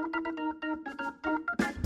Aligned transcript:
Thank 0.00 1.70
you. 1.70 1.77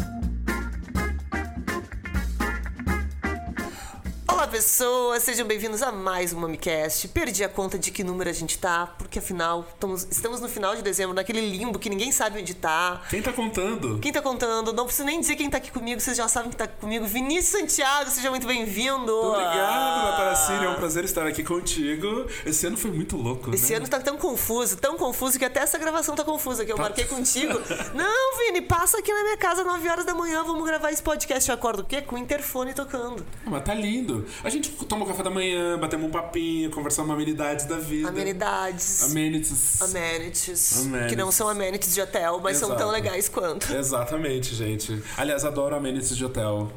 Pessoas! 4.52 5.22
Sejam 5.22 5.46
bem-vindos 5.46 5.80
a 5.80 5.90
mais 5.90 6.34
um 6.34 6.40
MamiCast. 6.40 7.08
Perdi 7.08 7.42
a 7.42 7.48
conta 7.48 7.78
de 7.78 7.90
que 7.90 8.04
número 8.04 8.28
a 8.28 8.34
gente 8.34 8.58
tá, 8.58 8.86
porque 8.98 9.18
afinal 9.18 9.66
estamos, 9.72 10.06
estamos 10.10 10.40
no 10.42 10.48
final 10.48 10.76
de 10.76 10.82
dezembro, 10.82 11.14
naquele 11.14 11.40
limbo 11.40 11.78
que 11.78 11.88
ninguém 11.88 12.12
sabe 12.12 12.38
onde 12.38 12.52
tá. 12.52 13.00
Quem 13.08 13.22
tá 13.22 13.32
contando? 13.32 13.98
Quem 13.98 14.12
tá 14.12 14.20
contando? 14.20 14.70
Não 14.74 14.84
preciso 14.84 15.06
nem 15.06 15.18
dizer 15.18 15.36
quem 15.36 15.48
tá 15.48 15.56
aqui 15.56 15.70
comigo, 15.70 15.98
vocês 16.02 16.18
já 16.18 16.28
sabem 16.28 16.50
que 16.50 16.56
tá 16.56 16.68
comigo. 16.68 17.06
Vinícius 17.06 17.62
Santiago, 17.62 18.10
seja 18.10 18.28
muito 18.28 18.46
bem-vindo! 18.46 19.10
Obrigado, 19.10 20.04
Natália 20.04 20.36
Cine. 20.36 20.64
É 20.66 20.68
um 20.68 20.74
prazer 20.74 21.04
estar 21.06 21.26
aqui 21.26 21.42
contigo. 21.42 22.26
Esse 22.44 22.66
ano 22.66 22.76
foi 22.76 22.90
muito 22.90 23.16
louco, 23.16 23.54
Esse 23.54 23.72
né? 23.72 23.78
ano 23.78 23.88
tá 23.88 24.00
tão 24.00 24.18
confuso, 24.18 24.76
tão 24.76 24.98
confuso 24.98 25.38
que 25.38 25.46
até 25.46 25.60
essa 25.60 25.78
gravação 25.78 26.14
tá 26.14 26.24
confusa, 26.24 26.62
que 26.62 26.70
eu 26.70 26.76
marquei 26.76 27.06
contigo. 27.06 27.58
Não, 27.94 28.36
Vini, 28.36 28.60
passa 28.60 28.98
aqui 28.98 29.14
na 29.14 29.22
minha 29.22 29.38
casa 29.38 29.62
às 29.62 29.66
9 29.66 29.88
horas 29.88 30.04
da 30.04 30.12
manhã, 30.12 30.44
vamos 30.44 30.66
gravar 30.66 30.90
esse 30.92 31.02
podcast. 31.02 31.48
Eu 31.48 31.54
acordo 31.54 31.80
o 31.80 31.84
quê? 31.84 32.02
Com 32.02 32.16
o 32.16 32.18
interfone 32.18 32.74
tocando. 32.74 33.24
Ah, 33.46 33.50
Mas 33.50 33.64
tá 33.64 33.72
lindo. 33.72 34.26
A 34.44 34.50
gente 34.50 34.70
tomou 34.86 35.06
café 35.06 35.22
da 35.22 35.30
manhã, 35.30 35.78
batemos 35.78 36.06
um 36.08 36.10
papinho, 36.10 36.70
conversamos 36.70 37.10
amenidades 37.12 37.64
da 37.66 37.78
vida. 37.78 38.08
Amenidades. 38.08 39.04
Amenities. 39.04 39.80
Amenities, 39.82 40.80
Amenities. 40.80 41.08
Que 41.08 41.16
não 41.16 41.30
são 41.30 41.48
amenities 41.48 41.94
de 41.94 42.00
hotel, 42.00 42.40
mas 42.42 42.56
são 42.56 42.68
tão 42.70 42.78
Exato. 42.78 42.92
legais 42.92 43.28
quanto. 43.28 43.72
Exatamente, 43.72 44.54
gente. 44.54 45.00
Aliás, 45.16 45.44
adoro 45.44 45.76
amenities 45.76 46.16
de 46.16 46.24
hotel. 46.24 46.72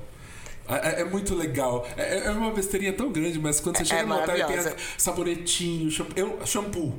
É, 0.67 0.97
é- 0.97 1.01
é 1.01 1.03
muito 1.05 1.33
legal. 1.35 1.87
É, 1.97 2.25
é 2.25 2.29
uma 2.31 2.51
besteirinha 2.51 2.93
tão 2.93 3.11
grande, 3.11 3.39
mas 3.39 3.59
quando 3.59 3.77
você 3.77 3.83
É- 3.83 3.85
chega 3.85 4.01
é 4.01 4.05
no 4.05 4.13
hotel 4.15 4.35
e 4.35 4.37
tem 4.39 4.47
maravilhosa. 4.47 4.75
sabonetinho, 4.97 5.89
shampoo. 5.91 6.13
Eu, 6.15 6.39
shampoo. 6.45 6.93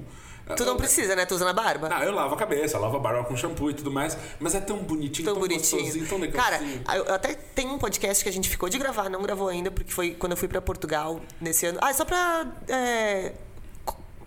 Tu 0.55 0.64
não 0.64 0.77
precisa, 0.77 1.16
né? 1.16 1.27
Tu 1.27 1.34
usa 1.34 1.45
na 1.45 1.52
barba? 1.52 1.88
Ah, 1.91 2.05
eu 2.05 2.12
lavo 2.12 2.34
a 2.34 2.38
cabeça, 2.38 2.78
lavo 2.78 2.96
a 2.96 3.00
barba 3.00 3.24
com 3.24 3.37
shampoo 3.37 3.70
e 3.70 3.74
tudo 3.74 3.91
mais, 3.91 4.16
mas 4.38 4.54
é 4.54 4.60
tão 4.60 4.77
bonitinho, 4.78 5.24
Tão 5.24 5.34
tão, 5.34 5.41
bonitinho. 5.42 5.80
gostosinho, 5.82 6.09
tão 6.09 6.18
legal. 6.18 6.45
Cara, 6.45 6.60
eu 6.95 7.15
até 7.15 7.34
tem 7.34 7.66
um 7.68 7.79
podcast 7.79 8.23
que 8.23 8.29
a 8.29 8.32
gente 8.32 8.48
ficou 8.48 8.68
de 8.68 8.79
gravar, 8.79 9.09
não 9.10 9.23
gravou 9.23 9.48
ainda, 9.48 9.70
porque 9.70 9.90
foi 9.93 10.12
quando 10.12 10.32
eu 10.32 10.37
fui 10.38 10.46
pra 10.46 10.60
Portugal 10.60 11.20
nesse 11.40 11.66
ano. 11.66 11.79
Ah, 11.82 11.93
só 11.93 12.04
pra. 12.04 12.46
é, 12.68 13.32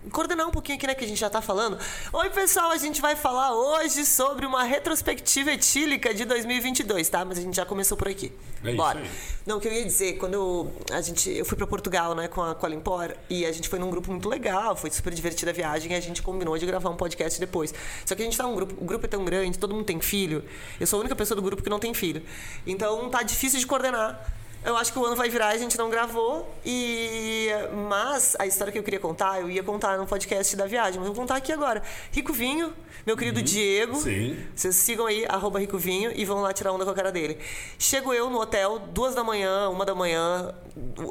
Coordenar 0.08 0.48
um 0.48 0.50
pouquinho 0.50 0.78
aqui, 0.78 0.86
né, 0.86 0.94
que 0.94 1.04
a 1.04 1.06
gente 1.06 1.20
já 1.20 1.28
tá 1.28 1.42
falando. 1.42 1.78
Oi, 2.10 2.30
pessoal, 2.30 2.70
a 2.70 2.78
gente 2.78 3.02
vai 3.02 3.14
falar 3.14 3.54
hoje 3.54 4.06
sobre 4.06 4.46
uma 4.46 4.62
retrospectiva 4.62 5.52
etílica 5.52 6.14
de 6.14 6.24
2022, 6.24 7.06
tá? 7.10 7.22
Mas 7.22 7.36
a 7.36 7.42
gente 7.42 7.54
já 7.54 7.66
começou 7.66 7.98
por 7.98 8.08
aqui. 8.08 8.32
É 8.64 8.72
Bora. 8.72 9.02
Não, 9.44 9.58
o 9.58 9.60
que 9.60 9.68
eu 9.68 9.72
ia 9.72 9.84
dizer, 9.84 10.14
quando 10.16 10.32
eu, 10.32 10.72
a 10.90 11.02
gente, 11.02 11.30
eu 11.30 11.44
fui 11.44 11.54
pra 11.54 11.66
Portugal, 11.66 12.14
né, 12.14 12.28
com 12.28 12.42
a, 12.42 12.54
com 12.54 12.64
a 12.64 12.68
Limpor, 12.70 13.14
e 13.28 13.44
a 13.44 13.52
gente 13.52 13.68
foi 13.68 13.78
num 13.78 13.90
grupo 13.90 14.10
muito 14.10 14.26
legal, 14.26 14.74
foi 14.74 14.90
super 14.90 15.12
divertida 15.12 15.50
a 15.50 15.54
viagem, 15.54 15.92
e 15.92 15.94
a 15.94 16.00
gente 16.00 16.22
combinou 16.22 16.56
de 16.56 16.64
gravar 16.64 16.88
um 16.88 16.96
podcast 16.96 17.38
depois. 17.38 17.74
Só 18.06 18.14
que 18.14 18.22
a 18.22 18.24
gente 18.24 18.38
tá 18.38 18.44
num 18.44 18.54
grupo, 18.54 18.82
o 18.82 18.86
grupo 18.86 19.04
é 19.04 19.08
tão 19.08 19.22
grande, 19.22 19.58
todo 19.58 19.74
mundo 19.74 19.84
tem 19.84 20.00
filho, 20.00 20.42
eu 20.80 20.86
sou 20.86 20.96
a 20.96 21.00
única 21.00 21.14
pessoa 21.14 21.36
do 21.36 21.42
grupo 21.42 21.62
que 21.62 21.68
não 21.68 21.78
tem 21.78 21.92
filho. 21.92 22.22
Então 22.66 23.10
tá 23.10 23.22
difícil 23.22 23.60
de 23.60 23.66
coordenar. 23.66 24.39
Eu 24.62 24.76
acho 24.76 24.92
que 24.92 24.98
o 24.98 25.06
ano 25.06 25.16
vai 25.16 25.30
virar, 25.30 25.48
a 25.48 25.56
gente 25.56 25.78
não 25.78 25.88
gravou, 25.88 26.54
e 26.64 27.48
mas 27.88 28.36
a 28.38 28.46
história 28.46 28.70
que 28.70 28.78
eu 28.78 28.82
queria 28.82 29.00
contar, 29.00 29.40
eu 29.40 29.48
ia 29.48 29.62
contar 29.62 29.96
no 29.96 30.06
podcast 30.06 30.54
da 30.54 30.66
viagem, 30.66 31.00
mas 31.00 31.08
eu 31.08 31.14
vou 31.14 31.22
contar 31.22 31.36
aqui 31.36 31.50
agora. 31.50 31.82
Rico 32.12 32.30
Vinho, 32.30 32.74
meu 33.06 33.16
querido 33.16 33.42
Diego, 33.42 33.96
Sim. 33.96 34.38
vocês 34.54 34.76
sigam 34.76 35.06
aí, 35.06 35.24
arroba 35.26 35.58
Rico 35.58 35.78
Vinho, 35.78 36.12
e 36.14 36.26
vão 36.26 36.42
lá 36.42 36.52
tirar 36.52 36.72
onda 36.72 36.84
com 36.84 36.90
a 36.90 36.94
cara 36.94 37.10
dele. 37.10 37.38
Chego 37.78 38.12
eu 38.12 38.28
no 38.28 38.38
hotel, 38.38 38.78
duas 38.78 39.14
da 39.14 39.24
manhã, 39.24 39.70
uma 39.70 39.86
da 39.86 39.94
manhã, 39.94 40.54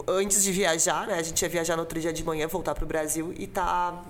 antes 0.08 0.44
de 0.44 0.52
viajar, 0.52 1.08
né? 1.08 1.16
A 1.16 1.24
gente 1.24 1.42
ia 1.42 1.50
viajar 1.50 1.76
no 1.76 1.82
outro 1.82 2.00
dia 2.00 2.14
de 2.14 2.24
manhã, 2.24 2.48
voltar 2.48 2.76
pro 2.76 2.86
Brasil, 2.86 3.34
e 3.36 3.48
tá. 3.48 4.04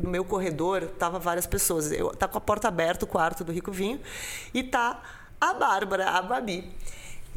No 0.00 0.10
meu 0.10 0.24
corredor, 0.24 0.86
tava 0.98 1.20
várias 1.20 1.46
pessoas. 1.46 1.92
Eu, 1.92 2.08
tá 2.10 2.26
com 2.26 2.36
a 2.36 2.40
porta 2.40 2.66
aberta, 2.66 3.04
o 3.04 3.08
quarto 3.08 3.44
do 3.44 3.52
Rico 3.52 3.70
Vinho, 3.70 4.00
e 4.52 4.62
tá 4.62 5.00
a 5.38 5.52
Bárbara, 5.52 6.08
a 6.08 6.22
Babi. 6.22 6.74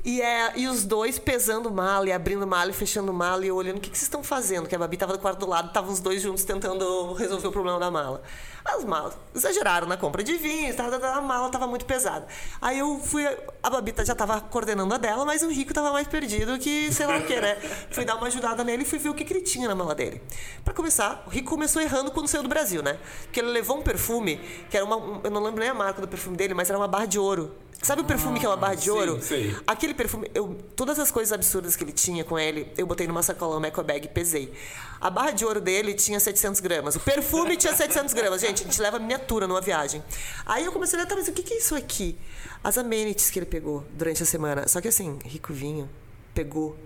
E, 0.04 0.22
é, 0.22 0.54
e 0.56 0.68
os 0.68 0.84
dois 0.86 1.18
pesando 1.18 1.72
mala, 1.72 2.08
e 2.08 2.12
abrindo 2.12 2.46
mala 2.46 2.70
e 2.70 2.74
fechando 2.74 3.12
mala, 3.12 3.46
e 3.46 3.52
olhando 3.52 3.78
o 3.78 3.82
que, 3.82 3.90
que 3.90 3.98
vocês 3.98 4.08
estão 4.08 4.24
fazendo. 4.24 4.68
Que 4.68 4.76
a 4.76 4.80
Babi 4.80 4.98
tava 4.98 5.14
do 5.14 5.20
quarto 5.20 5.40
do 5.40 5.48
lado, 5.48 5.70
estavam 5.70 5.92
os 5.92 6.00
dois 6.00 6.22
juntos 6.22 6.44
tentando 6.44 7.14
resolver 7.14 7.48
o 7.48 7.52
problema 7.52 7.80
da 7.80 7.90
mala. 7.90 8.22
As 8.66 8.84
malas 8.84 9.14
exageraram 9.34 9.86
na 9.88 9.96
compra 9.96 10.24
de 10.24 10.34
vinho, 10.38 10.76
tá, 10.76 10.86
a 10.86 11.22
mala 11.22 11.50
tava 11.50 11.68
muito 11.68 11.86
pesada. 11.86 12.26
Aí 12.60 12.80
eu 12.80 13.00
fui. 13.00 13.24
A 13.62 13.70
Babi 13.70 13.92
tá- 13.92 14.04
já 14.04 14.16
tava 14.16 14.42
coordenando 14.42 14.92
a 14.94 14.98
dela, 14.98 15.24
mas 15.24 15.44
o 15.44 15.50
Rico 15.50 15.72
tava 15.74 15.92
mais 15.92 16.08
perdido 16.08 16.58
que 16.58 16.92
sei 16.92 17.06
lá 17.06 17.18
o 17.18 17.24
que, 17.24 17.40
né? 17.40 17.56
Fui 17.92 18.04
dar 18.04 18.16
uma 18.16 18.26
ajudada 18.28 18.64
nele 18.64 18.82
e 18.82 18.86
fui 18.86 18.98
ver 18.98 19.10
o 19.10 19.14
que, 19.14 19.24
que 19.24 19.34
ele 19.34 19.42
tinha 19.42 19.68
na 19.68 19.76
mala 19.76 19.94
dele. 19.94 20.20
Pra 20.64 20.74
começar, 20.74 21.24
o 21.28 21.30
Rico 21.30 21.50
começou 21.52 21.80
errando 21.82 22.10
quando 22.12 22.28
saiu 22.28 22.42
do 22.44 22.50
Brasil, 22.50 22.82
né? 22.82 22.98
Porque 23.24 23.40
ele 23.40 23.50
levou 23.50 23.78
um 23.78 23.82
perfume, 23.84 24.38
que 24.70 24.76
era 24.76 24.86
uma. 24.86 24.98
um- 24.98 25.22
eu 25.24 25.30
não 25.30 25.44
lembro 25.44 25.60
nem 25.60 25.70
a 25.70 25.74
marca 25.76 26.02
do 26.02 26.08
perfume 26.08 26.36
dele, 26.36 26.54
mas 26.56 26.68
era 26.68 26.78
uma 26.80 26.88
barra 26.88 27.06
de 27.06 27.20
ouro. 27.20 27.56
Sabe 27.84 28.02
o 28.02 28.06
perfume 28.06 28.40
que 28.40 28.46
é 28.46 28.50
uma 28.50 28.58
barra 28.58 28.74
de 28.74 28.86
sim, 28.86 28.90
ouro? 28.90 29.22
sei. 29.22 29.56
Aquele 29.68 29.94
perfume, 29.94 30.32
eu, 30.34 30.58
todas 30.76 30.98
as 30.98 31.12
coisas 31.12 31.32
absurdas 31.32 31.76
que 31.76 31.84
ele 31.84 31.92
tinha 31.92 32.24
com 32.24 32.40
ele, 32.40 32.72
eu 32.78 32.88
botei 32.88 33.06
numa 33.06 33.22
sacola, 33.22 33.58
uma 33.58 33.68
eco 33.68 33.84
bag 33.84 34.06
e 34.06 34.10
pesei. 34.10 34.52
A 35.00 35.10
barra 35.10 35.32
de 35.32 35.46
ouro 35.46 35.62
dele 35.62 35.94
tinha 35.94 36.20
700 36.20 36.62
gramas. 36.62 36.96
O 36.96 37.00
perfume 37.02 37.56
tinha 37.58 37.76
700 37.76 38.14
gramas. 38.14 38.42
Gente, 38.42 38.55
a 38.62 38.66
gente 38.66 38.82
leva 38.82 39.00
miniatura 39.00 39.48
numa 39.48 39.62
viagem. 39.62 40.04
Aí 40.46 40.66
eu 40.66 40.72
comecei 40.72 40.98
a 40.98 41.02
olhar, 41.02 41.10
tá, 41.10 41.16
mas 41.16 41.28
o 41.28 41.32
que, 41.32 41.44
que 41.44 41.54
é 41.54 41.58
isso 41.58 41.76
aqui? 41.76 42.18
As 42.64 42.78
amenities 42.78 43.30
que 43.30 43.40
ele 43.40 43.46
pegou 43.46 43.86
durante 43.94 44.24
a 44.24 44.26
semana. 44.26 44.68
Só 44.68 44.82
que 44.82 44.88
assim, 44.88 45.20
Rico 45.24 45.54
Vinho 45.54 45.90
pegou 46.34 46.78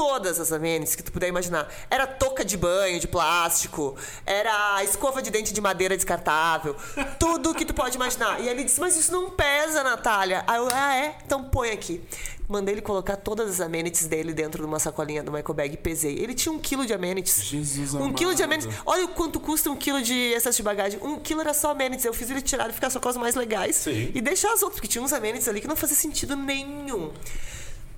todas 0.00 0.40
as 0.40 0.50
amenities 0.50 0.96
que 0.96 1.02
tu 1.02 1.12
puder 1.12 1.28
imaginar. 1.28 1.70
Era 1.90 2.06
touca 2.06 2.42
de 2.42 2.56
banho 2.56 2.98
de 2.98 3.06
plástico, 3.06 3.94
era 4.24 4.82
escova 4.82 5.20
de 5.20 5.30
dente 5.30 5.52
de 5.52 5.60
madeira 5.60 5.94
descartável, 5.94 6.74
tudo 7.20 7.52
que 7.54 7.66
tu 7.66 7.74
pode 7.74 7.96
imaginar. 7.96 8.40
E 8.40 8.48
ele 8.48 8.64
disse: 8.64 8.80
Mas 8.80 8.96
isso 8.96 9.12
não 9.12 9.28
pesa, 9.28 9.82
Natália. 9.82 10.42
Aí 10.46 10.56
eu, 10.56 10.68
ah, 10.72 10.96
é? 10.96 11.18
Então 11.26 11.44
põe 11.44 11.70
aqui. 11.70 12.02
Mandei 12.48 12.74
ele 12.74 12.80
colocar 12.80 13.16
todas 13.16 13.48
as 13.50 13.60
amenities 13.60 14.06
dele 14.06 14.32
dentro 14.32 14.62
de 14.62 14.66
uma 14.66 14.78
sacolinha 14.78 15.22
do 15.22 15.30
Michael 15.30 15.54
Bag 15.54 15.74
e 15.74 15.76
pesei. 15.76 16.18
Ele 16.18 16.34
tinha 16.34 16.50
um 16.50 16.58
quilo 16.58 16.86
de 16.86 16.94
amenities. 16.94 17.44
Jesus 17.44 17.92
Um 17.92 18.10
quilo 18.10 18.34
de 18.34 18.42
amado. 18.42 18.54
amenities. 18.54 18.82
Olha 18.86 19.04
o 19.04 19.08
quanto 19.08 19.38
custa 19.38 19.70
um 19.70 19.76
quilo 19.76 20.00
de 20.02 20.14
excesso 20.32 20.56
de 20.56 20.62
bagagem. 20.62 20.98
Um 21.02 21.20
quilo 21.20 21.42
era 21.42 21.52
só 21.52 21.70
amenities. 21.72 22.06
Eu 22.06 22.14
fiz 22.14 22.28
ele 22.30 22.40
tirar 22.40 22.70
e 22.70 22.72
ficar 22.72 22.88
só 22.88 22.98
com 22.98 23.08
as 23.08 23.18
mais 23.18 23.34
legais. 23.34 23.76
Sim. 23.76 24.10
E 24.14 24.20
deixar 24.22 24.52
as 24.52 24.62
outras, 24.62 24.80
porque 24.80 24.88
tinha 24.88 25.04
uns 25.04 25.12
amenities 25.12 25.46
ali 25.46 25.60
que 25.60 25.68
não 25.68 25.76
fazia 25.76 25.94
sentido 25.94 26.34
nenhum. 26.34 27.12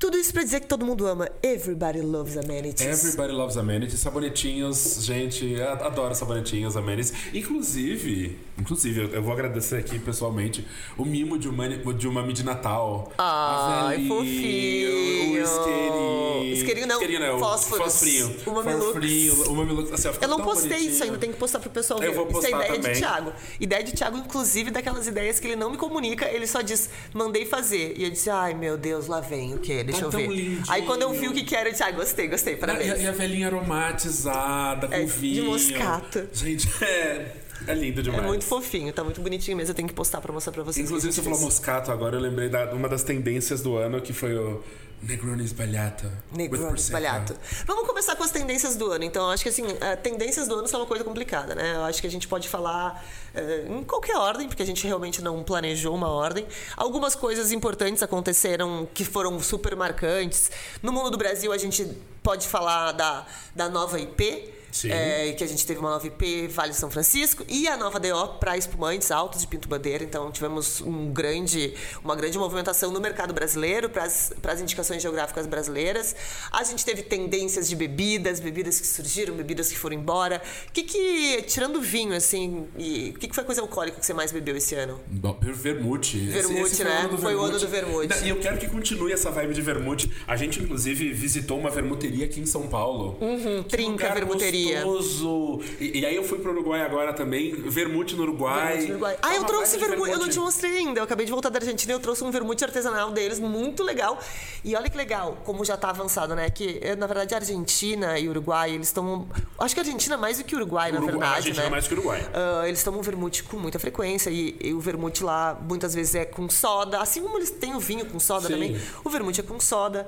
Tudo 0.02 0.18
isso 0.18 0.32
pra 0.32 0.42
dizer 0.42 0.58
que 0.58 0.66
todo 0.66 0.84
mundo 0.84 1.06
ama. 1.06 1.30
Everybody 1.44 2.00
loves 2.00 2.36
amenities. 2.36 2.84
Everybody 2.84 3.32
loves 3.32 3.56
amenities, 3.56 4.00
sabonetinhos, 4.00 4.98
gente, 5.00 5.62
adoro 5.62 6.12
sabonetinhos, 6.12 6.76
amenities. 6.76 7.12
Inclusive, 7.32 8.36
inclusive, 8.58 9.10
eu- 9.14 9.22
vou 9.22 9.32
agradecer 9.32 9.76
aqui 9.76 10.00
pessoalmente 10.00 10.66
o 10.98 11.04
mimo 11.04 11.38
de 11.38 11.48
uma, 11.48 11.68
de 11.68 12.08
uma 12.08 12.32
de 12.32 12.42
Natal. 12.42 13.12
Ai, 13.16 14.08
fofinho. 14.08 14.90
O 14.90 15.38
isqueirinho. 15.38 16.52
Isqueirinho 16.52 16.86
não, 16.88 16.94
Isqueirinho 16.96 17.20
não, 17.20 17.38
fósforos. 17.38 17.84
Fosfrinho. 17.84 18.26
O. 18.44 18.62
Fosfrinho, 18.62 19.50
o 19.50 19.54
Mamilux. 19.54 19.92
Assim, 19.92 20.08
Eu 20.20 20.28
não 20.28 20.40
postei 20.40 20.68
bonitinho. 20.70 20.90
isso 20.92 21.04
ainda, 21.04 21.18
tem 21.18 21.30
que 21.30 21.38
postar 21.38 21.60
pro 21.60 21.70
pessoal 21.70 22.00
ver. 22.00 22.08
Eu 22.08 22.14
vou 22.14 22.24
isso 22.28 22.38
é 22.38 22.50
postar 22.50 22.56
ideia 22.56 22.72
também. 22.74 22.92
de 22.92 22.98
Thiago. 22.98 23.32
Ideia 23.60 23.84
de 23.84 23.92
Thiago, 23.92 24.18
inclusive, 24.18 24.72
daquelas 24.72 25.06
ideias 25.06 25.38
que 25.38 25.46
ele 25.46 25.54
não 25.56 25.70
me 25.70 25.76
comunica, 25.76 26.28
ele 26.28 26.48
só 26.48 26.60
diz, 26.60 26.90
mandei 27.14 27.46
fazer. 27.46 27.94
E 27.96 28.02
eu 28.02 28.10
disse, 28.10 28.28
ai 28.30 28.52
meu 28.52 28.76
Deus, 28.76 29.06
lá 29.06 29.20
vem 29.20 29.54
o 29.54 29.58
quê? 29.58 29.84
Deixa 29.92 30.00
Tá 30.00 30.06
eu 30.06 30.10
tão 30.10 30.20
ver. 30.20 30.26
lindinho. 30.28 30.62
Aí 30.68 30.82
quando 30.82 31.02
eu 31.02 31.12
vi 31.12 31.28
o 31.28 31.32
que 31.32 31.44
que 31.44 31.54
era, 31.54 31.68
eu 31.68 31.72
disse, 31.72 31.82
ai, 31.84 31.92
gostei, 31.92 32.28
gostei, 32.28 32.54
E 32.54 32.56
parabéns. 32.56 32.90
a, 32.92 32.96
e 32.98 33.06
a 33.06 33.12
velhinha 33.12 33.46
aromatizada, 33.48 34.88
com 34.88 34.94
É, 34.94 35.00
de 35.04 35.06
vinho. 35.06 35.44
moscato. 35.46 36.28
Gente, 36.32 36.68
é, 36.84 37.36
é 37.66 37.74
lindo 37.74 38.00
É 38.00 38.02
demais. 38.02 38.24
muito 38.24 38.44
fofinho, 38.44 38.92
tá 38.92 39.04
muito 39.04 39.20
bonitinho 39.20 39.56
mesmo. 39.56 39.70
Eu 39.70 39.74
tenho 39.74 39.88
que 39.88 39.94
postar 39.94 40.20
pra 40.20 40.32
mostrar 40.32 40.52
pra 40.52 40.62
vocês. 40.62 40.84
Inclusive, 40.86 41.12
você 41.12 41.22
falou 41.22 41.40
moscato 41.40 41.90
agora, 41.92 42.16
eu 42.16 42.20
lembrei 42.20 42.48
da 42.48 42.72
uma 42.72 42.88
das 42.88 43.02
tendências 43.04 43.60
do 43.62 43.76
ano, 43.76 44.00
que 44.00 44.12
foi 44.12 44.34
o 44.34 44.62
Negroni 45.02 45.42
with 45.42 46.14
Negroni 46.32 46.78
espalhado. 46.78 47.36
Vamos 47.66 47.86
começar 47.86 48.14
com 48.14 48.22
as 48.22 48.30
tendências 48.30 48.76
do 48.76 48.90
ano. 48.90 49.04
Então, 49.04 49.30
acho 49.30 49.42
que 49.42 49.48
assim, 49.48 49.64
tendências 50.02 50.46
do 50.46 50.54
ano 50.54 50.68
são 50.68 50.80
uma 50.80 50.86
coisa 50.86 51.02
complicada, 51.02 51.54
né? 51.54 51.74
Eu 51.74 51.84
acho 51.84 52.00
que 52.00 52.06
a 52.06 52.10
gente 52.10 52.28
pode 52.28 52.48
falar 52.48 53.04
eh, 53.34 53.66
em 53.68 53.82
qualquer 53.82 54.16
ordem, 54.16 54.46
porque 54.46 54.62
a 54.62 54.66
gente 54.66 54.86
realmente 54.86 55.20
não 55.20 55.42
planejou 55.42 55.94
uma 55.94 56.08
ordem. 56.08 56.46
Algumas 56.76 57.14
coisas 57.14 57.50
importantes 57.50 58.02
aconteceram 58.02 58.88
que 58.94 59.04
foram 59.04 59.40
super 59.40 59.74
marcantes. 59.74 60.50
No 60.82 60.92
mundo 60.92 61.10
do 61.10 61.18
Brasil, 61.18 61.52
a 61.52 61.58
gente 61.58 61.84
pode 62.22 62.46
falar 62.46 62.92
da, 62.92 63.26
da 63.54 63.68
nova 63.68 63.98
IP. 63.98 64.61
Eh, 64.84 65.32
que 65.36 65.44
a 65.44 65.46
gente 65.46 65.66
teve 65.66 65.78
uma 65.80 65.90
nova 65.90 66.06
IP 66.06 66.48
Vale 66.48 66.72
São 66.72 66.90
Francisco 66.90 67.44
e 67.48 67.68
a 67.68 67.76
nova 67.76 68.00
DO 68.00 68.28
para 68.40 68.56
espumantes 68.56 69.10
altos 69.10 69.40
de 69.42 69.46
Pinto 69.46 69.68
Bandeira. 69.68 70.02
Então 70.02 70.30
tivemos 70.30 70.80
um 70.80 71.12
grande, 71.12 71.74
uma 72.02 72.16
grande 72.16 72.38
movimentação 72.38 72.90
no 72.90 73.00
mercado 73.00 73.34
brasileiro 73.34 73.90
para 73.90 74.04
as 74.04 74.60
indicações 74.60 75.02
geográficas 75.02 75.46
brasileiras. 75.46 76.16
A 76.50 76.64
gente 76.64 76.84
teve 76.84 77.02
tendências 77.02 77.68
de 77.68 77.76
bebidas, 77.76 78.40
bebidas 78.40 78.80
que 78.80 78.86
surgiram, 78.86 79.34
bebidas 79.34 79.68
que 79.68 79.78
foram 79.78 79.96
embora. 79.96 80.40
O 80.68 80.72
que 80.72 80.82
que, 80.84 81.42
tirando 81.42 81.76
o 81.76 81.80
vinho, 81.82 82.14
assim, 82.14 82.66
e, 82.78 83.12
o 83.14 83.18
que, 83.18 83.28
que 83.28 83.34
foi 83.34 83.42
a 83.42 83.46
coisa 83.46 83.60
alcoólica 83.60 84.00
que 84.00 84.06
você 84.06 84.14
mais 84.14 84.32
bebeu 84.32 84.56
esse 84.56 84.74
ano? 84.74 84.98
Bom, 85.06 85.38
Vermute. 85.40 86.18
Vermute, 86.18 86.60
Esse- 86.60 86.72
esse 86.74 86.84
né? 86.84 87.08
Foi 87.20 87.34
o 87.34 87.40
ano 87.42 87.58
do 87.58 87.68
vermute. 87.68 88.24
E 88.24 88.28
eu 88.30 88.38
quero 88.38 88.58
que 88.58 88.68
continue 88.68 89.12
essa 89.12 89.30
vibe 89.30 89.54
de 89.54 89.60
vermute. 89.62 90.10
A 90.26 90.36
gente, 90.36 90.60
inclusive, 90.60 91.12
visitou 91.12 91.58
uma 91.58 91.70
vermuteria 91.70 92.24
aqui 92.24 92.40
em 92.40 92.46
São 92.46 92.66
Paulo. 92.68 93.18
Que 93.18 93.68
Trinca 93.68 94.12
Vermuteria. 94.14 94.61
Gostoso. 94.64 95.60
E, 95.80 96.00
e 96.00 96.06
aí 96.06 96.16
eu 96.16 96.24
fui 96.24 96.38
pro 96.38 96.52
Uruguai 96.52 96.80
agora 96.82 97.12
também, 97.12 97.52
vermute 97.54 98.14
no 98.16 98.22
Uruguai. 98.22 98.66
Vermute 98.68 98.86
no 98.88 98.94
Uruguai. 98.94 99.16
Ah, 99.22 99.34
eu 99.34 99.44
trouxe 99.44 99.78
vermute. 99.78 100.10
Eu 100.10 100.18
não 100.18 100.28
te 100.28 100.38
mostrei 100.38 100.78
ainda. 100.78 101.00
Eu 101.00 101.04
acabei 101.04 101.26
de 101.26 101.32
voltar 101.32 101.48
da 101.48 101.58
Argentina 101.58 101.92
e 101.92 101.96
eu 101.96 102.00
trouxe 102.00 102.22
um 102.24 102.30
vermute 102.30 102.64
artesanal 102.64 103.10
deles, 103.10 103.38
muito 103.38 103.82
legal. 103.82 104.18
E 104.64 104.74
olha 104.76 104.88
que 104.88 104.96
legal, 104.96 105.38
como 105.44 105.64
já 105.64 105.76
tá 105.76 105.90
avançado, 105.90 106.34
né? 106.34 106.48
Que, 106.50 106.78
eh, 106.82 106.96
na 106.96 107.06
verdade, 107.06 107.34
a 107.34 107.38
Argentina 107.38 108.18
e 108.18 108.26
o 108.26 108.30
Uruguai, 108.30 108.70
eles 108.72 108.88
estão. 108.88 109.26
Acho 109.58 109.74
que 109.74 109.80
a 109.80 109.82
Argentina 109.82 110.16
mais 110.16 110.38
do 110.38 110.44
que 110.44 110.54
o 110.54 110.58
Uruguai, 110.58 110.92
na 110.92 110.98
Uruguai, 110.98 111.12
verdade. 111.12 111.32
a 111.32 111.36
Argentina 111.36 111.64
né? 111.64 111.70
mais 111.70 111.88
que 111.88 111.94
o 111.94 111.98
Uruguai. 111.98 112.26
Ah, 112.32 112.68
eles 112.68 112.82
tomam 112.82 113.02
vermute 113.02 113.42
com 113.44 113.56
muita 113.56 113.78
frequência 113.78 114.30
e, 114.30 114.56
e 114.60 114.72
o 114.72 114.80
vermute 114.80 115.22
lá 115.24 115.58
muitas 115.60 115.94
vezes 115.94 116.14
é 116.14 116.24
com 116.24 116.48
soda, 116.48 117.00
assim 117.00 117.22
como 117.22 117.38
eles 117.38 117.50
têm 117.50 117.74
o 117.74 117.80
vinho 117.80 118.06
com 118.06 118.18
soda 118.20 118.46
Sim. 118.46 118.54
também, 118.54 118.80
o 119.04 119.10
vermute 119.10 119.40
é 119.40 119.42
com 119.42 119.58
soda. 119.60 120.06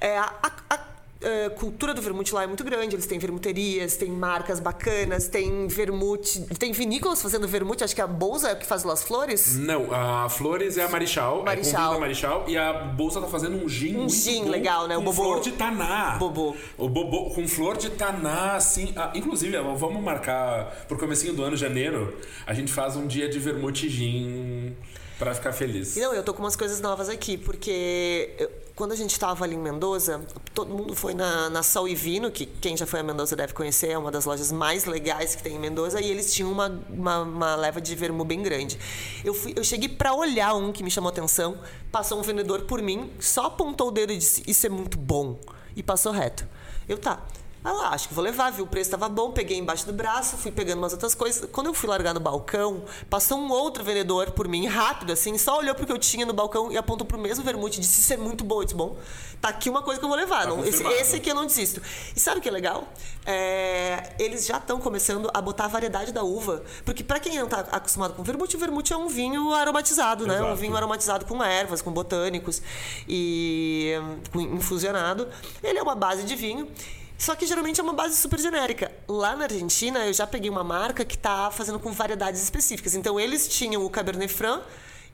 É, 0.00 0.18
a, 0.18 0.32
a- 0.42 0.52
a, 0.70 0.78
eh, 1.24 1.48
cultura 1.50 1.92
do 1.94 2.02
vermute 2.02 2.34
lá 2.34 2.44
é 2.44 2.46
muito 2.46 2.62
grande, 2.62 2.94
eles 2.94 3.06
têm 3.06 3.18
vermuterias, 3.18 3.96
têm 3.96 4.10
marcas 4.10 4.60
bacanas, 4.60 5.26
tem 5.28 5.66
vermute, 5.66 6.40
tem 6.58 6.72
vinícolas 6.72 7.20
fazendo 7.22 7.48
vermute, 7.48 7.82
acho 7.82 7.94
que 7.94 8.00
a 8.00 8.06
Bolsa 8.06 8.50
é 8.50 8.52
o 8.52 8.56
que 8.56 8.66
faz 8.66 8.84
Las 8.84 9.02
Flores. 9.02 9.56
Não, 9.56 9.92
a 9.92 10.28
Flores 10.28 10.76
é 10.78 10.84
a 10.84 10.88
Marechal, 10.88 11.40
é 11.40 11.44
Marechal. 11.44 11.72
com 11.72 11.78
vinho 11.80 11.94
da 11.94 12.00
Marechal, 12.00 12.44
e 12.48 12.56
a 12.56 12.72
Bolsa 12.72 13.20
tá 13.20 13.26
fazendo 13.26 13.56
um 13.64 13.68
gin 13.68 13.94
muito 13.94 14.12
gin 14.14 14.44
bom, 14.44 14.50
legal, 14.50 14.86
né? 14.86 14.96
O 14.96 15.00
Com 15.00 15.04
bobô. 15.06 15.22
flor 15.22 15.40
de 15.40 15.52
taná. 15.52 16.16
Bobô. 16.18 16.54
O 16.78 16.88
bobô 16.88 17.30
com 17.30 17.46
flor 17.48 17.76
de 17.76 17.90
taná, 17.90 18.56
assim. 18.56 18.92
ah, 18.96 19.10
inclusive, 19.14 19.56
vamos 19.76 20.02
marcar 20.02 20.84
pro 20.86 20.98
comecinho 20.98 21.32
do 21.34 21.42
ano, 21.42 21.56
janeiro, 21.56 22.16
a 22.46 22.52
gente 22.54 22.72
faz 22.72 22.96
um 22.96 23.06
dia 23.06 23.28
de 23.28 23.38
vermute 23.38 23.88
gin 23.88 24.76
pra 25.18 25.34
ficar 25.34 25.52
feliz. 25.52 25.96
Não, 25.96 26.12
eu 26.12 26.22
tô 26.22 26.34
com 26.34 26.42
umas 26.42 26.56
coisas 26.56 26.80
novas 26.80 27.08
aqui, 27.08 27.36
porque 27.38 28.34
eu- 28.38 28.50
quando 28.76 28.90
a 28.90 28.96
gente 28.96 29.18
tava 29.18 29.44
ali 29.44 29.54
em 29.54 29.58
Mendoza, 29.58 30.20
todo 30.52 30.74
mundo 30.74 30.96
foi 30.96 31.14
na, 31.14 31.48
na 31.48 31.60
e 31.88 31.94
Vino, 31.94 32.30
que 32.30 32.44
quem 32.44 32.76
já 32.76 32.84
foi 32.84 33.00
a 33.00 33.02
Mendoza 33.04 33.36
deve 33.36 33.52
conhecer, 33.52 33.90
é 33.90 33.98
uma 33.98 34.10
das 34.10 34.24
lojas 34.24 34.50
mais 34.50 34.84
legais 34.84 35.36
que 35.36 35.42
tem 35.42 35.54
em 35.54 35.58
Mendoza, 35.60 36.00
e 36.00 36.10
eles 36.10 36.34
tinham 36.34 36.50
uma, 36.50 36.68
uma, 36.90 37.20
uma 37.20 37.54
leva 37.54 37.80
de 37.80 37.94
vermu 37.94 38.24
bem 38.24 38.42
grande. 38.42 38.76
Eu, 39.24 39.32
fui, 39.32 39.52
eu 39.54 39.62
cheguei 39.62 39.88
pra 39.88 40.12
olhar 40.12 40.54
um 40.54 40.72
que 40.72 40.82
me 40.82 40.90
chamou 40.90 41.08
atenção, 41.08 41.56
passou 41.92 42.18
um 42.18 42.22
vendedor 42.22 42.62
por 42.62 42.82
mim, 42.82 43.12
só 43.20 43.46
apontou 43.46 43.88
o 43.88 43.90
dedo 43.92 44.12
e 44.12 44.18
disse: 44.18 44.42
Isso 44.46 44.66
é 44.66 44.70
muito 44.70 44.98
bom. 44.98 45.38
E 45.76 45.82
passou 45.82 46.12
reto. 46.12 46.46
Eu 46.88 46.98
tá. 46.98 47.24
Ah 47.66 47.72
lá, 47.72 47.88
acho 47.94 48.08
que 48.08 48.14
vou 48.14 48.22
levar, 48.22 48.50
viu? 48.50 48.66
O 48.66 48.68
preço 48.68 48.90
tava 48.90 49.08
bom, 49.08 49.30
peguei 49.30 49.56
embaixo 49.56 49.86
do 49.86 49.92
braço, 49.94 50.36
fui 50.36 50.52
pegando 50.52 50.80
umas 50.80 50.92
outras 50.92 51.14
coisas. 51.14 51.48
Quando 51.50 51.68
eu 51.68 51.72
fui 51.72 51.88
largar 51.88 52.12
no 52.12 52.20
balcão, 52.20 52.84
passou 53.08 53.38
um 53.38 53.50
outro 53.50 53.82
vendedor 53.82 54.32
por 54.32 54.46
mim, 54.46 54.66
rápido 54.66 55.14
assim, 55.14 55.38
só 55.38 55.56
olhou 55.56 55.74
pro 55.74 55.86
que 55.86 55.92
eu 55.92 55.96
tinha 55.96 56.26
no 56.26 56.34
balcão 56.34 56.70
e 56.70 56.76
apontou 56.76 57.06
pro 57.06 57.18
mesmo 57.18 57.42
vermute 57.42 57.78
e 57.78 57.80
disse: 57.80 58.02
Isso 58.02 58.12
é 58.12 58.18
muito 58.18 58.44
bom. 58.44 58.60
Eu 58.60 58.64
disse: 58.64 58.76
Bom, 58.76 58.98
tá 59.40 59.48
aqui 59.48 59.70
uma 59.70 59.80
coisa 59.80 59.98
que 59.98 60.04
eu 60.04 60.10
vou 60.10 60.18
levar. 60.18 60.42
Tá 60.42 60.50
não, 60.50 60.62
esse, 60.62 60.84
esse 60.84 61.16
aqui 61.16 61.30
eu 61.30 61.34
não 61.34 61.46
desisto. 61.46 61.80
E 62.14 62.20
sabe 62.20 62.38
o 62.38 62.42
que 62.42 62.50
é 62.50 62.52
legal? 62.52 62.86
É, 63.24 64.12
eles 64.18 64.44
já 64.44 64.58
estão 64.58 64.78
começando 64.78 65.30
a 65.32 65.40
botar 65.40 65.64
a 65.64 65.68
variedade 65.68 66.12
da 66.12 66.22
uva. 66.22 66.62
Porque 66.84 67.02
pra 67.02 67.18
quem 67.18 67.38
não 67.38 67.48
tá 67.48 67.60
acostumado 67.72 68.12
com 68.12 68.22
vermute, 68.22 68.56
o 68.56 68.58
vermute 68.58 68.92
é 68.92 68.96
um 68.98 69.08
vinho 69.08 69.54
aromatizado, 69.54 70.26
né? 70.26 70.34
Um 70.34 70.48
Exato. 70.48 70.56
vinho 70.56 70.76
aromatizado 70.76 71.24
com 71.24 71.42
ervas, 71.42 71.80
com 71.80 71.90
botânicos 71.90 72.60
e 73.08 73.94
hum, 74.02 74.18
com 74.30 74.40
infusionado. 74.42 75.26
Ele 75.62 75.78
é 75.78 75.82
uma 75.82 75.94
base 75.94 76.24
de 76.24 76.36
vinho. 76.36 76.68
Só 77.16 77.34
que 77.34 77.46
geralmente 77.46 77.80
é 77.80 77.82
uma 77.82 77.92
base 77.92 78.16
super 78.16 78.38
genérica. 78.38 78.90
Lá 79.08 79.34
na 79.36 79.44
Argentina, 79.44 80.04
eu 80.06 80.12
já 80.12 80.26
peguei 80.26 80.50
uma 80.50 80.64
marca 80.64 81.04
que 81.04 81.16
tá 81.16 81.50
fazendo 81.50 81.78
com 81.78 81.90
variedades 81.92 82.42
específicas. 82.42 82.94
Então, 82.94 83.18
eles 83.18 83.48
tinham 83.48 83.84
o 83.84 83.88
Cabernet 83.90 84.32
Franc, 84.32 84.62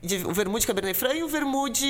de- 0.01 0.25
o 0.25 0.33
vermute 0.33 0.65
Cabernet 0.65 0.97
Franc 0.97 1.15
e 1.15 1.23
o 1.23 1.27
vermute 1.27 1.85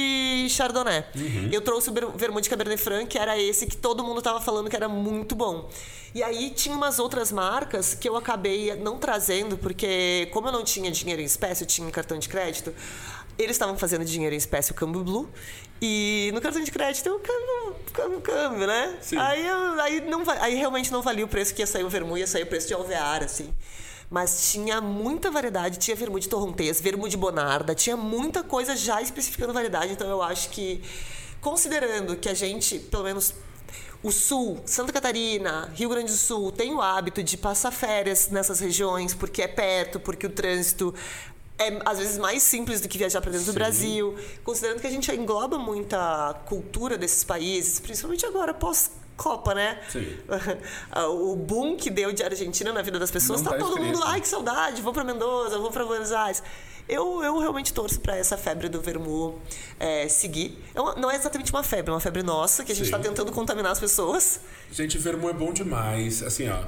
Chardonnay. 0.49 1.05
Eu 1.51 1.61
trouxe 1.61 1.89
o 1.89 1.93
vermute 2.15 2.49
Cabernet 2.49 2.81
Franc, 2.81 3.05
que 3.07 3.17
era 3.17 3.39
esse 3.39 3.65
que 3.65 3.77
todo 3.77 4.03
mundo 4.03 4.21
tava 4.21 4.41
falando 4.41 4.69
que 4.69 4.75
era 4.75 4.89
muito 4.89 5.33
bom. 5.33 5.69
E 6.13 6.21
aí 6.21 6.49
tinha 6.49 6.75
umas 6.75 6.99
outras 6.99 7.31
marcas 7.31 7.93
que 7.93 8.07
eu 8.09 8.17
acabei 8.17 8.75
não 8.75 8.97
trazendo, 8.97 9.57
porque 9.57 10.27
como 10.33 10.49
eu 10.49 10.51
não 10.51 10.63
tinha 10.63 10.91
dinheiro 10.91 11.21
em 11.21 11.25
espécie, 11.25 11.63
eu 11.63 11.67
tinha 11.67 11.89
cartão 11.89 12.19
de 12.19 12.27
crédito, 12.27 12.75
eles 13.37 13.55
estavam 13.55 13.77
fazendo 13.77 14.05
dinheiro 14.05 14.33
em 14.33 14.37
espécie 14.37 14.71
o 14.71 14.75
câmbio 14.75 15.03
blue. 15.03 15.29
E 15.81 16.29
no 16.33 16.41
cartão 16.41 16.61
de 16.63 16.71
crédito 16.71 17.07
eu 17.07 17.19
câmbio, 17.19 17.75
câmbio, 17.91 18.21
câmbio 18.21 18.67
né? 18.67 18.97
Sim. 19.01 19.17
Aí, 19.17 19.45
aí, 19.81 20.01
não, 20.01 20.23
aí 20.39 20.55
realmente 20.55 20.91
não 20.91 21.01
valia 21.01 21.25
o 21.25 21.27
preço 21.27 21.53
que 21.53 21.61
ia 21.61 21.67
sair 21.67 21.83
o 21.83 21.89
vermute, 21.89 22.19
ia 22.19 22.27
sair 22.27 22.43
o 22.43 22.47
preço 22.47 22.67
de 22.67 22.73
alvear, 22.73 23.23
assim. 23.23 23.51
Mas 24.09 24.51
tinha 24.51 24.81
muita 24.81 25.31
variedade, 25.31 25.79
tinha 25.79 25.95
vermute 25.95 26.29
torrontês, 26.29 26.79
vermute 26.81 27.15
bonarda, 27.17 27.73
tinha 27.73 27.97
muita 27.97 28.43
coisa 28.43 28.75
já 28.75 29.01
especificando 29.01 29.53
variedade, 29.53 29.93
então 29.93 30.07
eu 30.07 30.21
acho 30.21 30.49
que, 30.49 30.83
considerando 31.39 32.17
que 32.17 32.27
a 32.27 32.33
gente, 32.33 32.77
pelo 32.77 33.05
menos 33.05 33.33
o 34.03 34.11
Sul, 34.11 34.61
Santa 34.65 34.91
Catarina, 34.91 35.71
Rio 35.75 35.87
Grande 35.89 36.11
do 36.11 36.17
Sul, 36.17 36.51
tem 36.51 36.73
o 36.73 36.81
hábito 36.81 37.23
de 37.23 37.37
passar 37.37 37.71
férias 37.71 38.29
nessas 38.29 38.59
regiões 38.59 39.13
porque 39.13 39.43
é 39.43 39.47
perto, 39.47 39.99
porque 39.99 40.25
o 40.25 40.29
trânsito 40.29 40.93
é 41.67 41.79
às 41.85 41.97
vezes 41.99 42.17
mais 42.17 42.41
simples 42.43 42.81
do 42.81 42.87
que 42.87 42.97
viajar 42.97 43.21
para 43.21 43.31
dentro 43.31 43.45
do 43.45 43.51
Sim. 43.51 43.57
Brasil, 43.59 44.15
considerando 44.43 44.79
que 44.79 44.87
a 44.87 44.89
gente 44.89 45.11
engloba 45.11 45.57
muita 45.57 46.33
cultura 46.45 46.97
desses 46.97 47.23
países, 47.23 47.79
principalmente 47.79 48.25
agora 48.25 48.53
pós 48.53 48.91
Copa, 49.17 49.53
né? 49.53 49.79
Sim. 49.91 50.17
o 51.11 51.35
boom 51.35 51.75
que 51.77 51.91
deu 51.91 52.11
de 52.11 52.23
Argentina 52.23 52.73
na 52.73 52.81
vida 52.81 52.97
das 52.97 53.11
pessoas, 53.11 53.41
Não 53.43 53.51
tá 53.51 53.57
tá 53.57 53.63
todo 53.63 53.77
mundo, 53.79 53.99
ai 54.03 54.19
que 54.19 54.27
saudade, 54.27 54.81
vou 54.81 54.91
para 54.91 55.03
Mendoza, 55.03 55.59
vou 55.59 55.69
para 55.69 55.85
Buenos 55.85 56.11
Aires. 56.11 56.41
Eu, 56.89 57.23
eu 57.23 57.37
realmente 57.37 57.71
torço 57.71 57.99
para 57.99 58.17
essa 58.17 58.35
febre 58.35 58.67
do 58.67 58.81
vermu 58.81 59.39
é, 59.79 60.07
seguir. 60.07 60.57
É 60.73 60.81
uma- 60.81 60.95
não 60.95 61.11
é 61.11 61.15
exatamente 61.15 61.51
uma 61.51 61.61
febre, 61.61 61.91
é 61.91 61.93
uma 61.93 61.99
febre 61.99 62.23
nossa, 62.23 62.65
que 62.65 62.71
a 62.71 62.75
gente 62.75 62.87
Sim. 62.87 62.95
está 62.95 62.99
tentando 62.99 63.31
contaminar 63.31 63.71
as 63.71 63.79
pessoas. 63.79 64.39
Gente, 64.71 64.97
vermo 64.97 65.29
é 65.29 65.33
bom 65.33 65.53
demais. 65.53 66.23
Assim, 66.23 66.49
ó. 66.49 66.63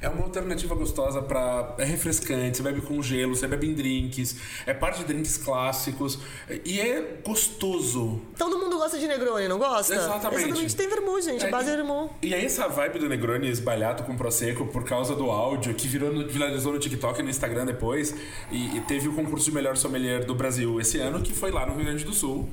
É 0.00 0.08
uma 0.08 0.24
alternativa 0.24 0.74
gostosa 0.74 1.22
pra. 1.22 1.74
É 1.78 1.84
refrescante, 1.84 2.58
você 2.58 2.62
bebe 2.62 2.80
com 2.82 3.02
gelo, 3.02 3.34
você 3.34 3.46
bebe 3.48 3.66
em 3.68 3.74
drinks, 3.74 4.36
é 4.66 4.74
parte 4.74 4.98
de 4.98 5.04
drinks 5.06 5.38
clássicos. 5.38 6.18
E 6.64 6.80
é 6.80 7.18
gostoso. 7.24 8.20
Todo 8.36 8.58
mundo 8.58 8.76
gosta 8.76 8.98
de 8.98 9.06
Negroni, 9.08 9.48
não 9.48 9.58
gosta? 9.58 9.94
Exatamente. 9.94 10.44
Exatamente, 10.44 10.76
tem 10.76 10.88
vermu, 10.88 11.20
gente, 11.20 11.44
a 11.44 11.48
É, 11.48 11.50
base 11.50 11.70
é 11.70 11.72
e- 11.72 11.76
vermu. 11.76 12.10
E 12.22 12.34
aí 12.34 12.44
essa 12.44 12.68
vibe 12.68 12.98
do 12.98 13.08
Negroni 13.08 13.48
esbalhado 13.48 14.02
com 14.04 14.16
Prosecco 14.16 14.66
por 14.66 14.84
causa 14.84 15.14
do 15.14 15.30
áudio, 15.30 15.74
que 15.74 15.88
virou 15.88 16.12
no, 16.12 16.26
viralizou 16.28 16.72
no 16.72 16.78
TikTok 16.78 17.20
e 17.20 17.22
no 17.22 17.30
Instagram 17.30 17.64
depois, 17.66 18.14
e, 18.50 18.76
e 18.76 18.80
teve 18.82 19.08
o 19.08 19.12
concurso 19.14 19.46
de 19.46 19.52
melhor 19.52 19.76
sommelier 19.76 20.24
do 20.24 20.34
Brasil 20.34 20.80
esse 20.80 20.98
ano, 20.98 21.22
que 21.22 21.32
foi 21.32 21.50
lá 21.50 21.64
no 21.66 21.74
Rio 21.74 21.84
Grande 21.84 22.04
do 22.04 22.12
Sul. 22.12 22.48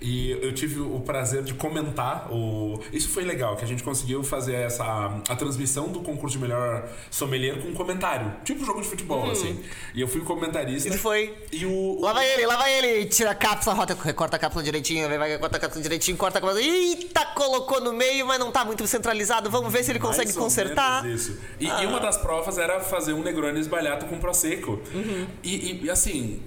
E 0.00 0.32
eu 0.32 0.52
tive 0.52 0.80
o 0.80 0.98
prazer 1.00 1.44
de 1.44 1.54
comentar 1.54 2.28
o... 2.32 2.80
Isso 2.92 3.08
foi 3.08 3.22
legal, 3.24 3.56
que 3.56 3.64
a 3.64 3.68
gente 3.68 3.84
conseguiu 3.84 4.24
fazer 4.24 4.54
essa, 4.54 4.84
a 5.28 5.36
transmissão 5.36 5.88
do 5.92 6.00
concurso 6.00 6.36
de 6.36 6.42
melhor 6.42 6.81
sommelier 7.10 7.60
com 7.60 7.68
um 7.68 7.74
comentário. 7.74 8.32
Tipo 8.44 8.64
jogo 8.64 8.80
de 8.80 8.88
futebol, 8.88 9.30
assim. 9.30 9.62
E 9.94 10.00
eu 10.00 10.08
fui 10.08 10.20
comentarista. 10.22 10.88
Ele 10.88 10.98
foi. 10.98 11.34
E 11.52 11.64
o... 11.66 11.98
Lá 12.00 12.12
vai 12.12 12.28
ele, 12.32 12.46
lá 12.46 12.56
vai 12.56 12.72
ele. 12.78 13.06
Tira 13.06 13.30
a 13.30 13.34
cápsula, 13.34 13.74
rota, 13.74 13.96
recorta 14.02 14.36
a 14.36 14.38
cápsula 14.38 14.62
direitinho, 14.64 15.08
vai, 15.08 15.38
corta 15.38 15.56
a 15.56 15.60
cápsula 15.60 15.82
direitinho, 15.82 16.16
corta 16.16 16.38
a 16.38 16.40
cápsula. 16.40 16.60
Eita, 16.62 17.24
colocou 17.34 17.80
no 17.80 17.92
meio, 17.92 18.26
mas 18.26 18.38
não 18.38 18.50
tá 18.50 18.64
muito 18.64 18.86
centralizado. 18.86 19.50
Vamos 19.50 19.72
ver 19.72 19.82
se 19.84 19.90
ele 19.92 19.98
Mais 19.98 20.16
consegue 20.16 20.32
consertar. 20.32 21.06
Isso. 21.08 21.38
E, 21.60 21.66
e 21.66 21.86
uma 21.86 22.00
das 22.00 22.16
provas 22.16 22.58
era 22.58 22.80
fazer 22.80 23.12
um 23.12 23.22
Negroni 23.22 23.60
esbalhado 23.60 24.06
com 24.06 24.18
Prosecco. 24.18 24.80
Uhum. 24.94 25.26
E, 25.42 25.54
e- 25.54 25.84
e, 25.84 25.90
assim, 25.90 26.42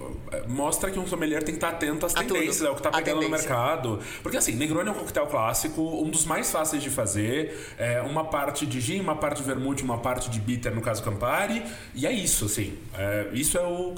mostra 0.48 0.90
que 0.90 0.98
um 0.98 1.06
sommelier 1.06 1.42
tem 1.42 1.54
que 1.54 1.58
estar 1.58 1.68
atento 1.70 2.06
às 2.06 2.14
A 2.14 2.22
tudo. 2.22 2.34
tendências, 2.34 2.66
ao 2.66 2.74
que 2.74 2.82
tá 2.82 2.90
pegando 2.90 3.22
no 3.22 3.28
mercado. 3.28 4.00
Porque 4.22 4.36
assim, 4.36 4.52
Negroni 4.52 4.88
é 4.88 4.92
um 4.92 4.94
coquetel 4.94 5.26
clássico, 5.26 5.80
um 5.82 6.08
dos 6.10 6.24
mais 6.24 6.50
fáceis 6.50 6.82
de 6.82 6.90
fazer. 6.90 7.74
É 7.78 8.00
uma 8.02 8.24
parte 8.24 8.66
de 8.66 8.80
gin, 8.80 9.00
uma 9.00 9.16
parte 9.16 9.38
de 9.38 9.44
vermute, 9.44 9.82
uma 9.82 9.98
parte 9.98 10.25
de 10.30 10.40
bitter, 10.40 10.74
no 10.74 10.80
caso 10.80 11.02
Campari. 11.02 11.62
E 11.94 12.06
é 12.06 12.12
isso, 12.12 12.46
assim. 12.46 12.78
É, 12.94 13.28
isso 13.32 13.56
é 13.58 13.62
o, 13.62 13.94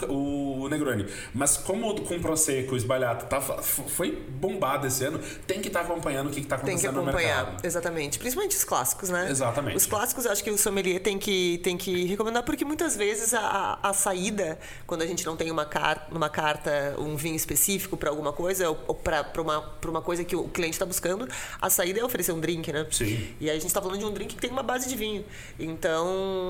o 0.63 0.69
Negroni. 0.69 1.07
Mas 1.35 1.57
como 1.57 1.99
com 2.03 2.21
Prosecco, 2.21 2.77
esbalhado, 2.77 3.27
tá, 3.27 3.41
foi 3.41 4.13
bombado 4.13 4.87
esse 4.87 5.05
ano, 5.05 5.19
tem 5.47 5.61
que 5.61 5.69
estar 5.69 5.81
acompanhando 5.81 6.29
o 6.29 6.31
que, 6.31 6.41
está 6.41 6.57
Tem 6.57 6.65
que 6.65 6.71
acontecendo 6.87 6.95
no 6.97 7.03
acompanhar, 7.03 7.45
mercado. 7.45 7.67
exatamente. 7.67 8.19
Principalmente 8.19 8.57
os 8.57 8.65
clássicos, 8.65 9.09
né? 9.11 9.29
Exatamente. 9.31 9.77
Os 9.77 9.87
clássicos 9.87 10.27
acho 10.27 10.43
que 10.43 10.51
o 10.51 10.59
sommelier 10.59 11.01
tem 11.01 11.19
que, 11.19 11.59
tem 11.63 11.77
que 11.77 12.05
recomendar, 12.07 12.43
porque 12.43 12.65
muitas 12.65 12.97
vezes 12.97 13.35
a, 13.35 13.79
a, 13.83 13.91
a 13.91 13.93
saída, 13.93 14.59
quando 14.87 15.03
a 15.03 15.07
gente 15.07 15.25
não 15.25 15.37
tem 15.37 15.51
uma, 15.51 15.65
car 15.65 16.09
uma 16.11 16.29
carta, 16.29 16.95
um 16.99 17.17
vinho 17.17 17.37
específico 17.37 17.97
para 17.97 18.11
alguma 18.11 18.33
coisa, 18.33 18.69
ou, 18.71 18.79
ou 18.89 18.95
para 18.95 19.25
uma, 19.41 19.61
pra 19.63 19.91
uma 19.91 20.03
coisa 20.03 20.25
que 20.25 20.37
o 20.37 20.49
cliente 20.49 20.75
está 20.75 20.87
buscando, 20.87 21.29
a 21.61 21.71
saída 21.71 22.01
é 22.01 22.05
oferecer 22.05 22.33
um 22.33 22.41
drink, 22.41 22.73
né? 22.73 22.87
Sim. 22.91 23.35
E 23.41 23.49
aí 23.49 23.57
a 23.57 23.61
gente 23.61 23.69
está 23.69 23.81
falando 23.81 23.99
de 23.99 24.05
um 24.05 24.13
drink 24.13 24.35
que 24.35 24.41
tem 24.41 24.51
uma 24.51 24.63
base 24.63 24.89
de 24.89 24.97
vinho. 24.97 25.25
Então, 25.59 26.07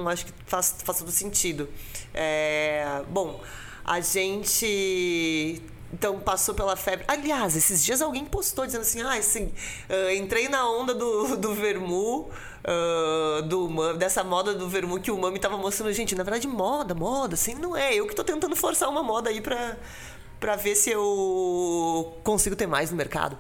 acho 0.09 0.27
que 0.27 0.33
faz, 0.47 0.77
faz 0.85 0.99
todo 0.99 1.11
sentido. 1.11 1.69
É, 2.15 3.03
bom, 3.09 3.41
a 3.85 4.01
gente 4.01 5.63
então 5.93 6.21
passou 6.21 6.55
pela 6.55 6.77
febre. 6.77 7.05
Aliás, 7.09 7.57
esses 7.57 7.85
dias 7.85 8.03
alguém 8.03 8.25
postou 8.25 8.67
dizendo 8.67 8.83
assim: 8.83 9.01
ah, 9.03 9.15
assim, 9.15 9.53
ah, 9.89 10.15
entrei 10.15 10.49
na 10.49 10.69
onda 10.69 10.95
do, 10.95 11.37
do 11.37 11.55
vermu, 11.55 12.29
ah, 12.65 13.41
do, 13.43 13.95
dessa 13.95 14.23
moda 14.23 14.55
do 14.55 14.69
vermu 14.69 15.01
que 15.01 15.11
o 15.11 15.19
Mami 15.19 15.39
tava 15.39 15.57
mostrando. 15.57 15.93
Gente, 15.93 16.15
na 16.15 16.23
verdade, 16.23 16.47
moda, 16.47 16.95
moda, 16.95 17.35
assim, 17.35 17.55
não 17.55 17.77
é. 17.77 17.95
Eu 17.95 18.07
que 18.07 18.15
tô 18.15 18.25
tentando 18.25 18.55
forçar 18.55 18.89
uma 18.89 19.03
moda 19.03 19.31
aí 19.31 19.41
pra, 19.41 19.77
pra 20.39 20.57
ver 20.57 20.75
se 20.75 20.91
eu 20.91 22.19
consigo 22.23 22.55
ter 22.55 22.67
mais 22.67 22.91
no 22.91 22.97
mercado. 22.97 23.39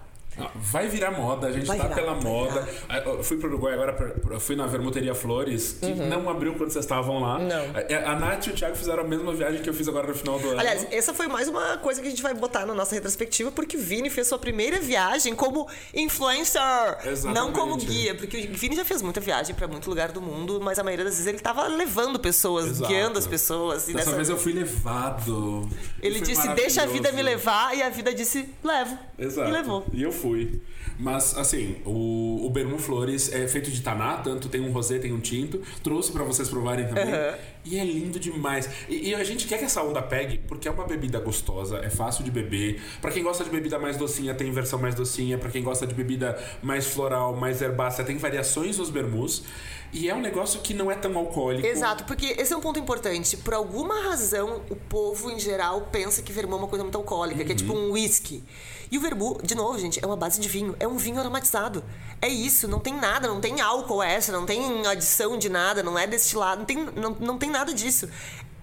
Vai 0.56 0.88
virar 0.88 1.10
moda, 1.10 1.46
a 1.48 1.52
gente 1.52 1.66
Vai 1.66 1.76
tá 1.78 1.84
virar, 1.84 1.94
pela 1.96 2.14
moda. 2.14 2.62
virar. 2.62 2.78
Ah, 2.88 2.98
Eu 2.98 3.24
fui 3.24 3.36
pro 3.36 3.48
Uruguai 3.48 3.74
agora, 3.74 3.92
pra- 3.92 4.38
fui 4.40 4.54
na 4.56 4.66
Vermuteria 4.66 5.14
Flores, 5.14 5.76
que 5.80 5.92
não 5.94 6.28
abriu 6.28 6.54
quando 6.54 6.70
vocês 6.70 6.84
estavam 6.84 7.20
lá. 7.20 7.38
Uhum. 7.38 7.46
Não. 7.48 7.64
A, 8.06 8.12
a 8.12 8.18
Nath 8.18 8.46
e 8.46 8.50
o 8.50 8.52
Thiago 8.54 8.76
fizeram 8.76 9.02
a 9.02 9.06
mesma 9.06 9.32
viagem 9.32 9.62
que 9.62 9.68
eu 9.68 9.74
fiz 9.74 9.88
agora 9.88 10.06
no 10.08 10.14
final 10.14 10.38
do 10.38 10.50
ano. 10.50 10.60
Aliás, 10.60 10.86
essa 10.90 11.12
foi 11.14 11.26
mais 11.28 11.48
uma 11.48 11.76
coisa 11.78 12.00
que 12.00 12.06
a 12.06 12.10
gente 12.10 12.22
vai 12.22 12.34
botar 12.34 12.64
na 12.66 12.74
nossa 12.74 12.94
retrospectiva, 12.94 13.50
porque 13.50 13.76
o 13.76 13.80
Vini 13.80 14.10
fez 14.10 14.26
sua 14.26 14.38
primeira 14.38 14.78
viagem 14.80 15.34
como 15.34 15.66
influencer, 15.94 16.60
Exatamente. 17.04 17.34
não 17.34 17.52
como 17.52 17.76
guia. 17.76 18.14
Porque 18.14 18.50
o 18.52 18.56
Vini 18.56 18.76
já 18.76 18.84
fez 18.84 19.02
muita 19.02 19.20
viagem 19.20 19.54
pra 19.54 19.66
muito 19.68 19.88
lugar 19.88 20.12
do 20.12 20.20
mundo, 20.20 20.60
mas 20.62 20.78
a 20.78 20.84
maioria 20.84 21.04
das 21.04 21.14
vezes 21.14 21.26
ele 21.26 21.38
tava 21.38 21.66
levando 21.68 22.18
pessoas, 22.18 22.66
Exato. 22.66 22.92
guiando 22.92 23.18
as 23.18 23.26
pessoas. 23.26 23.86
Dessa 23.86 23.98
nessa- 23.98 24.12
vez 24.16 24.28
eu 24.28 24.36
fui 24.36 24.52
levado. 24.52 25.68
Ele 26.02 26.20
disse, 26.20 26.48
deixa 26.54 26.82
a 26.82 26.86
vida 26.86 27.12
me 27.12 27.22
levar, 27.22 27.76
e 27.76 27.82
a 27.82 27.88
vida 27.88 28.12
disse, 28.14 28.48
levo. 28.62 28.98
Exato. 29.18 29.48
E 29.48 29.52
levou. 29.52 29.84
E 29.92 30.02
eu 30.02 30.12
fui. 30.12 30.27
Mas, 30.98 31.36
assim, 31.36 31.76
o, 31.84 32.44
o 32.44 32.50
Bermu 32.50 32.78
Flores 32.78 33.32
é 33.32 33.46
feito 33.46 33.70
de 33.70 33.80
taná, 33.80 34.16
tanto 34.16 34.48
tem 34.48 34.60
um 34.60 34.72
rosé, 34.72 34.98
tem 34.98 35.12
um 35.12 35.20
tinto. 35.20 35.62
Trouxe 35.82 36.10
pra 36.10 36.24
vocês 36.24 36.48
provarem 36.48 36.86
também. 36.86 37.04
Aham. 37.04 37.34
E 37.64 37.78
é 37.78 37.84
lindo 37.84 38.18
demais. 38.18 38.68
E, 38.88 39.10
e 39.10 39.14
a 39.14 39.22
gente 39.22 39.46
quer 39.46 39.58
que 39.58 39.64
essa 39.64 39.82
onda 39.82 40.02
pegue, 40.02 40.38
porque 40.48 40.66
é 40.66 40.70
uma 40.70 40.84
bebida 40.84 41.20
gostosa, 41.20 41.78
é 41.78 41.90
fácil 41.90 42.24
de 42.24 42.30
beber. 42.30 42.80
Pra 43.00 43.12
quem 43.12 43.22
gosta 43.22 43.44
de 43.44 43.50
bebida 43.50 43.78
mais 43.78 43.96
docinha, 43.96 44.34
tem 44.34 44.50
versão 44.50 44.78
mais 44.78 44.94
docinha. 44.94 45.38
Pra 45.38 45.50
quem 45.50 45.62
gosta 45.62 45.86
de 45.86 45.94
bebida 45.94 46.38
mais 46.62 46.86
floral, 46.86 47.36
mais 47.36 47.60
herbácea, 47.62 48.04
tem 48.04 48.16
variações 48.16 48.78
nos 48.78 48.90
bermus. 48.90 49.44
E 49.92 50.08
é 50.08 50.14
um 50.14 50.20
negócio 50.20 50.60
que 50.60 50.74
não 50.74 50.90
é 50.90 50.94
tão 50.94 51.16
alcoólico. 51.16 51.66
Exato, 51.66 52.04
porque 52.04 52.26
esse 52.38 52.52
é 52.52 52.56
um 52.56 52.60
ponto 52.60 52.78
importante. 52.78 53.36
Por 53.38 53.54
alguma 53.54 54.02
razão, 54.02 54.62
o 54.68 54.76
povo 54.76 55.30
em 55.30 55.40
geral 55.40 55.88
pensa 55.92 56.22
que 56.22 56.32
vermú 56.32 56.56
é 56.56 56.58
uma 56.58 56.68
coisa 56.68 56.84
muito 56.84 56.98
alcoólica, 56.98 57.44
que 57.44 57.52
é 57.52 57.54
tipo 57.54 57.72
um 57.72 57.92
whisky. 57.92 58.44
E 58.90 58.96
o 58.96 59.00
vermú, 59.00 59.38
de 59.42 59.54
novo, 59.54 59.78
gente, 59.78 60.02
é 60.02 60.06
uma 60.06 60.16
base 60.16 60.40
de 60.40 60.48
vinho. 60.48 60.74
É 60.80 60.88
um 60.88 60.96
vinho 60.96 61.20
aromatizado. 61.20 61.84
É 62.20 62.28
isso, 62.28 62.66
não 62.66 62.80
tem 62.80 62.94
nada, 62.94 63.28
não 63.28 63.40
tem 63.40 63.60
álcool 63.60 64.02
extra, 64.02 64.36
não 64.36 64.46
tem 64.46 64.86
adição 64.86 65.38
de 65.38 65.48
nada, 65.48 65.82
não 65.82 65.98
é 65.98 66.06
destilado, 66.06 66.60
não 66.60 66.66
tem, 66.66 66.76
não, 66.96 67.16
não 67.20 67.38
tem 67.38 67.50
nada 67.50 67.72
disso. 67.72 68.08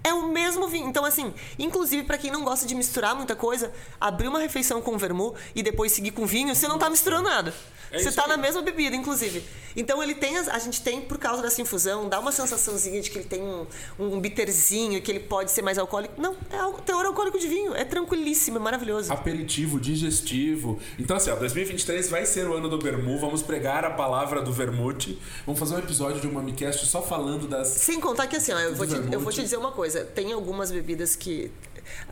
É 0.07 0.13
o 0.13 0.27
mesmo 0.27 0.67
vinho. 0.67 0.88
Então, 0.88 1.03
assim, 1.05 1.33
inclusive 1.57 2.03
pra 2.03 2.17
quem 2.17 2.31
não 2.31 2.43
gosta 2.43 2.65
de 2.67 2.75
misturar 2.75 3.15
muita 3.15 3.35
coisa, 3.35 3.71
abrir 4.00 4.27
uma 4.27 4.39
refeição 4.39 4.81
com 4.81 4.97
vermú 4.97 5.33
e 5.55 5.63
depois 5.63 5.91
seguir 5.91 6.12
com 6.12 6.25
vinho, 6.25 6.53
você 6.55 6.67
não 6.67 6.77
tá 6.77 6.89
misturando 6.89 7.24
nada. 7.29 7.53
É 7.91 8.00
você 8.00 8.12
tá 8.12 8.27
na 8.27 8.35
mesma 8.35 8.62
bebida, 8.62 8.95
inclusive. 8.95 9.43
Então 9.75 10.01
ele 10.01 10.15
tem, 10.15 10.38
a 10.38 10.59
gente 10.59 10.81
tem, 10.81 11.00
por 11.01 11.17
causa 11.17 11.41
dessa 11.41 11.62
infusão, 11.62 12.09
dá 12.09 12.19
uma 12.19 12.31
sensaçãozinha 12.31 13.00
de 13.01 13.09
que 13.09 13.19
ele 13.19 13.27
tem 13.27 13.41
um, 13.41 13.65
um 14.00 14.19
bitterzinho, 14.19 15.01
que 15.01 15.12
ele 15.12 15.19
pode 15.21 15.51
ser 15.51 15.62
mais 15.62 15.77
alcoólico. 15.77 16.19
Não, 16.19 16.35
é 16.50 16.57
al- 16.57 16.74
teor 16.74 17.05
alcoólico 17.05 17.38
de 17.39 17.47
vinho. 17.47 17.74
É 17.75 17.85
tranquilíssimo, 17.85 18.57
é 18.57 18.59
maravilhoso. 18.59 19.13
aperitivo, 19.13 19.79
digestivo. 19.79 20.79
Então, 21.00 21.15
assim, 21.17 21.29
ó, 21.29 21.35
2023 21.35 22.09
vai 22.09 22.25
ser 22.25 22.47
o 22.47 22.53
ano 22.55 22.67
do 22.69 22.79
Vermu. 22.79 23.19
Vamos 23.19 23.41
pregar 23.43 23.85
a 23.85 23.91
palavra 23.91 24.41
do 24.41 24.51
Vermute. 24.51 25.19
Vamos 25.45 25.59
fazer 25.59 25.75
um 25.75 25.79
episódio 25.79 26.19
de 26.19 26.27
uma 26.27 26.41
Micast 26.41 26.85
só 26.88 27.01
falando 27.01 27.47
das. 27.47 27.67
Sem 27.67 28.00
contar 28.00 28.27
que 28.27 28.35
assim, 28.35 28.51
ó, 28.51 28.59
eu 28.59 28.75
vou, 28.75 28.88
te, 28.88 28.95
eu 29.12 29.19
vou 29.19 29.31
te 29.31 29.41
dizer 29.41 29.57
uma 29.57 29.71
coisa. 29.71 29.94
Tem 30.03 30.33
algumas 30.33 30.71
bebidas 30.71 31.15
que 31.15 31.51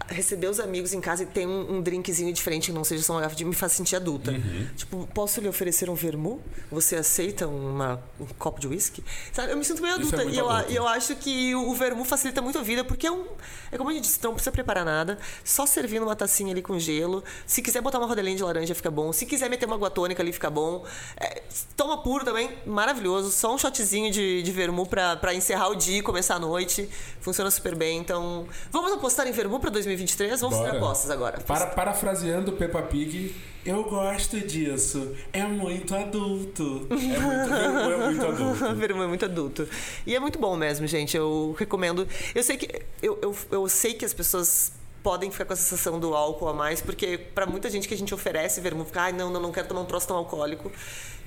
receber 0.07 0.47
os 0.47 0.59
amigos 0.59 0.93
em 0.93 1.01
casa 1.01 1.23
e 1.23 1.25
ter 1.25 1.47
um, 1.47 1.77
um 1.77 1.81
drinkzinho 1.81 2.31
diferente, 2.33 2.67
que 2.67 2.71
não 2.71 2.83
seja 2.83 3.03
só 3.03 3.13
uma 3.13 3.21
garrafa 3.21 3.35
de 3.35 3.45
me 3.45 3.55
faz 3.55 3.71
sentir 3.73 3.95
adulta. 3.95 4.31
Uhum. 4.31 4.67
Tipo, 4.75 5.07
posso 5.13 5.41
lhe 5.41 5.47
oferecer 5.47 5.89
um 5.89 5.95
vermu? 5.95 6.41
Você 6.71 6.95
aceita 6.95 7.47
uma, 7.47 8.01
um 8.19 8.25
copo 8.37 8.59
de 8.59 8.67
uísque? 8.67 9.03
Sabe, 9.31 9.51
eu 9.51 9.57
me 9.57 9.63
sinto 9.63 9.81
meio 9.81 9.93
é 9.93 9.95
adulta. 9.95 10.17
muito 10.17 10.35
e 10.35 10.37
eu, 10.37 10.49
eu 10.69 10.87
acho 10.87 11.15
que 11.15 11.55
o 11.55 11.73
vermu 11.75 12.03
facilita 12.05 12.41
muito 12.41 12.57
a 12.57 12.61
vida, 12.61 12.83
porque 12.83 13.07
é 13.07 13.11
um. 13.11 13.25
É 13.71 13.77
como 13.77 13.89
a 13.89 13.93
gente 13.93 14.03
disse, 14.03 14.19
não 14.23 14.33
precisa 14.33 14.51
preparar 14.51 14.85
nada. 14.85 15.17
Só 15.43 15.65
servir 15.65 15.99
numa 15.99 16.15
tacinha 16.15 16.51
ali 16.51 16.61
com 16.61 16.77
gelo. 16.77 17.23
Se 17.45 17.61
quiser 17.61 17.81
botar 17.81 17.97
uma 17.97 18.07
rodelinha 18.07 18.35
de 18.35 18.43
laranja, 18.43 18.75
fica 18.75 18.91
bom. 18.91 19.11
Se 19.11 19.25
quiser 19.25 19.49
meter 19.49 19.65
uma 19.65 19.75
água 19.75 19.89
tônica 19.89 20.21
ali, 20.21 20.31
fica 20.31 20.49
bom. 20.49 20.85
É, 21.17 21.41
toma 21.75 22.01
puro 22.01 22.23
também, 22.23 22.49
maravilhoso. 22.65 23.31
Só 23.31 23.53
um 23.53 23.57
shotzinho 23.57 24.11
de, 24.11 24.43
de 24.43 24.51
vermu 24.51 24.85
pra, 24.85 25.15
pra 25.15 25.33
encerrar 25.33 25.69
o 25.69 25.75
dia 25.75 25.99
e 25.99 26.01
começar 26.01 26.35
a 26.35 26.39
noite. 26.39 26.89
Funciona 27.19 27.49
super 27.49 27.75
bem. 27.75 27.99
Então, 27.99 28.45
vamos 28.71 28.91
apostar 28.91 29.27
em 29.27 29.31
vermu 29.31 29.59
pra 29.63 29.72
2023? 29.72 30.41
Vamos 30.41 30.58
fazer 30.58 30.75
apostas 30.75 31.10
agora. 31.10 31.39
Para, 31.39 31.67
parafraseando 31.67 32.51
Peppa 32.51 32.82
Pig, 32.82 33.34
eu 33.65 33.86
gosto 33.86 34.41
disso. 34.41 35.15
É 35.32 35.43
muito 35.43 35.96
adulto. 35.96 36.86
É 36.91 36.96
muito, 36.96 37.53
é 37.53 37.98
muito 37.98 38.25
adulto. 38.27 38.65
É 38.65 39.08
muito 39.08 39.25
adulto. 39.25 39.70
E 40.05 40.13
é 40.13 40.20
muito 40.20 40.38
bom 40.38 40.58
mesmo, 40.58 40.86
gente. 40.86 41.15
Eu 41.15 41.55
recomendo. 41.58 42.05
Eu 42.36 42.43
sei 42.43 42.58
que, 42.58 42.82
eu, 43.01 43.17
eu, 43.22 43.36
eu 43.51 43.70
sei 43.70 43.93
que 43.93 44.03
as 44.03 44.13
pessoas 44.13 44.74
podem 45.01 45.32
ficar 45.32 45.46
com 45.46 45.53
a 45.53 45.55
sensação 45.55 46.00
do 46.00 46.13
álcool 46.13 46.50
a 46.50 46.53
mais, 46.53 46.82
porque 46.82 47.17
pra 47.17 47.46
muita 47.46 47.70
gente 47.70 47.88
que 47.88 47.93
a 47.93 47.98
gente 47.98 48.13
oferece 48.13 48.60
vermu, 48.62 48.86
fica, 48.86 49.01
ai, 49.03 49.12
não, 49.13 49.29
não, 49.29 49.41
não 49.41 49.51
quero 49.51 49.67
tomar 49.67 49.82
um 49.82 49.86
troço 49.86 50.08
tão 50.08 50.17
alcoólico. 50.17 50.72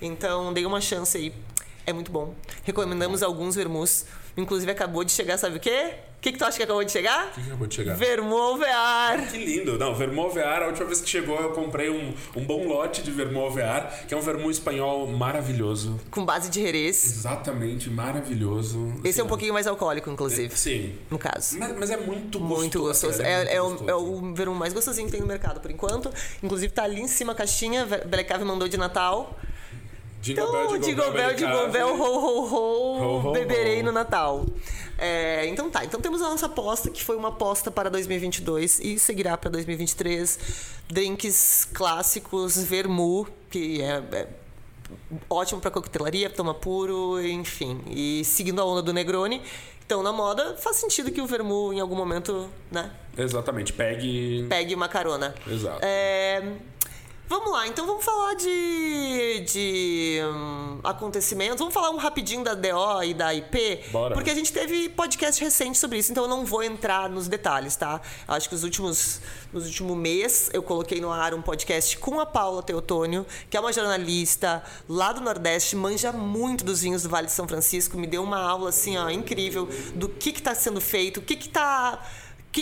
Então, 0.00 0.52
dei 0.52 0.66
uma 0.66 0.80
chance 0.80 1.16
aí. 1.16 1.32
É 1.86 1.92
muito 1.92 2.10
bom. 2.10 2.34
Recomendamos 2.64 3.22
alguns 3.22 3.54
vermus. 3.54 4.04
Inclusive, 4.36 4.70
acabou 4.70 5.04
de 5.04 5.12
chegar, 5.12 5.38
sabe 5.38 5.56
o 5.56 5.60
quê? 5.60 5.94
O 6.26 6.28
que, 6.28 6.32
que 6.32 6.38
tu 6.40 6.44
acha 6.44 6.56
que 6.56 6.64
acabou 6.64 6.82
de 6.82 6.90
chegar? 6.90 7.28
O 7.28 7.30
que 7.34 7.40
acabou 7.42 7.66
de 7.68 7.74
chegar? 7.76 7.94
Vermu 7.96 8.36
Alvear. 8.36 9.30
Que 9.30 9.38
lindo. 9.38 9.78
Não, 9.78 9.94
Vermu 9.94 10.22
Alvear, 10.22 10.64
a 10.64 10.66
última 10.66 10.84
vez 10.86 11.00
que 11.00 11.08
chegou 11.08 11.38
eu 11.40 11.50
comprei 11.52 11.88
um, 11.88 12.12
um 12.34 12.44
bom 12.44 12.66
lote 12.66 13.00
de 13.00 13.12
Vermu 13.12 13.38
Alvear, 13.38 14.06
que 14.08 14.12
é 14.12 14.16
um 14.16 14.20
vermu 14.20 14.50
espanhol 14.50 15.06
maravilhoso. 15.06 16.00
Com 16.10 16.24
base 16.24 16.50
de 16.50 16.60
Jerez. 16.60 17.04
Exatamente, 17.04 17.88
maravilhoso. 17.88 18.92
Esse 19.04 19.20
é 19.20 19.22
um 19.24 19.28
pouquinho 19.28 19.52
mais 19.54 19.68
alcoólico, 19.68 20.10
inclusive, 20.10 20.52
Sim. 20.58 20.96
no 21.08 21.16
caso. 21.16 21.60
Mas, 21.60 21.78
mas 21.78 21.90
é 21.92 21.96
muito 21.96 22.40
gostoso. 22.40 22.60
Muito 22.60 22.80
gostoso. 22.80 23.18
cara, 23.18 23.28
É, 23.28 23.54
é, 23.54 23.62
o, 23.62 23.68
gostoso. 23.70 23.90
é 23.90 23.94
o 23.94 24.34
verão 24.34 24.52
mais 24.52 24.72
gostosinho 24.72 25.06
que 25.06 25.12
tem 25.12 25.20
no 25.20 25.28
mercado 25.28 25.60
por 25.60 25.70
enquanto. 25.70 26.10
Inclusive 26.42 26.72
tá 26.72 26.82
ali 26.82 27.00
em 27.00 27.06
cima 27.06 27.34
a 27.34 27.36
caixinha. 27.36 27.86
Black 27.86 28.24
Cave 28.24 28.42
mandou 28.42 28.66
de 28.66 28.76
Natal. 28.76 29.38
Jingle 30.26 30.44
Então, 30.48 30.68
Bell, 30.68 30.78
Jingle 30.80 31.12
Bell, 31.12 31.34
Jingle 31.34 31.68
Bell, 31.68 31.88
ho, 31.94 32.46
ho, 32.52 33.28
ho, 33.28 33.32
beberei 33.32 33.82
no 33.82 33.92
Natal. 33.92 34.44
É, 34.98 35.46
então 35.46 35.70
tá, 35.70 35.84
então 35.84 36.00
temos 36.00 36.20
a 36.20 36.28
nossa 36.28 36.46
aposta, 36.46 36.90
que 36.90 37.04
foi 37.04 37.16
uma 37.16 37.28
aposta 37.28 37.70
para 37.70 37.88
2022 37.88 38.80
e 38.80 38.98
seguirá 38.98 39.36
para 39.36 39.50
2023. 39.50 40.38
Drinks 40.88 41.68
clássicos, 41.72 42.56
vermu, 42.56 43.26
que 43.50 43.82
é, 43.82 44.02
é 44.12 44.28
ótimo 45.30 45.60
para 45.60 45.70
coquetelaria, 45.70 46.28
toma 46.28 46.54
puro, 46.54 47.20
enfim. 47.24 47.82
E 47.88 48.24
seguindo 48.24 48.60
a 48.60 48.64
onda 48.64 48.82
do 48.82 48.92
Negroni, 48.92 49.42
então 49.84 50.02
na 50.02 50.12
moda, 50.12 50.56
faz 50.56 50.76
sentido 50.76 51.12
que 51.12 51.20
o 51.20 51.26
vermu 51.26 51.72
em 51.72 51.78
algum 51.78 51.94
momento, 51.94 52.48
né, 52.72 52.90
Exatamente, 53.16 53.72
pegue. 53.72 54.46
pegue 54.48 54.74
uma 54.74 54.88
carona. 54.88 55.34
Exato. 55.46 55.78
É, 55.82 56.42
Vamos 57.28 57.50
lá, 57.50 57.66
então 57.66 57.84
vamos 57.84 58.04
falar 58.04 58.34
de, 58.34 59.40
de 59.40 60.20
hum, 60.24 60.78
acontecimentos. 60.84 61.58
Vamos 61.58 61.74
falar 61.74 61.90
um 61.90 61.96
rapidinho 61.96 62.44
da 62.44 62.54
DO 62.54 63.02
e 63.02 63.12
da 63.14 63.34
IP. 63.34 63.80
Bora. 63.90 64.14
Porque 64.14 64.30
a 64.30 64.34
gente 64.34 64.52
teve 64.52 64.88
podcast 64.90 65.42
recente 65.42 65.76
sobre 65.76 65.98
isso, 65.98 66.12
então 66.12 66.22
eu 66.22 66.30
não 66.30 66.44
vou 66.44 66.62
entrar 66.62 67.08
nos 67.10 67.26
detalhes, 67.26 67.74
tá? 67.74 68.00
Acho 68.28 68.48
que 68.48 68.54
os 68.54 68.62
últimos, 68.62 69.20
nos 69.52 69.66
últimos 69.66 69.96
mês 69.96 70.50
eu 70.52 70.62
coloquei 70.62 71.00
no 71.00 71.10
ar 71.10 71.34
um 71.34 71.42
podcast 71.42 71.98
com 71.98 72.20
a 72.20 72.26
Paula 72.26 72.62
Teotônio, 72.62 73.26
que 73.50 73.56
é 73.56 73.60
uma 73.60 73.72
jornalista 73.72 74.62
lá 74.88 75.12
do 75.12 75.20
Nordeste, 75.20 75.74
manja 75.74 76.12
muito 76.12 76.64
dos 76.64 76.82
vinhos 76.82 77.02
do 77.02 77.08
Vale 77.08 77.26
de 77.26 77.32
São 77.32 77.48
Francisco, 77.48 77.98
me 77.98 78.06
deu 78.06 78.22
uma 78.22 78.38
aula 78.38 78.68
assim, 78.68 78.96
ó, 78.96 79.10
incrível 79.10 79.68
do 79.96 80.08
que 80.08 80.30
está 80.30 80.54
sendo 80.54 80.80
feito, 80.80 81.18
o 81.18 81.22
que 81.22 81.34
está 81.34 82.00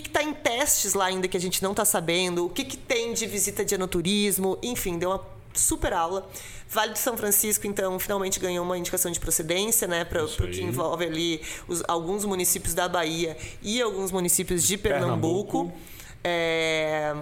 que 0.00 0.08
está 0.08 0.22
em 0.22 0.32
testes 0.32 0.94
lá 0.94 1.06
ainda 1.06 1.26
que 1.28 1.36
a 1.36 1.40
gente 1.40 1.62
não 1.62 1.70
está 1.72 1.84
sabendo, 1.84 2.46
o 2.46 2.50
que, 2.50 2.64
que 2.64 2.76
tem 2.76 3.12
de 3.12 3.26
visita 3.26 3.64
de 3.64 3.74
enoturismo, 3.74 4.58
enfim, 4.62 4.98
deu 4.98 5.10
uma 5.10 5.20
super 5.52 5.92
aula. 5.92 6.28
Vale 6.68 6.92
do 6.92 6.98
São 6.98 7.16
Francisco, 7.16 7.66
então, 7.66 7.98
finalmente 8.00 8.40
ganhou 8.40 8.64
uma 8.64 8.76
indicação 8.76 9.10
de 9.12 9.20
procedência, 9.20 9.86
né, 9.86 10.04
para 10.04 10.24
o 10.24 10.28
que 10.28 10.60
envolve 10.62 11.04
ali 11.04 11.40
os- 11.68 11.82
alguns 11.86 12.24
municípios 12.24 12.74
da 12.74 12.88
Bahia 12.88 13.36
e 13.62 13.80
alguns 13.80 14.10
municípios 14.10 14.64
de 14.66 14.76
Pernambuco. 14.76 15.70
Pernambuco. 15.70 15.72
É, 16.24 17.14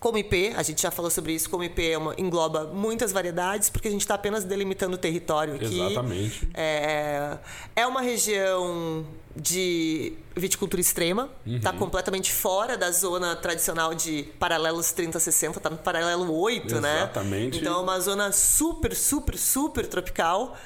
como 0.00 0.16
IP, 0.18 0.54
a 0.56 0.62
gente 0.62 0.80
já 0.82 0.90
falou 0.90 1.10
sobre 1.10 1.32
isso, 1.34 1.48
como 1.50 1.62
IP 1.62 1.90
é 1.92 1.98
uma- 1.98 2.14
engloba 2.18 2.64
muitas 2.64 3.12
variedades, 3.12 3.68
porque 3.68 3.86
a 3.86 3.90
gente 3.90 4.00
está 4.00 4.14
apenas 4.14 4.44
delimitando 4.44 4.94
o 4.94 4.98
território 4.98 5.54
aqui. 5.56 5.78
Exatamente. 5.78 6.48
É, 6.54 7.36
é 7.76 7.86
uma 7.86 8.00
região 8.00 9.04
de 9.36 10.14
viticultura 10.34 10.80
extrema, 10.80 11.28
está 11.46 11.72
completamente 11.72 12.32
fora 12.32 12.76
da 12.78 12.90
zona 12.90 13.36
tradicional 13.36 13.94
de 13.94 14.22
paralelos 14.38 14.90
30-60, 14.92 15.58
está 15.58 15.68
no 15.70 15.76
paralelo 15.78 16.32
8, 16.34 16.80
né? 16.80 16.96
Exatamente. 16.96 17.58
Então 17.58 17.78
é 17.78 17.82
uma 17.82 18.00
zona 18.00 18.32
super, 18.32 18.96
super, 18.96 19.36
super 19.38 19.86
tropical. 19.86 20.56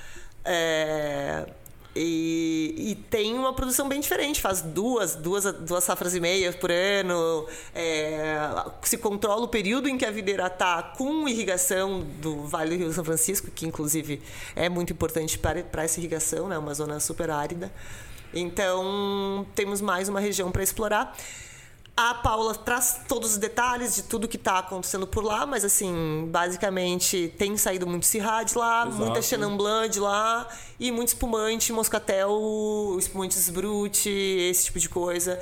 É, 0.44 1.44
e, 1.96 2.74
e 2.76 2.94
tem 3.08 3.34
uma 3.34 3.52
produção 3.52 3.88
bem 3.88 4.00
diferente, 4.00 4.40
faz 4.40 4.60
duas, 4.60 5.14
duas, 5.14 5.44
duas 5.60 5.84
safras 5.84 6.14
e 6.14 6.20
meia 6.20 6.52
por 6.52 6.70
ano. 6.70 7.46
é, 7.74 8.36
se 8.82 8.98
controla 8.98 9.44
o 9.44 9.48
período 9.48 9.88
em 9.88 9.96
que 9.96 10.04
a 10.04 10.10
videira 10.10 10.46
está 10.46 10.82
com 10.82 11.28
irrigação 11.28 12.04
do 12.20 12.42
Vale 12.42 12.76
do 12.76 12.84
Rio 12.84 12.92
São 12.92 13.04
Francisco, 13.04 13.50
que 13.50 13.66
inclusive 13.66 14.20
é 14.56 14.68
muito 14.68 14.92
importante 14.92 15.38
para, 15.38 15.62
para 15.62 15.84
essa 15.84 16.00
irrigação, 16.00 16.48
né? 16.48 16.58
uma 16.58 16.74
zona 16.74 16.98
super 16.98 17.30
árida. 17.30 17.72
Então 18.32 19.46
temos 19.54 19.80
mais 19.80 20.08
uma 20.08 20.18
região 20.18 20.50
para 20.50 20.62
explorar. 20.62 21.16
A 21.96 22.12
Paula 22.12 22.56
traz 22.56 23.02
todos 23.06 23.32
os 23.32 23.36
detalhes 23.38 23.94
de 23.94 24.02
tudo 24.02 24.26
que 24.26 24.36
está 24.36 24.58
acontecendo 24.58 25.06
por 25.06 25.22
lá, 25.22 25.46
mas 25.46 25.64
assim, 25.64 26.26
basicamente 26.28 27.32
tem 27.38 27.56
saído 27.56 27.86
muito 27.86 28.04
Syrah 28.04 28.42
de 28.42 28.58
lá, 28.58 28.86
Exato. 28.88 28.96
muita 28.96 29.22
Chenin 29.22 29.56
Blanc 29.56 29.88
de 29.90 30.00
lá 30.00 30.48
e 30.80 30.90
muito 30.90 31.08
espumante, 31.08 31.72
moscatel, 31.72 32.96
espumantes 32.98 33.48
brut, 33.48 34.08
esse 34.08 34.64
tipo 34.64 34.80
de 34.80 34.88
coisa. 34.88 35.38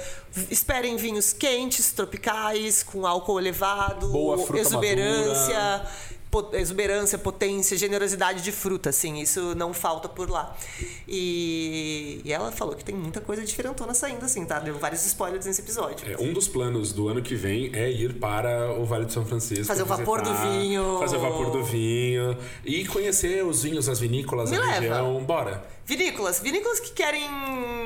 Esperem 0.51 0.97
vinhos 0.97 1.33
quentes, 1.33 1.91
tropicais, 1.93 2.83
com 2.83 3.07
álcool 3.07 3.41
elevado, 3.41 4.09
Boa 4.09 4.37
fruta 4.37 4.61
exuberância, 4.61 5.59
madura. 5.59 5.91
Exuberância, 6.55 7.19
potência, 7.19 7.77
generosidade 7.77 8.43
de 8.43 8.53
fruta, 8.53 8.91
assim, 8.91 9.21
isso 9.21 9.55
não 9.55 9.73
falta 9.75 10.09
por 10.09 10.31
lá. 10.31 10.57
E, 11.07 12.21
e 12.25 12.33
ela 12.33 12.51
falou 12.51 12.75
que 12.75 12.85
tem 12.85 12.95
muita 12.95 13.21
coisa 13.21 13.45
diferentona 13.45 13.93
saindo, 13.95 14.25
assim, 14.25 14.45
tá? 14.45 14.59
Deu 14.59 14.79
vários 14.79 15.05
spoilers 15.05 15.45
nesse 15.47 15.61
episódio. 15.61 16.11
É, 16.11 16.17
um 16.23 16.33
dos 16.33 16.49
planos 16.49 16.93
do 16.93 17.09
ano 17.09 17.23
que 17.23 17.35
vem 17.35 17.71
é 17.75 17.91
ir 17.91 18.15
para 18.15 18.73
o 18.73 18.85
Vale 18.85 19.05
de 19.05 19.13
São 19.13 19.25
Francisco. 19.27 19.67
Fazer 19.67 19.83
o 19.83 19.87
vapor 19.87 20.23
do 20.23 20.31
visitar, 20.31 20.51
vinho. 20.51 20.99
Fazer 20.99 21.17
o 21.17 21.21
vapor 21.21 21.51
do 21.51 21.63
vinho. 21.65 22.37
E 22.65 22.87
conhecer 22.87 23.45
os 23.45 23.63
vinhos, 23.63 23.89
as 23.89 23.99
vinícolas, 24.01 24.51
Me 24.51 24.57
a 24.57 24.61
leva. 24.61 24.73
região. 24.81 25.23
Bora. 25.25 25.65
Vinícolas, 25.85 26.41
vinícolas 26.41 26.81
que 26.81 26.93
querem, 26.93 27.25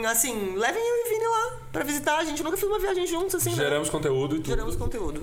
assim, 0.06 0.54
levem 0.54 0.82
eu 0.82 0.96
e 0.96 1.08
Vini 1.08 1.24
lá 1.26 1.60
pra 1.72 1.82
visitar. 1.82 2.18
A 2.18 2.24
gente 2.24 2.42
nunca 2.42 2.56
fez 2.56 2.70
uma 2.70 2.78
viagem 2.78 3.06
juntos, 3.06 3.34
assim, 3.34 3.50
né? 3.50 3.56
Geramos 3.56 3.88
conteúdo 3.88 4.36
e 4.36 4.38
tudo. 4.38 4.48
Geramos 4.50 4.76
conteúdo. 4.76 5.22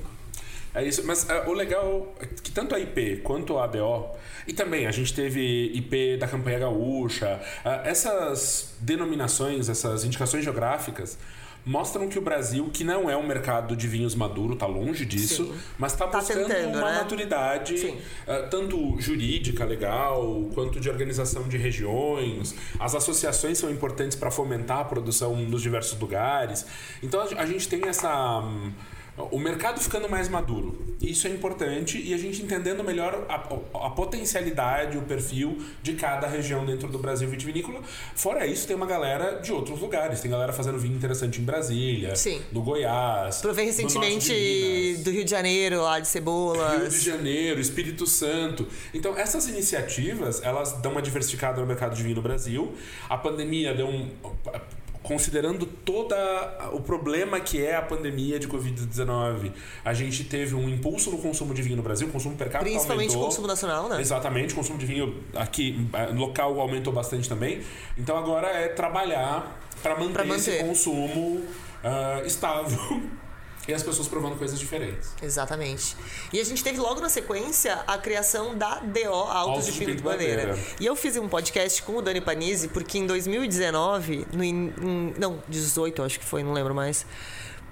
É 0.75 0.84
isso, 0.84 1.06
mas 1.06 1.30
ah, 1.30 1.44
o 1.48 1.53
legal 1.53 2.13
é 2.20 2.25
que 2.25 2.51
tanto 2.51 2.74
a 2.74 2.80
IP 2.80 3.18
quanto 3.24 3.58
a 3.58 3.65
ADO, 3.65 4.08
e 4.48 4.53
também 4.53 4.88
a 4.88 4.92
gente 4.92 5.13
teve 5.13 5.72
IP 5.74 6.18
da 6.18 6.27
campanha 6.27 6.60
gaúcha, 6.60 7.39
ah, 7.63 7.82
essas 7.86 8.75
denominações, 8.80 9.70
essas 9.70 10.03
indicações 10.03 10.44
geográficas 10.44 11.18
mostram 11.65 12.10
que 12.10 12.20
o 12.20 12.22
Brasil, 12.22 12.70
que 12.74 12.84
não 12.84 13.10
é 13.10 13.15
um 13.15 13.25
mercado 13.25 13.75
de 13.75 13.88
vinhos 13.88 14.15
maduro, 14.15 14.56
tá 14.56 14.65
longe 14.65 15.06
disso, 15.06 15.46
Sim. 15.46 15.60
mas 15.77 15.94
tá 15.94 16.08
Tá 16.08 16.20
buscando 16.20 16.48
tentando, 16.48 16.77
uma 16.77 16.92
né? 16.92 16.98
maturidade 16.98 17.98
ah, 18.27 18.48
tanto 18.50 19.00
jurídica 19.00 19.63
legal, 19.63 20.50
quanto 20.53 20.80
de 20.80 20.89
organização 20.89 21.48
de 21.48 21.58
regiões. 21.58 22.53
As 22.80 22.96
associações 22.96 23.58
são 23.58 23.70
importantes 23.70 24.18
para 24.18 24.30
fomentar 24.30 24.80
a 24.80 24.86
produção 24.86 25.36
nos 25.36 25.62
diversos 25.62 25.98
lugares. 26.00 26.65
Então 27.01 27.22
a 27.38 27.46
gente 27.46 27.70
tem 27.70 27.88
essa 27.88 28.39
hum, 28.39 28.74
o 29.17 29.39
mercado 29.39 29.79
ficando 29.79 30.10
mais 30.10 30.27
maduro. 30.27 30.93
Isso 31.00 31.27
é 31.27 31.29
importante 31.29 32.01
e 32.01 32.13
a 32.13 32.17
gente 32.17 32.41
entendendo 32.41 32.84
melhor 32.84 33.25
a, 33.29 33.36
a 33.86 33.89
potencialidade, 33.89 34.98
o 34.98 35.01
perfil 35.01 35.58
de 35.84 35.93
cada 35.93 36.27
região 36.27 36.65
dentro 36.65 36.88
do 36.88 36.98
Brasil 36.98 37.27
vitivinícola. 37.29 37.82
Fora 38.15 38.48
isso, 38.48 38.65
tem 38.65 38.75
uma 38.75 38.86
galera 38.86 39.39
de 39.41 39.51
outros 39.51 39.79
lugares. 39.79 40.22
Tem 40.22 40.32
galera 40.32 40.53
fazendo 40.53 40.79
vinho 40.79 40.96
interessante 40.96 41.41
em 41.41 41.43
Brasília, 41.43 42.15
Sim. 42.15 42.41
no 42.51 42.62
Goiás. 42.62 43.41
Provei 43.41 43.65
recentemente 43.65 44.34
Minas. 44.34 45.03
do 45.03 45.12
Rio 45.12 45.25
de 45.25 45.32
Janeiro, 45.32 45.82
lá 45.82 46.00
de 46.00 46.05
Rio 46.05 46.05
cebolas. 46.05 46.93
de 46.93 47.01
Janeiro, 47.01 47.60
Espírito 47.60 48.08
Santo. 48.08 48.67
Então, 48.93 49.17
essas 49.17 49.48
iniciativas, 49.48 50.41
elas 50.41 50.74
dão 50.82 50.93
uma 50.93 51.01
diversificada 51.01 51.62
no 51.62 51.67
mercado 51.67 51.96
de 51.96 52.01
vinho 52.01 52.15
no 52.15 52.22
Brasil. 52.22 52.74
A 53.10 53.17
pandemia 53.17 53.74
deu 53.74 53.88
um. 53.88 54.10
Considerando 55.04 55.66
todo 55.66 56.16
o 56.72 56.80
problema 56.80 57.40
que 57.40 57.64
é 57.64 57.76
a 57.76 57.82
pandemia 57.82 58.40
de 58.40 58.48
Covid-19, 58.48 59.52
a 59.84 59.94
gente 59.94 60.24
teve 60.24 60.56
um 60.56 60.70
impulso 60.70 61.12
no 61.12 61.18
consumo 61.18 61.54
de 61.54 61.62
vinho 61.62 61.76
no 61.76 61.84
Brasil, 61.84 62.08
o 62.08 62.12
consumo 62.12 62.38
per 62.38 62.50
capita 62.50 62.72
Principalmente 62.72 63.10
o 63.10 63.14
aumentou. 63.14 63.26
consumo 63.26 63.48
nacional, 63.48 63.90
né? 63.90 64.00
Exatamente, 64.00 64.54
o 64.54 64.56
consumo 64.56 64.80
de 64.80 64.86
vinho 64.86 65.22
aqui 65.36 65.88
local 66.16 66.60
aumentou 66.60 66.94
bastante 66.94 67.28
também. 67.28 67.62
Então 67.98 68.18
agora 68.18 68.48
é 68.48 68.70
trabalhar 68.70 69.60
para 69.82 70.00
manter, 70.00 70.26
manter. 70.26 70.36
esse 70.36 70.64
consumo 70.64 71.44
ah, 71.84 72.22
estável 72.26 72.80
e 73.67 73.74
as 73.74 73.82
pessoas 73.82 74.08
provando 74.08 74.36
coisas 74.38 74.60
diferentes. 74.60 75.10
Exatamente. 75.22 75.96
E 76.34 76.39
a 76.39 76.43
gente 76.43 76.63
teve 76.63 76.79
logo 76.79 77.00
na 77.00 77.10
sequência 77.10 77.75
a 77.88 77.98
criação 77.98 78.55
da 78.58 78.79
DO 78.79 79.13
Altos 79.13 79.65
de 79.67 79.86
Pinto 79.86 80.03
Bandeira. 80.03 80.58
E 80.79 80.86
eu 80.86 80.96
fiz 80.96 81.15
um 81.17 81.29
podcast 81.29 81.82
com 81.84 81.96
o 81.98 82.01
Dani 82.01 82.20
Panizzi, 82.22 82.67
porque 82.67 82.98
em 82.98 83.05
2019, 83.08 84.27
no, 84.34 84.43
em- 84.43 84.74
não, 85.17 85.41
18 85.48 86.01
eu 86.01 86.05
acho 86.05 86.20
que 86.20 86.25
foi, 86.25 86.43
não 86.43 86.53
lembro 86.53 86.75
mais. 86.75 87.05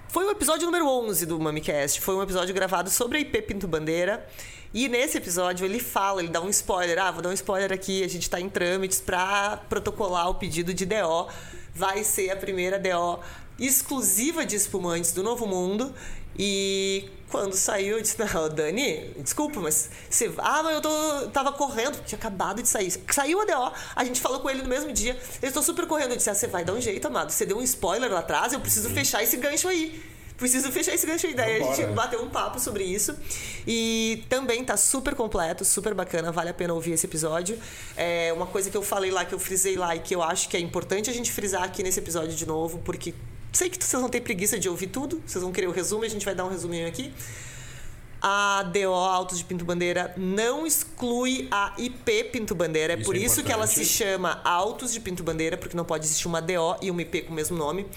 Foi 0.07 0.25
o 0.25 0.31
episódio 0.31 0.65
número 0.65 0.87
11 0.87 1.25
do 1.25 1.39
MamiCast. 1.39 2.01
Foi 2.01 2.15
um 2.15 2.21
episódio 2.21 2.53
gravado 2.53 2.89
sobre 2.89 3.17
a 3.17 3.21
IP 3.21 3.41
Pinto 3.43 3.67
Bandeira. 3.67 4.25
E 4.73 4.87
nesse 4.87 5.17
episódio 5.17 5.65
ele 5.65 5.79
fala, 5.79 6.21
ele 6.21 6.29
dá 6.29 6.41
um 6.41 6.49
spoiler. 6.49 6.97
Ah, 6.99 7.11
vou 7.11 7.21
dar 7.21 7.29
um 7.29 7.33
spoiler 7.33 7.71
aqui. 7.71 8.03
A 8.03 8.07
gente 8.09 8.29
tá 8.29 8.39
em 8.39 8.49
trâmites 8.49 8.99
para 9.01 9.57
protocolar 9.69 10.29
o 10.29 10.35
pedido 10.35 10.73
de 10.73 10.85
DO. 10.85 11.27
Vai 11.73 12.03
ser 12.03 12.29
a 12.29 12.35
primeira 12.35 12.77
DO 12.77 13.19
exclusiva 13.61 14.45
de 14.45 14.55
espumantes 14.55 15.11
do 15.11 15.21
Novo 15.21 15.45
Mundo. 15.45 15.93
E 16.37 17.09
quando 17.29 17.53
saiu, 17.53 17.97
eu 17.97 18.01
disse: 18.01 18.17
Não, 18.19 18.49
Dani, 18.49 19.13
desculpa, 19.19 19.59
mas 19.59 19.89
você. 20.09 20.31
Ah, 20.37 20.63
mas 20.63 20.75
eu 20.75 20.81
tô, 20.81 21.27
tava 21.29 21.51
correndo, 21.51 22.03
tinha 22.05 22.17
acabado 22.17 22.61
de 22.61 22.67
sair. 22.67 22.91
Saiu 23.09 23.41
a 23.41 23.45
DO, 23.45 23.73
a 23.95 24.03
gente 24.03 24.19
falou 24.19 24.39
com 24.39 24.49
ele 24.49 24.61
no 24.61 24.69
mesmo 24.69 24.91
dia. 24.91 25.19
Ele 25.41 25.51
tô 25.51 25.61
super 25.61 25.85
correndo. 25.85 26.11
Eu 26.11 26.17
disse: 26.17 26.29
Ah, 26.29 26.35
você 26.35 26.47
vai 26.47 26.65
dar 26.65 26.73
um 26.73 26.81
jeito, 26.81 27.05
amado. 27.07 27.31
Você 27.31 27.45
deu 27.45 27.57
um 27.57 27.63
spoiler 27.63 28.11
lá 28.11 28.19
atrás, 28.19 28.53
eu 28.53 28.59
preciso 28.59 28.89
fechar 28.89 29.23
esse 29.23 29.37
gancho 29.37 29.67
aí. 29.67 30.01
Preciso 30.41 30.71
fechar 30.71 30.95
esse 30.95 31.05
gancho 31.05 31.27
aí. 31.27 31.35
Daí 31.35 31.57
a 31.57 31.59
Vambora. 31.59 31.75
gente 31.75 31.93
bateu 31.93 32.23
um 32.23 32.29
papo 32.29 32.59
sobre 32.59 32.83
isso. 32.83 33.15
E 33.67 34.23
também 34.27 34.63
tá 34.65 34.75
super 34.75 35.13
completo, 35.13 35.63
super 35.63 35.93
bacana, 35.93 36.31
vale 36.31 36.49
a 36.49 36.53
pena 36.53 36.73
ouvir 36.73 36.93
esse 36.93 37.05
episódio. 37.05 37.59
É 37.95 38.33
uma 38.33 38.47
coisa 38.47 38.71
que 38.71 38.75
eu 38.75 38.81
falei 38.81 39.11
lá, 39.11 39.23
que 39.23 39.35
eu 39.35 39.39
frisei 39.39 39.75
lá 39.75 39.95
e 39.95 39.99
que 39.99 40.15
eu 40.15 40.23
acho 40.23 40.49
que 40.49 40.57
é 40.57 40.59
importante 40.59 41.11
a 41.11 41.13
gente 41.13 41.31
frisar 41.31 41.61
aqui 41.61 41.83
nesse 41.83 41.99
episódio 41.99 42.35
de 42.35 42.47
novo, 42.47 42.79
porque 42.79 43.13
sei 43.51 43.69
que 43.69 43.83
vocês 43.83 43.99
vão 43.99 44.09
ter 44.09 44.21
preguiça 44.21 44.59
de 44.59 44.69
ouvir 44.69 44.87
tudo, 44.87 45.21
vocês 45.25 45.43
vão 45.43 45.51
querer 45.51 45.67
o 45.67 45.71
resumo, 45.71 46.03
a 46.03 46.07
gente 46.07 46.25
vai 46.25 46.35
dar 46.35 46.45
um 46.45 46.49
resuminho 46.49 46.87
aqui. 46.87 47.13
A 48.21 48.61
DO 48.63 48.93
Autos 48.93 49.39
de 49.39 49.43
Pinto 49.43 49.65
Bandeira 49.65 50.13
não 50.15 50.65
exclui 50.67 51.47
a 51.49 51.73
IP 51.75 52.25
Pinto 52.25 52.53
Bandeira. 52.53 52.93
É 52.93 52.95
Isso 52.95 53.05
por 53.05 53.15
é 53.15 53.19
isso 53.19 53.43
que 53.43 53.51
ela 53.51 53.65
se 53.65 53.83
chama 53.83 54.39
Autos 54.43 54.93
de 54.93 54.99
Pinto 54.99 55.23
Bandeira, 55.23 55.57
porque 55.57 55.75
não 55.75 55.83
pode 55.83 56.05
existir 56.05 56.27
uma 56.27 56.39
DO 56.39 56.77
e 56.83 56.91
uma 56.91 57.01
IP 57.01 57.23
com 57.23 57.31
o 57.31 57.35
mesmo 57.35 57.57
nome. 57.57 57.87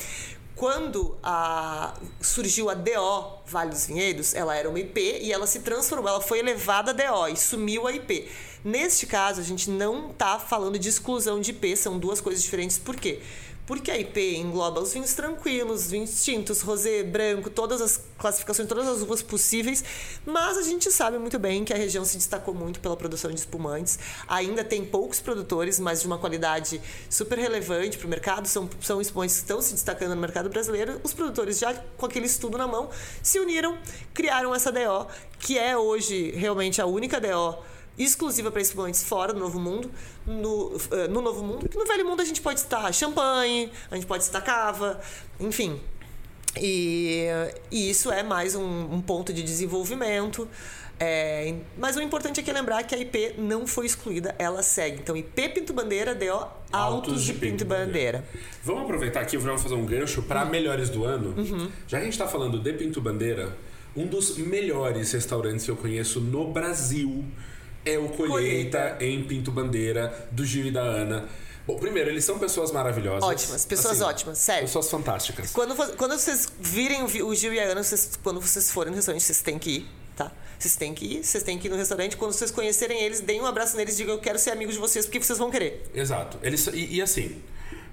Quando 0.57 1.19
a, 1.23 1.95
surgiu 2.23 2.71
a 2.71 2.75
DO 2.75 3.43
Vale 3.45 3.71
dos 3.71 3.87
Vinhedos, 3.87 4.35
ela 4.35 4.57
era 4.57 4.69
uma 4.69 4.79
IP 4.79 4.99
e 5.21 5.31
ela 5.31 5.47
se 5.47 5.61
transformou, 5.61 6.09
ela 6.09 6.21
foi 6.21 6.38
elevada 6.38 6.93
a 6.93 6.95
DO 6.95 7.29
e 7.29 7.37
sumiu 7.37 7.87
a 7.87 7.93
IP. 7.93 8.27
Neste 8.64 9.07
caso, 9.07 9.43
a 9.43 9.45
gente 9.45 9.69
não 9.69 10.11
está 10.11 10.38
falando 10.38 10.79
de 10.79 10.88
exclusão 10.88 11.38
de 11.38 11.51
IP, 11.51 11.77
são 11.77 11.99
duas 11.99 12.19
coisas 12.19 12.43
diferentes. 12.43 12.79
Por 12.79 12.97
quê? 12.97 13.21
Porque 13.66 13.90
a 13.90 13.98
IP 13.98 14.37
engloba 14.37 14.81
os 14.81 14.92
vinhos 14.92 15.14
tranquilos, 15.14 15.90
vinhos 15.90 16.22
tintos, 16.22 16.61
rosé, 16.61 17.03
branco, 17.03 17.48
todas 17.48 17.81
as 17.81 17.98
classificações, 18.18 18.68
todas 18.68 18.87
as 18.87 19.00
uvas 19.00 19.22
possíveis, 19.22 19.83
mas 20.27 20.59
a 20.59 20.62
gente 20.62 20.90
sabe 20.90 21.18
muito 21.18 21.38
bem 21.38 21.64
que 21.64 21.72
a 21.72 21.77
região 21.77 22.05
se 22.05 22.18
destacou 22.18 22.53
muito 22.53 22.79
pela 22.81 22.94
produção 22.94 23.31
de 23.31 23.38
espumantes. 23.38 23.98
Ainda 24.29 24.62
tem 24.62 24.85
poucos 24.85 25.18
produtores, 25.18 25.81
mas 25.81 26.03
de 26.03 26.07
uma 26.07 26.18
qualidade 26.18 26.79
super 27.09 27.38
relevante 27.38 27.96
para 27.96 28.07
o 28.07 28.11
mercado. 28.11 28.46
São, 28.46 28.68
são 28.83 29.00
espumantes 29.00 29.37
que 29.37 29.42
estão 29.42 29.62
se 29.62 29.72
destacando 29.72 30.14
no 30.14 30.20
mercado 30.20 30.50
brasileiro. 30.50 31.00
Os 31.03 31.14
produtores, 31.14 31.59
já 31.59 31.74
com 31.96 32.05
aquele 32.05 32.27
estudo 32.27 32.59
na 32.59 32.66
mão, 32.66 32.90
se 33.22 33.40
uniram, 33.40 33.79
criaram 34.12 34.55
essa 34.55 34.70
DO, 34.70 35.07
que 35.38 35.59
é 35.59 35.74
hoje 35.74 36.33
realmente 36.33 36.83
a 36.83 36.87
única 36.87 37.18
DO 37.18 37.73
exclusiva 37.98 38.50
para 38.50 38.61
espumantes 38.61 39.02
fora 39.02 39.33
do 39.33 39.40
Novo 39.40 39.59
Mundo. 39.61 39.90
No, 40.26 40.76
eh, 40.90 41.09
no 41.09 41.20
Novo 41.20 41.44
Mundo, 41.44 41.68
que 41.68 41.76
no 41.76 41.85
Velho 41.85 42.07
Mundo 42.07 42.22
a 42.22 42.24
gente 42.24 42.40
pode 42.40 42.61
citar 42.61 42.92
champanhe, 42.92 43.70
a 43.90 43.94
gente 43.94 44.07
pode 44.07 44.24
citar 44.24 44.42
cava, 44.42 45.00
enfim. 45.38 45.80
E, 46.61 47.26
e 47.70 47.90
isso 47.90 48.11
é 48.11 48.22
mais 48.22 48.54
um, 48.54 48.94
um 48.94 49.00
ponto 49.00 49.33
de 49.33 49.42
desenvolvimento. 49.42 50.48
É, 50.98 51.57
mas 51.76 51.96
o 51.96 52.00
importante 52.00 52.38
aqui 52.38 52.50
é 52.50 52.52
lembrar 52.52 52.83
que 52.85 52.94
a 52.94 52.98
IP 52.98 53.35
não 53.37 53.66
foi 53.66 53.87
excluída, 53.87 54.35
ela 54.38 54.62
segue. 54.62 55.00
Então, 55.00 55.16
IP 55.16 55.48
Pinto 55.48 55.72
Bandeira, 55.72 56.14
DO 56.14 56.46
Altos 56.72 57.24
de 57.24 57.35
Pinto 57.35 57.64
Bandeira. 57.64 58.24
Vamos 58.62 58.83
aproveitar 58.83 59.20
aqui, 59.20 59.37
vamos 59.37 59.62
fazer 59.62 59.74
um 59.74 59.85
gancho 59.85 60.22
para 60.22 60.44
melhores 60.44 60.88
do 60.88 61.04
ano. 61.04 61.35
Uhum. 61.37 61.70
Já 61.88 61.98
que 61.98 62.02
a 62.02 62.04
gente 62.04 62.12
está 62.12 62.28
falando 62.28 62.61
de 62.61 62.72
Pinto 62.72 63.00
Bandeira, 63.00 63.57
um 63.96 64.07
dos 64.07 64.38
melhores 64.38 65.12
restaurantes 65.12 65.64
que 65.64 65.70
eu 65.70 65.76
conheço 65.76 66.20
no 66.20 66.52
Brasil 66.52 67.24
é 67.85 67.99
o 67.99 68.09
Colheita, 68.09 68.79
Colheita. 68.79 68.97
em 69.05 69.25
Pinto 69.25 69.51
Bandeira, 69.51 70.29
do 70.31 70.44
Gil 70.44 70.66
e 70.66 70.70
da 70.70 70.83
Ana. 70.83 71.29
Bom, 71.66 71.79
primeiro, 71.79 72.11
eles 72.11 72.25
são 72.25 72.38
pessoas 72.38 72.70
maravilhosas. 72.73 73.23
Ótimas, 73.23 73.64
pessoas 73.64 73.94
Assim, 74.01 74.11
ótimas, 74.11 74.38
sério. 74.38 74.66
Pessoas 74.66 74.90
fantásticas. 74.90 75.51
Quando, 75.51 75.75
quando 75.97 76.12
vocês 76.18 76.47
virem 76.61 77.03
o, 77.03 77.07
vi- 77.07 77.23
o 77.23 77.35
Gil 77.35 77.55
e 77.55 77.61
a 77.61 77.64
Ana, 77.64 77.83
vocês- 77.83 78.11
quando 78.23 78.40
vocês 78.40 78.70
forem 78.70 78.90
no 78.90 78.97
restaurante, 78.97 79.23
vocês 79.23 79.40
têm 79.40 79.59
que 79.59 79.70
ir, 79.70 79.88
tá? 80.14 80.31
Vocês 80.59 80.77
têm 80.77 80.92
que 80.94 81.05
ir, 81.07 81.25
vocês 81.25 81.42
têm 81.42 81.59
que 81.59 81.66
ir 81.66 81.70
no 81.70 81.77
restaurante. 81.77 82.16
Quando 82.18 82.33
vocês 82.33 82.51
conhecerem 82.51 83.03
eles, 83.03 83.20
deem 83.20 83.40
um 83.40 83.47
abraço 83.47 83.77
neles 83.79 83.94
e 83.94 83.97
digam 83.99 84.14
eu 84.14 84.20
quero 84.20 84.38
ser 84.38 84.51
amigo 84.51 84.70
de 84.70 84.79
vocês, 84.79 85.07
porque 85.07 85.23
vocês 85.23 85.38
vão 85.38 85.51
querer. 85.51 85.90
Exato. 85.94 86.38
Eles, 86.42 86.66
e, 86.66 86.97
e 86.97 87.03
assim, 87.03 87.42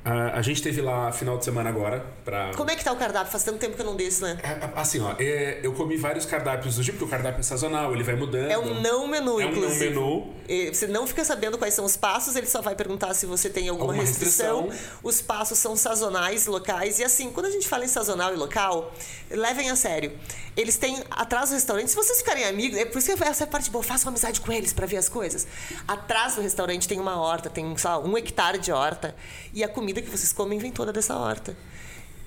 Uh, 0.04 0.34
a 0.34 0.42
gente 0.42 0.64
teve 0.64 0.82
lá 0.82 1.12
final 1.12 1.38
de 1.38 1.46
semana 1.46 1.70
agora 1.70 2.04
pra. 2.26 2.52
Como 2.56 2.72
é 2.72 2.76
que 2.76 2.84
tá 2.84 2.92
o 2.92 2.96
cardápio? 2.96 3.32
Faz 3.32 3.44
tanto 3.44 3.60
tempo 3.60 3.76
que 3.76 3.82
eu 3.82 3.86
não 3.86 3.96
desço, 3.96 4.24
né? 4.24 4.36
É, 4.42 4.80
assim, 4.80 5.00
ó, 5.00 5.14
é, 5.20 5.60
eu 5.62 5.74
comi 5.74 5.96
vários 5.96 6.26
cardápios 6.26 6.76
do 6.78 6.84
dia, 6.84 6.92
porque 6.92 7.06
o 7.06 7.08
cardápio 7.08 7.40
é 7.40 7.44
sazonal, 7.44 7.94
ele 7.94 8.02
vai 8.04 8.16
mudando. 8.16 8.50
É 8.50 8.58
um 8.58 8.82
não 8.82 9.08
menu, 9.08 9.40
é 9.40 9.46
um 9.46 9.50
inclusive. 9.52 9.94
não 9.94 10.02
menu. 10.02 10.34
E 10.50 10.74
você 10.74 10.88
não 10.88 11.06
fica 11.06 11.24
sabendo 11.24 11.56
quais 11.56 11.76
são 11.76 11.86
os 11.86 11.96
passos, 11.96 12.36
ele 12.36 12.48
só 12.48 12.62
vai 12.62 12.74
perguntar 12.74 13.14
se 13.14 13.28
você 13.28 13.48
tem 13.48 13.70
alguma, 13.70 13.92
Alguma 13.92 14.04
restrição. 14.04 14.64
restrição. 14.70 14.98
Os 15.04 15.22
passos 15.22 15.60
são 15.60 15.76
sazonais, 15.76 16.48
locais. 16.48 16.98
E 16.98 17.04
assim, 17.04 17.30
quando 17.32 17.46
a 17.46 17.52
gente 17.52 17.68
fala 17.68 17.86
em 17.86 17.88
sazonal 17.88 18.34
e 18.34 18.38
local, 18.38 18.92
levem 19.30 19.70
a 19.70 19.76
sério. 19.76 20.14
Eles 20.56 20.78
têm 20.78 21.02
atrás 21.10 21.50
do 21.50 21.54
restaurante, 21.54 21.90
se 21.90 21.96
vocês 21.96 22.18
ficarem 22.20 22.44
amigos, 22.44 22.78
é 22.78 22.84
por 22.84 22.98
isso 22.98 23.16
que 23.16 23.24
essa 23.24 23.44
é 23.44 23.48
a 23.48 23.48
parte 23.48 23.70
boa, 23.70 23.84
façam 23.84 24.10
amizade 24.10 24.42
com 24.42 24.52
eles 24.52 24.74
pra 24.74 24.86
ver 24.86 24.98
as 24.98 25.08
coisas. 25.08 25.48
Atrás 25.88 26.36
do 26.36 26.42
restaurante 26.42 26.88
tem 26.88 27.00
uma 27.00 27.20
horta, 27.20 27.50
tem, 27.50 27.78
sei 27.78 27.90
lá, 27.90 28.00
um 28.00 28.18
hectare 28.18 28.58
de 28.58 28.72
horta. 28.72 29.16
E 29.54 29.64
a 29.64 29.70
comida 29.70 30.02
que 30.02 30.10
vocês 30.10 30.34
comem 30.34 30.60
vem 30.60 30.72
toda 30.72 30.92
dessa 30.92 31.16
horta. 31.16 31.56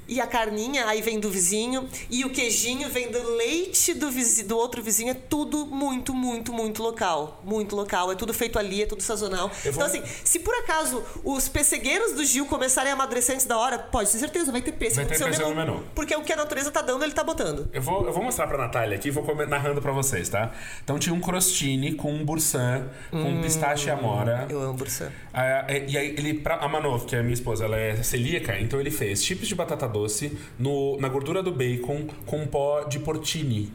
E 0.06 0.20
a 0.20 0.26
carninha 0.26 0.86
aí 0.86 1.00
vem 1.02 1.18
do 1.18 1.30
vizinho. 1.30 1.88
E 2.10 2.24
o 2.24 2.30
queijinho 2.30 2.88
vem 2.88 3.10
do 3.10 3.22
leite 3.36 3.94
do, 3.94 4.10
vizi- 4.10 4.44
do 4.44 4.56
outro 4.56 4.82
vizinho. 4.82 5.10
É 5.10 5.14
tudo 5.14 5.64
muito, 5.66 6.12
muito, 6.14 6.52
muito 6.52 6.82
local. 6.82 7.40
Muito 7.44 7.74
local. 7.74 8.12
É 8.12 8.14
tudo 8.14 8.34
feito 8.34 8.58
ali, 8.58 8.82
é 8.82 8.86
tudo 8.86 9.02
sazonal. 9.02 9.48
Vou- 9.48 9.72
Então, 9.72 9.86
assim, 9.86 10.02
se 10.24 10.38
por 10.40 10.54
acaso 10.56 11.02
os 11.24 11.48
pessegueiros 11.48 12.12
do 12.12 12.24
Gil 12.24 12.46
começarem 12.46 12.90
a 12.90 12.94
amadurecer 12.94 13.34
antes 13.34 13.46
da 13.46 13.58
hora, 13.58 13.78
pode 13.78 14.10
ter 14.10 14.18
certeza, 14.18 14.52
vai 14.52 14.60
ter 14.62 14.72
pêssego 14.72 15.08
Vai 15.08 15.16
ter 15.18 15.24
pêssego 15.24 15.48
no 15.50 15.54
menu. 15.56 15.84
Porque 15.94 16.14
o 16.14 16.22
que 16.22 16.32
a 16.32 16.36
natureza 16.36 16.70
tá 16.70 16.82
dando, 16.82 17.02
ele 17.04 17.12
tá 17.12 17.24
botando. 17.24 17.68
Eu 17.72 17.80
vou, 17.82 18.06
eu 18.06 18.12
vou 18.12 18.22
mostrar 18.22 18.46
pra 18.46 18.58
Natália 18.58 18.96
aqui 18.96 19.10
vou 19.10 19.24
narrando 19.46 19.80
pra 19.80 19.92
vocês, 19.92 20.28
tá? 20.28 20.52
Então 20.82 20.98
tinha 20.98 21.14
um 21.14 21.20
crostini 21.20 21.94
com 21.94 22.12
um 22.12 22.24
bursan, 22.24 22.88
com 23.10 23.40
pistache 23.40 23.88
e 23.88 23.90
amora. 23.90 24.46
Eu 24.50 24.60
amo 24.62 24.74
bursan. 24.74 25.10
Ah, 25.32 25.64
é, 25.68 25.84
e 25.88 25.96
aí 25.98 26.08
ele, 26.16 26.34
pra, 26.34 26.56
a 26.56 26.68
Manov, 26.68 27.04
que 27.06 27.16
é 27.16 27.20
a 27.20 27.22
minha 27.22 27.34
esposa, 27.34 27.64
ela 27.64 27.76
é 27.76 28.02
celíaca, 28.02 28.58
então 28.58 28.78
ele 28.80 28.90
fez 28.90 29.24
chips 29.24 29.48
de 29.48 29.54
batata 29.54 29.86
doce 29.94 30.37
no, 30.59 30.98
na 31.00 31.09
gordura 31.09 31.42
do 31.42 31.52
bacon 31.52 32.07
com 32.26 32.46
pó 32.46 32.83
de 32.85 32.98
portini. 32.98 33.72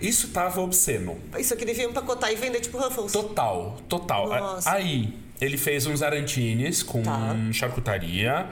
Isso 0.00 0.28
tava 0.28 0.60
obsceno. 0.60 1.16
Isso 1.38 1.54
aqui 1.54 1.64
devia 1.64 1.84
empacotar 1.84 2.30
e 2.30 2.36
vender 2.36 2.60
tipo 2.60 2.76
Ruffles. 2.78 3.10
Total, 3.12 3.76
total. 3.88 4.28
Nossa. 4.28 4.70
Aí, 4.70 5.12
ele 5.40 5.56
fez 5.56 5.86
uns 5.86 6.02
arantines 6.02 6.82
com 6.82 7.02
Tá. 7.02 7.34
charcutaria. 7.52 8.46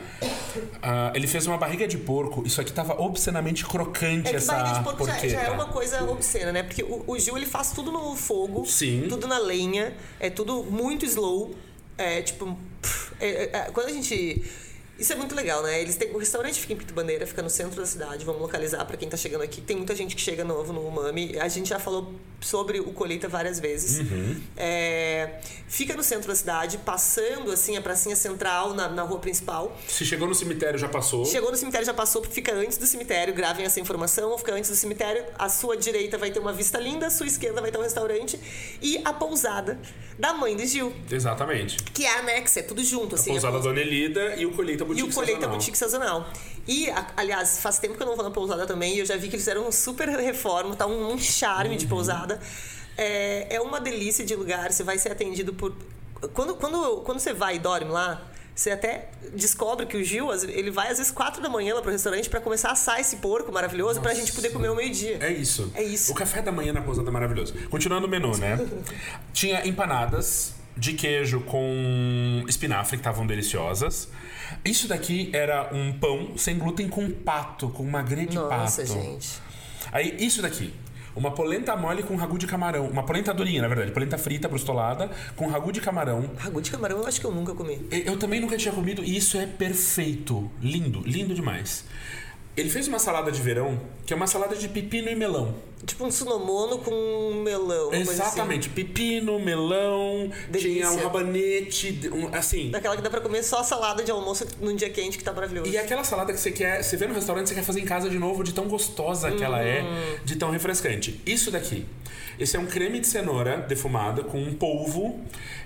Ah, 0.82 1.12
ele 1.14 1.26
fez 1.26 1.46
uma 1.46 1.56
barriga 1.58 1.86
de 1.86 1.98
porco. 1.98 2.42
Isso 2.46 2.60
aqui 2.60 2.72
tava 2.72 3.00
obscenamente 3.00 3.64
crocante, 3.64 4.28
É 4.28 4.30
que 4.30 4.36
essa 4.36 4.54
barriga 4.54 4.78
de 4.78 4.84
porco 4.84 5.04
já, 5.06 5.12
porqueta. 5.12 5.34
já 5.34 5.42
é 5.42 5.50
uma 5.50 5.66
coisa 5.66 6.02
obscena, 6.10 6.52
né? 6.52 6.62
Porque 6.62 6.82
o, 6.82 7.04
o 7.06 7.18
Gil 7.18 7.36
ele 7.36 7.46
faz 7.46 7.70
tudo 7.72 7.92
no 7.92 8.16
fogo, 8.16 8.64
Sim. 8.64 9.06
tudo 9.08 9.26
na 9.28 9.38
lenha, 9.38 9.94
é 10.18 10.30
tudo 10.30 10.62
muito 10.64 11.04
slow. 11.04 11.54
É 11.98 12.22
tipo. 12.22 12.56
pff, 12.82 13.12
é- 13.20 13.28
é- 13.44 13.50
é, 13.56 13.60
quando 13.72 13.86
a 13.88 13.92
gente. 13.92 14.42
Isso 14.98 15.12
é 15.12 15.16
muito 15.16 15.34
legal, 15.34 15.62
né? 15.62 15.80
Eles 15.80 15.96
têm, 15.96 16.10
o 16.14 16.18
restaurante 16.18 16.58
fica 16.58 16.72
em 16.72 16.76
Pito 16.76 16.94
Bandeira, 16.94 17.26
fica 17.26 17.42
no 17.42 17.50
centro 17.50 17.76
da 17.80 17.86
cidade. 17.86 18.24
Vamos 18.24 18.40
localizar 18.40 18.84
pra 18.86 18.96
quem 18.96 19.08
tá 19.08 19.16
chegando 19.16 19.42
aqui. 19.42 19.60
Tem 19.60 19.76
muita 19.76 19.94
gente 19.94 20.16
que 20.16 20.22
chega 20.22 20.42
novo 20.42 20.72
no 20.72 20.86
Umami. 20.86 21.38
A 21.38 21.48
gente 21.48 21.68
já 21.68 21.78
falou 21.78 22.14
sobre 22.40 22.80
o 22.80 22.92
Colheita 22.92 23.28
várias 23.28 23.60
vezes. 23.60 23.98
Uhum. 24.00 24.40
É, 24.56 25.38
fica 25.68 25.94
no 25.94 26.02
centro 26.02 26.28
da 26.28 26.34
cidade, 26.34 26.78
passando 26.78 27.50
assim 27.52 27.76
a 27.76 27.82
pracinha 27.82 28.16
central 28.16 28.72
na, 28.72 28.88
na 28.88 29.02
rua 29.02 29.18
principal. 29.18 29.76
Se 29.86 30.04
chegou 30.04 30.26
no 30.26 30.34
cemitério, 30.34 30.78
já 30.78 30.88
passou. 30.88 31.26
Chegou 31.26 31.50
no 31.50 31.56
cemitério, 31.56 31.86
já 31.86 31.94
passou, 31.94 32.24
fica 32.24 32.54
antes 32.54 32.78
do 32.78 32.86
cemitério, 32.86 33.34
gravem 33.34 33.66
essa 33.66 33.78
informação, 33.80 34.36
fica 34.38 34.54
antes 34.54 34.70
do 34.70 34.76
cemitério. 34.76 35.24
A 35.38 35.48
sua 35.48 35.76
direita 35.76 36.16
vai 36.16 36.30
ter 36.30 36.38
uma 36.38 36.52
vista 36.52 36.78
linda, 36.78 37.06
a 37.06 37.10
sua 37.10 37.26
esquerda 37.26 37.60
vai 37.60 37.70
ter 37.70 37.78
um 37.78 37.82
restaurante 37.82 38.40
e 38.80 38.98
a 39.04 39.12
pousada 39.12 39.78
da 40.18 40.32
mãe 40.32 40.56
do 40.56 40.64
Gil, 40.64 40.94
Exatamente. 41.10 41.76
que 41.92 42.06
é 42.06 42.18
anexa, 42.18 42.60
é 42.60 42.62
tudo 42.62 42.82
junto, 42.82 43.14
A 43.14 43.18
assim. 43.18 43.30
pousada 43.32 43.58
a 43.58 43.60
Dona 43.60 43.80
Elida 43.80 44.36
e 44.36 44.46
o 44.46 44.52
Colheita 44.52 44.85
e 44.92 45.02
Boutique 45.02 45.10
o 45.10 45.14
Colheita 45.14 45.40
Sazonal. 45.40 45.56
Boutique 45.58 45.78
Sazonal. 45.78 46.28
E, 46.66 46.90
a- 46.90 47.06
aliás, 47.16 47.60
faz 47.60 47.78
tempo 47.78 47.94
que 47.96 48.02
eu 48.02 48.06
não 48.06 48.16
vou 48.16 48.24
na 48.24 48.30
pousada 48.30 48.66
também 48.66 48.94
e 48.96 48.98
eu 49.00 49.06
já 49.06 49.14
vi 49.16 49.22
que 49.28 49.34
eles 49.36 49.42
fizeram 49.42 49.62
uma 49.62 49.72
super 49.72 50.08
reforma, 50.08 50.74
tá 50.74 50.86
um, 50.86 51.12
um 51.12 51.18
charme 51.18 51.70
Uhum. 51.70 51.76
de 51.76 51.86
pousada. 51.86 52.40
É, 52.98 53.56
é 53.56 53.60
uma 53.60 53.80
delícia 53.80 54.24
de 54.24 54.34
lugar, 54.34 54.72
você 54.72 54.82
vai 54.82 54.98
ser 54.98 55.12
atendido 55.12 55.52
por. 55.52 55.74
Quando, 56.32 56.54
quando, 56.56 57.02
quando 57.02 57.18
você 57.20 57.32
vai 57.34 57.56
e 57.56 57.58
dorme 57.58 57.90
lá, 57.90 58.22
você 58.54 58.70
até 58.70 59.10
descobre 59.34 59.84
que 59.84 59.98
o 59.98 60.02
Gil, 60.02 60.32
ele 60.48 60.70
vai 60.70 60.90
às 60.90 60.96
vezes 60.96 61.12
quatro 61.12 61.42
da 61.42 61.48
manhã 61.50 61.74
lá 61.74 61.82
pro 61.82 61.90
restaurante 61.92 62.30
pra 62.30 62.40
começar 62.40 62.70
a 62.70 62.72
assar 62.72 62.98
esse 62.98 63.16
porco 63.16 63.52
maravilhoso 63.52 64.00
pra 64.00 64.14
gente 64.14 64.32
poder 64.32 64.48
comer 64.48 64.68
ao 64.68 64.74
meio-dia. 64.74 65.18
É 65.20 65.30
isso. 65.30 65.70
É 65.74 65.82
isso. 65.82 66.10
O 66.10 66.14
café 66.14 66.40
da 66.40 66.50
manhã 66.50 66.72
na 66.72 66.80
pousada 66.80 67.06
é 67.10 67.12
maravilhoso. 67.12 67.52
Continuando 67.68 68.06
o 68.06 68.10
menu, 68.10 68.34
né? 68.38 68.58
Tinha 69.34 69.66
empanadas 69.66 70.54
de 70.74 70.94
queijo 70.94 71.40
com 71.40 72.44
espinafre, 72.48 72.96
que 72.96 73.00
estavam 73.02 73.26
deliciosas. 73.26 74.08
Isso 74.66 74.88
daqui 74.88 75.30
era 75.32 75.70
um 75.72 75.92
pão 75.92 76.36
sem 76.36 76.58
glúten 76.58 76.88
com 76.88 77.08
pato, 77.10 77.68
com 77.68 77.84
magre 77.84 78.26
de 78.26 78.36
Nossa, 78.36 78.82
pato. 78.82 78.92
gente. 78.92 79.40
Aí, 79.92 80.16
isso 80.18 80.42
daqui. 80.42 80.74
Uma 81.14 81.30
polenta 81.30 81.74
mole 81.74 82.02
com 82.02 82.14
ragu 82.14 82.36
de 82.36 82.46
camarão. 82.46 82.88
Uma 82.88 83.02
polenta 83.02 83.32
durinha, 83.32 83.62
na 83.62 83.68
verdade. 83.68 83.90
Polenta 83.90 84.18
frita, 84.18 84.48
brustolada, 84.48 85.10
com 85.34 85.46
ragu 85.46 85.72
de 85.72 85.80
camarão. 85.80 86.30
Ragu 86.36 86.60
de 86.60 86.70
camarão 86.70 86.98
eu 86.98 87.06
acho 87.06 87.18
que 87.18 87.26
eu 87.26 87.32
nunca 87.32 87.54
comi. 87.54 87.86
Eu 87.90 88.18
também 88.18 88.38
nunca 88.38 88.56
tinha 88.58 88.74
comido 88.74 89.02
e 89.02 89.16
isso 89.16 89.38
é 89.38 89.46
perfeito. 89.46 90.50
Lindo, 90.60 91.00
lindo 91.06 91.34
demais. 91.34 91.86
Ele 92.56 92.70
fez 92.70 92.88
uma 92.88 92.98
salada 92.98 93.30
de 93.30 93.42
verão, 93.42 93.78
que 94.06 94.14
é 94.14 94.16
uma 94.16 94.26
salada 94.26 94.56
de 94.56 94.66
pepino 94.68 95.10
e 95.10 95.14
melão. 95.14 95.54
Tipo 95.84 96.06
um 96.06 96.10
sunomono 96.10 96.78
com 96.78 97.42
melão. 97.44 97.90
assim. 97.90 98.00
Exatamente. 98.00 98.70
Pepino, 98.70 99.38
melão, 99.38 100.30
Delícia. 100.48 100.70
tinha 100.72 100.90
um 100.90 100.96
rabanete, 100.96 102.00
um- 102.12 102.34
assim. 102.34 102.70
Daquela 102.70 102.96
que 102.96 103.02
dá 103.02 103.10
pra 103.10 103.20
comer 103.20 103.42
só 103.42 103.62
salada 103.62 104.02
de 104.02 104.10
almoço 104.10 104.46
num 104.60 104.74
dia 104.74 104.88
quente 104.88 105.18
que 105.18 105.22
tá 105.24 105.32
maravilhoso. 105.34 105.70
E 105.70 105.76
aquela 105.76 106.02
salada 106.02 106.32
que 106.32 106.40
você 106.40 106.50
quer, 106.50 106.82
você 106.82 106.96
vê 106.96 107.06
no 107.06 107.12
restaurante, 107.14 107.48
você 107.50 107.54
quer 107.54 107.62
fazer 107.62 107.80
em 107.80 107.84
casa 107.84 108.08
de 108.08 108.18
novo, 108.18 108.42
de 108.42 108.54
tão 108.54 108.66
gostosa 108.68 109.30
que 109.30 109.44
ela 109.44 109.62
é, 109.62 109.82
Hum. 109.82 110.16
de 110.24 110.36
tão 110.36 110.50
refrescante. 110.50 111.20
Isso 111.26 111.50
daqui. 111.50 111.84
Esse 112.38 112.56
é 112.56 112.60
um 112.60 112.66
creme 112.66 113.00
de 113.00 113.06
cenoura 113.06 113.58
defumada 113.58 114.22
com 114.22 114.38
um 114.42 114.54
polvo 114.54 115.20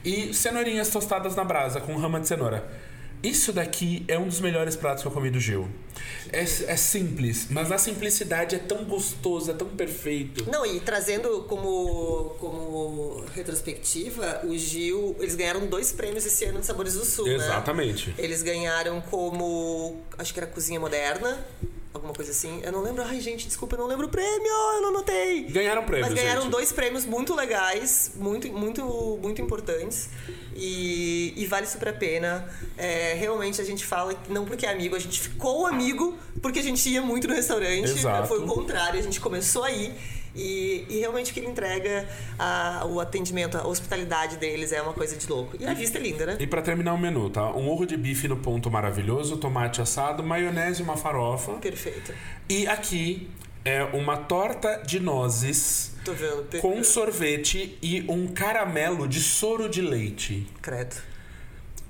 e 0.05 0.35
cenourinhas 0.35 0.89
tostadas 0.89 1.37
na 1.37 1.45
brasa 1.45 1.81
com 1.81 1.95
rama 1.97 2.19
de 2.21 2.27
cenoura. 2.27 2.69
Isso 3.23 3.53
daqui 3.53 4.05
é 4.09 4.19
um 4.19 4.27
dos 4.27 4.41
melhores 4.41 4.77
pratos 4.77 5.03
que 5.03 5.09
eu 5.09 5.13
comi 5.13 5.31
do 5.31 5.39
Gil. 5.39 5.69
É, 6.33 6.41
é 6.41 6.77
simples, 6.77 7.49
mas 7.51 7.69
na 7.69 7.77
simplicidade 7.77 8.55
é 8.55 8.59
tão 8.59 8.85
gostoso, 8.85 9.51
é 9.51 9.55
tão 9.55 9.69
perfeito. 9.69 10.51
Não, 10.51 10.65
e 10.65 10.81
trazendo 10.81 11.43
como, 11.49 12.37
como 12.39 13.25
retrospectiva, 13.35 14.41
o 14.45 14.57
Gil, 14.57 15.17
eles 15.19 15.35
ganharam 15.35 15.67
dois 15.67 15.93
prêmios 15.93 16.25
esse 16.25 16.45
ano 16.45 16.61
de 16.61 16.67
Sabores 16.67 16.95
do 16.95 17.05
Sul, 17.05 17.27
né? 17.27 17.35
Exatamente. 17.35 18.15
Eles 18.17 18.43
ganharam 18.43 19.01
como, 19.03 20.01
acho 20.17 20.33
que 20.33 20.41
era 20.41 20.47
Cozinha 20.47 20.81
Moderna, 20.81 21.45
alguma 21.93 22.15
coisa 22.15 22.31
assim. 22.31 22.61
Eu 22.63 22.73
não 22.73 22.83
lembro, 22.83 23.03
ai 23.03 23.21
gente, 23.21 23.47
desculpa, 23.47 23.75
eu 23.75 23.81
não 23.81 23.87
lembro 23.87 24.07
o 24.07 24.11
prêmio, 24.11 24.47
eu 24.47 24.81
não 24.83 24.89
anotei. 24.91 25.45
Ganharam 25.45 25.85
prêmios, 25.85 26.11
Mas 26.11 26.19
ganharam 26.19 26.43
gente. 26.43 26.51
dois 26.51 26.73
prêmios 26.73 27.05
muito 27.05 27.35
legais, 27.35 28.13
muito, 28.15 28.49
muito, 28.53 29.19
muito 29.21 29.43
importantes. 29.43 30.09
E, 30.63 31.33
e 31.37 31.47
vale 31.47 31.67
super 31.67 31.89
a 31.89 31.93
pena. 31.95 32.47
É, 32.77 33.15
realmente 33.15 33.61
a 33.61 33.65
gente 33.65 33.83
fala 33.85 34.15
não 34.29 34.45
porque 34.45 34.67
é 34.67 34.71
amigo, 34.71 34.95
a 34.95 34.99
gente 34.99 35.19
ficou 35.19 35.67
amigo 35.67 36.19
porque 36.43 36.59
a 36.59 36.63
gente 36.63 36.87
ia 36.89 37.01
muito 37.01 37.27
no 37.27 37.35
restaurante. 37.35 37.91
Exato. 37.91 38.29
Foi 38.29 38.39
o 38.41 38.47
contrário, 38.47 39.01
a 39.01 39.03
gente 39.03 39.19
começou 39.21 39.65
aí. 39.65 39.95
E, 40.37 40.85
e 40.89 40.99
realmente 41.01 41.31
o 41.33 41.35
que 41.35 41.41
ele 41.41 41.49
entrega, 41.49 42.09
a- 42.39 42.87
o 42.89 43.01
atendimento, 43.01 43.57
a 43.59 43.67
hospitalidade 43.67 44.37
deles 44.37 44.71
é 44.71 44.81
uma 44.81 44.93
coisa 44.93 45.17
de 45.17 45.27
louco. 45.29 45.57
E 45.59 45.67
a 45.67 45.75
vista 45.75 45.99
é 45.99 46.01
linda, 46.03 46.25
né? 46.25 46.37
E 46.39 46.47
pra 46.47 46.63
terminar 46.63 46.93
o 46.95 46.99
menu, 46.99 47.29
tá? 47.31 47.51
Um 47.53 47.69
ovo 47.69 47.85
de 47.85 47.97
bife 47.97 48.29
no 48.29 48.37
ponto 48.37 48.71
maravilhoso, 48.71 49.39
tomate 49.39 49.81
assado, 49.81 50.23
maionese 50.23 50.83
e 50.83 50.85
uma 50.85 50.97
farofa. 50.97 51.55
Perfeito. 51.55 52.13
E 52.49 52.65
aqui 52.69 53.29
é 53.65 53.83
uma 53.85 54.17
torta 54.17 54.83
de 54.87 54.99
nozes 55.01 55.93
vendo. 56.07 56.45
per- 56.45 56.61
com 56.61 56.83
sorvete 56.83 57.79
e 57.83 58.05
um 58.09 58.27
caramelo 58.29 59.07
de 59.07 59.21
soro 59.21 59.69
de 59.69 59.81
leite. 59.83 60.47
Credo. 60.63 60.97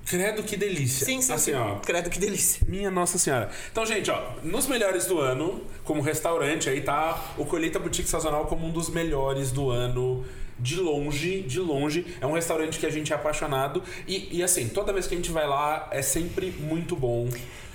Credo 0.05 0.43
que 0.43 0.57
delícia. 0.57 1.05
Sim, 1.05 1.21
sim, 1.21 1.31
assim, 1.31 1.51
sim. 1.51 1.57
ó. 1.57 1.75
Credo, 1.75 2.09
que 2.09 2.19
delícia. 2.19 2.65
Minha 2.67 2.91
Nossa 2.91 3.17
Senhora. 3.17 3.49
Então, 3.71 3.85
gente, 3.85 4.11
ó, 4.11 4.31
nos 4.43 4.67
melhores 4.67 5.05
do 5.05 5.19
ano, 5.19 5.61
como 5.85 6.01
restaurante, 6.01 6.69
aí 6.69 6.81
tá 6.81 7.33
o 7.37 7.45
Colheita 7.45 7.79
Boutique 7.79 8.09
Sazonal 8.09 8.45
como 8.47 8.67
um 8.67 8.71
dos 8.71 8.89
melhores 8.89 9.51
do 9.51 9.69
ano. 9.69 10.25
De 10.59 10.75
longe, 10.75 11.41
de 11.41 11.59
longe. 11.59 12.05
É 12.19 12.27
um 12.27 12.33
restaurante 12.33 12.77
que 12.77 12.85
a 12.85 12.89
gente 12.89 13.11
é 13.11 13.15
apaixonado. 13.15 13.81
E, 14.07 14.37
e 14.37 14.43
assim, 14.43 14.67
toda 14.67 14.91
vez 14.93 15.07
que 15.07 15.13
a 15.13 15.17
gente 15.17 15.31
vai 15.31 15.47
lá, 15.47 15.87
é 15.91 16.01
sempre 16.03 16.51
muito 16.51 16.95
bom. 16.95 17.27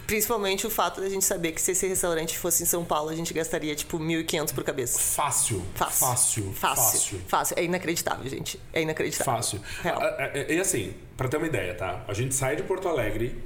Principalmente 0.06 0.66
o 0.66 0.70
fato 0.70 1.00
da 1.00 1.08
gente 1.08 1.24
saber 1.24 1.52
que 1.52 1.60
se 1.60 1.72
esse 1.72 1.86
restaurante 1.86 2.38
fosse 2.38 2.62
em 2.62 2.66
São 2.66 2.84
Paulo, 2.84 3.10
a 3.10 3.14
gente 3.14 3.34
gastaria 3.34 3.74
tipo 3.74 3.98
1.500 3.98 4.54
por 4.54 4.62
cabeça. 4.62 4.98
Fácil. 4.98 5.62
Fácil. 5.74 6.00
Fácil. 6.00 6.52
Fácil. 6.54 7.20
Fácil. 7.26 7.54
É 7.58 7.64
inacreditável, 7.64 8.30
gente. 8.30 8.60
É 8.72 8.82
inacreditável. 8.82 9.34
Fácil. 9.34 9.60
E 10.48 10.60
assim, 10.60 10.94
pra 11.16 11.28
ter 11.28 11.36
uma 11.38 11.46
ideia, 11.46 11.74
tá? 11.74 12.04
A 12.06 12.14
gente 12.14 12.34
sai 12.34 12.54
de 12.54 12.62
Porto 12.62 12.88
Alegre, 12.88 13.42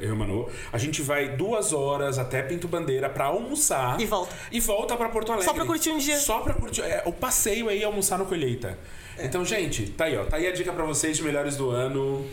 eu 0.00 0.08
e 0.08 0.12
o 0.12 0.16
Manu, 0.16 0.50
a 0.72 0.78
gente 0.78 1.02
vai 1.02 1.36
duas 1.36 1.72
horas 1.72 2.18
até 2.18 2.42
Pinto 2.42 2.66
Bandeira 2.66 3.08
pra 3.08 3.26
almoçar. 3.26 4.00
E 4.00 4.04
volta. 4.04 4.34
E 4.50 4.58
volta 4.58 4.96
pra 4.96 5.08
Porto 5.08 5.30
Alegre. 5.30 5.46
Só 5.46 5.54
pra 5.54 5.64
curtir 5.64 5.90
um 5.90 5.98
dia. 5.98 6.18
Só 6.18 6.40
pra 6.40 6.54
curtir. 6.54 6.82
É, 6.82 7.02
o 7.06 7.12
passeio 7.12 7.68
aí 7.68 7.82
é 7.82 7.84
almoçar 7.84 8.18
no 8.18 8.26
Colheita. 8.26 8.76
É. 9.16 9.26
Então, 9.26 9.44
gente, 9.44 9.90
tá 9.90 10.06
aí, 10.06 10.16
ó. 10.16 10.24
Tá 10.24 10.36
aí 10.36 10.46
a 10.46 10.52
dica 10.52 10.72
pra 10.72 10.84
vocês 10.84 11.16
de 11.16 11.22
melhores 11.22 11.56
do 11.56 11.70
ano. 11.70 12.26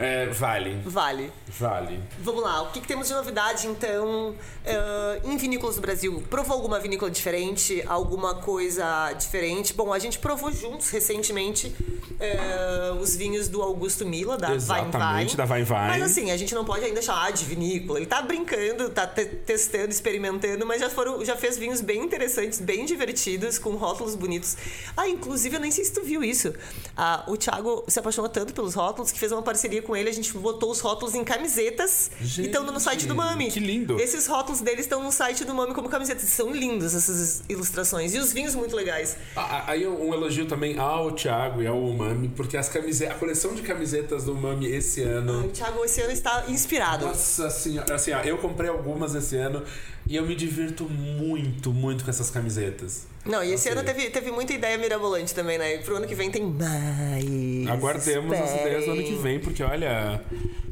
É, 0.00 0.26
vale. 0.28 0.80
Vale. 0.82 1.30
Vale. 1.46 2.00
Vamos 2.20 2.42
lá, 2.42 2.62
o 2.62 2.70
que, 2.70 2.80
que 2.80 2.88
temos 2.88 3.08
de 3.08 3.12
novidade 3.12 3.66
então 3.66 4.30
uh, 4.30 5.30
em 5.30 5.36
vinícolas 5.36 5.76
do 5.76 5.82
Brasil? 5.82 6.24
Provou 6.30 6.56
alguma 6.56 6.80
vinícola 6.80 7.10
diferente? 7.10 7.84
Alguma 7.86 8.36
coisa 8.36 9.12
diferente? 9.12 9.74
Bom, 9.74 9.92
a 9.92 9.98
gente 9.98 10.18
provou 10.18 10.50
juntos 10.50 10.88
recentemente 10.88 11.66
uh, 11.68 12.94
os 12.98 13.14
vinhos 13.14 13.46
do 13.48 13.60
Augusto 13.60 14.06
Mila, 14.06 14.38
da 14.38 14.54
Exatamente, 14.54 15.36
Wein 15.36 15.36
da 15.36 15.44
Wein 15.44 15.64
Wein. 15.64 15.88
Mas 15.88 16.02
assim, 16.02 16.30
a 16.30 16.36
gente 16.38 16.54
não 16.54 16.64
pode 16.64 16.82
ainda 16.82 17.02
chamar 17.02 17.32
de 17.32 17.44
vinícola. 17.44 17.98
Ele 17.98 18.06
tá 18.06 18.22
brincando, 18.22 18.88
tá 18.88 19.06
te 19.06 19.26
testando, 19.26 19.90
experimentando, 19.90 20.64
mas 20.64 20.80
já, 20.80 20.88
foram, 20.88 21.22
já 21.22 21.36
fez 21.36 21.58
vinhos 21.58 21.82
bem 21.82 22.02
interessantes, 22.02 22.58
bem 22.58 22.86
divertidos, 22.86 23.58
com 23.58 23.72
rótulos 23.72 24.14
bonitos. 24.14 24.56
Ah, 24.96 25.06
inclusive, 25.06 25.56
eu 25.56 25.60
nem 25.60 25.70
sei 25.70 25.84
se 25.84 25.92
tu 25.92 26.02
viu 26.02 26.24
isso. 26.24 26.54
Ah, 26.96 27.24
o 27.28 27.36
Thiago 27.36 27.84
se 27.86 27.98
apaixonou 27.98 28.30
tanto 28.30 28.54
pelos 28.54 28.72
rótulos 28.72 29.12
que 29.12 29.18
fez 29.18 29.30
uma 29.30 29.42
parceria 29.42 29.82
com 29.82 29.89
ele, 29.96 30.08
a 30.08 30.12
gente 30.12 30.32
botou 30.36 30.70
os 30.70 30.80
rótulos 30.80 31.14
em 31.14 31.24
camisetas 31.24 32.10
gente, 32.20 32.42
e 32.42 32.46
estão 32.46 32.64
no 32.64 32.80
site 32.80 33.06
do 33.06 33.14
Mami. 33.14 33.50
Que 33.50 33.60
lindo. 33.60 34.00
Esses 34.00 34.26
rótulos 34.26 34.60
deles 34.60 34.80
estão 34.80 35.02
no 35.02 35.12
site 35.12 35.44
do 35.44 35.54
Mami 35.54 35.74
como 35.74 35.88
camisetas. 35.88 36.24
São 36.24 36.52
lindos 36.52 36.94
essas 36.94 37.42
ilustrações. 37.48 38.14
E 38.14 38.18
os 38.18 38.32
vinhos 38.32 38.54
muito 38.54 38.74
legais. 38.74 39.16
Ah, 39.36 39.64
aí 39.66 39.86
um 39.86 40.12
elogio 40.14 40.46
também 40.46 40.78
ao 40.78 41.12
Thiago 41.12 41.62
e 41.62 41.66
ao 41.66 41.80
Mami, 41.80 42.28
porque 42.28 42.56
as 42.56 42.68
camisetas, 42.68 43.16
a 43.16 43.18
coleção 43.18 43.54
de 43.54 43.62
camisetas 43.62 44.24
do 44.24 44.34
Mami 44.34 44.66
esse 44.66 45.02
ano. 45.02 45.40
Ah, 45.40 45.46
o 45.46 45.48
Thiago 45.48 45.84
esse 45.84 46.00
ano 46.00 46.12
está 46.12 46.44
inspirado. 46.48 47.06
Nossa 47.06 47.50
senhora. 47.50 47.94
Assim, 47.94 48.12
ó, 48.12 48.20
eu 48.20 48.38
comprei 48.38 48.70
algumas 48.70 49.14
esse 49.14 49.36
ano 49.36 49.62
e 50.06 50.16
eu 50.16 50.26
me 50.26 50.34
divirto 50.34 50.84
muito, 50.84 51.72
muito 51.72 52.04
com 52.04 52.10
essas 52.10 52.30
camisetas. 52.30 53.09
Não, 53.24 53.44
e 53.44 53.52
esse 53.52 53.68
ano 53.68 53.84
teve, 53.84 54.08
teve 54.08 54.30
muita 54.30 54.54
ideia 54.54 54.78
mirabolante 54.78 55.34
também, 55.34 55.58
né? 55.58 55.74
E 55.74 55.78
pro 55.78 55.96
ano 55.96 56.06
que 56.06 56.14
vem 56.14 56.30
tem 56.30 56.42
mais. 56.42 57.68
Aguardemos 57.68 58.32
Esperem. 58.32 58.42
as 58.42 58.60
ideias 58.60 58.84
do 58.86 58.92
ano 58.92 59.02
que 59.02 59.14
vem, 59.14 59.40
porque 59.40 59.62
olha. 59.62 60.22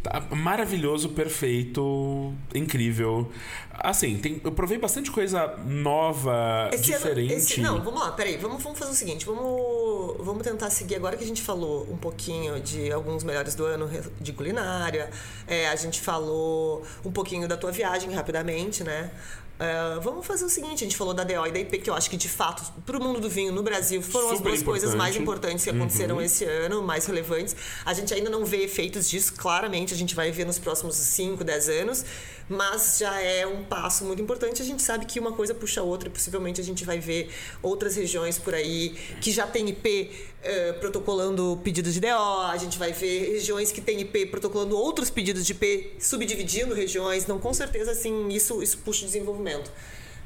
Tá 0.03 0.23
maravilhoso, 0.31 1.09
perfeito, 1.09 2.33
incrível. 2.55 3.31
Assim, 3.73 4.17
tem, 4.17 4.41
eu 4.45 4.53
provei 4.53 4.79
bastante 4.79 5.11
coisa 5.11 5.57
nova, 5.67 6.71
esse 6.73 6.85
diferente. 6.85 7.33
Ano, 7.33 7.39
esse, 7.39 7.61
não, 7.61 7.83
vamos 7.83 8.01
lá, 8.01 8.13
peraí. 8.13 8.37
Vamos, 8.37 8.63
vamos 8.63 8.79
fazer 8.79 8.93
o 8.93 8.95
seguinte: 8.95 9.27
vamos, 9.27 10.17
vamos 10.21 10.43
tentar 10.43 10.71
seguir 10.71 10.97
agora 10.97 11.17
que 11.17 11.25
a 11.25 11.27
gente 11.27 11.43
falou 11.43 11.87
um 11.91 11.97
pouquinho 11.97 12.61
de 12.61 12.91
alguns 12.93 13.25
melhores 13.25 13.55
do 13.55 13.65
ano 13.65 13.91
de 14.21 14.33
culinária. 14.33 15.11
É, 15.47 15.69
a 15.69 15.77
gente 15.77 16.01
falou 16.01 16.83
um 17.05 17.13
pouquinho 17.13 17.47
da 17.47 17.57
tua 17.57 17.73
viagem 17.73 18.13
rapidamente, 18.13 18.83
né? 18.83 19.11
Uh, 19.59 20.01
vamos 20.01 20.25
fazer 20.25 20.45
o 20.45 20.49
seguinte: 20.49 20.85
a 20.85 20.87
gente 20.87 20.97
falou 20.97 21.13
da 21.13 21.25
DO 21.25 21.47
e 21.47 21.51
da 21.51 21.59
IP, 21.59 21.79
que 21.79 21.91
eu 21.91 21.95
acho 21.95 22.09
que 22.09 22.17
de 22.17 22.29
fato, 22.29 22.63
para 22.87 22.97
o 22.97 23.03
mundo 23.03 23.21
do 23.21 23.29
vinho 23.29 23.53
no 23.53 23.63
Brasil, 23.63 24.01
foram 24.01 24.29
Super 24.29 24.35
as 24.35 24.41
duas 24.41 24.61
importante. 24.61 24.65
coisas 24.65 24.95
mais 24.95 25.17
importantes 25.17 25.65
que 25.65 25.71
aconteceram 25.71 26.17
uhum. 26.17 26.23
esse 26.23 26.45
ano, 26.45 26.83
mais 26.83 27.07
relevantes. 27.07 27.57
A 27.85 27.93
gente 27.93 28.15
ainda 28.15 28.31
não 28.31 28.45
vê 28.45 28.63
efeitos 28.63 29.11
disso, 29.11 29.35
claramente, 29.37 29.93
a 29.93 29.97
gente 29.97 30.15
vai 30.15 30.31
ver 30.31 30.47
nos 30.47 30.59
próximos 30.59 30.95
5, 30.95 31.43
10 31.43 31.69
anos 31.71 32.05
mas 32.49 32.99
já 32.99 33.21
é 33.21 33.47
um 33.47 33.65
passo 33.65 34.05
muito 34.05 34.23
importante. 34.23 34.63
A 34.63 34.65
gente 34.65 34.83
sabe 34.83 35.05
que 35.05 35.21
uma 35.21 35.33
coisa 35.33 35.55
puxa 35.55 35.81
a 35.81 35.85
outra 35.85 36.09
e 36.09 36.13
possivelmente 36.13 36.61
a 36.61 36.65
gente 36.65 36.85
vai 36.85 36.99
ver 36.99 37.31
outras 37.63 37.95
regiões 37.95 38.39
por 38.39 38.55
aí 38.55 38.97
que 39.21 39.31
já 39.31 39.47
tem 39.47 39.69
IP 39.69 40.11
uh, 40.49 40.75
protocolando 40.81 41.61
pedidos 41.63 41.95
de 41.95 42.01
DO, 42.01 42.09
a 42.09 42.57
gente 42.57 42.79
vai 42.79 42.93
ver 42.93 43.33
regiões 43.33 43.71
que 43.71 43.81
tem 43.81 44.01
IP 44.01 44.27
protocolando 44.27 44.77
outros 44.77 45.11
pedidos 45.11 45.45
de 45.45 45.53
IP, 45.53 45.97
subdividindo 46.01 46.75
regiões. 46.75 47.27
Não, 47.27 47.39
com 47.39 47.53
certeza, 47.53 47.93
assim, 47.93 48.29
isso, 48.29 48.63
isso 48.63 48.79
puxa 48.79 49.03
o 49.03 49.07
desenvolvimento. 49.07 49.71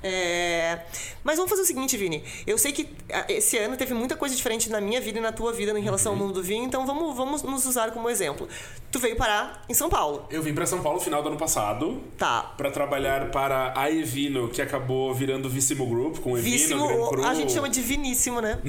É... 0.02 0.80
Mas 1.22 1.36
vamos 1.36 1.50
fazer 1.50 1.62
o 1.62 1.64
seguinte, 1.64 1.96
Vini. 1.96 2.24
Eu 2.46 2.58
sei 2.58 2.72
que 2.72 2.88
ah, 3.12 3.24
esse 3.28 3.56
ano 3.58 3.76
teve 3.76 3.94
muita 3.94 4.16
coisa 4.16 4.34
diferente 4.34 4.68
na 4.70 4.80
minha 4.80 5.00
vida 5.00 5.18
e 5.18 5.22
na 5.22 5.32
tua 5.32 5.52
vida 5.52 5.78
em 5.78 5.82
relação 5.82 6.12
uhum. 6.12 6.18
ao 6.18 6.24
mundo 6.26 6.34
do 6.34 6.42
vinho, 6.42 6.64
então 6.64 6.84
vamos, 6.86 7.16
vamos 7.16 7.42
nos 7.42 7.64
usar 7.64 7.92
como 7.92 8.10
exemplo. 8.10 8.48
Tu 8.90 8.98
veio 8.98 9.16
parar 9.16 9.64
em 9.68 9.74
São 9.74 9.88
Paulo. 9.88 10.26
Eu 10.30 10.42
vim 10.42 10.52
para 10.52 10.66
São 10.66 10.82
Paulo 10.82 10.98
no 10.98 11.04
final 11.04 11.22
do 11.22 11.28
ano 11.28 11.38
passado. 11.38 12.02
Tá. 12.18 12.42
Para 12.56 12.70
trabalhar 12.70 13.30
para 13.30 13.72
a 13.76 13.90
Evino, 13.90 14.48
que 14.48 14.60
acabou 14.60 15.14
virando 15.14 15.48
Vissimo 15.48 15.86
Group, 15.86 16.18
com 16.18 16.36
Evino, 16.36 16.56
Vissimo, 16.56 16.86
Gran 16.88 17.08
Cru. 17.08 17.24
A 17.24 17.34
gente 17.34 17.52
chama 17.52 17.68
de 17.68 17.80
Viníssimo, 17.80 18.40
né? 18.40 18.60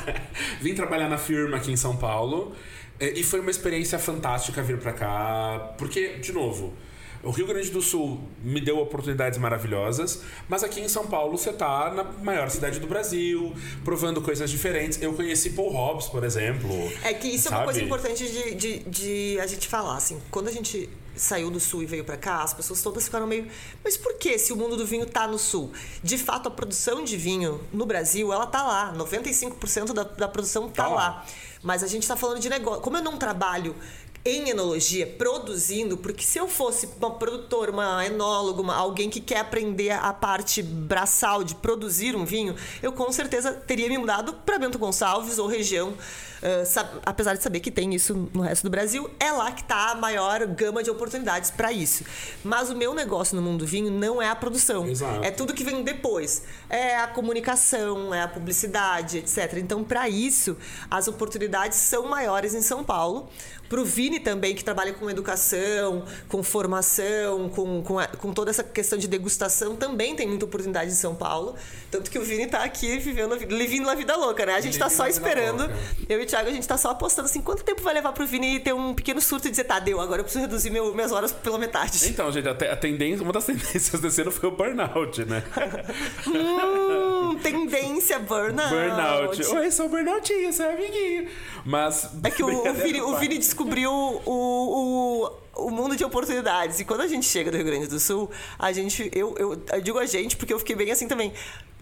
vim 0.60 0.74
trabalhar 0.74 1.08
na 1.08 1.18
firma 1.18 1.56
aqui 1.56 1.70
em 1.70 1.76
São 1.76 1.96
Paulo. 1.96 2.52
É, 2.98 3.18
e 3.18 3.22
foi 3.22 3.40
uma 3.40 3.50
experiência 3.50 3.98
fantástica 3.98 4.62
vir 4.62 4.78
para 4.78 4.92
cá, 4.92 5.74
porque, 5.78 6.18
de 6.18 6.32
novo, 6.32 6.74
o 7.22 7.30
Rio 7.30 7.46
Grande 7.46 7.70
do 7.70 7.82
Sul 7.82 8.20
me 8.42 8.60
deu 8.60 8.78
oportunidades 8.78 9.38
maravilhosas, 9.38 10.22
mas 10.48 10.64
aqui 10.64 10.80
em 10.80 10.88
São 10.88 11.06
Paulo 11.06 11.36
você 11.36 11.52
tá 11.52 11.92
na 11.92 12.04
maior 12.04 12.48
cidade 12.48 12.80
do 12.80 12.86
Brasil, 12.86 13.54
provando 13.84 14.22
coisas 14.22 14.50
diferentes. 14.50 15.00
Eu 15.02 15.12
conheci 15.12 15.50
Paul 15.50 15.70
Hobbs, 15.70 16.06
por 16.06 16.24
exemplo. 16.24 16.70
É 17.04 17.12
que 17.12 17.28
isso 17.28 17.44
sabe? 17.44 17.54
é 17.54 17.58
uma 17.58 17.64
coisa 17.64 17.82
importante 17.82 18.26
de, 18.26 18.54
de, 18.54 18.78
de 18.80 19.40
a 19.40 19.46
gente 19.46 19.68
falar, 19.68 19.96
assim. 19.96 20.20
Quando 20.30 20.48
a 20.48 20.52
gente 20.52 20.88
saiu 21.14 21.50
do 21.50 21.60
sul 21.60 21.82
e 21.82 21.86
veio 21.86 22.04
para 22.04 22.16
cá, 22.16 22.42
as 22.42 22.54
pessoas 22.54 22.80
todas 22.80 23.04
ficaram 23.04 23.26
meio. 23.26 23.46
Mas 23.84 23.96
por 23.96 24.14
que 24.14 24.38
se 24.38 24.52
o 24.52 24.56
mundo 24.56 24.76
do 24.76 24.86
vinho 24.86 25.04
tá 25.04 25.26
no 25.28 25.38
sul? 25.38 25.72
De 26.02 26.16
fato, 26.16 26.48
a 26.48 26.50
produção 26.50 27.04
de 27.04 27.16
vinho 27.16 27.60
no 27.72 27.84
Brasil, 27.84 28.32
ela 28.32 28.46
tá 28.46 28.62
lá. 28.62 28.94
95% 28.96 29.92
da, 29.92 30.04
da 30.04 30.28
produção 30.28 30.68
tá, 30.68 30.84
tá 30.84 30.88
lá. 30.88 30.94
lá. 30.94 31.26
Mas 31.62 31.82
a 31.82 31.86
gente 31.86 32.08
tá 32.08 32.16
falando 32.16 32.40
de 32.40 32.48
negócio. 32.48 32.80
Como 32.80 32.96
eu 32.96 33.02
não 33.02 33.18
trabalho 33.18 33.76
em 34.24 34.50
enologia, 34.50 35.06
produzindo, 35.06 35.96
porque 35.96 36.22
se 36.22 36.38
eu 36.38 36.46
fosse 36.46 36.88
uma 36.98 37.12
produtora, 37.12 37.70
uma 37.70 38.04
enóloga, 38.04 38.60
uma, 38.60 38.74
alguém 38.74 39.08
que 39.08 39.20
quer 39.20 39.38
aprender 39.38 39.90
a 39.90 40.12
parte 40.12 40.62
braçal 40.62 41.42
de 41.42 41.54
produzir 41.54 42.14
um 42.14 42.24
vinho, 42.24 42.54
eu 42.82 42.92
com 42.92 43.10
certeza 43.10 43.52
teria 43.52 43.88
me 43.88 43.96
mudado 43.96 44.34
para 44.44 44.58
Bento 44.58 44.78
Gonçalves 44.78 45.38
ou 45.38 45.46
região 45.46 45.94
Uh, 46.42 47.00
apesar 47.04 47.34
de 47.34 47.42
saber 47.42 47.60
que 47.60 47.70
tem 47.70 47.94
isso 47.94 48.30
no 48.32 48.40
resto 48.40 48.62
do 48.64 48.70
Brasil, 48.70 49.10
é 49.20 49.30
lá 49.30 49.52
que 49.52 49.60
está 49.60 49.90
a 49.90 49.94
maior 49.94 50.46
gama 50.46 50.82
de 50.82 50.90
oportunidades 50.90 51.50
para 51.50 51.70
isso. 51.70 52.04
Mas 52.42 52.70
o 52.70 52.76
meu 52.76 52.94
negócio 52.94 53.36
no 53.36 53.42
mundo 53.42 53.60
do 53.60 53.66
vinho 53.66 53.90
não 53.90 54.22
é 54.22 54.28
a 54.28 54.34
produção. 54.34 54.86
Exato. 54.86 55.22
É 55.22 55.30
tudo 55.30 55.52
que 55.52 55.62
vem 55.62 55.82
depois. 55.82 56.42
É 56.68 56.96
a 56.96 57.06
comunicação, 57.06 58.14
é 58.14 58.22
a 58.22 58.28
publicidade, 58.28 59.18
etc. 59.18 59.58
Então, 59.58 59.84
para 59.84 60.08
isso, 60.08 60.56
as 60.90 61.08
oportunidades 61.08 61.78
são 61.78 62.08
maiores 62.08 62.54
em 62.54 62.62
São 62.62 62.82
Paulo. 62.82 63.28
Para 63.68 63.80
o 63.80 63.84
Vini 63.84 64.18
também, 64.18 64.52
que 64.52 64.64
trabalha 64.64 64.92
com 64.92 65.08
educação, 65.08 66.04
com 66.28 66.42
formação, 66.42 67.48
com, 67.50 67.80
com, 67.84 68.00
a, 68.00 68.08
com, 68.08 68.32
toda 68.32 68.50
essa 68.50 68.64
questão 68.64 68.98
de 68.98 69.06
degustação, 69.06 69.76
também 69.76 70.16
tem 70.16 70.26
muita 70.26 70.44
oportunidade 70.44 70.90
em 70.90 70.94
São 70.94 71.14
Paulo. 71.14 71.54
Tanto 71.88 72.10
que 72.10 72.18
o 72.18 72.24
Vini 72.24 72.44
está 72.44 72.64
aqui 72.64 72.98
vivendo, 72.98 73.38
vivendo 73.38 73.88
a 73.88 73.94
vida 73.94 74.16
louca, 74.16 74.44
né? 74.44 74.54
A 74.54 74.60
gente 74.60 74.72
está 74.72 74.90
só 74.90 75.06
esperando. 75.06 75.70
Eu 76.08 76.20
e 76.20 76.26
Thiago, 76.30 76.48
a 76.48 76.52
gente 76.52 76.62
está 76.62 76.78
só 76.78 76.90
apostando 76.90 77.26
assim, 77.26 77.40
quanto 77.40 77.62
tempo 77.64 77.82
vai 77.82 77.92
levar 77.92 78.12
para 78.12 78.22
o 78.22 78.26
Vini 78.26 78.60
ter 78.60 78.72
um 78.72 78.94
pequeno 78.94 79.20
surto 79.20 79.48
e 79.48 79.50
dizer, 79.50 79.64
tá, 79.64 79.78
deu, 79.78 80.00
agora 80.00 80.20
eu 80.20 80.24
preciso 80.24 80.42
reduzir 80.42 80.70
meu, 80.70 80.94
minhas 80.94 81.12
horas 81.12 81.32
pela 81.32 81.58
metade. 81.58 82.08
Então, 82.08 82.30
gente, 82.30 82.48
a, 82.48 82.76
tendência, 82.76 83.22
uma 83.22 83.32
das 83.32 83.44
tendências 83.46 84.00
desse 84.00 84.22
ano 84.22 84.30
foi 84.30 84.48
o 84.48 84.52
burnout, 84.52 85.24
né? 85.24 85.42
hum, 86.26 87.36
tendência 87.42 88.18
burnout. 88.18 88.70
Burnout. 88.70 89.46
Oi, 89.56 89.70
sou 89.70 89.88
burnoutinho, 89.88 90.52
seu 90.52 90.70
amiguinho. 90.70 91.28
Mas. 91.64 92.08
É 92.22 92.30
que 92.30 92.42
o, 92.42 92.68
o, 92.68 92.74
Vini, 92.74 93.00
o 93.00 93.16
Vini 93.16 93.38
descobriu 93.38 93.92
o, 93.92 94.20
o, 94.26 95.66
o 95.66 95.70
mundo 95.70 95.96
de 95.96 96.04
oportunidades. 96.04 96.80
E 96.80 96.84
quando 96.84 97.02
a 97.02 97.06
gente 97.06 97.26
chega 97.26 97.50
do 97.50 97.56
Rio 97.56 97.66
Grande 97.66 97.86
do 97.88 97.98
Sul, 97.98 98.30
a 98.58 98.72
gente. 98.72 99.10
Eu, 99.14 99.34
eu, 99.38 99.62
eu 99.72 99.80
digo 99.80 99.98
a 99.98 100.06
gente 100.06 100.36
porque 100.36 100.52
eu 100.52 100.58
fiquei 100.58 100.76
bem 100.76 100.90
assim 100.90 101.08
também. 101.08 101.32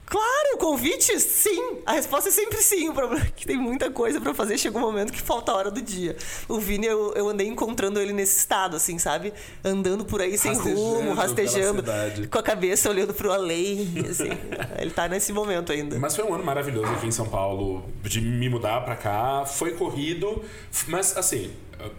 Claro, 0.08 0.56
convite, 0.58 1.20
sim. 1.20 1.80
A 1.84 1.92
resposta 1.92 2.30
é 2.30 2.32
sempre 2.32 2.56
sim. 2.62 2.88
O 2.88 2.94
problema 2.94 3.26
é 3.26 3.30
que 3.30 3.46
tem 3.46 3.58
muita 3.58 3.90
coisa 3.90 4.18
para 4.20 4.32
fazer. 4.32 4.56
Chega 4.56 4.78
um 4.78 4.80
momento 4.80 5.12
que 5.12 5.20
falta 5.20 5.52
a 5.52 5.56
hora 5.56 5.70
do 5.70 5.82
dia. 5.82 6.16
O 6.48 6.58
Vini, 6.58 6.86
eu, 6.86 7.12
eu 7.14 7.28
andei 7.28 7.46
encontrando 7.46 8.00
ele 8.00 8.14
nesse 8.14 8.38
estado, 8.38 8.76
assim, 8.76 8.98
sabe? 8.98 9.34
Andando 9.62 10.06
por 10.06 10.22
aí 10.22 10.38
sem 10.38 10.54
rumo, 10.54 11.12
rastejando, 11.12 11.84
com 12.30 12.38
a 12.38 12.42
cabeça 12.42 12.88
olhando 12.88 13.12
pro 13.12 13.30
além. 13.30 13.86
Assim. 14.08 14.30
ele 14.80 14.90
tá 14.90 15.08
nesse 15.08 15.30
momento 15.30 15.72
ainda. 15.72 15.98
Mas 15.98 16.16
foi 16.16 16.24
um 16.24 16.32
ano 16.32 16.44
maravilhoso 16.44 16.90
aqui 16.92 17.06
em 17.06 17.12
São 17.12 17.28
Paulo 17.28 17.84
de 18.02 18.22
me 18.22 18.48
mudar 18.48 18.80
para 18.80 18.96
cá. 18.96 19.44
Foi 19.44 19.72
corrido, 19.72 20.42
mas 20.86 21.16
assim, 21.18 21.50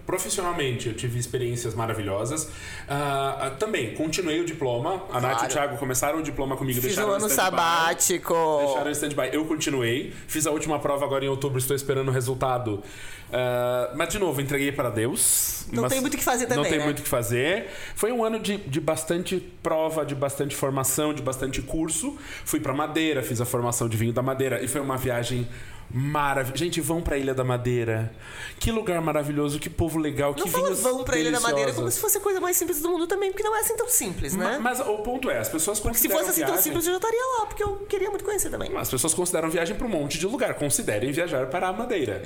Profissionalmente, 0.05 0.89
eu 0.89 0.93
tive 0.93 1.17
experiências 1.19 1.73
maravilhosas. 1.73 2.43
Uh, 2.43 3.55
também, 3.57 3.93
continuei 3.93 4.39
o 4.41 4.45
diploma. 4.45 4.95
A 4.95 4.97
claro. 4.97 5.27
Nath 5.27 5.43
e 5.43 5.45
o 5.45 5.49
Thiago 5.49 5.77
começaram 5.77 6.19
o 6.19 6.23
diploma 6.23 6.57
comigo. 6.57 6.81
Fiz 6.81 6.97
um 6.97 7.09
ano 7.09 7.29
sabático. 7.29 8.35
Deixaram 8.65 8.89
em 8.89 8.93
stand-by. 8.93 9.29
Eu 9.31 9.45
continuei. 9.45 10.13
Fiz 10.27 10.45
a 10.45 10.51
última 10.51 10.79
prova 10.79 11.05
agora 11.05 11.23
em 11.23 11.29
outubro. 11.29 11.57
Estou 11.57 11.75
esperando 11.75 12.09
o 12.09 12.11
resultado. 12.11 12.83
Uh, 13.29 13.95
mas, 13.95 14.09
de 14.09 14.19
novo, 14.19 14.41
entreguei 14.41 14.71
para 14.71 14.89
Deus. 14.89 15.67
Não 15.71 15.87
tem 15.87 16.01
muito 16.01 16.15
o 16.15 16.17
que 16.17 16.23
fazer 16.23 16.47
também, 16.47 16.63
Não 16.63 16.69
tem 16.69 16.79
né? 16.79 16.85
muito 16.85 16.99
o 16.99 17.03
que 17.03 17.09
fazer. 17.09 17.67
Foi 17.95 18.11
um 18.11 18.23
ano 18.23 18.39
de, 18.39 18.57
de 18.57 18.81
bastante 18.81 19.37
prova, 19.61 20.05
de 20.05 20.15
bastante 20.15 20.55
formação, 20.55 21.13
de 21.13 21.21
bastante 21.21 21.61
curso. 21.61 22.17
Fui 22.43 22.59
para 22.59 22.73
Madeira, 22.73 23.21
fiz 23.21 23.39
a 23.39 23.45
formação 23.45 23.87
de 23.87 23.95
vinho 23.95 24.11
da 24.11 24.21
Madeira. 24.21 24.63
E 24.63 24.67
foi 24.67 24.81
uma 24.81 24.97
viagem 24.97 25.47
maravilhosa. 25.91 26.57
Gente, 26.57 26.81
vão 26.81 27.01
pra 27.01 27.17
Ilha 27.17 27.33
da 27.33 27.43
Madeira. 27.43 28.11
Que 28.59 28.71
lugar 28.71 29.01
maravilhoso, 29.01 29.59
que 29.59 29.69
povo 29.69 29.97
legal, 29.99 30.33
que 30.33 30.41
não 30.41 30.47
vinhos 30.47 30.81
vão 30.81 31.03
pra 31.03 31.17
Ilha 31.17 31.31
da 31.31 31.39
Madeira 31.39 31.73
como 31.73 31.89
se 31.89 31.99
fosse 31.99 32.17
a 32.17 32.21
coisa 32.21 32.39
mais 32.39 32.57
simples 32.57 32.81
do 32.81 32.89
mundo 32.89 33.07
também, 33.07 33.31
porque 33.31 33.43
não 33.43 33.55
é 33.55 33.59
assim 33.61 33.75
tão 33.75 33.87
simples, 33.87 34.35
né? 34.35 34.59
Mas, 34.59 34.79
mas 34.79 34.87
o 34.87 34.97
ponto 34.99 35.29
é, 35.29 35.39
as 35.39 35.49
pessoas 35.49 35.79
consideram 35.79 36.19
se 36.19 36.25
fosse 36.27 36.41
assim 36.41 36.51
tão 36.51 36.61
simples, 36.61 36.85
eu 36.85 36.91
já 36.91 36.97
estaria 36.97 37.37
lá, 37.39 37.45
porque 37.45 37.63
eu 37.63 37.75
queria 37.87 38.09
muito 38.09 38.23
conhecer 38.25 38.49
também. 38.49 38.75
As 38.77 38.89
pessoas 38.89 39.13
consideram 39.13 39.49
viagem 39.49 39.75
para 39.75 39.85
um 39.87 39.89
monte 39.89 40.17
de 40.19 40.25
lugar. 40.27 40.53
Considerem 40.55 41.11
viajar 41.11 41.47
para 41.47 41.67
a 41.69 41.73
Madeira. 41.73 42.21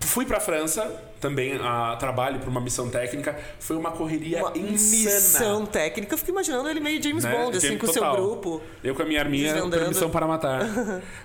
fui 0.00 0.24
pra 0.24 0.38
França, 0.40 0.84
também 1.20 1.58
a 1.60 1.96
trabalho 1.96 2.38
para 2.38 2.48
uma 2.48 2.60
missão 2.60 2.88
técnica. 2.88 3.36
Foi 3.58 3.76
uma 3.76 3.90
correria 3.90 4.40
Uma 4.40 4.56
insana. 4.56 5.14
missão 5.14 5.66
técnica. 5.66 6.14
Eu 6.14 6.18
fico 6.18 6.30
imaginando 6.30 6.68
ele 6.68 6.80
meio 6.80 7.02
James 7.02 7.24
né? 7.24 7.30
Bond, 7.36 7.56
assim, 7.56 7.68
James- 7.68 7.80
com 7.80 7.86
o 7.88 7.92
seu 7.92 8.10
grupo. 8.12 8.60
Eu 8.84 8.94
com 8.94 9.02
a 9.02 9.04
minha 9.04 9.20
arminha, 9.20 9.54
permissão 9.68 10.10
para 10.10 10.26
matar. 10.26 10.66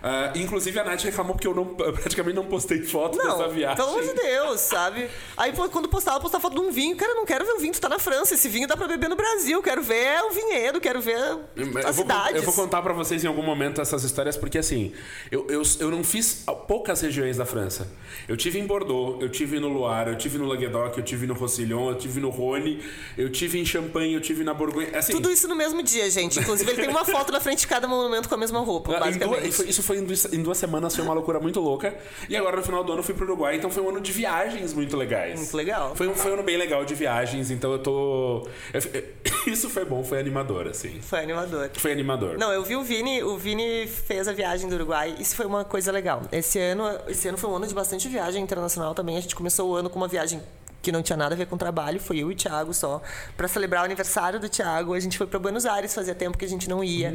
Ah, 0.03 0.31
inclusive 0.35 0.79
a 0.79 0.83
Nath 0.83 1.01
reclamou 1.03 1.35
porque 1.35 1.47
eu 1.47 1.53
não, 1.53 1.60
eu 1.79 1.93
praticamente 1.93 2.35
não 2.35 2.45
postei 2.45 2.81
foto 2.83 3.17
Não, 3.17 3.37
dessa 3.37 3.49
viagem. 3.49 3.75
pelo 3.77 3.89
amor 3.89 4.03
de 4.03 4.13
Deus, 4.13 4.59
sabe? 4.61 5.07
Aí 5.37 5.51
quando 5.71 5.87
postava, 5.87 6.19
postava 6.19 6.41
foto 6.41 6.53
de 6.55 6.61
um 6.61 6.71
vinho. 6.71 6.95
Cara, 6.95 7.11
eu 7.11 7.15
não 7.15 7.25
quero 7.25 7.45
ver 7.45 7.53
o 7.53 7.59
vinho, 7.59 7.73
tu 7.73 7.81
tá 7.81 7.89
na 7.89 7.99
França. 7.99 8.33
Esse 8.33 8.47
vinho 8.49 8.67
dá 8.67 8.75
pra 8.77 8.87
beber 8.87 9.09
no 9.09 9.15
Brasil. 9.15 9.61
Quero 9.61 9.81
ver 9.81 10.21
o 10.23 10.31
vinhedo, 10.31 10.79
quero 10.81 11.01
ver 11.01 11.17
Eu 11.55 11.77
as 11.87 11.95
vou, 11.95 12.05
cidades. 12.05 12.35
eu 12.35 12.43
vou 12.43 12.53
contar 12.53 12.81
pra 12.81 12.93
vocês 12.93 13.23
em 13.23 13.27
algum 13.27 13.43
momento 13.43 13.81
essas 13.81 14.03
histórias, 14.03 14.37
porque 14.37 14.57
assim, 14.57 14.91
eu, 15.31 15.45
eu, 15.49 15.61
eu 15.79 15.91
não 15.91 16.03
fiz 16.03 16.43
poucas 16.67 17.01
regiões 17.01 17.37
da 17.37 17.45
França. 17.45 17.87
Eu 18.27 18.37
tive 18.37 18.59
em 18.59 18.65
Bordeaux, 18.65 19.21
eu 19.21 19.29
tive 19.29 19.59
no 19.59 19.67
Loire, 19.69 20.09
eu 20.11 20.17
tive 20.17 20.37
no 20.37 20.45
Languedoc, 20.45 20.97
eu 20.97 21.03
tive 21.03 21.25
no 21.27 21.33
Roussillon, 21.33 21.89
eu 21.89 21.95
tive 21.97 22.19
no 22.19 22.29
Rhône, 22.29 22.81
eu 23.17 23.29
tive 23.31 23.59
em 23.59 23.65
Champagne, 23.65 24.13
eu 24.13 24.21
tive 24.21 24.43
na 24.43 24.53
Borgonha. 24.53 24.97
Assim, 24.97 25.13
Tudo 25.13 25.31
isso 25.31 25.47
no 25.47 25.55
mesmo 25.55 25.81
dia, 25.83 26.09
gente. 26.09 26.39
Inclusive, 26.39 26.69
ele 26.71 26.81
tem 26.81 26.89
uma 26.89 27.05
foto 27.05 27.31
na 27.31 27.39
frente 27.39 27.59
de 27.59 27.67
cada 27.67 27.87
monumento 27.87 28.27
com 28.29 28.35
a 28.35 28.37
mesma 28.37 28.59
roupa, 28.59 28.89
duas- 28.91 28.99
basicamente. 29.03 29.51
foi- 29.51 29.67
isso 29.69 29.83
foi 29.83 29.97
em 29.97 30.03
duas, 30.03 30.25
em 30.33 30.41
duas 30.43 30.57
semanas, 30.57 30.95
foi 30.95 31.03
uma 31.03 31.13
loucura 31.13 31.39
muito 31.39 31.50
louca. 31.59 31.93
E 32.29 32.35
agora 32.37 32.57
no 32.57 32.63
final 32.63 32.83
do 32.83 32.93
ano 32.93 33.03
fui 33.03 33.13
pro 33.13 33.25
Uruguai, 33.25 33.55
então 33.57 33.69
foi 33.69 33.83
um 33.83 33.89
ano 33.89 33.99
de 34.01 34.11
viagens 34.11 34.73
muito 34.73 34.95
legais. 34.95 35.39
Muito 35.39 35.57
legal. 35.57 35.95
Foi 35.95 36.07
um, 36.07 36.13
foi 36.15 36.31
um 36.31 36.33
ano 36.35 36.43
bem 36.43 36.57
legal 36.57 36.85
de 36.85 36.95
viagens, 36.95 37.51
então 37.51 37.71
eu 37.71 37.79
tô. 37.79 38.47
eu- 38.73 38.81
eu- 38.93 39.03
isso 39.51 39.69
foi 39.69 39.85
bom, 39.85 40.03
foi 40.03 40.19
animador, 40.19 40.67
assim. 40.67 40.99
Foi 41.01 41.19
animador. 41.19 41.69
Foi 41.75 41.91
animador. 41.91 42.37
Não, 42.37 42.51
eu 42.51 42.63
vi 42.63 42.75
o 42.75 42.83
Vini, 42.83 43.23
o 43.23 43.37
Vini 43.37 43.87
fez 43.87 44.27
a 44.27 44.33
viagem 44.33 44.69
do 44.69 44.75
Uruguai. 44.75 45.15
Isso 45.19 45.35
foi 45.35 45.45
uma 45.45 45.63
coisa 45.65 45.91
legal. 45.91 46.21
Esse 46.31 46.59
ano, 46.59 46.83
esse 47.07 47.27
ano 47.27 47.37
foi 47.37 47.49
um 47.49 47.55
ano 47.55 47.67
de 47.67 47.73
bastante 47.73 48.07
viagem 48.07 48.41
internacional 48.43 48.93
também. 48.93 49.17
A 49.17 49.21
gente 49.21 49.35
começou 49.35 49.69
o 49.71 49.75
ano 49.75 49.89
com 49.89 49.97
uma 49.97 50.07
viagem 50.07 50.41
que 50.81 50.91
não 50.91 51.01
tinha 51.01 51.15
nada 51.15 51.35
a 51.35 51.37
ver 51.37 51.45
com 51.45 51.57
trabalho, 51.57 51.99
foi 51.99 52.17
eu 52.17 52.31
e 52.31 52.33
o 52.33 52.35
Thiago 52.35 52.73
só. 52.73 53.01
Pra 53.37 53.47
celebrar 53.47 53.83
o 53.83 53.85
aniversário 53.85 54.39
do 54.39 54.49
Thiago, 54.49 54.93
a 54.93 54.99
gente 54.99 55.17
foi 55.17 55.27
pra 55.27 55.37
Buenos 55.37 55.65
Aires, 55.65 55.93
fazia 55.93 56.15
tempo 56.15 56.37
que 56.37 56.45
a 56.45 56.47
gente 56.47 56.67
não 56.67 56.83
ia. 56.83 57.11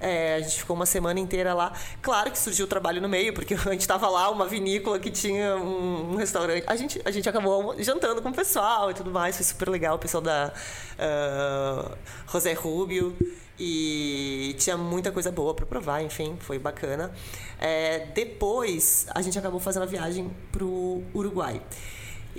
É, 0.00 0.34
a 0.36 0.40
gente 0.40 0.58
ficou 0.58 0.74
uma 0.74 0.86
semana 0.86 1.20
inteira 1.20 1.54
lá. 1.54 1.72
Claro 2.02 2.30
que 2.30 2.38
surgiu 2.38 2.66
o 2.66 2.68
trabalho 2.68 3.00
no 3.00 3.08
meio, 3.08 3.32
porque 3.32 3.54
a 3.66 3.72
gente 3.72 3.86
tava 3.86 4.08
lá, 4.08 4.30
uma 4.30 4.46
vinícola 4.46 4.98
que 4.98 5.10
tinha 5.10 5.56
um, 5.56 6.12
um 6.12 6.16
restaurante. 6.16 6.64
A 6.66 6.76
gente, 6.76 7.00
a 7.04 7.10
gente 7.10 7.28
acabou 7.28 7.76
jantando 7.82 8.20
com 8.20 8.30
o 8.30 8.34
pessoal 8.34 8.90
e 8.90 8.94
tudo 8.94 9.10
mais, 9.10 9.36
foi 9.36 9.44
super 9.44 9.68
legal. 9.68 9.96
O 9.96 9.98
pessoal 9.98 10.22
da 10.22 10.52
ah, 10.98 11.92
José 12.30 12.52
Rubio. 12.52 13.16
E 13.58 14.54
tinha 14.58 14.76
muita 14.76 15.10
coisa 15.10 15.32
boa 15.32 15.54
para 15.54 15.64
provar, 15.64 16.02
enfim, 16.02 16.36
foi 16.40 16.58
bacana. 16.58 17.10
É, 17.58 18.06
depois, 18.14 19.06
a 19.14 19.22
gente 19.22 19.38
acabou 19.38 19.58
fazendo 19.58 19.84
a 19.84 19.86
viagem 19.86 20.30
pro 20.52 21.02
Uruguai. 21.14 21.62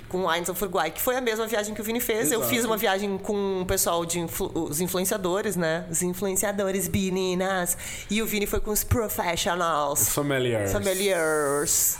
Com 0.08 0.18
o 0.24 0.28
Wines 0.30 0.48
of 0.48 0.62
Uruguai, 0.62 0.90
que 0.90 1.00
foi 1.00 1.16
a 1.16 1.20
mesma 1.20 1.46
viagem 1.46 1.74
que 1.74 1.80
o 1.80 1.84
Vini 1.84 2.00
fez. 2.00 2.30
Eu 2.32 2.40
Exato. 2.40 2.54
fiz 2.54 2.64
uma 2.64 2.76
viagem 2.76 3.16
com 3.18 3.62
o 3.62 3.66
pessoal 3.66 4.04
de 4.04 4.20
influ- 4.20 4.50
os 4.54 4.80
influenciadores, 4.80 5.56
né? 5.56 5.84
Os 5.90 6.02
influenciadores, 6.02 6.88
meninas. 6.88 7.76
E 8.10 8.20
o 8.22 8.26
Vini 8.26 8.46
foi 8.46 8.60
com 8.60 8.70
os 8.70 8.84
professionals. 8.84 10.08
Familiars. 10.08 10.72
Familiars. 10.72 11.98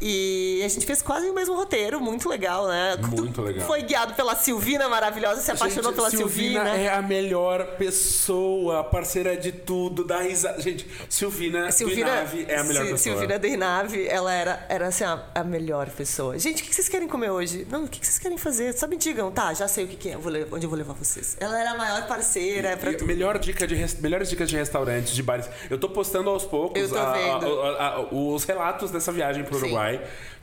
E 0.00 0.62
a 0.64 0.68
gente 0.68 0.86
fez 0.86 1.02
quase 1.02 1.28
o 1.28 1.34
mesmo 1.34 1.54
roteiro, 1.54 2.00
muito 2.00 2.28
legal, 2.28 2.66
né? 2.68 2.96
Muito 3.16 3.42
legal. 3.42 3.66
Foi 3.66 3.82
guiado 3.82 4.14
pela 4.14 4.34
Silvina 4.34 4.88
maravilhosa, 4.88 5.40
se 5.40 5.50
apaixonou 5.50 5.90
Gente, 5.90 5.96
pela 5.96 6.10
Silvina. 6.10 6.64
Silvina. 6.64 6.76
é 6.76 6.94
a 6.94 7.02
melhor 7.02 7.76
pessoa, 7.76 8.84
parceira 8.84 9.36
de 9.36 9.52
tudo, 9.52 10.04
dá 10.04 10.20
risada. 10.20 10.60
Gente, 10.60 10.86
Silvina, 11.08 11.70
Silvina, 11.70 12.10
é 12.48 12.56
a 12.56 12.64
melhor 12.64 12.84
Sil- 12.86 12.92
pessoa. 12.92 12.98
Silvina 12.98 13.38
Deinave, 13.38 14.06
ela 14.06 14.32
era, 14.32 14.66
era 14.68 14.86
assim, 14.88 15.04
a, 15.04 15.22
a 15.34 15.44
melhor 15.44 15.88
pessoa. 15.90 16.38
Gente, 16.38 16.62
o 16.62 16.66
que 16.66 16.74
vocês 16.74 16.88
querem 16.88 17.08
comer 17.08 17.30
hoje? 17.30 17.66
Não, 17.70 17.84
o 17.84 17.88
que 17.88 18.04
vocês 18.04 18.18
querem 18.18 18.38
fazer? 18.38 18.72
Só 18.74 18.86
me 18.86 18.96
digam. 18.96 19.30
Tá, 19.30 19.52
já 19.54 19.68
sei 19.68 19.84
o 19.84 19.88
que, 19.88 19.96
que 19.96 20.08
é, 20.10 20.14
eu 20.14 20.20
onde 20.52 20.64
eu 20.66 20.70
vou 20.70 20.78
levar 20.78 20.94
vocês. 20.94 21.36
Ela 21.40 21.58
era 21.60 21.72
a 21.72 21.76
maior 21.76 22.06
parceira 22.06 22.76
pra 22.76 22.90
E 22.92 22.96
tudo. 22.96 23.06
melhor 23.06 23.38
dica 23.38 23.66
de 23.66 23.74
res- 23.74 23.98
melhores 24.00 24.28
dicas 24.30 24.48
de 24.48 24.56
restaurantes, 24.56 25.14
de 25.14 25.22
bares. 25.22 25.48
Eu 25.70 25.78
tô 25.78 25.88
postando 25.88 26.30
aos 26.30 26.44
poucos 26.44 26.80
Eu 26.80 26.88
tô 26.88 26.96
a- 26.96 27.08
a- 27.10 27.12
vendo. 27.12 27.60
a- 27.62 27.86
a- 27.86 28.00
os 28.14 28.44
relatos 28.44 28.90
dessa 28.90 29.12
viagem 29.12 29.44
pro 29.44 29.58
Sim. 29.58 29.68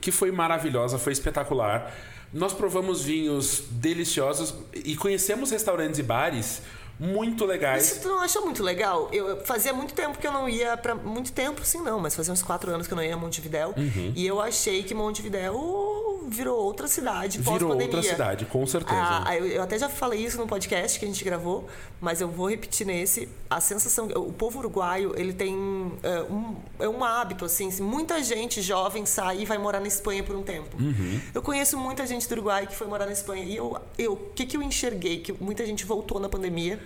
Que 0.00 0.10
foi 0.10 0.30
maravilhosa, 0.30 0.98
foi 0.98 1.12
espetacular. 1.12 1.92
Nós 2.32 2.52
provamos 2.52 3.02
vinhos 3.02 3.64
deliciosos 3.70 4.54
e 4.74 4.96
conhecemos 4.96 5.50
restaurantes 5.50 5.98
e 5.98 6.02
bares 6.02 6.62
muito 6.98 7.44
legais. 7.44 7.92
Isso 7.92 8.00
tu 8.00 8.08
não 8.08 8.20
achou 8.20 8.42
muito 8.42 8.62
legal? 8.62 9.08
Eu, 9.12 9.44
fazia 9.44 9.72
muito 9.72 9.92
tempo 9.94 10.18
que 10.18 10.26
eu 10.26 10.32
não 10.32 10.48
ia 10.48 10.76
pra. 10.76 10.94
Muito 10.94 11.32
tempo, 11.32 11.64
sim, 11.64 11.82
não, 11.82 12.00
mas 12.00 12.14
fazia 12.14 12.32
uns 12.32 12.42
quatro 12.42 12.72
anos 12.72 12.86
que 12.86 12.92
eu 12.92 12.96
não 12.96 13.04
ia 13.04 13.14
a 13.14 13.16
Montevidéu. 13.16 13.74
Uhum. 13.76 14.12
E 14.14 14.26
eu 14.26 14.40
achei 14.40 14.82
que 14.82 14.94
Montevidéu 14.94 16.06
virou 16.28 16.58
outra 16.58 16.88
cidade 16.88 17.40
Virou 17.40 17.80
outra 17.80 18.02
cidade, 18.02 18.44
com 18.46 18.66
certeza. 18.66 19.22
Ah, 19.24 19.36
eu, 19.36 19.46
eu 19.46 19.62
até 19.62 19.78
já 19.78 19.88
falei 19.88 20.24
isso 20.24 20.38
no 20.38 20.46
podcast 20.46 20.98
que 20.98 21.04
a 21.04 21.08
gente 21.08 21.22
gravou, 21.24 21.68
mas 22.00 22.20
eu 22.20 22.28
vou 22.28 22.50
repetir 22.50 22.86
nesse. 22.86 23.28
A 23.48 23.60
sensação. 23.60 24.06
O 24.06 24.32
povo 24.32 24.58
uruguaio, 24.58 25.14
ele 25.16 25.32
tem 25.32 25.92
é, 26.02 26.22
um, 26.22 26.56
é 26.80 26.88
um 26.88 27.04
hábito, 27.04 27.44
assim. 27.44 27.70
Muita 27.80 28.22
gente 28.22 28.60
jovem 28.62 29.06
sai 29.06 29.42
e 29.42 29.44
vai 29.44 29.58
morar 29.58 29.80
na 29.80 29.86
Espanha 29.86 30.22
por 30.22 30.34
um 30.34 30.42
tempo. 30.42 30.76
Uhum. 30.80 31.20
Eu 31.34 31.42
conheço 31.42 31.76
muita 31.76 32.06
gente 32.06 32.28
do 32.28 32.32
Uruguai 32.32 32.66
que 32.66 32.74
foi 32.74 32.86
morar 32.86 33.06
na 33.06 33.12
Espanha. 33.12 33.44
E 33.44 33.56
eu, 33.56 33.78
eu, 33.98 34.14
o 34.14 34.16
que, 34.34 34.46
que 34.46 34.56
eu 34.56 34.62
enxerguei? 34.62 35.20
Que 35.20 35.32
muita 35.32 35.64
gente 35.64 35.84
voltou 35.84 36.18
na 36.18 36.28
pandemia 36.28 36.80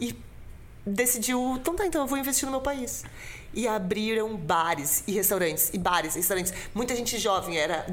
e 0.00 0.14
decidiu, 0.86 1.56
então 1.60 1.74
tá, 1.74 1.86
então 1.86 2.02
eu 2.02 2.06
vou 2.06 2.18
investir 2.18 2.44
no 2.46 2.50
meu 2.52 2.60
país. 2.60 3.04
E 3.52 3.68
abriram 3.68 4.36
bares 4.36 5.04
e 5.06 5.12
restaurantes, 5.12 5.70
e 5.72 5.78
bares 5.78 6.14
e 6.16 6.18
restaurantes. 6.18 6.52
Muita 6.74 6.94
gente 6.96 7.16
jovem, 7.18 7.56
era 7.56 7.86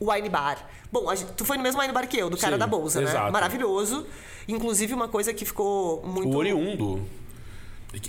wine 0.00 0.28
bar. 0.28 0.68
Bom, 0.92 1.14
gente- 1.16 1.32
tu 1.32 1.44
foi 1.44 1.56
no 1.56 1.62
mesmo 1.62 1.80
wine 1.80 1.92
bar 1.92 2.06
que 2.06 2.18
eu, 2.18 2.28
do 2.28 2.36
cara 2.36 2.54
Sim, 2.54 2.58
da 2.58 2.66
bolsa, 2.66 3.00
né? 3.00 3.08
exato. 3.08 3.32
Maravilhoso. 3.32 4.06
Inclusive, 4.46 4.92
uma 4.94 5.08
coisa 5.08 5.32
que 5.32 5.44
ficou 5.44 6.02
muito... 6.06 6.28
O 6.28 6.36
oriundo. 6.36 7.06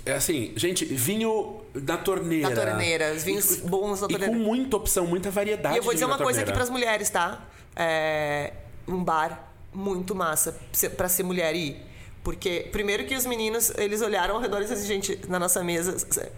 É 0.04 0.12
assim, 0.12 0.52
gente, 0.56 0.84
vinho 0.84 1.62
da 1.74 1.96
torneira. 1.96 2.50
Da 2.54 2.66
torneira, 2.66 3.14
os 3.14 3.22
vinhos 3.24 3.50
E- 3.58 3.60
bons 3.62 4.00
da 4.00 4.06
E 4.06 4.10
torneira. 4.10 4.32
com 4.34 4.38
muita 4.38 4.76
opção, 4.76 5.06
muita 5.06 5.30
variedade. 5.30 5.74
E 5.74 5.78
eu 5.78 5.82
vou 5.82 5.94
dizer 5.94 6.04
uma 6.04 6.18
coisa 6.18 6.40
aqui 6.40 6.50
torneira. 6.52 6.66
pras 6.66 6.68
mulheres, 6.70 7.08
tá? 7.08 7.42
É 7.74 8.52
um 8.86 9.02
bar 9.02 9.50
muito 9.72 10.14
massa 10.14 10.58
pra 10.98 11.08
ser 11.08 11.22
mulher 11.22 11.54
ir. 11.54 11.80
Porque, 12.22 12.68
primeiro 12.70 13.06
que 13.06 13.14
os 13.14 13.24
meninos, 13.24 13.72
eles 13.78 14.02
olharam 14.02 14.34
ao 14.34 14.40
redor 14.42 14.58
e 14.58 14.60
disseram, 14.66 14.84
gente, 14.84 15.18
na 15.26 15.38
nossa 15.38 15.64
mesa 15.64 15.96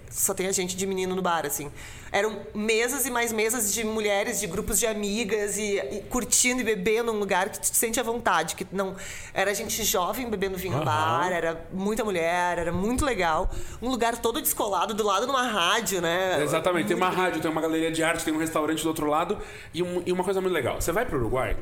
só 0.09 0.33
tem 0.33 0.47
a 0.47 0.53
gente 0.53 0.77
de 0.77 0.87
menino 0.87 1.17
no 1.17 1.21
bar, 1.21 1.45
assim. 1.45 1.73
Eram 2.13 2.39
mesas 2.55 3.05
e 3.05 3.11
mais 3.11 3.33
mesas 3.33 3.75
de 3.75 3.83
mulheres, 3.83 4.39
de 4.39 4.47
grupos 4.47 4.79
de 4.79 4.87
amigas 4.87 5.59
e, 5.59 5.79
e 5.81 6.05
curtindo 6.09 6.61
e 6.61 6.65
bebendo 6.65 7.13
num 7.13 7.19
lugar 7.19 7.49
que 7.49 7.59
tu 7.59 7.69
te 7.73 7.77
sente 7.77 7.99
à 7.99 8.03
vontade. 8.05 8.55
Que 8.55 8.65
não, 8.71 8.95
era 9.35 9.53
gente 9.53 9.83
jovem 9.83 10.31
bebendo 10.31 10.57
vinho 10.57 10.77
no 10.79 10.85
bar, 10.85 11.33
era 11.33 11.67
muita 11.73 12.05
mulher, 12.05 12.59
era 12.59 12.71
muito 12.71 13.05
legal. 13.05 13.51
Um 13.83 13.89
lugar 13.91 14.17
todo 14.19 14.41
descolado, 14.41 14.95
do 14.95 15.03
lado 15.03 15.27
de 15.27 15.33
uma 15.33 15.43
rádio, 15.49 16.01
né? 16.01 16.45
Exatamente, 16.45 16.87
tem 16.87 16.97
uma 16.97 17.11
rádio, 17.11 17.41
tem 17.43 17.51
uma 17.51 17.61
galeria 17.61 17.91
de 17.91 18.05
arte, 18.05 18.25
tem 18.25 18.33
um 18.33 18.39
restaurante 18.39 18.83
do 18.85 18.89
outro 18.89 19.07
lado. 19.09 19.37
E, 19.75 19.83
um- 19.83 20.01
e 20.07 20.13
uma 20.13 20.23
coisa 20.23 20.41
muito 20.41 20.55
legal: 20.55 20.81
você 20.81 20.93
vai 20.93 21.05
pro 21.05 21.19
Uruguai, 21.19 21.57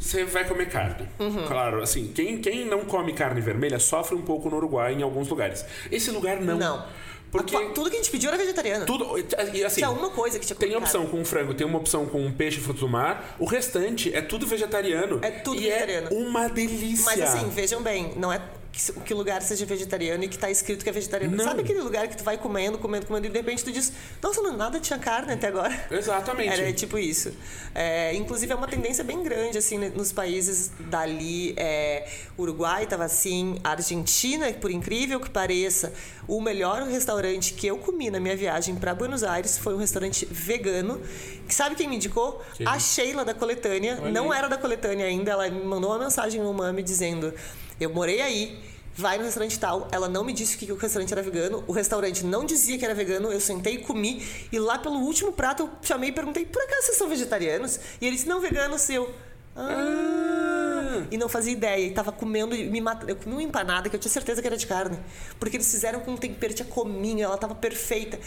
você 0.00 0.24
vai 0.24 0.44
comer 0.48 0.68
carne. 0.68 1.06
Uhum. 1.18 1.46
Claro, 1.46 1.82
assim, 1.82 2.10
quem, 2.14 2.38
quem 2.40 2.64
não 2.64 2.84
come 2.86 3.12
carne 3.12 3.40
vermelha 3.40 3.78
sofre 3.78 4.16
um 4.16 4.22
pouco 4.22 4.48
no 4.50 4.56
Uruguai 4.56 4.94
em 4.94 5.02
alguns 5.02 5.28
lugares. 5.28 5.64
Esse 5.92 6.10
lugar 6.10 6.40
não. 6.40 6.56
Não. 6.58 6.84
Porque 7.30 7.54
A- 7.54 7.68
Tudo 7.68 7.88
que 7.90 7.94
a 7.96 7.98
gente 7.98 8.10
pediu 8.10 8.28
era 8.28 8.36
vegetariano. 8.36 8.84
tudo. 8.86 9.16
E 9.54 9.62
assim. 9.62 9.76
Tinha 9.76 9.90
uma 9.90 10.10
coisa 10.10 10.36
que 10.38 10.44
tinha 10.46 10.56
Tem 10.56 10.74
opção 10.74 11.06
com 11.06 11.24
frango, 11.24 11.54
tem 11.54 11.64
uma 11.64 11.78
opção 11.78 12.04
com 12.06 12.28
peixe 12.32 12.58
e 12.58 12.60
frutos 12.60 12.80
do 12.80 12.88
mar. 12.88 13.36
O 13.38 13.44
restante 13.44 14.12
é 14.12 14.20
tudo 14.20 14.46
vegetariano. 14.48 15.20
É 15.22 15.30
tudo 15.30 15.60
e 15.60 15.64
vegetariano. 15.64 16.08
É 16.10 16.14
uma 16.14 16.48
delícia. 16.48 17.04
Mas 17.04 17.20
assim, 17.20 17.48
vejam 17.50 17.82
bem, 17.82 18.14
não 18.16 18.32
é 18.32 18.40
que, 18.72 18.92
que 18.92 19.14
o 19.14 19.16
lugar 19.16 19.42
seja 19.42 19.66
vegetariano 19.66 20.24
e 20.24 20.28
que 20.28 20.38
tá 20.38 20.50
escrito 20.50 20.82
que 20.82 20.88
é 20.88 20.92
vegetariano. 20.92 21.36
Não. 21.36 21.44
Sabe 21.44 21.62
aquele 21.62 21.80
lugar 21.80 22.08
que 22.08 22.16
tu 22.16 22.24
vai 22.24 22.38
comendo, 22.38 22.78
comendo, 22.78 23.06
comendo 23.06 23.26
e 23.26 23.30
de 23.30 23.36
repente 23.36 23.64
tu 23.64 23.72
diz, 23.72 23.92
nossa, 24.22 24.40
não, 24.40 24.56
nada 24.56 24.78
tinha 24.80 24.98
carne 24.98 25.32
até 25.32 25.48
agora. 25.48 25.86
Exatamente. 25.90 26.48
Era 26.48 26.72
tipo 26.72 26.98
isso. 26.98 27.32
É, 27.74 28.14
inclusive 28.14 28.52
é 28.52 28.54
uma 28.54 28.68
tendência 28.68 29.02
bem 29.02 29.22
grande 29.22 29.58
assim 29.58 29.78
nos 29.90 30.12
países 30.12 30.70
dali. 30.78 31.54
É, 31.56 32.08
Uruguai 32.38 32.84
estava 32.84 33.04
assim, 33.04 33.58
Argentina, 33.64 34.52
por 34.52 34.70
incrível 34.70 35.20
que 35.20 35.30
pareça, 35.30 35.92
o 36.28 36.40
melhor 36.40 36.82
restaurante 36.84 37.54
que 37.54 37.66
eu 37.66 37.78
comi 37.78 38.10
na 38.10 38.20
minha 38.20 38.36
viagem 38.36 38.76
para 38.76 38.94
Buenos 38.94 39.24
Aires 39.24 39.58
foi 39.58 39.74
um 39.74 39.78
restaurante 39.78 40.26
vegano. 40.30 41.00
Que 41.46 41.54
sabe 41.54 41.74
quem 41.74 41.88
me 41.88 41.96
indicou? 41.96 42.40
A 42.64 42.78
Sheila 42.78 43.24
da 43.24 43.34
coletânea. 43.34 43.98
Olha 44.00 44.12
Não 44.12 44.30
aí. 44.30 44.38
era 44.38 44.48
da 44.48 44.56
coletânea 44.56 45.06
ainda. 45.06 45.32
Ela 45.32 45.50
me 45.50 45.64
mandou 45.64 45.90
uma 45.90 45.98
mensagem 45.98 46.40
no 46.40 46.54
Mami 46.54 46.82
dizendo: 46.82 47.34
Eu 47.80 47.90
morei 47.90 48.20
aí. 48.20 48.62
Vai 48.94 49.16
no 49.16 49.24
restaurante 49.24 49.58
tal. 49.58 49.88
Ela 49.90 50.08
não 50.08 50.22
me 50.22 50.32
disse 50.32 50.58
que 50.58 50.70
o 50.70 50.76
restaurante 50.76 51.12
era 51.12 51.22
vegano. 51.22 51.64
O 51.66 51.72
restaurante 51.72 52.24
não 52.24 52.44
dizia 52.44 52.76
que 52.76 52.84
era 52.84 52.94
vegano. 52.94 53.32
Eu 53.32 53.40
sentei 53.40 53.76
e 53.76 53.78
comi. 53.78 54.22
E 54.52 54.58
lá 54.58 54.78
pelo 54.78 54.96
último 54.96 55.32
prato 55.32 55.62
eu 55.62 55.70
chamei 55.82 56.10
e 56.10 56.12
perguntei: 56.12 56.44
Por 56.44 56.60
acaso 56.62 56.86
vocês 56.86 56.98
são 56.98 57.08
vegetarianos? 57.08 57.80
E 58.00 58.06
ele 58.06 58.16
disse: 58.16 58.28
Não, 58.28 58.40
vegano, 58.40 58.78
seu. 58.78 59.10
Ah, 59.56 61.06
e 61.10 61.16
não 61.16 61.28
fazia 61.28 61.52
ideia. 61.52 61.86
E 61.86 61.90
tava 61.92 62.12
comendo 62.12 62.54
e 62.54 62.68
me 62.68 62.80
matando. 62.80 63.10
Eu 63.10 63.16
comi 63.16 63.36
uma 63.36 63.42
empanada 63.42 63.88
que 63.88 63.96
eu 63.96 64.00
tinha 64.00 64.10
certeza 64.10 64.42
que 64.42 64.46
era 64.46 64.56
de 64.56 64.66
carne. 64.66 64.98
Porque 65.38 65.56
eles 65.56 65.70
fizeram 65.70 66.00
com 66.00 66.12
um 66.12 66.16
tempero, 66.16 66.52
tinha 66.52 66.68
cominho, 66.68 67.24
ela 67.24 67.38
tava 67.38 67.54
perfeita. 67.54 68.18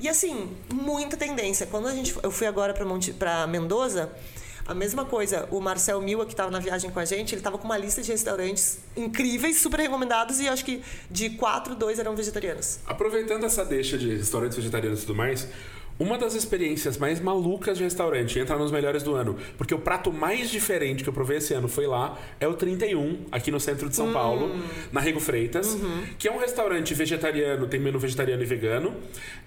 E 0.00 0.08
assim, 0.08 0.50
muita 0.72 1.16
tendência. 1.16 1.66
Quando 1.66 1.88
a 1.88 1.94
gente, 1.94 2.14
eu 2.22 2.30
fui 2.30 2.46
agora 2.46 2.72
para 2.72 2.84
Monte, 2.84 3.12
para 3.12 3.46
Mendoza, 3.46 4.10
a 4.66 4.74
mesma 4.74 5.04
coisa, 5.04 5.48
o 5.50 5.60
Marcel 5.60 6.00
Mila, 6.00 6.24
que 6.24 6.32
estava 6.32 6.50
na 6.50 6.58
viagem 6.58 6.90
com 6.90 7.00
a 7.00 7.04
gente, 7.04 7.34
ele 7.34 7.40
estava 7.40 7.58
com 7.58 7.64
uma 7.64 7.76
lista 7.76 8.02
de 8.02 8.10
restaurantes 8.10 8.78
incríveis, 8.96 9.58
super 9.58 9.80
recomendados, 9.80 10.40
e 10.40 10.48
acho 10.48 10.64
que 10.64 10.82
de 11.10 11.30
quatro, 11.30 11.74
dois 11.74 11.98
eram 11.98 12.14
vegetarianos. 12.14 12.78
Aproveitando 12.86 13.44
essa 13.44 13.64
deixa 13.64 13.98
de 13.98 14.14
restaurantes 14.14 14.56
vegetarianos 14.56 15.02
e 15.02 15.06
tudo 15.06 15.16
mais, 15.16 15.48
uma 16.02 16.18
das 16.18 16.34
experiências 16.34 16.98
mais 16.98 17.20
malucas 17.20 17.78
de 17.78 17.84
restaurante, 17.84 18.38
entra 18.38 18.56
nos 18.56 18.72
melhores 18.72 19.02
do 19.02 19.14
ano, 19.14 19.36
porque 19.56 19.74
o 19.74 19.78
prato 19.78 20.12
mais 20.12 20.50
diferente 20.50 21.02
que 21.04 21.08
eu 21.08 21.12
provei 21.12 21.38
esse 21.38 21.54
ano 21.54 21.68
foi 21.68 21.86
lá, 21.86 22.18
é 22.40 22.48
o 22.48 22.54
31, 22.54 23.26
aqui 23.30 23.50
no 23.50 23.60
centro 23.60 23.88
de 23.88 23.94
São 23.94 24.08
hum. 24.08 24.12
Paulo, 24.12 24.54
na 24.90 25.00
Rego 25.00 25.20
Freitas, 25.20 25.74
uhum. 25.74 26.04
que 26.18 26.26
é 26.26 26.32
um 26.32 26.38
restaurante 26.38 26.92
vegetariano, 26.92 27.68
tem 27.68 27.78
menu 27.78 27.98
vegetariano 27.98 28.42
e 28.42 28.46
vegano, 28.46 28.94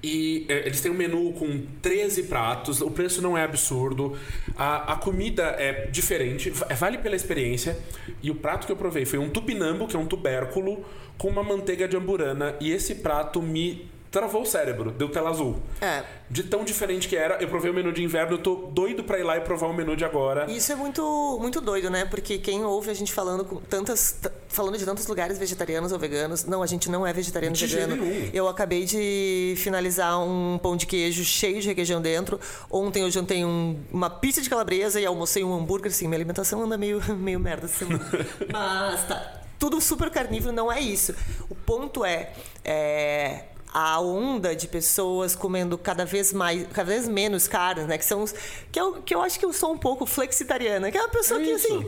e 0.01 0.45
é, 0.47 0.66
eles 0.66 0.80
têm 0.80 0.91
um 0.91 0.95
menu 0.95 1.34
com 1.34 1.62
13 1.82 2.24
pratos, 2.24 2.82
o 2.82 2.89
preço 2.89 3.22
não 3.22 3.38
é 3.38 3.43
absurdo, 3.43 4.18
a, 4.56 4.93
a 4.93 4.95
comida 4.95 5.43
é 5.60 5.88
diferente, 5.88 6.49
vale 6.49 6.97
pela 6.99 7.16
experiência, 7.16 7.78
e 8.24 8.32
o 8.32 8.36
prato 8.36 8.66
que 8.66 8.72
eu 8.72 8.78
provei 8.78 9.06
foi 9.06 9.20
um 9.20 9.30
tupinambo, 9.30 9.88
que 9.88 9.95
é 9.95 9.99
um 9.99 10.06
tubérculo, 10.06 10.86
com 11.18 11.28
uma 11.28 11.43
manteiga 11.43 11.88
de 11.88 11.97
amburana, 11.97 12.56
e 12.62 12.72
esse 12.72 12.95
prato 12.95 13.41
me 13.41 13.95
travou 14.16 14.43
o 14.43 14.45
cérebro, 14.45 14.91
deu 14.91 15.09
tela 15.09 15.30
azul. 15.30 15.57
É. 15.82 16.01
De 16.30 16.41
tão 16.41 16.63
diferente 16.63 17.05
que 17.05 17.18
era, 17.18 17.36
eu 17.41 17.49
provei 17.49 17.70
o 17.70 17.74
menu 17.74 17.91
de 17.91 18.01
inverno, 18.01 18.36
eu 18.36 18.38
tô 18.38 18.55
doido 18.72 19.03
pra 19.03 19.20
ir 19.20 19.24
lá 19.24 19.36
e 19.36 19.41
provar 19.41 19.68
o 19.68 19.74
menu 19.74 19.93
de 19.93 20.05
agora. 20.05 20.49
Isso 20.49 20.72
é 20.72 20.76
muito, 20.76 21.38
muito 21.41 21.59
doido, 21.59 21.89
né? 21.89 22.05
Porque 22.05 22.38
quem 22.38 22.63
ouve 22.63 22.89
a 22.89 22.93
gente 22.93 23.11
falando 23.11 23.43
com 23.43 23.57
tantas. 23.57 24.18
falando 24.47 24.78
de 24.78 24.86
tantos 24.86 25.05
lugares 25.07 25.38
vegetarianos 25.38 25.91
ou 25.91 25.99
veganos. 25.99 26.45
Não, 26.45 26.63
a 26.63 26.66
gente 26.66 26.89
não 26.89 27.05
é 27.05 27.11
vegetariano 27.11 27.53
de 27.53 27.68
vegano. 27.68 27.97
Nenhum. 27.97 28.30
Eu 28.34 28.47
acabei 28.47 28.86
de 28.86 29.53
finalizar 29.57 30.18
um 30.22 30.57
pão 30.63 30.78
de 30.78 30.86
queijo 30.86 31.26
cheio 31.26 31.59
de 31.59 31.68
requeijão 31.68 32.01
dentro. 32.01 32.39
Ontem 32.72 33.03
eu 33.03 33.11
jantei 33.11 33.43
um, 33.43 33.78
uma 33.91 34.09
pizza 34.09 34.41
de 34.41 34.49
calabresa 34.49 35.01
e 35.01 35.05
almocei 35.05 35.43
um 35.43 35.53
hambúrguer, 35.53 35.91
assim, 35.91 36.07
minha 36.07 36.18
alimentação 36.18 36.63
anda 36.63 36.78
meio, 36.78 37.01
meio 37.20 37.39
merda 37.39 37.66
assim. 37.66 37.88
Mas 38.49 39.05
tá. 39.09 39.41
Tudo 39.59 39.82
super 39.82 40.09
carnívoro 40.09 40.53
não 40.53 40.72
é 40.72 40.80
isso. 40.80 41.13
O 41.49 41.55
ponto 41.55 42.05
é, 42.05 42.32
é 42.63 43.43
a 43.78 43.99
onda 43.99 44.55
de 44.55 44.69
pessoas 44.69 45.36
comendo 45.36 45.78
cada 45.78 46.05
vez 46.05 46.32
mais, 46.32 46.65
cada 46.71 46.89
vez 46.89 47.09
menos 47.09 47.45
carne, 47.45 47.84
né? 47.84 47.97
Que 47.97 48.05
são 48.05 48.23
os, 48.23 48.34
que 48.71 48.80
eu, 48.80 49.01
que 49.01 49.13
eu 49.13 49.21
acho 49.21 49.38
que 49.38 49.45
eu 49.45 49.51
sou 49.51 49.73
um 49.73 49.78
pouco 49.78 50.05
flexitariana, 50.05 50.89
que 50.89 50.97
é 50.97 51.01
uma 51.01 51.09
pessoa 51.09 51.41
que 51.41 51.51
assim 51.51 51.86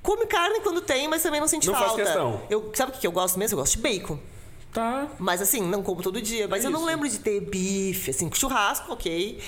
come 0.00 0.26
carne 0.26 0.60
quando 0.60 0.80
tem, 0.80 1.08
mas 1.08 1.20
também 1.20 1.40
não 1.40 1.48
sente 1.48 1.66
não 1.66 1.74
falta. 1.74 1.88
Faz 1.96 2.02
questão. 2.02 2.40
Eu 2.48 2.70
sabe 2.72 2.92
o 2.92 2.94
que 2.94 3.04
eu 3.04 3.10
gosto 3.10 3.36
mesmo? 3.36 3.56
Eu 3.58 3.62
gosto 3.62 3.74
de 3.74 3.82
bacon. 3.82 4.16
Tá. 4.72 5.08
Mas 5.18 5.42
assim, 5.42 5.60
não 5.60 5.82
como 5.82 6.04
todo 6.04 6.22
dia. 6.22 6.46
Mas 6.46 6.64
é 6.64 6.68
eu 6.68 6.70
não 6.70 6.84
lembro 6.84 7.08
de 7.08 7.18
ter 7.18 7.40
bife, 7.40 8.12
assim, 8.12 8.30
churrasco, 8.32 8.92
ok. 8.92 9.40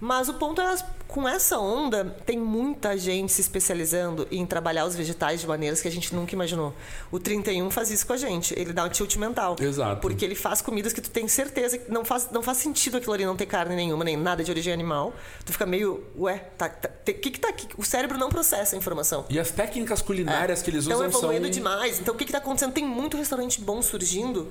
Mas 0.00 0.28
o 0.28 0.34
ponto 0.34 0.60
é, 0.60 0.76
com 1.08 1.28
essa 1.28 1.58
onda, 1.58 2.04
tem 2.24 2.38
muita 2.38 2.96
gente 2.96 3.32
se 3.32 3.40
especializando 3.40 4.28
em 4.30 4.46
trabalhar 4.46 4.84
os 4.84 4.94
vegetais 4.94 5.40
de 5.40 5.46
maneiras 5.46 5.80
que 5.80 5.88
a 5.88 5.90
gente 5.90 6.14
nunca 6.14 6.34
imaginou. 6.34 6.74
O 7.10 7.18
31 7.18 7.70
faz 7.70 7.90
isso 7.90 8.06
com 8.06 8.12
a 8.12 8.16
gente. 8.16 8.54
Ele 8.56 8.72
dá 8.72 8.84
um 8.84 8.88
tilt 8.88 9.16
mental. 9.16 9.56
Exato. 9.58 10.00
Porque 10.00 10.24
ele 10.24 10.34
faz 10.34 10.60
comidas 10.60 10.92
que 10.92 11.00
tu 11.00 11.10
tem 11.10 11.26
certeza 11.26 11.78
que 11.78 11.90
não 11.90 12.04
faz, 12.04 12.28
não 12.30 12.42
faz 12.42 12.58
sentido 12.58 12.98
aquilo 12.98 13.12
ali 13.12 13.24
não 13.24 13.36
ter 13.36 13.46
carne 13.46 13.74
nenhuma, 13.74 14.04
nem 14.04 14.16
nada 14.16 14.44
de 14.44 14.50
origem 14.50 14.72
animal. 14.72 15.12
Tu 15.44 15.52
fica 15.52 15.66
meio, 15.66 16.04
ué, 16.16 16.38
tá, 16.56 16.68
tá, 16.68 16.88
que 17.04 17.14
que 17.14 17.40
tá 17.40 17.48
aqui? 17.48 17.66
O 17.76 17.84
cérebro 17.84 18.16
não 18.18 18.28
processa 18.28 18.76
a 18.76 18.78
informação. 18.78 19.24
E 19.28 19.38
as 19.38 19.50
técnicas 19.50 20.02
culinárias 20.02 20.60
é. 20.60 20.64
que 20.64 20.70
eles 20.70 20.84
usam 20.86 20.98
são... 20.98 21.06
evoluindo 21.06 21.50
demais. 21.50 21.98
Então, 21.98 22.14
o 22.14 22.16
que 22.16 22.24
que 22.24 22.32
tá 22.32 22.38
acontecendo? 22.38 22.72
Tem 22.72 22.84
muito 22.84 23.16
restaurante 23.16 23.60
bom 23.60 23.82
surgindo, 23.82 24.48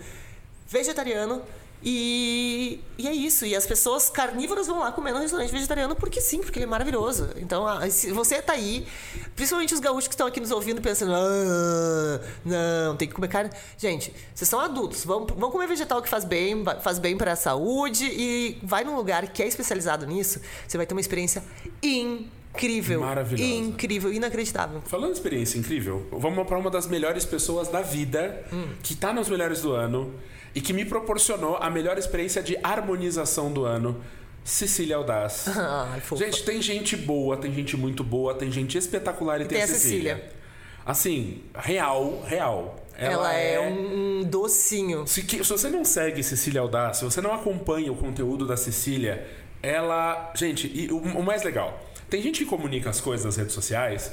vegetariano, 0.67 1.41
e, 1.83 2.79
e 2.97 3.07
é 3.07 3.13
isso. 3.13 3.45
E 3.45 3.55
as 3.55 3.65
pessoas 3.65 4.09
carnívoras 4.09 4.67
vão 4.67 4.79
lá 4.79 4.91
comer 4.91 5.11
no 5.11 5.19
restaurante 5.19 5.51
vegetariano 5.51 5.95
porque 5.95 6.19
sim, 6.19 6.39
porque 6.41 6.57
ele 6.59 6.65
é 6.65 6.67
maravilhoso. 6.67 7.29
Então, 7.37 7.67
ah, 7.67 7.87
se 7.89 8.11
você 8.11 8.41
tá 8.41 8.53
aí, 8.53 8.87
principalmente 9.35 9.73
os 9.73 9.79
gaúchos 9.79 10.07
que 10.07 10.13
estão 10.13 10.27
aqui 10.27 10.39
nos 10.39 10.51
ouvindo 10.51 10.81
pensando, 10.81 11.13
ah, 11.13 12.21
não, 12.43 12.95
tem 12.95 13.07
que 13.07 13.13
comer 13.13 13.27
carne. 13.27 13.51
Gente, 13.77 14.13
vocês 14.33 14.49
são 14.49 14.59
adultos, 14.59 15.05
vão, 15.05 15.25
vão 15.25 15.51
comer 15.51 15.67
vegetal 15.67 16.01
que 16.01 16.09
faz 16.09 16.25
bem, 16.25 16.63
faz 16.81 16.97
bem 16.97 17.15
para 17.15 17.33
a 17.33 17.35
saúde 17.35 18.05
e 18.05 18.57
vai 18.63 18.83
num 18.83 18.95
lugar 18.95 19.27
que 19.27 19.43
é 19.43 19.47
especializado 19.47 20.05
nisso, 20.05 20.41
você 20.67 20.77
vai 20.77 20.85
ter 20.85 20.95
uma 20.95 21.01
experiência 21.01 21.43
incrível. 21.83 23.01
Maravilhosa. 23.01 23.43
Incrível, 23.43 24.11
inacreditável. 24.11 24.81
Falando 24.81 25.11
de 25.11 25.17
experiência 25.17 25.59
incrível, 25.59 26.07
vamos 26.11 26.47
para 26.47 26.57
uma 26.57 26.71
das 26.71 26.87
melhores 26.87 27.23
pessoas 27.23 27.67
da 27.67 27.81
vida, 27.81 28.43
hum. 28.51 28.69
que 28.81 28.95
tá 28.95 29.13
nos 29.13 29.29
melhores 29.29 29.61
do 29.61 29.73
ano 29.73 30.13
e 30.57 30.61
que 30.61 30.73
me 30.73 30.83
proporcionou 30.83 31.55
a 31.57 31.69
melhor 31.69 31.99
experiência 31.99 32.41
de 32.41 32.57
harmonização 32.63 33.53
do 33.53 33.63
ano. 33.63 34.01
Cecília 34.43 34.95
Audaz. 34.95 35.45
Ai, 35.55 36.01
gente, 36.15 36.43
tem 36.43 36.59
gente 36.59 36.97
boa, 36.97 37.37
tem 37.37 37.53
gente 37.53 37.77
muito 37.77 38.03
boa, 38.03 38.33
tem 38.33 38.51
gente 38.51 38.75
espetacular 38.75 39.39
e, 39.39 39.43
e 39.43 39.47
tem, 39.47 39.57
tem, 39.59 39.61
a 39.61 39.67
Cecília. 39.67 40.15
Cecília. 40.15 40.37
Assim, 40.83 41.43
real, 41.53 42.23
real. 42.25 42.75
Ela, 42.97 43.13
Ela 43.13 43.35
é, 43.35 43.53
é, 43.53 43.69
um 43.69 44.23
docinho. 44.23 45.05
Se, 45.05 45.21
se 45.21 45.43
você 45.43 45.69
não 45.69 45.85
segue 45.85 46.23
Cecília 46.23 46.61
Audaz, 46.61 46.97
se 46.97 47.05
você 47.05 47.21
não 47.21 47.35
acompanha 47.35 47.91
o 47.91 47.95
conteúdo 47.95 48.47
da 48.47 48.57
Cecília, 48.57 49.27
ela. 49.61 50.33
Gente, 50.33 50.71
e 50.73 50.91
o, 50.91 50.97
o 50.97 51.21
mais 51.21 51.43
legal, 51.43 51.79
tem 52.09 52.19
gente 52.19 52.43
que 52.43 52.49
comunica 52.49 52.89
as 52.89 52.99
coisas 52.99 53.27
nas 53.27 53.35
redes 53.35 53.53
sociais 53.53 54.11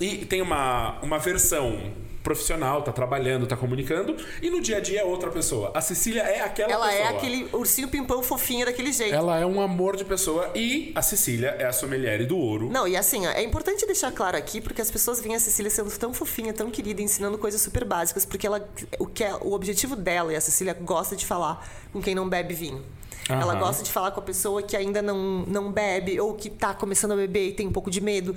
e 0.00 0.24
tem 0.24 0.42
uma, 0.42 0.98
uma 1.00 1.18
versão 1.18 1.92
profissional, 2.24 2.80
tá 2.80 2.90
trabalhando, 2.90 3.46
tá 3.46 3.54
comunicando, 3.54 4.16
e 4.40 4.48
no 4.48 4.60
dia 4.60 4.78
a 4.78 4.80
dia 4.80 5.02
é 5.02 5.04
outra 5.04 5.30
pessoa. 5.30 5.70
A 5.74 5.82
Cecília 5.82 6.22
é 6.22 6.40
aquela 6.40 6.72
Ela 6.72 6.86
é 6.86 6.90
pessoa. 6.90 7.06
Ela 7.06 7.14
é 7.14 7.18
aquele 7.18 7.48
ursinho 7.52 7.88
pimpão 7.88 8.22
fofinho 8.22 8.64
daquele 8.64 8.90
jeito. 8.92 9.14
Ela 9.14 9.38
é 9.38 9.44
um 9.44 9.60
amor 9.60 9.94
de 9.94 10.06
pessoa 10.06 10.50
e 10.54 10.90
a 10.94 11.02
Cecília 11.02 11.54
é 11.58 11.66
a 11.66 11.72
sommelier 11.72 12.26
do 12.26 12.38
ouro. 12.38 12.70
Não, 12.70 12.88
e 12.88 12.96
assim, 12.96 13.26
é 13.26 13.42
importante 13.42 13.84
deixar 13.84 14.10
claro 14.10 14.38
aqui, 14.38 14.58
porque 14.58 14.80
as 14.80 14.90
pessoas 14.90 15.20
veem 15.20 15.36
a 15.36 15.40
Cecília 15.40 15.70
sendo 15.70 15.90
tão 15.98 16.14
fofinha, 16.14 16.54
tão 16.54 16.70
querida, 16.70 17.02
ensinando 17.02 17.36
coisas 17.36 17.60
super 17.60 17.84
básicas, 17.84 18.24
porque 18.24 18.46
ela, 18.46 18.66
o, 18.98 19.06
que 19.06 19.22
é, 19.22 19.34
o 19.34 19.52
objetivo 19.52 19.94
dela, 19.94 20.32
e 20.32 20.36
a 20.36 20.40
Cecília 20.40 20.72
gosta 20.72 21.14
de 21.14 21.26
falar 21.26 21.68
com 21.92 22.00
quem 22.00 22.14
não 22.14 22.26
bebe 22.26 22.54
vinho. 22.54 22.82
Uhum. 23.28 23.40
Ela 23.40 23.54
gosta 23.54 23.82
de 23.82 23.90
falar 23.90 24.10
com 24.10 24.20
a 24.20 24.22
pessoa 24.22 24.62
que 24.62 24.76
ainda 24.76 25.02
não, 25.02 25.44
não 25.46 25.70
bebe 25.72 26.18
ou 26.20 26.34
que 26.34 26.48
tá 26.48 26.74
começando 26.74 27.12
a 27.12 27.16
beber 27.16 27.48
e 27.48 27.52
tem 27.52 27.66
um 27.66 27.72
pouco 27.72 27.90
de 27.90 28.00
medo. 28.00 28.34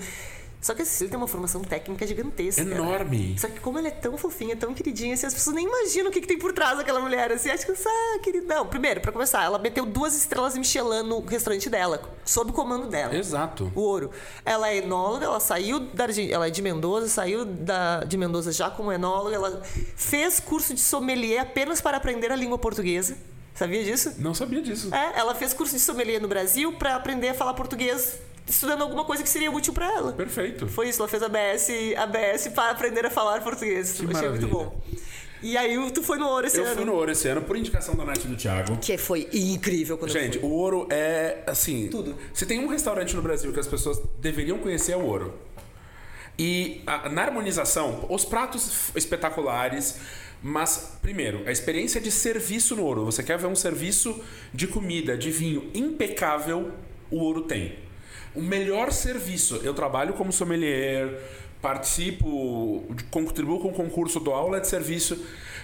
Só 0.68 0.76
que 0.76 0.82
a 0.82 0.86
Cecília 0.86 1.11
tem 1.11 1.18
uma 1.18 1.30
formação 1.30 1.61
técnica 1.61 2.05
gigantesca. 2.05 2.61
Enorme. 2.61 3.39
Só 3.39 3.47
que 3.47 3.57
como 3.61 3.80
ela 3.80 3.88
é 3.88 3.91
tão 3.91 4.18
fofinha, 4.18 4.53
tão 4.53 4.74
queridinha, 4.74 5.13
assim, 5.13 5.26
as 5.26 5.34
pessoas 5.34 5.55
nem 5.55 5.65
imaginam 5.65 6.09
o 6.09 6.11
que, 6.11 6.20
que 6.20 6.28
tem 6.28 6.38
por 6.38 6.51
trás 6.51 6.78
daquela 6.78 6.99
mulher. 6.99 7.32
Assim, 7.32 7.49
acho 7.49 7.65
que, 7.65 7.72
ah, 7.72 8.20
querida. 8.22 8.53
Não, 8.53 8.68
primeiro, 8.68 8.99
pra 8.99 9.13
começar, 9.13 9.45
ela 9.45 9.57
meteu 9.57 9.86
duas 9.86 10.13
estrelas 10.13 10.57
Michelin 10.57 11.03
no 11.03 11.22
restaurante 11.22 11.70
dela, 11.70 12.01
sob 12.26 12.51
o 12.51 12.53
comando 12.53 12.88
dela. 12.88 13.15
Exato. 13.15 13.72
O 13.74 13.80
ouro. 13.80 14.11
Ela 14.43 14.68
é 14.68 14.80
enóloga, 14.80 15.28
ela 15.28 15.39
saiu 15.39 15.80
da 15.80 16.05
ela 16.30 16.47
é 16.47 16.49
de 16.49 16.61
Mendoza, 16.61 17.07
saiu 17.07 17.45
da, 17.45 18.03
de 18.03 18.18
Mendoza 18.18 18.51
já 18.51 18.70
como 18.70 18.91
enóloga, 18.91 19.38
ela 19.38 19.61
fez 19.95 20.41
curso 20.41 20.74
de 20.74 20.82
sommelier 20.82 21.43
apenas 21.43 21.80
para 21.80 21.95
aprender 21.95 22.30
a 22.30 22.36
língua 22.36 22.57
portuguesa. 22.57 23.15
Sabia 23.55 23.86
disso? 23.86 24.15
Não 24.18 24.34
sabia 24.34 24.61
disso. 24.61 24.93
É, 24.93 25.18
ela 25.18 25.34
fez 25.34 25.53
curso 25.53 25.74
de 25.74 25.80
sommelier 25.80 26.22
no 26.22 26.28
Brasil 26.28 26.74
para 26.74 26.93
aprender 26.97 27.30
a 27.30 27.34
falar 27.34 27.53
português 27.53 28.20
estudando 28.48 28.82
alguma 28.82 29.04
coisa 29.04 29.22
que 29.22 29.30
seria 29.30 29.52
útil 29.52 29.74
para 29.74 29.88
ela. 29.93 30.14
Perfeito. 30.14 30.68
Foi 30.68 30.89
isso, 30.89 31.02
ela 31.02 31.10
fez 31.10 31.22
a 31.22 31.30
BS, 31.30 31.70
a 31.98 32.06
BS 32.06 32.48
para 32.50 32.72
aprender 32.72 33.06
a 33.06 33.10
falar 33.10 33.41
português. 33.41 33.93
Que 33.93 34.06
Achei 34.06 34.14
maravilha. 34.14 34.48
muito 34.48 34.48
bom. 34.48 34.82
E 35.41 35.56
aí 35.56 35.78
tu 35.91 36.02
foi 36.02 36.18
no 36.18 36.28
Ouro 36.28 36.48
esse 36.48 36.58
eu 36.58 36.64
ano? 36.64 36.72
Eu 36.72 36.76
fui 36.78 36.86
no 36.86 36.93
Ouro 36.93 37.12
esse 37.12 37.28
ano 37.28 37.41
por 37.43 37.56
indicação 37.56 37.95
da 37.95 38.04
Nath 38.04 38.26
e 38.26 38.28
do 38.28 38.36
Thiago. 38.36 38.78
Que 38.78 38.98
foi 38.98 39.30
incrível 39.32 39.98
quando 39.98 40.12
Gente, 40.12 40.39
o 40.39 40.48
Ouro 40.48 40.88
é 40.89 41.43
assim. 41.45 41.89
Tudo. 41.89 42.16
Se 42.34 42.45
tem 42.45 42.60
um 42.60 42.68
restaurante 42.68 43.16
no 43.16 43.22
Brasil 43.22 43.54
que 43.54 43.60
as 43.60 43.68
pessoas 43.68 44.02
deveriam 44.20 44.58
conhecer 44.58 44.93
é 44.93 44.98
o 44.98 45.06
Ouro. 45.06 45.34
E 46.39 46.82
a, 46.88 47.10
na 47.10 47.24
harmonização, 47.24 48.06
os 48.10 48.26
pratos 48.26 48.91
espetaculares. 48.95 50.00
Mas, 50.41 50.98
primeiro, 51.02 51.41
a 51.48 51.52
experiência 51.52 52.00
de 52.00 52.12
serviço 52.12 52.76
no 52.76 52.86
ouro. 52.86 53.04
Você 53.06 53.24
quer 53.24 53.39
ver 53.39 53.48
um 53.48 53.56
serviço 53.56 54.24
de 54.54 54.68
comida, 54.68 55.18
de 55.18 55.32
vinho 55.32 55.72
impecável, 55.74 56.72
o 57.10 57.18
ouro 57.18 57.41
tem 57.41 57.86
o 58.38 58.41
melhor 58.41 58.91
serviço. 58.91 59.59
Eu 59.63 59.73
trabalho 59.73 60.13
como 60.13 60.31
sommelier, 60.31 61.19
participo, 61.59 62.85
contribuo 63.09 63.59
com 63.59 63.69
o 63.69 63.73
concurso, 63.73 64.19
dou 64.19 64.33
aula 64.33 64.61
de 64.61 64.67
serviço. 64.67 65.17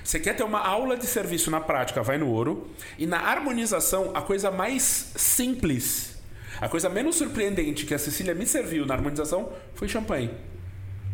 Você 0.03 0.19
quer 0.19 0.35
ter 0.35 0.43
uma 0.43 0.59
aula 0.59 0.97
de 0.97 1.05
serviço 1.05 1.51
na 1.51 1.61
prática, 1.61 2.01
vai 2.01 2.17
no 2.17 2.27
ouro. 2.27 2.67
E 2.97 3.05
na 3.05 3.19
harmonização, 3.19 4.11
a 4.15 4.21
coisa 4.21 4.49
mais 4.49 5.13
simples, 5.15 6.17
a 6.59 6.67
coisa 6.67 6.89
menos 6.89 7.15
surpreendente 7.15 7.85
que 7.85 7.93
a 7.93 7.99
Cecília 7.99 8.33
me 8.33 8.45
serviu 8.45 8.85
na 8.85 8.95
harmonização 8.95 9.53
foi 9.75 9.87
champanhe 9.87 10.31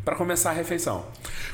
para 0.09 0.15
começar 0.15 0.49
a 0.49 0.53
refeição. 0.53 1.05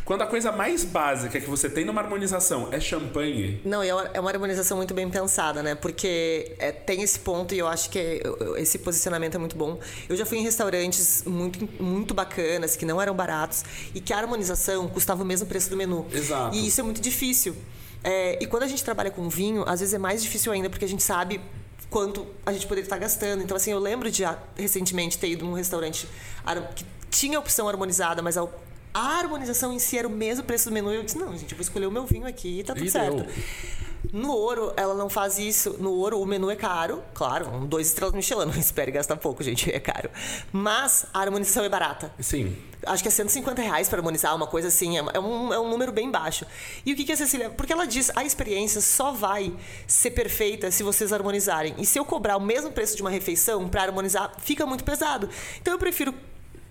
Quando 0.06 0.22
a 0.22 0.28
coisa 0.28 0.50
mais 0.50 0.86
básica 0.86 1.42
que 1.42 1.50
você 1.50 1.70
tem 1.70 1.84
numa 1.84 2.00
harmonização 2.00 2.70
é 2.72 2.80
champanhe. 2.80 3.60
Não, 3.66 3.84
é 3.84 3.94
uma, 3.94 4.04
é 4.14 4.20
uma 4.20 4.32
harmonização 4.32 4.78
muito 4.78 4.94
bem 4.94 5.10
pensada, 5.10 5.62
né? 5.62 5.76
Porque 5.76 6.56
é, 6.58 6.72
tem 6.72 7.02
esse 7.02 7.20
ponto 7.20 7.54
e 7.54 7.60
eu 7.60 7.68
acho 7.68 7.90
que 7.90 8.24
esse 8.56 8.80
posicionamento 8.80 9.36
é 9.36 9.38
muito 9.38 9.58
bom. 9.58 9.78
Eu 10.08 10.16
já 10.16 10.26
fui 10.26 10.38
em 10.38 10.42
restaurantes 10.42 11.24
muito, 11.26 11.68
muito 11.84 12.14
bacanas, 12.14 12.78
que 12.78 12.86
não 12.86 13.02
eram 13.02 13.14
baratos, 13.14 13.66
e 13.94 14.00
que 14.00 14.14
a 14.14 14.18
harmonização 14.18 14.88
custava 14.88 15.22
o 15.22 15.26
mesmo 15.26 15.48
preço 15.48 15.70
do 15.70 15.76
menu. 15.76 16.06
Exato. 16.14 16.56
E 16.56 16.66
isso 16.66 16.80
é 16.80 16.84
muito 16.84 17.02
difícil. 17.02 17.58
É, 18.06 18.42
e 18.42 18.48
quando 18.48 18.64
a 18.64 18.68
gente 18.68 18.86
trabalha 18.86 19.12
com 19.12 19.28
vinho, 19.28 19.66
às 19.68 19.82
vezes 19.82 19.94
é 19.94 19.98
mais 19.98 20.24
difícil 20.24 20.54
ainda, 20.54 20.70
porque 20.70 20.86
a 20.86 20.88
gente 20.88 21.04
sabe 21.04 21.42
quanto 21.90 22.26
a 22.46 22.54
gente 22.54 22.68
poderia 22.68 22.86
estar 22.86 22.98
gastando. 22.98 23.44
Então, 23.44 23.58
assim, 23.58 23.72
eu 23.72 23.80
lembro 23.80 24.10
de 24.10 24.24
ah, 24.24 24.38
recentemente 24.56 25.18
ter 25.18 25.28
ido 25.28 25.44
num 25.44 25.54
restaurante 25.54 26.08
que 26.74 26.86
tinha 27.16 27.40
opção 27.40 27.68
harmonizada, 27.70 28.22
mas 28.22 28.38
a, 28.38 28.48
a 28.94 29.00
harmonização 29.20 29.72
em 29.72 29.80
si 29.80 29.98
era 29.98 30.08
o 30.08 30.12
mesmo 30.12 30.44
preço 30.44 30.70
do 30.70 30.74
menu. 30.74 30.92
E 30.92 30.98
eu 30.98 31.04
disse, 31.04 31.18
não, 31.18 31.32
gente, 31.38 31.52
eu 31.52 31.58
vou 31.58 31.62
escolher 31.64 31.86
o 31.86 31.92
meu 31.92 32.06
vinho 32.06 32.28
aqui 32.28 32.60
e 32.60 32.64
tá 32.64 32.74
tudo 32.74 32.86
E 32.86 32.92
certo. 32.92 33.24
deu. 33.24 33.28
No 34.14 34.32
ouro, 34.32 34.72
ela 34.78 34.94
não 34.94 35.10
faz 35.10 35.40
isso. 35.40 35.78
No 35.80 35.92
ouro, 35.92 36.22
o 36.22 36.26
menu 36.26 36.52
é 36.52 36.56
caro. 36.56 37.02
Claro, 37.14 37.50
um 37.50 37.66
dois 37.66 37.88
estrelas 37.88 38.14
Michelin. 38.14 38.46
Não 38.54 38.60
espere 38.60 38.92
gastar 38.92 39.18
pouco, 39.18 39.42
gente. 39.42 39.72
É 39.72 39.80
caro. 39.80 40.12
Mas 40.52 41.08
a 41.12 41.22
harmonização 41.22 41.64
é 41.64 41.70
barata. 41.70 42.14
Sim. 42.20 42.56
Acho 42.86 43.02
que 43.02 43.10
é 43.10 43.12
150 43.12 43.60
reais 43.64 43.90
para 43.90 43.98
harmonizar, 43.98 44.36
uma 44.36 44.46
coisa 44.46 44.68
assim. 44.68 45.00
É 45.00 45.04
é 45.16 45.20
um, 45.20 45.52
é 45.52 45.60
um 45.60 45.70
número 45.70 45.92
bem 45.92 46.12
baixo. 46.12 46.46
E 46.86 46.94
o 46.94 46.96
que, 46.96 47.04
que 47.04 47.12
a 47.12 47.18
Cecília. 47.18 47.50
Porque 47.50 47.74
ela 47.74 47.88
diz 47.88 48.12
a 48.16 48.24
experiência 48.24 48.80
só 48.80 49.12
vai 49.12 49.52
ser 49.88 50.12
perfeita 50.12 50.70
se 50.70 50.84
vocês 50.84 51.12
harmonizarem. 51.12 51.74
E 51.80 51.86
se 51.86 51.98
eu 51.98 52.06
cobrar 52.06 52.38
o 52.38 52.42
mesmo 52.42 52.72
preço 52.72 52.96
de 52.96 53.02
uma 53.02 53.10
refeição 53.10 53.68
para 53.68 53.82
harmonizar, 53.82 54.34
fica 54.40 54.68
muito 54.68 54.84
pesado. 54.84 55.28
Então 55.60 55.74
eu 55.74 55.80
prefiro 55.80 56.14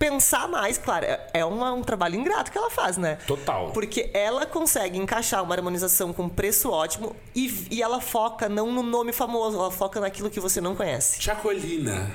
pensar 0.08 0.46
mais, 0.48 0.76
claro, 0.76 1.06
é- 1.06 1.20
é 1.32 1.44
uma- 1.44 1.72
um 1.72 1.82
trabalho 1.82 2.14
ingrato 2.16 2.52
que 2.52 2.58
ela 2.58 2.70
faz, 2.70 2.96
né? 2.98 3.16
Total. 3.26 3.70
Porque 3.72 4.10
ela 4.12 4.44
consegue 4.44 4.98
encaixar 4.98 5.42
uma 5.42 5.54
harmonização 5.54 6.12
com 6.12 6.28
preço 6.28 6.70
ótimo 6.70 7.16
e, 7.34 7.68
e 7.70 7.82
ela 7.82 8.00
foca 8.00 8.48
não 8.48 8.70
no 8.70 8.82
nome 8.82 9.12
famoso, 9.12 9.56
ela 9.58 9.70
foca 9.70 10.00
naquilo 10.00 10.28
que 10.28 10.40
você 10.40 10.60
não 10.60 10.74
conhece. 10.76 11.22
Chacolina. 11.22 12.10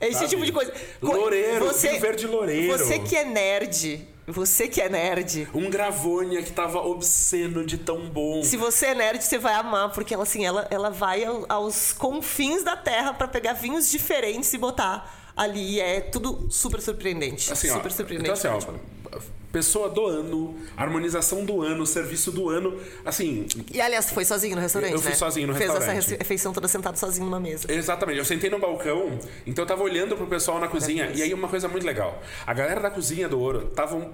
É 0.00 0.06
esse 0.08 0.18
Sabe? 0.18 0.30
tipo 0.30 0.44
de 0.44 0.52
coisa. 0.52 0.72
Co- 1.00 1.06
Loureiro, 1.16 1.72
vinho 1.72 2.00
verde 2.00 2.26
loureiro. 2.26 2.76
Você 2.78 2.98
que 2.98 3.16
é 3.16 3.24
nerd, 3.24 4.06
você 4.26 4.68
que 4.68 4.80
é 4.80 4.88
nerd. 4.88 5.48
Um 5.54 5.70
Gravônia 5.70 6.42
que 6.42 6.52
tava 6.52 6.78
obsceno 6.80 7.64
de 7.64 7.78
tão 7.78 8.00
bom. 8.08 8.42
Se 8.42 8.56
você 8.56 8.86
é 8.86 8.94
nerd, 8.94 9.22
você 9.24 9.38
vai 9.38 9.54
amar, 9.54 9.90
porque 9.92 10.12
ela 10.14 10.24
assim, 10.24 10.44
ela, 10.44 10.66
ela 10.70 10.90
vai 10.90 11.24
ao- 11.24 11.46
aos 11.48 11.92
confins 11.92 12.62
da 12.62 12.76
terra 12.76 13.14
pra 13.14 13.26
pegar 13.28 13.54
vinhos 13.54 13.90
diferentes 13.90 14.52
e 14.52 14.58
botar 14.58 15.23
ali. 15.36 15.80
É 15.80 16.00
tudo 16.00 16.46
super 16.50 16.80
surpreendente. 16.80 17.52
Assim, 17.52 17.70
ó, 17.70 17.74
super 17.74 17.92
surpreendente. 17.92 18.38
Então, 18.38 18.56
assim, 18.56 18.68
ó, 18.68 18.94
pessoa 19.52 19.88
do 19.88 20.04
ano, 20.04 20.56
harmonização 20.76 21.44
do 21.44 21.62
ano, 21.62 21.86
serviço 21.86 22.32
do 22.32 22.48
ano. 22.50 22.76
Assim, 23.04 23.46
E 23.72 23.80
aliás, 23.80 24.10
foi 24.10 24.24
sozinho 24.24 24.56
no 24.56 24.60
restaurante, 24.60 24.92
Eu 24.92 25.00
fui 25.00 25.10
né? 25.10 25.16
sozinho 25.16 25.46
no 25.46 25.54
Fez 25.54 25.70
restaurante. 25.70 25.98
essa 25.98 26.16
refeição 26.16 26.52
toda 26.52 26.66
sentado 26.66 26.98
sozinho 26.98 27.24
numa 27.26 27.38
mesa. 27.38 27.72
Exatamente, 27.72 28.18
eu 28.18 28.24
sentei 28.24 28.50
no 28.50 28.58
balcão, 28.58 29.16
então 29.46 29.62
eu 29.62 29.68
tava 29.68 29.84
olhando 29.84 30.16
pro 30.16 30.26
pessoal 30.26 30.58
na 30.58 30.66
cozinha, 30.66 31.12
e 31.14 31.22
aí 31.22 31.32
uma 31.32 31.46
coisa 31.46 31.68
muito 31.68 31.86
legal. 31.86 32.20
A 32.44 32.52
galera 32.52 32.80
da 32.80 32.90
cozinha 32.90 33.28
do 33.28 33.38
ouro 33.38 33.68
estavam 33.68 34.12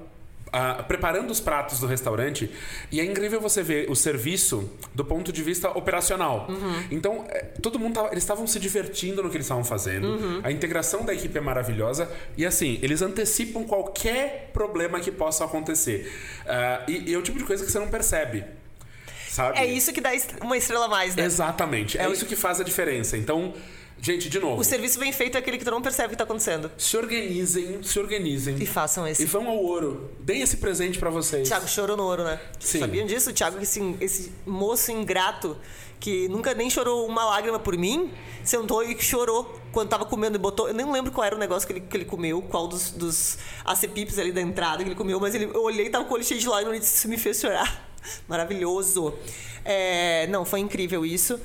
ah, 0.53 0.82
preparando 0.82 1.30
os 1.30 1.40
pratos 1.40 1.80
do 1.80 1.86
restaurante, 1.86 2.51
e 2.90 3.01
é 3.01 3.05
incrível 3.05 3.40
você 3.40 3.62
ver 3.62 3.90
o 3.90 3.94
serviço 3.94 4.70
do 4.94 5.05
ponto 5.05 5.32
de 5.32 5.42
vista 5.42 5.70
operacional. 5.70 6.48
Então, 6.90 7.24
é, 7.28 7.40
todo 7.62 7.78
mundo 7.78 7.94
tava, 7.94 8.09
eles 8.09 8.22
estavam 8.24 8.46
se 8.46 8.59
divertindo 8.59 9.22
no 9.22 9.30
que 9.30 9.36
eles 9.36 9.46
estavam 9.46 9.64
fazendo. 9.64 10.40
A 10.42 10.51
integração 10.51 11.05
da 11.05 11.14
equipe 11.14 11.36
é 11.36 11.40
maravilhosa, 11.40 12.11
e 12.36 12.44
assim, 12.44 12.78
eles 12.82 13.03
antecipam 13.03 13.64
qualquer 13.64 14.51
problema 14.53 14.98
que 15.01 15.11
possa 15.11 15.44
acontecer. 15.44 16.12
Ah, 16.46 16.82
e, 16.88 17.11
e 17.11 17.14
é 17.14 17.18
o 17.18 17.22
tipo 17.22 17.38
de 17.38 17.44
coisa 17.44 17.64
que 17.64 17.70
você 17.70 17.78
não 17.78 17.88
percebe. 17.88 18.44
Sabe? 19.28 19.59
É 19.59 19.64
isso 19.64 19.92
que 19.92 20.01
dá 20.01 20.11
uma 20.42 20.57
estrela 20.57 20.86
a 20.86 20.88
mais, 20.88 21.14
né? 21.14 21.24
Exatamente. 21.24 21.96
É, 21.96 22.03
É 22.03 22.11
isso 22.11 22.26
que 22.26 22.34
faz 22.34 22.61
a 22.61 22.64
diferença. 22.64 23.16
Então, 23.16 23.55
gente, 24.01 24.28
de 24.28 24.38
novo, 24.38 24.61
O 24.61 24.64
serviço 24.64 24.98
bem 24.98 25.12
feito 25.12 25.36
é 25.36 25.38
aquele 25.38 25.59
que 25.59 25.64
tu 25.64 25.70
não 25.70 25.82
percebe 25.82 26.09
o 26.09 26.11
que 26.11 26.16
tá 26.16 26.24
acontecendo. 26.24 26.70
se 26.76 26.96
organizem, 26.96 27.82
se 27.82 27.98
organizem. 27.98 28.57
E 28.61 28.66
façam 28.66 29.07
esse. 29.07 29.22
E 29.22 29.26
vão 29.26 29.48
ao 29.48 29.57
ouro. 29.59 30.11
Deem 30.20 30.42
esse 30.42 30.57
presente 30.57 30.98
pra 30.98 31.11
vocês. 31.11 31.48
Thiago 31.48 31.68
chorou 31.68 31.96
no 31.96 32.05
ouro, 32.05 32.24
né? 32.24 32.40
Sim. 32.59 32.80
Sabiam 32.80 33.07
disso? 33.07 33.30
O 33.30 33.32
Thiago, 33.32 33.59
esse, 33.61 33.80
esse 34.01 34.32
moço 34.46 34.90
ingrato 34.90 35.57
que 36.01 36.28
nunca 36.28 36.55
nem 36.55 36.70
chorou 36.70 37.07
uma 37.07 37.26
lágrima 37.26 37.59
por 37.59 37.76
mim, 37.76 38.11
sentou 38.42 38.82
e 38.82 38.98
chorou 39.01 39.61
quando 39.70 39.90
tava 39.90 40.07
comendo 40.07 40.36
e 40.36 40.38
botou. 40.38 40.66
Eu 40.66 40.74
nem 40.74 40.90
lembro 40.90 41.12
qual 41.12 41.26
era 41.26 41.36
o 41.36 41.38
negócio 41.38 41.66
que 41.66 41.74
ele, 41.74 41.80
que 41.82 41.94
ele 41.96 42.07
comeu, 42.07 42.40
qual 42.40 42.66
dos, 42.66 42.90
dos 42.90 43.36
acepipes 43.66 44.18
ali 44.18 44.32
da 44.32 44.40
entrada 44.40 44.82
que 44.82 44.88
ele 44.88 44.96
comeu, 44.96 45.20
mas 45.20 45.34
ele, 45.34 45.44
eu 45.44 45.62
olhei 45.62 45.86
e 45.86 45.90
tava 45.90 46.07
com 46.07 46.12
o 46.12 46.14
olho 46.14 46.24
cheio 46.24 46.40
de 46.40 46.48
lágrimas 46.48 46.78
e 46.78 46.80
disse: 46.80 46.96
Isso 46.96 47.09
me 47.09 47.18
fez 47.18 47.38
chorar. 47.38 47.90
Maravilhoso. 48.26 49.12
É, 49.62 50.26
não, 50.28 50.44
foi 50.46 50.61
incrível 50.61 51.05
isso. 51.05 51.38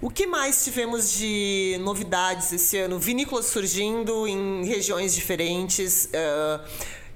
O 0.00 0.10
que 0.10 0.26
mais 0.26 0.62
tivemos 0.62 1.10
de 1.12 1.78
novidades 1.80 2.52
esse 2.52 2.76
ano? 2.76 2.98
Vinícolas 2.98 3.46
surgindo 3.46 4.28
em 4.28 4.64
regiões 4.66 5.14
diferentes. 5.14 6.08
eh, 6.12 6.60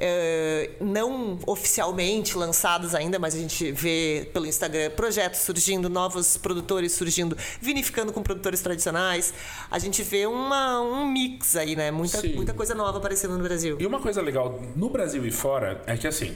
eh, 0.02 0.70
não 0.80 1.38
oficialmente 1.46 2.36
lançadas 2.36 2.94
ainda, 2.94 3.18
mas 3.18 3.34
a 3.34 3.38
gente 3.38 3.70
vê 3.70 4.30
pelo 4.32 4.46
Instagram 4.46 4.90
projetos 4.92 5.40
surgindo, 5.40 5.90
novos 5.90 6.38
produtores 6.38 6.92
surgindo, 6.92 7.36
vinificando 7.60 8.10
com 8.10 8.22
produtores 8.22 8.62
tradicionais. 8.62 9.34
A 9.70 9.78
gente 9.78 10.02
vê 10.02 10.24
uma, 10.24 10.80
um 10.80 11.06
mix 11.06 11.54
aí, 11.54 11.76
né? 11.76 11.90
Muita, 11.90 12.18
Sim. 12.18 12.34
muita 12.34 12.54
coisa 12.54 12.74
nova 12.74 12.96
aparecendo 12.96 13.36
no 13.36 13.44
Brasil. 13.44 13.76
E 13.78 13.84
uma 13.84 14.00
coisa 14.00 14.22
legal 14.22 14.58
no 14.74 14.88
Brasil 14.88 15.26
e 15.26 15.30
fora 15.30 15.82
é 15.86 15.96
que, 15.98 16.06
assim, 16.06 16.34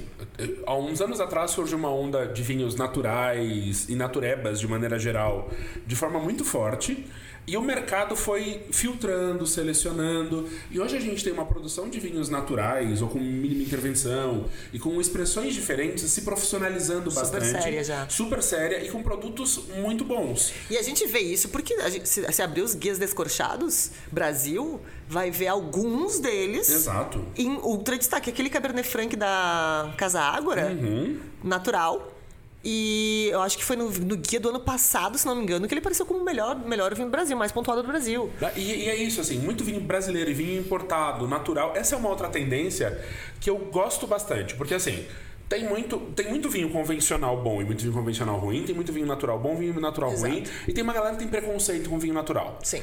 há 0.66 0.74
uns 0.76 1.00
anos 1.00 1.18
atrás 1.18 1.52
surgiu 1.52 1.78
uma 1.78 1.90
onda 1.90 2.26
de 2.26 2.42
vinhos 2.42 2.74
naturais 2.76 3.88
e 3.88 3.96
naturebas, 3.96 4.60
de 4.60 4.68
maneira 4.68 4.98
geral, 4.98 5.50
de 5.86 5.96
forma 5.96 6.20
muito 6.20 6.44
forte. 6.44 7.06
E 7.46 7.56
o 7.58 7.62
mercado 7.62 8.16
foi 8.16 8.62
filtrando, 8.70 9.46
selecionando. 9.46 10.48
E 10.70 10.80
hoje 10.80 10.96
a 10.96 11.00
gente 11.00 11.22
tem 11.22 11.32
uma 11.32 11.44
produção 11.44 11.90
de 11.90 12.00
vinhos 12.00 12.28
naturais, 12.30 13.02
ou 13.02 13.08
com 13.08 13.18
mínima 13.18 13.62
intervenção, 13.62 14.46
e 14.72 14.78
com 14.78 14.98
expressões 15.00 15.52
diferentes, 15.52 16.10
se 16.10 16.22
profissionalizando 16.22 17.10
Super 17.10 17.40
bastante. 17.40 17.62
séria 17.62 17.84
já. 17.84 18.08
Super 18.08 18.42
séria 18.42 18.82
e 18.82 18.90
com 18.90 19.02
produtos 19.02 19.60
muito 19.76 20.04
bons. 20.04 20.52
E 20.70 20.78
a 20.78 20.82
gente 20.82 21.06
vê 21.06 21.18
isso 21.20 21.50
porque 21.50 21.74
a 21.74 21.90
gente, 21.90 22.08
se, 22.08 22.24
se 22.32 22.42
abrir 22.42 22.62
os 22.62 22.74
guias 22.74 22.98
descorchados, 22.98 23.90
Brasil, 24.10 24.80
vai 25.06 25.30
ver 25.30 25.48
alguns 25.48 26.18
deles 26.18 26.70
Exato. 26.70 27.22
em 27.36 27.56
ultra 27.58 27.98
destaque. 27.98 28.30
Aquele 28.30 28.48
Cabernet 28.48 28.88
Franc 28.88 29.14
da 29.16 29.92
Casa 29.98 30.20
Ágora, 30.20 30.68
Uhum. 30.72 31.20
natural. 31.42 32.10
E 32.64 33.28
eu 33.30 33.42
acho 33.42 33.58
que 33.58 33.64
foi 33.64 33.76
no, 33.76 33.90
no 33.90 34.16
guia 34.16 34.40
do 34.40 34.48
ano 34.48 34.60
passado, 34.60 35.18
se 35.18 35.26
não 35.26 35.36
me 35.36 35.42
engano, 35.42 35.68
que 35.68 35.74
ele 35.74 35.80
apareceu 35.80 36.06
como 36.06 36.20
o 36.20 36.24
melhor, 36.24 36.56
melhor 36.64 36.94
vinho 36.94 37.08
do 37.08 37.10
Brasil, 37.10 37.36
mais 37.36 37.52
pontuado 37.52 37.82
do 37.82 37.88
Brasil. 37.88 38.30
E, 38.56 38.60
e 38.60 38.88
é 38.88 38.96
isso, 38.96 39.20
assim, 39.20 39.38
muito 39.38 39.62
vinho 39.62 39.80
brasileiro 39.80 40.30
e 40.30 40.34
vinho 40.34 40.60
importado, 40.60 41.28
natural. 41.28 41.72
Essa 41.76 41.94
é 41.94 41.98
uma 41.98 42.08
outra 42.08 42.28
tendência 42.28 42.98
que 43.38 43.50
eu 43.50 43.58
gosto 43.58 44.06
bastante, 44.06 44.54
porque 44.54 44.74
assim. 44.74 45.04
Tem 45.46 45.68
muito, 45.68 45.98
tem 46.16 46.30
muito 46.30 46.48
vinho 46.48 46.70
convencional 46.70 47.42
bom 47.42 47.60
e 47.60 47.66
muito 47.66 47.82
vinho 47.82 47.92
convencional 47.92 48.38
ruim, 48.38 48.62
tem 48.62 48.74
muito 48.74 48.90
vinho 48.94 49.04
natural 49.04 49.38
bom, 49.38 49.54
vinho 49.54 49.78
natural 49.78 50.10
Exato. 50.10 50.32
ruim, 50.32 50.42
e 50.66 50.72
tem 50.72 50.82
uma 50.82 50.94
galera 50.94 51.12
que 51.12 51.18
tem 51.18 51.28
preconceito 51.28 51.90
com 51.90 51.98
vinho 51.98 52.14
natural. 52.14 52.58
Sim. 52.62 52.82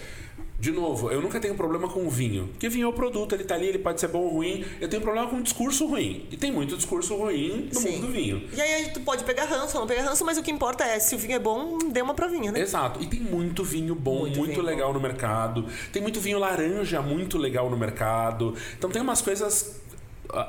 De 0.62 0.72
novo, 0.72 1.10
eu 1.10 1.20
nunca 1.20 1.40
tenho 1.40 1.56
problema 1.56 1.88
com 1.90 2.08
vinho. 2.08 2.50
Porque 2.50 2.70
vinho 2.70 2.86
é 2.86 2.88
o 2.88 2.94
produto, 2.94 3.34
ele 3.34 3.44
tá 3.44 3.56
ali, 3.56 3.66
ele 3.66 3.80
pode 3.80 4.00
ser 4.00 4.08
bom 4.08 4.20
ou 4.20 4.30
ruim. 4.30 4.64
Eu 4.80 4.88
tenho 4.88 5.02
problema 5.02 5.28
com 5.28 5.42
discurso 5.42 5.88
ruim. 5.88 6.28
E 6.30 6.38
tem 6.38 6.52
muito 6.52 6.78
discurso 6.78 7.16
ruim 7.16 7.68
no 7.74 7.80
Sim. 7.80 7.94
mundo 7.94 8.06
do 8.06 8.14
vinho. 8.14 8.48
E 8.54 8.62
aí 8.62 8.92
tu 8.92 9.00
pode 9.00 9.24
pegar 9.24 9.46
ranço 9.46 9.74
ou 9.74 9.82
não 9.82 9.88
pegar 9.88 10.04
ranço, 10.04 10.24
mas 10.24 10.38
o 10.38 10.44
que 10.44 10.52
importa 10.52 10.84
é 10.84 11.00
se 11.00 11.16
o 11.16 11.18
vinho 11.18 11.34
é 11.34 11.40
bom, 11.40 11.80
dê 11.90 12.00
uma 12.00 12.14
provinha, 12.14 12.52
né? 12.52 12.60
Exato. 12.60 13.02
E 13.02 13.08
tem 13.08 13.20
muito 13.20 13.64
vinho 13.64 13.96
bom, 13.96 14.20
Muito 14.20 14.38
muito, 14.38 14.52
vinho 14.52 14.64
legal 14.64 14.94
no 14.94 15.00
mercado. 15.00 15.66
Tem 15.92 16.00
muito 16.00 16.20
vinho 16.22 16.38
laranja 16.38 17.02
muito 17.02 17.40
legal 17.40 17.68
no 17.68 17.76
mercado. 17.76 18.54
Então 18.78 18.92
tem 18.92 19.02
umas 19.02 19.20
coisas. 19.20 19.82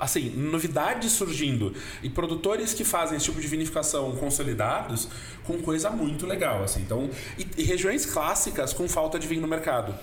Assim, 0.00 0.30
novidades 0.30 1.12
surgindo 1.12 1.74
e 2.02 2.08
produtores 2.08 2.72
que 2.72 2.84
fazem 2.84 3.16
esse 3.16 3.26
tipo 3.26 3.40
de 3.40 3.46
vinificação 3.46 4.12
consolidados 4.16 5.08
com 5.44 5.58
coisa 5.60 5.90
muito 5.90 6.26
legal, 6.26 6.62
assim. 6.62 6.82
Então, 6.82 7.10
e, 7.38 7.46
e 7.58 7.62
regiões 7.62 8.06
clássicas 8.06 8.72
com 8.72 8.88
falta 8.88 9.18
de 9.18 9.26
vinho 9.26 9.42
no 9.42 9.48
mercado. 9.48 9.94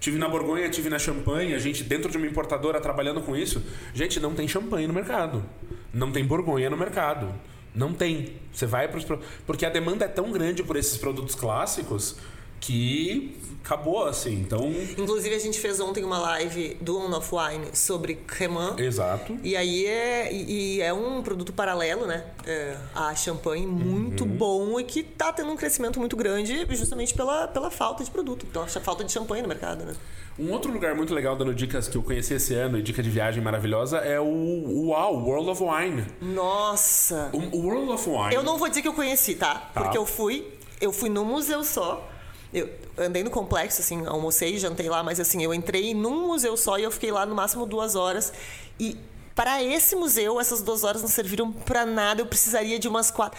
Tive 0.00 0.16
na 0.16 0.26
Borgonha, 0.26 0.68
tive 0.70 0.88
na 0.88 0.98
Champagne, 0.98 1.54
a 1.54 1.58
gente 1.58 1.84
dentro 1.84 2.10
de 2.10 2.16
uma 2.16 2.26
importadora 2.26 2.80
trabalhando 2.80 3.20
com 3.20 3.36
isso. 3.36 3.62
Gente, 3.92 4.18
não 4.18 4.34
tem 4.34 4.48
champanhe 4.48 4.86
no 4.86 4.94
mercado. 4.94 5.44
Não 5.92 6.10
tem 6.10 6.24
Borgonha 6.24 6.70
no 6.70 6.76
mercado. 6.76 7.34
Não 7.74 7.92
tem. 7.92 8.32
Você 8.52 8.66
vai 8.66 8.88
para 8.88 9.18
porque 9.46 9.66
a 9.66 9.70
demanda 9.70 10.06
é 10.06 10.08
tão 10.08 10.32
grande 10.32 10.62
por 10.62 10.76
esses 10.76 10.96
produtos 10.96 11.34
clássicos 11.34 12.16
que 12.60 13.36
acabou 13.64 14.04
assim. 14.06 14.32
Então, 14.34 14.60
Inclusive, 14.98 15.34
a 15.34 15.38
gente 15.38 15.58
fez 15.60 15.78
ontem 15.80 16.02
uma 16.04 16.18
live 16.18 16.76
do 16.80 16.98
On 16.98 17.16
of 17.16 17.28
Wine 17.34 17.66
sobre 17.74 18.14
cremant. 18.16 18.78
exato. 18.78 19.38
E 19.42 19.56
aí 19.56 19.86
é, 19.86 20.32
e 20.32 20.80
é 20.80 20.92
um 20.92 21.22
produto 21.22 21.52
paralelo, 21.52 22.06
né? 22.06 22.24
É, 22.46 22.76
a 22.94 23.14
champanhe 23.14 23.66
muito 23.66 24.24
Uhum. 24.24 24.30
bom 24.30 24.80
e 24.80 24.84
que 24.84 25.02
tá 25.02 25.32
tendo 25.32 25.50
um 25.50 25.56
crescimento 25.56 25.98
muito 26.00 26.16
grande 26.16 26.66
justamente 26.70 27.14
pela, 27.14 27.46
pela 27.48 27.70
falta 27.70 28.02
de 28.04 28.10
produto, 28.10 28.44
pela 28.46 28.66
falta 28.66 29.04
de 29.04 29.12
champanhe 29.12 29.42
no 29.42 29.48
mercado, 29.48 29.84
né? 29.84 29.94
Um 30.38 30.52
outro 30.52 30.72
lugar 30.72 30.94
muito 30.94 31.12
legal 31.14 31.36
dando 31.36 31.54
dicas 31.54 31.86
que 31.86 31.96
eu 31.96 32.02
conheci 32.02 32.34
esse 32.34 32.54
ano 32.54 32.78
e 32.78 32.82
dica 32.82 33.02
de 33.02 33.10
viagem 33.10 33.42
maravilhosa 33.42 33.98
é 33.98 34.18
o 34.18 34.24
o 34.24 34.86
UAU, 34.88 35.22
World 35.24 35.50
of 35.50 35.62
Wine. 35.62 36.06
Nossa! 36.20 37.30
O, 37.32 37.56
o 37.58 37.66
World 37.66 37.92
of 37.92 38.08
Wine. 38.08 38.34
Eu 38.34 38.42
não 38.42 38.56
vou 38.58 38.68
dizer 38.68 38.82
que 38.82 38.88
eu 38.88 38.94
conheci, 38.94 39.34
tá? 39.34 39.54
Tá. 39.72 39.82
Porque 39.82 39.98
eu 39.98 40.06
fui, 40.06 40.46
eu 40.80 40.92
fui 40.92 41.08
num 41.10 41.24
museu 41.24 41.62
só. 41.62 42.08
Eu 42.52 42.68
andei 42.98 43.22
no 43.22 43.30
complexo, 43.30 43.80
assim, 43.80 44.04
almocei, 44.06 44.58
jantei 44.58 44.88
lá, 44.88 45.02
mas 45.02 45.20
assim, 45.20 45.42
eu 45.42 45.54
entrei 45.54 45.94
num 45.94 46.26
museu 46.26 46.56
só 46.56 46.78
e 46.78 46.82
eu 46.82 46.90
fiquei 46.90 47.12
lá 47.12 47.24
no 47.24 47.34
máximo 47.34 47.64
duas 47.64 47.94
horas. 47.94 48.32
E 48.78 48.96
para 49.34 49.62
esse 49.62 49.94
museu, 49.94 50.40
essas 50.40 50.60
duas 50.60 50.84
horas 50.84 51.00
não 51.00 51.08
serviram 51.08 51.52
para 51.52 51.86
nada. 51.86 52.20
Eu 52.20 52.26
precisaria 52.26 52.78
de 52.78 52.88
umas 52.88 53.10
quatro. 53.10 53.38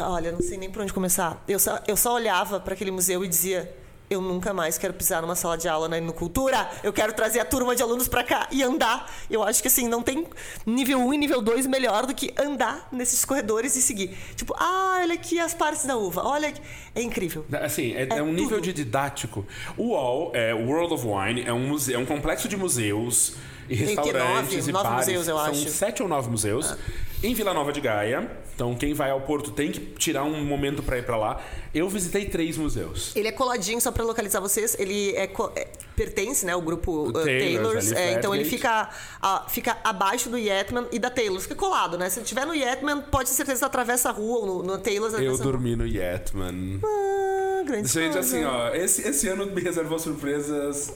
Olha, 0.00 0.32
não 0.32 0.40
sei 0.40 0.56
nem 0.56 0.70
por 0.70 0.82
onde 0.82 0.92
começar. 0.92 1.42
Eu 1.46 1.58
só, 1.58 1.78
eu 1.86 1.96
só 1.96 2.14
olhava 2.14 2.58
para 2.58 2.74
aquele 2.74 2.90
museu 2.90 3.24
e 3.24 3.28
dizia: 3.28 3.72
eu 4.10 4.20
nunca 4.20 4.54
mais 4.54 4.78
quero 4.78 4.94
pisar 4.94 5.20
numa 5.22 5.34
sala 5.34 5.56
de 5.56 5.68
aula 5.68 5.88
na 5.88 6.00
né, 6.00 6.12
Cultura. 6.12 6.68
Eu 6.82 6.92
quero 6.92 7.12
trazer 7.12 7.40
a 7.40 7.44
turma 7.44 7.76
de 7.76 7.82
alunos 7.82 8.08
para 8.08 8.24
cá 8.24 8.48
e 8.50 8.62
andar. 8.62 9.10
Eu 9.30 9.42
acho 9.42 9.60
que 9.60 9.68
assim, 9.68 9.86
não 9.86 10.02
tem 10.02 10.26
nível 10.64 10.98
1 10.98 11.14
e 11.14 11.18
nível 11.18 11.42
2 11.42 11.66
melhor 11.66 12.06
do 12.06 12.14
que 12.14 12.32
andar 12.38 12.88
nesses 12.90 13.24
corredores 13.24 13.76
e 13.76 13.82
seguir. 13.82 14.16
Tipo, 14.34 14.54
ah, 14.58 15.00
olha 15.02 15.14
aqui 15.14 15.38
as 15.38 15.54
partes 15.54 15.84
da 15.84 15.96
uva. 15.96 16.22
Olha, 16.24 16.48
aqui. 16.48 16.60
é 16.94 17.02
incrível. 17.02 17.44
Assim, 17.60 17.92
é, 17.94 18.04
é, 18.04 18.18
é 18.18 18.22
um 18.22 18.28
tudo. 18.28 18.40
nível 18.40 18.60
de 18.60 18.72
didático. 18.72 19.46
O 19.76 19.88
UOL, 19.88 20.32
é, 20.34 20.54
World 20.54 20.94
of 20.94 21.06
Wine, 21.06 21.42
é 21.42 21.52
um, 21.52 21.68
museu, 21.68 21.98
é 21.98 22.02
um 22.02 22.06
complexo 22.06 22.48
de 22.48 22.56
museus 22.56 23.34
e 23.68 23.74
restaurantes 23.74 24.66
nove, 24.66 24.70
e 24.70 24.72
nove 24.72 24.88
museus, 24.90 25.28
eu 25.28 25.36
São 25.36 25.46
acho. 25.46 25.68
sete 25.68 26.02
ou 26.02 26.08
nove 26.08 26.30
museus. 26.30 26.72
Ah. 26.72 26.78
Em 27.20 27.34
Vila 27.34 27.52
Nova 27.52 27.72
de 27.72 27.80
Gaia. 27.80 28.30
Então, 28.54 28.74
quem 28.76 28.94
vai 28.94 29.10
ao 29.10 29.20
Porto 29.20 29.50
tem 29.50 29.72
que 29.72 29.80
tirar 29.80 30.22
um 30.22 30.44
momento 30.44 30.82
para 30.84 30.98
ir 30.98 31.04
para 31.04 31.16
lá. 31.16 31.40
Eu 31.74 31.88
visitei 31.88 32.26
três 32.26 32.56
museus. 32.56 33.14
Ele 33.16 33.26
é 33.26 33.32
coladinho, 33.32 33.80
só 33.80 33.90
para 33.90 34.04
localizar 34.04 34.40
vocês. 34.40 34.76
Ele 34.78 35.12
é, 35.16 35.24
é, 35.24 35.68
pertence, 35.96 36.46
né, 36.46 36.52
ao 36.52 36.62
grupo 36.62 37.08
uh, 37.08 37.12
Taylors. 37.12 37.90
É, 37.90 38.12
então, 38.12 38.32
ele 38.32 38.44
fica, 38.44 38.88
uh, 39.22 39.50
fica 39.50 39.78
abaixo 39.82 40.30
do 40.30 40.38
Yetman 40.38 40.86
e 40.92 40.98
da 40.98 41.10
Taylor. 41.10 41.40
Fica 41.40 41.56
colado, 41.56 41.98
né? 41.98 42.08
Se 42.08 42.20
tiver 42.22 42.46
no 42.46 42.54
Yetman, 42.54 43.00
pode 43.02 43.30
ter 43.30 43.34
certeza 43.36 43.60
que 43.60 43.64
atravessa 43.64 44.10
a 44.10 44.12
rua 44.12 44.38
ou 44.38 44.46
no, 44.46 44.62
no 44.62 44.78
Taylors. 44.78 45.14
Eu 45.14 45.38
dormi 45.38 45.74
no 45.74 45.86
Yetman. 45.86 46.80
Ah, 46.84 47.62
grande 47.64 47.88
Gente, 47.88 48.12
coisa. 48.12 48.20
assim, 48.20 48.44
ó, 48.44 48.74
esse, 48.74 49.08
esse 49.08 49.28
ano 49.28 49.46
me 49.46 49.60
reservou 49.60 49.98
surpresas 49.98 50.94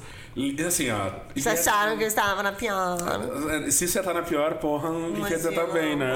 Assim, 0.66 0.91
ó. 0.91 1.11
Vocês 1.35 1.47
acharam 1.47 1.97
que 1.99 2.05
eu 2.05 2.09
estava 2.09 2.43
na 2.43 2.53
pior. 2.53 2.97
Se 3.70 3.87
você 3.87 4.03
tá 4.03 4.14
na 4.14 4.22
pior, 4.22 4.55
porra, 4.55 4.91
não 4.91 5.22
quer 5.24 5.37
dizer 5.37 5.53
tá 5.53 5.66
bem, 5.66 5.95
né? 5.95 6.14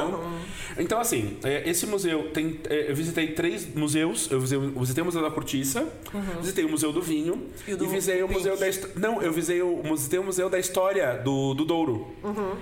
Então, 0.79 0.99
assim, 0.99 1.37
é, 1.45 1.69
esse 1.69 1.87
museu 1.87 2.31
tem. 2.31 2.61
É, 2.69 2.91
eu 2.91 2.97
visitei 2.97 3.33
três 3.33 3.75
museus. 3.75 4.31
Eu 4.31 4.41
visitei, 4.41 4.69
eu 4.69 4.81
visitei 4.81 5.03
o 5.03 5.05
Museu 5.05 5.23
da 5.23 5.31
Cortiça, 5.31 5.87
uhum. 6.15 6.41
visitei 6.41 6.65
o 6.65 6.69
Museu 6.69 6.93
do 6.93 7.03
Vinho 7.03 7.47
e, 7.69 7.75
do 7.75 7.85
e 7.85 7.89
visitei 7.89 8.23
o 8.23 8.29
Museu 8.29 8.57
da. 8.57 8.67
Não, 8.97 9.23
eu 9.23 9.33
visitei 9.33 9.61
o, 9.61 9.83
visitei 9.83 10.19
o 10.19 10.25
Museu 10.25 10.49
da 10.49 10.59
História 10.59 11.21
do, 11.23 11.53
do 11.53 11.65
Douro. 11.65 12.15
Uhum. 12.23 12.57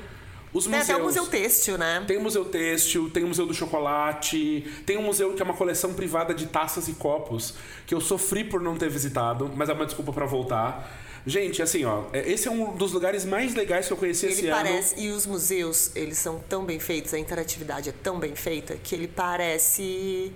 Os 0.53 0.69
museus, 0.69 0.87
tem 0.87 0.95
até 0.95 1.03
o 1.03 1.05
Museu 1.05 1.27
Têxtil, 1.27 1.77
né? 1.77 2.05
Tem 2.07 2.17
o 2.17 2.21
Museu 2.21 2.45
Têxtil, 2.45 3.11
tem 3.11 3.25
o 3.25 3.29
Museu 3.29 3.45
do 3.45 3.53
Chocolate, 3.53 4.65
tem 4.87 4.97
um 4.97 5.03
museu 5.03 5.35
que 5.35 5.43
é 5.43 5.45
uma 5.45 5.55
coleção 5.55 5.93
privada 5.95 6.33
de 6.33 6.47
taças 6.47 6.87
e 6.87 6.93
copos, 6.93 7.55
que 7.85 7.93
eu 7.93 8.01
sofri 8.01 8.45
por 8.45 8.61
não 8.61 8.77
ter 8.77 8.89
visitado, 8.89 9.51
mas 9.57 9.69
é 9.69 9.73
uma 9.73 9.85
desculpa 9.85 10.13
para 10.13 10.27
voltar. 10.27 11.04
Gente, 11.27 11.63
assim, 11.63 11.85
ó, 11.85 12.05
é, 12.13 12.31
esse 12.31 12.49
é 12.49 12.51
um 12.51 12.77
dos 12.77 12.93
lugares 12.93 13.25
mais 13.25 13.55
legais 13.55 13.87
que 13.87 13.93
eu 13.93 13.97
conheci 13.97 14.27
ele 14.27 14.35
esse 14.35 14.49
parece, 14.49 14.95
ano. 14.95 15.05
E 15.05 15.11
os 15.11 15.25
museus, 15.25 15.91
eles 15.95 16.19
são 16.19 16.39
tão 16.39 16.65
bem 16.65 16.79
feitos, 16.79 17.15
a 17.15 17.19
interatividade 17.19 17.89
é 17.89 17.93
tão 17.93 18.19
bem 18.19 18.35
feita, 18.35 18.77
que 18.77 18.95
ele 18.95 19.09
parece 19.09 20.33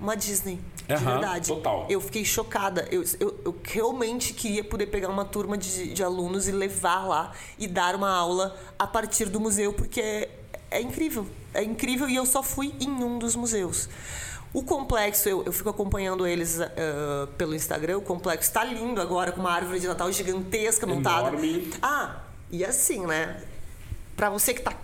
uma 0.00 0.16
Disney. 0.16 0.58
De 0.88 0.94
uhum, 0.94 1.00
verdade. 1.00 1.48
Total. 1.48 1.86
Eu 1.88 2.00
fiquei 2.00 2.24
chocada. 2.24 2.88
Eu, 2.90 3.04
eu, 3.20 3.38
eu, 3.44 3.56
realmente 3.62 4.32
queria 4.32 4.64
poder 4.64 4.86
pegar 4.86 5.08
uma 5.08 5.24
turma 5.24 5.58
de, 5.58 5.92
de 5.92 6.02
alunos 6.02 6.48
e 6.48 6.52
levar 6.52 7.06
lá 7.06 7.32
e 7.58 7.68
dar 7.68 7.94
uma 7.94 8.10
aula 8.10 8.58
a 8.78 8.86
partir 8.86 9.26
do 9.26 9.38
museu, 9.38 9.72
porque 9.74 10.00
é, 10.00 10.30
é 10.70 10.80
incrível. 10.80 11.26
É 11.52 11.62
incrível 11.62 12.08
e 12.08 12.16
eu 12.16 12.24
só 12.24 12.42
fui 12.42 12.74
em 12.80 12.88
um 12.88 13.18
dos 13.18 13.36
museus. 13.36 13.88
O 14.52 14.62
complexo, 14.62 15.28
eu, 15.28 15.44
eu 15.44 15.52
fico 15.52 15.68
acompanhando 15.68 16.26
eles 16.26 16.58
uh, 16.58 17.26
pelo 17.38 17.54
Instagram. 17.54 17.98
O 17.98 18.02
complexo 18.02 18.48
está 18.48 18.64
lindo 18.64 19.00
agora, 19.00 19.30
com 19.30 19.40
uma 19.40 19.52
árvore 19.52 19.78
de 19.78 19.86
Natal 19.86 20.10
gigantesca 20.10 20.86
montada. 20.86 21.28
Enorme. 21.28 21.70
Ah, 21.80 22.16
e 22.50 22.64
assim, 22.64 23.06
né? 23.06 23.42
Para 24.16 24.28
você 24.28 24.52
que 24.52 24.60
tá 24.60 24.74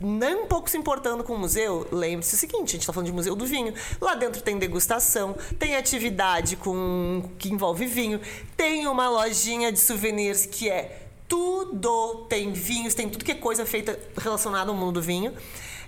nem 0.00 0.34
um 0.36 0.46
pouco 0.46 0.70
se 0.70 0.78
importando 0.78 1.24
com 1.24 1.34
o 1.34 1.38
museu, 1.38 1.86
lembre-se 1.90 2.34
o 2.36 2.38
seguinte: 2.38 2.68
a 2.68 2.72
gente 2.72 2.80
está 2.82 2.92
falando 2.92 3.06
de 3.06 3.12
Museu 3.12 3.34
do 3.34 3.44
Vinho. 3.44 3.74
Lá 4.00 4.14
dentro 4.14 4.40
tem 4.40 4.56
degustação, 4.56 5.36
tem 5.58 5.74
atividade 5.74 6.54
com 6.54 7.28
que 7.38 7.50
envolve 7.50 7.86
vinho, 7.86 8.20
tem 8.56 8.86
uma 8.86 9.08
lojinha 9.08 9.72
de 9.72 9.80
souvenirs 9.80 10.46
que 10.46 10.70
é 10.70 11.08
tudo. 11.26 12.26
Tem 12.28 12.52
vinhos, 12.52 12.94
tem 12.94 13.08
tudo 13.08 13.24
que 13.24 13.32
é 13.32 13.34
coisa 13.34 13.66
feita 13.66 13.98
relacionada 14.16 14.70
ao 14.70 14.76
mundo 14.76 14.94
do 14.94 15.02
vinho. 15.02 15.34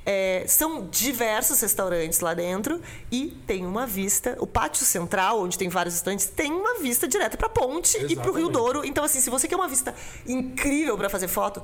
É, 0.05 0.45
são 0.47 0.89
diversos 0.91 1.61
restaurantes 1.61 2.21
lá 2.21 2.33
dentro 2.33 2.81
e 3.13 3.29
tem 3.47 3.67
uma 3.67 3.87
vista. 3.87 4.37
O 4.41 4.47
pátio 4.47 4.85
central, 4.85 5.43
onde 5.43 5.59
tem 5.59 5.69
vários 5.69 5.95
restaurantes, 5.95 6.27
tem 6.27 6.51
uma 6.53 6.79
vista 6.81 7.07
direta 7.07 7.37
para 7.37 7.47
a 7.47 7.51
ponte 7.51 7.97
Exatamente. 7.97 8.13
e 8.13 8.17
para 8.17 8.31
o 8.31 8.35
Rio 8.35 8.49
Douro. 8.49 8.85
Então, 8.85 9.05
assim, 9.05 9.21
se 9.21 9.29
você 9.29 9.47
quer 9.47 9.57
uma 9.57 9.69
vista 9.69 9.95
incrível 10.27 10.97
para 10.97 11.09
fazer 11.09 11.29
foto, 11.29 11.63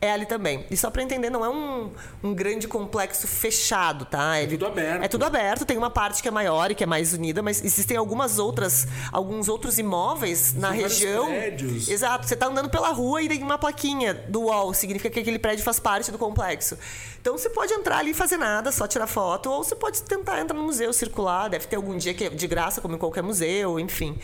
é 0.00 0.10
ali 0.12 0.24
também. 0.24 0.64
E 0.70 0.76
só 0.76 0.90
para 0.90 1.02
entender, 1.02 1.28
não 1.28 1.44
é 1.44 1.48
um, 1.48 1.90
um 2.22 2.34
grande 2.34 2.66
complexo 2.66 3.28
fechado, 3.28 4.06
tá? 4.06 4.38
É, 4.38 4.44
é 4.44 4.46
tudo 4.46 4.66
aberto. 4.66 5.04
É 5.04 5.08
tudo 5.08 5.24
aberto. 5.24 5.64
Tem 5.66 5.76
uma 5.76 5.90
parte 5.90 6.22
que 6.22 6.28
é 6.28 6.30
maior 6.30 6.70
e 6.70 6.74
que 6.74 6.82
é 6.82 6.86
mais 6.86 7.12
unida, 7.12 7.42
mas 7.42 7.62
existem 7.62 7.96
algumas 7.96 8.38
outras, 8.38 8.86
alguns 9.12 9.48
outros 9.48 9.78
imóveis 9.78 10.54
na 10.54 10.70
região. 10.70 11.26
Prédios. 11.26 11.88
Exato. 11.88 12.26
Você 12.26 12.34
tá 12.34 12.46
andando 12.46 12.70
pela 12.70 12.88
rua 12.88 13.20
e 13.22 13.28
tem 13.28 13.42
uma 13.42 13.58
plaquinha 13.58 14.14
do 14.14 14.44
wall, 14.44 14.72
significa 14.72 15.10
que 15.10 15.20
aquele 15.20 15.38
prédio 15.38 15.62
faz 15.64 15.78
parte 15.78 16.10
do 16.10 16.16
complexo. 16.16 16.78
Então 17.20 17.36
você 17.36 17.50
pode 17.50 17.72
entrar 17.74 17.98
ali 17.98 18.12
e 18.12 18.14
fazer 18.14 18.38
nada, 18.38 18.72
só 18.72 18.86
tirar 18.86 19.06
foto, 19.06 19.50
ou 19.50 19.62
você 19.62 19.76
pode 19.76 20.02
tentar 20.02 20.40
entrar 20.40 20.56
no 20.56 20.64
museu, 20.64 20.92
circular. 20.92 21.50
Deve 21.50 21.66
ter 21.66 21.76
algum 21.76 21.96
dia 21.98 22.14
que 22.14 22.24
é 22.24 22.30
de 22.30 22.46
graça, 22.46 22.80
como 22.80 22.94
em 22.94 22.98
qualquer 22.98 23.22
museu, 23.22 23.78
enfim. 23.78 24.18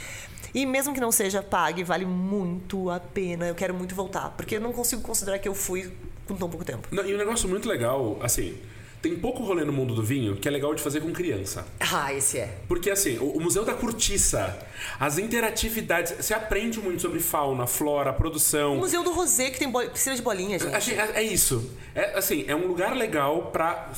E 0.57 0.65
mesmo 0.65 0.95
que 0.95 1.01
não 1.01 1.13
seja 1.13 1.43
pague, 1.43 1.85
vale 1.85 2.07
muito 2.07 2.89
a 2.89 2.99
pena. 2.99 3.47
Eu 3.47 3.55
quero 3.55 3.75
muito 3.75 3.95
voltar, 3.95 4.31
porque 4.31 4.57
eu 4.57 4.61
não 4.61 4.73
consigo 4.73 5.03
considerar 5.03 5.39
que 5.39 5.47
eu 5.47 5.55
fui 5.55 5.93
com 6.27 6.35
tão 6.35 6.49
pouco 6.49 6.65
tempo. 6.65 6.89
Não, 6.91 7.05
e 7.05 7.15
um 7.15 7.19
negócio 7.19 7.47
muito 7.47 7.69
legal, 7.69 8.19
assim, 8.23 8.57
tem 9.03 9.15
pouco 9.17 9.43
rolê 9.43 9.67
no 9.67 9.73
mundo 9.73 9.95
do 9.95 10.03
vinho 10.03 10.35
que 10.35 10.49
é 10.49 10.51
legal 10.51 10.75
de 10.75 10.83
fazer 10.83 11.03
com 11.03 11.13
criança. 11.13 11.67
Ah, 11.79 12.11
esse 12.15 12.39
é. 12.39 12.57
Porque 12.67 12.91
assim, 12.91 13.19
o, 13.19 13.33
o 13.33 13.41
Museu 13.41 13.67
da 13.67 13.75
Cortiça, 13.75 14.59
as 14.99 15.19
interatividades, 15.19 16.15
você 16.25 16.33
aprende 16.33 16.81
muito 16.81 17.03
sobre 17.03 17.21
fauna, 17.21 17.67
flora, 17.67 18.11
produção. 18.11 18.77
O 18.77 18.79
Museu 18.79 19.05
do 19.05 19.13
Rosé, 19.13 19.51
que 19.51 19.59
tem 19.59 19.71
piscina 19.91 20.17
de 20.17 20.23
bolinha, 20.23 20.59
gente. 20.59 20.95
É, 20.95 21.11
é 21.17 21.23
isso. 21.23 21.71
É, 21.95 22.17
assim, 22.17 22.47
é 22.49 22.57
um 22.57 22.67
lugar 22.67 22.97
legal 22.97 23.51
pra 23.53 23.93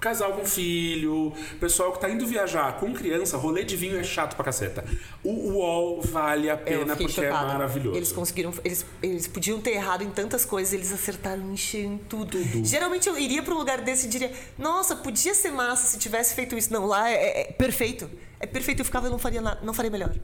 casal 0.00 0.34
com 0.34 0.44
filho, 0.44 1.32
pessoal 1.58 1.92
que 1.92 2.00
tá 2.00 2.08
indo 2.08 2.26
viajar 2.26 2.78
com 2.78 2.92
criança, 2.92 3.36
rolê 3.36 3.64
de 3.64 3.76
vinho 3.76 3.98
é 3.98 4.04
chato 4.04 4.36
pra 4.36 4.44
caceta. 4.44 4.84
O 5.24 5.52
UOL 5.52 6.02
vale 6.02 6.50
a 6.50 6.56
pena 6.56 6.94
porque 6.94 7.20
é 7.20 7.24
chocada. 7.24 7.50
é 7.50 7.52
maravilhoso. 7.54 7.96
Eles 7.96 8.12
conseguiram, 8.12 8.52
eles, 8.64 8.84
eles 9.02 9.26
podiam 9.26 9.60
ter 9.60 9.72
errado 9.72 10.02
em 10.02 10.10
tantas 10.10 10.44
coisas, 10.44 10.72
eles 10.72 10.92
acertaram 10.92 11.52
em 11.52 11.98
tudo. 12.08 12.38
tudo. 12.38 12.64
Geralmente 12.64 13.08
eu 13.08 13.18
iria 13.18 13.42
pra 13.42 13.54
um 13.54 13.58
lugar 13.58 13.80
desse 13.80 14.06
e 14.06 14.10
diria, 14.10 14.32
nossa, 14.58 14.94
podia 14.96 15.34
ser 15.34 15.50
massa 15.50 15.86
se 15.86 15.98
tivesse 15.98 16.34
feito 16.34 16.56
isso. 16.56 16.72
Não, 16.72 16.86
lá 16.86 17.10
é, 17.10 17.14
é, 17.14 17.40
é 17.40 17.52
perfeito. 17.52 18.08
É 18.38 18.46
perfeito, 18.46 18.80
eu 18.80 18.84
ficava, 18.84 19.06
eu 19.06 19.10
não 19.10 19.18
faria 19.18 19.40
nada, 19.40 19.60
não 19.62 19.72
faria 19.72 19.90
melhor. 19.90 20.14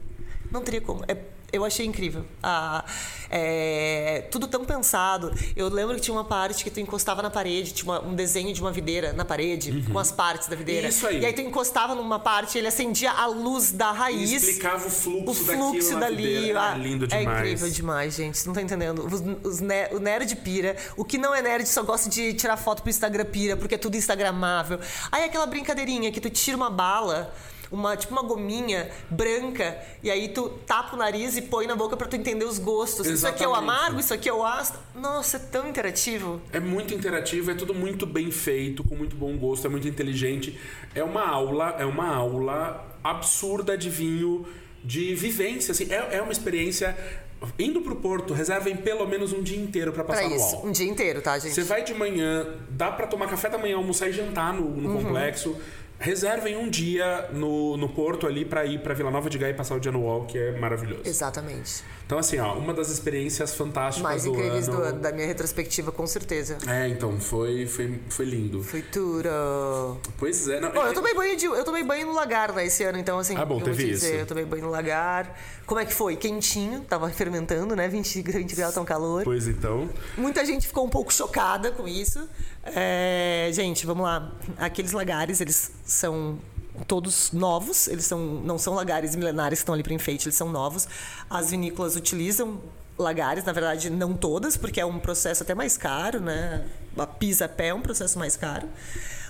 Não 0.53 0.61
teria 0.61 0.81
como. 0.81 1.03
É, 1.07 1.17
eu 1.51 1.65
achei 1.65 1.83
incrível. 1.83 2.23
Ah, 2.41 2.85
é, 3.29 4.27
tudo 4.29 4.47
tão 4.47 4.63
pensado. 4.63 5.33
Eu 5.55 5.67
lembro 5.67 5.95
que 5.95 6.01
tinha 6.01 6.13
uma 6.13 6.23
parte 6.23 6.63
que 6.63 6.69
tu 6.69 6.79
encostava 6.79 7.23
na 7.23 7.31
parede, 7.31 7.73
tinha 7.73 7.91
uma, 7.91 8.03
um 8.03 8.13
desenho 8.13 8.53
de 8.53 8.61
uma 8.61 8.71
videira 8.71 9.13
na 9.13 9.25
parede, 9.25 9.71
uhum. 9.71 9.93
com 9.93 9.99
as 9.99 10.11
partes 10.11 10.47
da 10.47 10.55
videira. 10.55 10.87
Isso 10.87 11.07
aí. 11.07 11.21
E 11.21 11.25
aí 11.25 11.33
tu 11.33 11.41
encostava 11.41 11.95
numa 11.95 12.19
parte 12.19 12.55
e 12.55 12.59
ele 12.59 12.67
acendia 12.67 13.11
a 13.11 13.25
luz 13.25 13.71
da 13.71 13.91
raiz. 13.91 14.31
E 14.31 14.35
explicava 14.35 14.87
o 14.87 14.91
fluxo, 14.91 15.31
o 15.31 15.33
fluxo 15.33 15.99
dali. 15.99 16.51
Ah, 16.51 16.75
lindo 16.75 17.07
demais. 17.07 17.27
É 17.27 17.31
incrível 17.31 17.69
demais, 17.69 18.15
gente. 18.15 18.45
Não 18.45 18.53
tá 18.53 18.61
entendendo. 18.61 19.03
Os, 19.03 19.23
os 19.43 19.59
ne 19.59 19.87
o 19.91 19.99
nerd 19.99 20.35
pira. 20.35 20.77
O 20.95 21.03
que 21.03 21.17
não 21.17 21.33
é 21.33 21.41
nerd 21.41 21.67
só 21.67 21.81
gosta 21.81 22.07
de 22.11 22.35
tirar 22.35 22.57
foto 22.57 22.83
pro 22.83 22.91
Instagram 22.91 23.25
pira, 23.25 23.57
porque 23.57 23.73
é 23.73 23.77
tudo 23.79 23.97
instagramável. 23.97 24.79
Aí 25.11 25.23
aquela 25.23 25.47
brincadeirinha 25.47 26.11
que 26.11 26.21
tu 26.21 26.29
tira 26.29 26.55
uma 26.55 26.69
bala 26.69 27.33
uma 27.73 27.97
tipo 27.97 28.13
uma 28.13 28.21
gominha 28.21 28.89
branca 29.09 29.75
e 30.03 30.11
aí 30.11 30.29
tu 30.29 30.47
tapa 30.65 30.95
o 30.95 30.99
nariz 30.99 31.35
e 31.35 31.41
põe 31.41 31.65
na 31.65 31.75
boca 31.75 31.97
para 31.97 32.07
tu 32.07 32.15
entender 32.15 32.45
os 32.45 32.59
gostos. 32.59 33.07
Exatamente. 33.07 33.17
Isso 33.17 33.27
aqui 33.27 33.43
é 33.43 33.47
o 33.47 33.55
amargo, 33.55 33.99
isso 33.99 34.13
aqui 34.13 34.29
é 34.29 34.33
o 34.33 34.45
ácido. 34.45 34.77
Nossa, 34.93 35.37
é 35.37 35.39
tão 35.39 35.67
interativo. 35.67 36.39
É 36.51 36.59
muito 36.59 36.93
interativo, 36.93 37.49
é 37.49 37.55
tudo 37.55 37.73
muito 37.73 38.05
bem 38.05 38.29
feito, 38.29 38.83
com 38.83 38.95
muito 38.95 39.15
bom 39.15 39.35
gosto, 39.35 39.65
é 39.65 39.69
muito 39.69 39.87
inteligente. 39.87 40.59
É 40.93 41.03
uma 41.03 41.27
aula, 41.27 41.75
é 41.79 41.85
uma 41.85 42.15
aula 42.15 42.85
absurda 43.03 43.75
de 43.75 43.89
vinho, 43.89 44.45
de 44.83 45.15
vivência, 45.15 45.71
assim, 45.71 45.91
é, 45.91 46.17
é 46.17 46.21
uma 46.21 46.31
experiência 46.31 46.95
indo 47.59 47.81
pro 47.81 47.95
Porto, 47.95 48.33
reservem 48.33 48.77
pelo 48.77 49.05
menos 49.05 49.33
um 49.33 49.41
dia 49.41 49.57
inteiro 49.57 49.91
para 49.91 50.03
passar 50.03 50.25
pra 50.25 50.35
isso, 50.35 50.51
no 50.51 50.57
UOL. 50.57 50.67
Um 50.67 50.71
dia 50.71 50.87
inteiro, 50.87 51.21
tá, 51.21 51.37
gente? 51.39 51.53
Você 51.53 51.63
vai 51.63 51.83
de 51.83 51.93
manhã, 51.93 52.47
dá 52.69 52.91
para 52.91 53.07
tomar 53.07 53.27
café 53.27 53.49
da 53.49 53.57
manhã, 53.57 53.75
almoçar 53.75 54.07
e 54.07 54.13
jantar 54.13 54.53
no, 54.53 54.69
no 54.69 54.89
uhum. 54.89 55.03
complexo 55.03 55.57
reservem 56.03 56.57
um 56.57 56.69
dia 56.69 57.29
no, 57.31 57.77
no 57.77 57.87
Porto 57.87 58.27
ali 58.27 58.43
para 58.43 58.65
ir 58.65 58.79
para 58.79 58.93
Vila 58.93 59.09
Nova 59.09 59.29
de 59.29 59.37
Gaia 59.37 59.51
e 59.51 59.55
passar 59.55 59.75
o 59.75 59.79
dia 59.79 59.91
no 59.91 60.01
UOL, 60.01 60.25
que 60.25 60.37
é 60.37 60.59
maravilhoso. 60.59 61.03
Exatamente. 61.05 61.81
Então, 62.05 62.17
assim, 62.19 62.37
ó, 62.39 62.55
uma 62.55 62.73
das 62.73 62.89
experiências 62.89 63.55
fantásticas 63.55 64.03
Mais 64.03 64.23
do 64.25 64.31
incríveis 64.31 64.67
ano... 64.67 64.91
do, 64.91 64.99
da 64.99 65.13
minha 65.13 65.25
retrospectiva, 65.25 65.93
com 65.93 66.05
certeza. 66.05 66.57
É, 66.67 66.89
então, 66.89 67.17
foi, 67.21 67.65
foi, 67.65 68.01
foi 68.09 68.25
lindo. 68.25 68.61
Foi 68.61 68.81
tudo. 68.81 69.29
Pois 70.17 70.45
é. 70.49 70.59
Não, 70.59 70.73
Bom, 70.73 70.85
é... 70.85 70.89
eu 70.89 70.93
tomei 70.93 71.13
banho 71.13 71.37
de, 71.37 71.45
eu 71.45 71.63
tomei 71.63 71.83
banho 71.83 72.07
no 72.07 72.13
lagar, 72.13 72.51
né, 72.51 72.65
esse 72.65 72.83
ano, 72.83 72.97
então, 72.97 73.17
assim... 73.17 73.37
Ah, 73.37 73.45
bom, 73.45 73.61
teve 73.61 73.83
isso. 73.83 74.01
Dizer, 74.01 74.19
eu 74.19 74.25
tomei 74.25 74.43
banho 74.43 74.63
no 74.63 74.69
lagar. 74.69 75.39
Como 75.65 75.79
é 75.79 75.85
que 75.85 75.93
foi? 75.93 76.17
Quentinho, 76.17 76.81
tava 76.81 77.09
fermentando, 77.09 77.77
né? 77.77 77.87
20, 77.87 78.21
20 78.21 78.55
graus, 78.55 78.73
tão 78.73 78.83
calor. 78.83 79.23
Pois 79.23 79.47
então. 79.47 79.89
Muita 80.17 80.45
gente 80.45 80.67
ficou 80.67 80.85
um 80.85 80.89
pouco 80.89 81.13
chocada 81.13 81.71
com 81.71 81.87
isso. 81.87 82.27
É, 82.63 83.49
gente, 83.53 83.85
vamos 83.85 84.03
lá. 84.03 84.31
Aqueles 84.57 84.91
lagares, 84.91 85.41
eles 85.41 85.71
são 85.85 86.39
todos 86.87 87.31
novos, 87.31 87.87
eles 87.87 88.05
são, 88.05 88.19
não 88.19 88.57
são 88.57 88.73
lagares 88.73 89.15
milenares 89.15 89.59
que 89.59 89.63
estão 89.63 89.73
ali 89.73 89.83
para 89.83 89.93
enfeite, 89.93 90.27
eles 90.27 90.35
são 90.35 90.51
novos. 90.51 90.87
As 91.29 91.51
vinícolas 91.51 91.95
utilizam 91.95 92.61
lagares, 92.97 93.43
na 93.43 93.51
verdade, 93.51 93.89
não 93.89 94.13
todas, 94.13 94.55
porque 94.57 94.79
é 94.79 94.85
um 94.85 94.99
processo 94.99 95.43
até 95.43 95.53
mais 95.53 95.77
caro, 95.77 96.19
né? 96.19 96.65
A 96.97 97.07
pisa-pé 97.07 97.67
é 97.67 97.73
um 97.73 97.81
processo 97.81 98.17
mais 98.17 98.37
caro. 98.37 98.67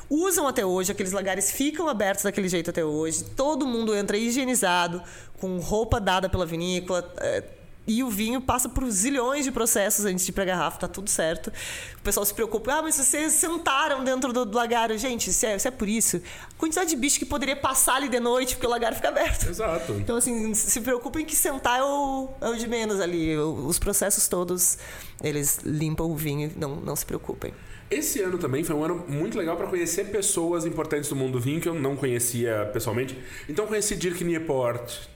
Usam 0.10 0.48
até 0.48 0.66
hoje, 0.66 0.92
aqueles 0.92 1.12
lagares 1.12 1.50
ficam 1.50 1.88
abertos 1.88 2.24
daquele 2.24 2.48
jeito 2.48 2.70
até 2.70 2.84
hoje. 2.84 3.24
Todo 3.24 3.66
mundo 3.66 3.96
entra 3.96 4.18
higienizado, 4.18 5.02
com 5.40 5.58
roupa 5.60 6.00
dada 6.00 6.30
pela 6.30 6.46
vinícola. 6.46 7.12
É, 7.18 7.44
e 7.86 8.04
o 8.04 8.10
vinho 8.10 8.40
passa 8.40 8.70
por 8.70 8.90
zilhões 8.90 9.44
de 9.44 9.52
processos 9.52 10.06
antes 10.06 10.26
de 10.26 10.32
ir 10.32 10.34
pra 10.34 10.46
garrafa, 10.46 10.80
tá 10.80 10.88
tudo 10.88 11.10
certo. 11.10 11.52
O 11.98 12.02
pessoal 12.02 12.26
se 12.26 12.34
preocupa, 12.34 12.74
ah, 12.74 12.82
mas 12.82 12.96
vocês 12.96 13.34
sentaram 13.34 14.04
dentro 14.04 14.32
do, 14.32 14.46
do 14.46 14.56
lagar. 14.56 14.92
Gente, 14.98 15.34
se 15.34 15.46
é, 15.46 15.58
se 15.58 15.68
é 15.68 15.72
por 15.72 15.90
isso, 15.90 16.18
a 16.18 16.58
quantidade 16.58 16.90
de 16.90 16.96
bicho 16.96 17.20
que 17.20 17.26
poderia 17.26 17.56
passar 17.56 17.96
ali 17.96 18.08
de 18.08 18.20
noite, 18.20 18.56
porque 18.56 18.68
o 18.68 18.70
lagar 18.70 18.94
fica 18.94 19.10
aberto. 19.10 19.50
Exato. 19.50 19.94
Então, 19.94 20.16
assim, 20.16 20.54
se 20.54 20.80
preocupem 20.82 21.26
que 21.26 21.36
sentar 21.36 21.80
é 21.80 21.84
o, 21.84 22.30
é 22.40 22.50
o 22.50 22.56
de 22.56 22.68
menos 22.68 23.02
ali. 23.02 23.38
Os 23.38 23.78
processos 23.80 24.28
todos, 24.28 24.78
eles 25.22 25.60
limpam 25.64 26.06
o 26.06 26.16
vinho, 26.16 26.52
não, 26.56 26.78
não 26.78 26.96
se 26.96 27.06
preocupem. 27.06 27.54
Esse 27.92 28.22
ano 28.22 28.38
também 28.38 28.64
foi 28.64 28.76
um 28.76 28.84
ano 28.84 29.06
muito 29.08 29.38
legal 29.38 29.56
para 29.56 29.68
conhecer 29.68 30.06
pessoas 30.06 30.66
importantes 30.66 31.10
do 31.10 31.16
mundo 31.16 31.34
do 31.34 31.40
vinho 31.40 31.62
que 31.62 31.70
eu 31.70 31.76
não 31.76 31.96
conhecia 31.96 32.70
pessoalmente. 32.74 33.18
Então 33.48 33.68
conheci 33.68 33.96
Dirk 33.96 34.24
Nieport, 34.24 35.08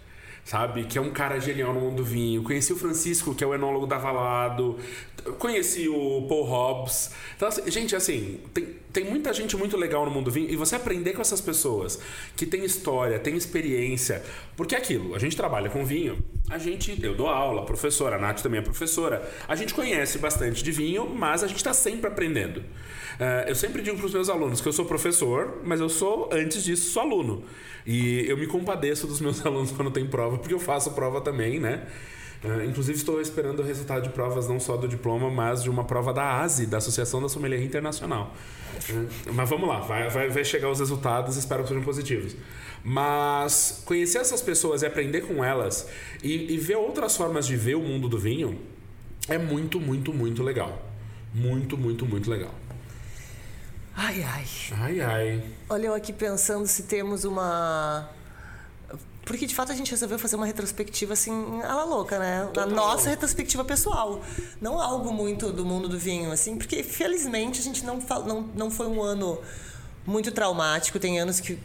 sabe? 0.48 0.86
Que 0.86 0.98
é 0.98 1.02
um 1.02 1.12
cara 1.12 1.42
genial 1.42 1.74
no 1.74 1.82
mundo 1.82 1.98
do 1.98 2.06
vinho. 2.06 2.42
Conheci 2.42 2.72
o 2.72 2.78
Francisco, 2.78 3.36
que 3.36 3.44
é 3.44 3.48
o 3.48 3.54
enólogo 3.54 3.86
da 3.86 3.98
Valado. 3.98 4.78
Conheci 5.38 5.90
o 5.90 6.26
Paul 6.30 6.44
Hobbs. 6.44 7.12
Então, 7.36 7.50
assim, 7.50 7.70
gente, 7.70 7.94
assim, 7.94 8.40
tem, 8.54 8.78
tem 8.94 9.04
muita 9.04 9.34
gente 9.34 9.58
muito 9.58 9.76
legal 9.76 10.06
no 10.06 10.12
mundo 10.12 10.26
do 10.26 10.32
vinho. 10.32 10.50
E 10.50 10.56
você 10.56 10.78
aprender 10.78 11.12
com 11.12 11.22
essas 11.22 11.42
pessoas 11.42 12.00
que 12.34 12.46
tem 12.46 12.64
história, 12.64 13.20
tem 13.20 13.36
experiência. 13.36 14.24
Porque 14.56 14.74
é 14.74 14.78
aquilo, 14.78 15.14
a 15.16 15.20
gente 15.20 15.36
trabalha 15.36 15.70
com 15.70 15.84
vinho, 15.84 16.24
a 16.50 16.58
gente, 16.58 16.98
eu 17.04 17.14
dou 17.14 17.28
aula, 17.28 17.66
professora, 17.66 18.16
a 18.16 18.20
Nath 18.20 18.40
também 18.42 18.62
é 18.62 18.64
professora. 18.64 19.30
A 19.50 19.56
gente 19.56 19.74
conhece 19.74 20.18
bastante 20.18 20.64
de 20.64 20.72
vinho, 20.72 21.10
mas 21.14 21.44
a 21.44 21.48
gente 21.48 21.58
está 21.58 21.74
sempre 21.74 22.08
aprendendo. 22.08 22.64
Uh, 23.20 23.50
eu 23.50 23.56
sempre 23.56 23.82
digo 23.82 23.98
para 23.98 24.06
os 24.06 24.14
meus 24.14 24.30
alunos 24.30 24.62
que 24.62 24.68
eu 24.68 24.74
sou 24.74 24.86
professor, 24.86 25.60
mas 25.64 25.80
eu 25.80 25.90
sou, 25.90 26.30
antes 26.32 26.64
disso, 26.64 26.92
sou 26.92 27.02
aluno. 27.02 27.44
E 27.86 28.26
eu 28.28 28.38
me 28.38 28.46
compadeço 28.46 29.08
dos 29.08 29.20
meus 29.20 29.44
alunos 29.46 29.72
quando 29.72 29.90
tem 29.90 30.06
prova, 30.06 30.38
porque 30.38 30.54
eu 30.54 30.60
faço 30.60 30.92
prova 30.92 31.20
também, 31.20 31.60
né? 31.60 31.88
Uh, 32.44 32.64
inclusive, 32.66 32.96
estou 32.96 33.20
esperando 33.20 33.62
o 33.62 33.64
resultado 33.64 34.04
de 34.04 34.10
provas 34.10 34.48
não 34.48 34.60
só 34.60 34.78
do 34.78 34.88
diploma, 34.88 35.32
mas 35.32 35.64
de 35.64 35.70
uma 35.70 35.84
prova 35.84 36.14
da 36.14 36.42
ASI, 36.42 36.68
da 36.68 36.78
Associação 36.78 37.20
da 37.20 37.28
Sommelier 37.28 37.64
Internacional. 37.64 38.36
Uh, 38.88 39.34
mas 39.34 39.50
vamos 39.50 39.68
lá, 39.68 39.80
vai, 39.80 40.08
vai, 40.10 40.30
vai 40.30 40.46
chegar 40.46 40.70
os 40.70 40.80
resultados, 40.80 41.36
espero 41.38 41.64
que 41.64 41.70
sejam 41.70 41.84
positivos. 41.84 42.36
Mas 42.84 43.82
conhecer 43.84 44.20
essas 44.20 44.42
pessoas 44.42 44.84
e 44.84 44.86
aprender 44.86 45.22
com 45.22 45.44
elas 45.44 45.90
e, 46.24 46.54
e 46.54 46.58
ver 46.58 46.76
outras 46.76 47.18
formas 47.18 47.48
de 47.48 47.58
ver 47.58 47.76
o 47.76 47.82
mundo 47.82 48.08
do 48.08 48.20
vinho 48.20 48.60
é 49.28 49.40
muito, 49.40 49.80
muito, 49.80 50.14
muito 50.14 50.44
legal. 50.44 50.86
Muito, 51.34 51.76
muito, 51.76 52.06
muito 52.06 52.30
legal. 52.30 52.54
Ai, 53.98 54.24
ai. 54.24 54.46
Ai, 54.80 55.02
ai. 55.02 55.44
Olha, 55.68 55.88
eu 55.88 55.94
aqui 55.96 56.14
pensando 56.14 56.68
se 56.68 56.84
temos 56.84 57.24
uma. 57.24 58.08
Porque 59.26 59.48
de 59.48 59.56
fato 59.56 59.72
a 59.72 59.76
gente 59.76 59.90
resolveu 59.90 60.20
fazer 60.20 60.36
uma 60.36 60.46
retrospectiva 60.46 61.14
assim, 61.14 61.34
a 61.64 61.74
la 61.74 61.84
louca, 61.84 62.20
né? 62.20 62.48
Total. 62.54 62.64
A 62.64 62.68
nossa 62.68 63.10
retrospectiva 63.10 63.66
pessoal. 63.66 64.22
Não 64.62 64.80
algo 64.80 65.12
muito 65.12 65.52
do 65.52 65.66
mundo 65.66 65.90
do 65.90 65.98
vinho, 65.98 66.32
assim, 66.32 66.56
porque 66.56 66.84
felizmente 66.84 67.60
a 67.60 67.64
gente 67.64 67.84
não, 67.84 67.98
não, 68.26 68.42
não 68.56 68.72
foi 68.72 68.88
um 68.88 69.02
ano 69.02 69.42
muito 70.06 70.32
traumático. 70.32 71.00
Tem 71.00 71.20
anos 71.20 71.40
que 71.40 71.60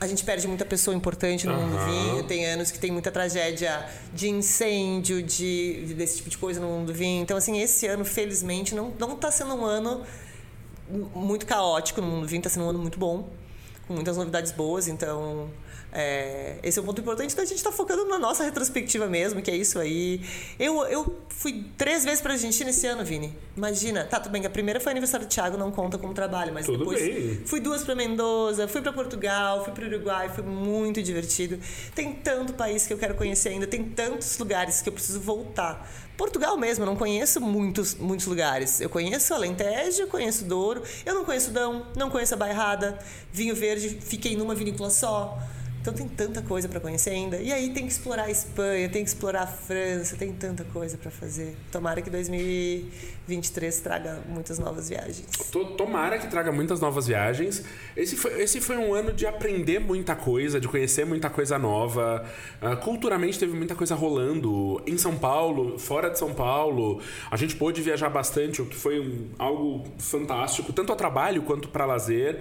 a 0.00 0.08
gente 0.08 0.24
perde 0.24 0.48
muita 0.48 0.64
pessoa 0.64 0.94
importante 0.94 1.46
no 1.46 1.54
uhum. 1.54 1.68
mundo 1.68 1.78
do 1.78 1.84
vinho. 1.84 2.24
Tem 2.24 2.46
anos 2.46 2.72
que 2.72 2.80
tem 2.80 2.90
muita 2.90 3.12
tragédia 3.12 3.88
de 4.12 4.28
incêndio, 4.28 5.22
de, 5.22 5.94
desse 5.96 6.16
tipo 6.16 6.28
de 6.28 6.36
coisa 6.36 6.60
no 6.60 6.66
mundo 6.66 6.88
do 6.88 6.94
vinho. 6.94 7.22
Então, 7.22 7.36
assim, 7.36 7.60
esse 7.62 7.86
ano, 7.86 8.04
felizmente, 8.04 8.74
não, 8.74 8.92
não 8.98 9.14
tá 9.14 9.30
sendo 9.30 9.54
um 9.54 9.64
ano 9.64 10.04
muito 11.14 11.46
caótico 11.46 12.00
no 12.00 12.06
mundo 12.06 12.26
vinho, 12.26 12.40
está 12.40 12.50
sendo 12.50 12.66
um 12.66 12.70
ano 12.70 12.78
muito 12.78 12.98
bom, 12.98 13.28
com 13.86 13.94
muitas 13.94 14.16
novidades 14.16 14.52
boas, 14.52 14.88
então 14.88 15.50
é, 15.92 16.58
esse 16.62 16.78
é 16.78 16.82
um 16.82 16.84
ponto 16.84 17.00
importante 17.00 17.34
da 17.34 17.44
gente 17.44 17.56
estar 17.56 17.70
tá 17.70 17.76
focando 17.76 18.04
na 18.06 18.18
nossa 18.18 18.44
retrospectiva 18.44 19.08
mesmo, 19.08 19.42
que 19.42 19.50
é 19.50 19.56
isso 19.56 19.78
aí. 19.78 20.20
Eu, 20.58 20.84
eu 20.84 21.18
fui 21.28 21.66
três 21.76 22.04
vezes 22.04 22.20
para 22.20 22.32
a 22.32 22.34
Argentina 22.34 22.70
esse 22.70 22.86
ano, 22.86 23.04
Vini. 23.04 23.36
Imagina. 23.56 24.04
Tá, 24.04 24.20
tudo 24.20 24.30
bem, 24.30 24.46
a 24.46 24.50
primeira 24.50 24.78
foi 24.78 24.92
aniversário 24.92 25.26
do 25.26 25.30
Thiago, 25.30 25.56
não 25.56 25.72
conta 25.72 25.98
como 25.98 26.14
trabalho, 26.14 26.54
mas 26.54 26.66
tudo 26.66 26.78
depois 26.78 27.02
bem. 27.02 27.40
fui 27.44 27.60
duas 27.60 27.82
para 27.82 27.94
Mendoza, 27.94 28.68
fui 28.68 28.80
para 28.80 28.92
Portugal, 28.92 29.64
fui 29.64 29.72
para 29.72 29.86
Uruguai, 29.86 30.28
foi 30.28 30.44
muito 30.44 31.02
divertido. 31.02 31.58
Tem 31.94 32.12
tanto 32.12 32.52
país 32.52 32.86
que 32.86 32.92
eu 32.92 32.98
quero 32.98 33.14
conhecer 33.14 33.48
ainda, 33.48 33.66
tem 33.66 33.82
tantos 33.82 34.38
lugares 34.38 34.80
que 34.80 34.88
eu 34.88 34.92
preciso 34.92 35.20
voltar. 35.20 35.90
Portugal 36.20 36.54
mesmo, 36.58 36.82
eu 36.84 36.86
não 36.86 36.96
conheço 36.96 37.40
muitos, 37.40 37.94
muitos 37.94 38.26
lugares. 38.26 38.78
Eu 38.78 38.90
conheço 38.90 39.32
Alentejo, 39.32 40.06
conheço 40.06 40.44
Douro, 40.44 40.82
eu 41.06 41.14
não 41.14 41.24
conheço 41.24 41.50
Dão, 41.50 41.86
não 41.96 42.10
conheço 42.10 42.34
a 42.34 42.36
Bairrada, 42.36 42.98
Vinho 43.32 43.56
Verde, 43.56 43.98
fiquei 44.02 44.36
numa 44.36 44.54
vinícola 44.54 44.90
só. 44.90 45.38
Então 45.80 45.94
tem 45.94 46.06
tanta 46.06 46.42
coisa 46.42 46.68
para 46.68 46.78
conhecer 46.78 47.10
ainda. 47.10 47.38
E 47.38 47.50
aí 47.50 47.70
tem 47.70 47.86
que 47.86 47.92
explorar 47.92 48.24
a 48.24 48.30
Espanha, 48.30 48.86
tem 48.90 49.02
que 49.02 49.08
explorar 49.08 49.42
a 49.42 49.46
França, 49.46 50.14
tem 50.14 50.30
tanta 50.30 50.62
coisa 50.64 50.98
para 50.98 51.10
fazer. 51.10 51.56
Tomara 51.72 52.02
que 52.02 52.10
2023 52.10 53.80
traga 53.80 54.20
muitas 54.28 54.58
novas 54.58 54.90
viagens. 54.90 55.26
Tomara 55.78 56.18
que 56.18 56.26
traga 56.26 56.52
muitas 56.52 56.80
novas 56.80 57.06
viagens. 57.06 57.64
Esse 57.96 58.14
foi, 58.14 58.42
esse 58.42 58.60
foi 58.60 58.76
um 58.76 58.92
ano 58.92 59.10
de 59.10 59.26
aprender 59.26 59.78
muita 59.78 60.14
coisa, 60.14 60.60
de 60.60 60.68
conhecer 60.68 61.06
muita 61.06 61.30
coisa 61.30 61.58
nova. 61.58 62.26
Uh, 62.60 62.76
culturalmente 62.76 63.38
teve 63.38 63.56
muita 63.56 63.74
coisa 63.74 63.94
rolando. 63.94 64.82
Em 64.86 64.98
São 64.98 65.16
Paulo, 65.16 65.78
fora 65.78 66.10
de 66.10 66.18
São 66.18 66.34
Paulo. 66.34 67.00
A 67.30 67.38
gente 67.38 67.56
pôde 67.56 67.80
viajar 67.80 68.10
bastante, 68.10 68.60
o 68.60 68.66
que 68.66 68.76
foi 68.76 69.00
um, 69.00 69.30
algo 69.38 69.84
fantástico, 69.98 70.74
tanto 70.74 70.92
a 70.92 70.96
trabalho 70.96 71.40
quanto 71.42 71.70
para 71.70 71.86
lazer. 71.86 72.38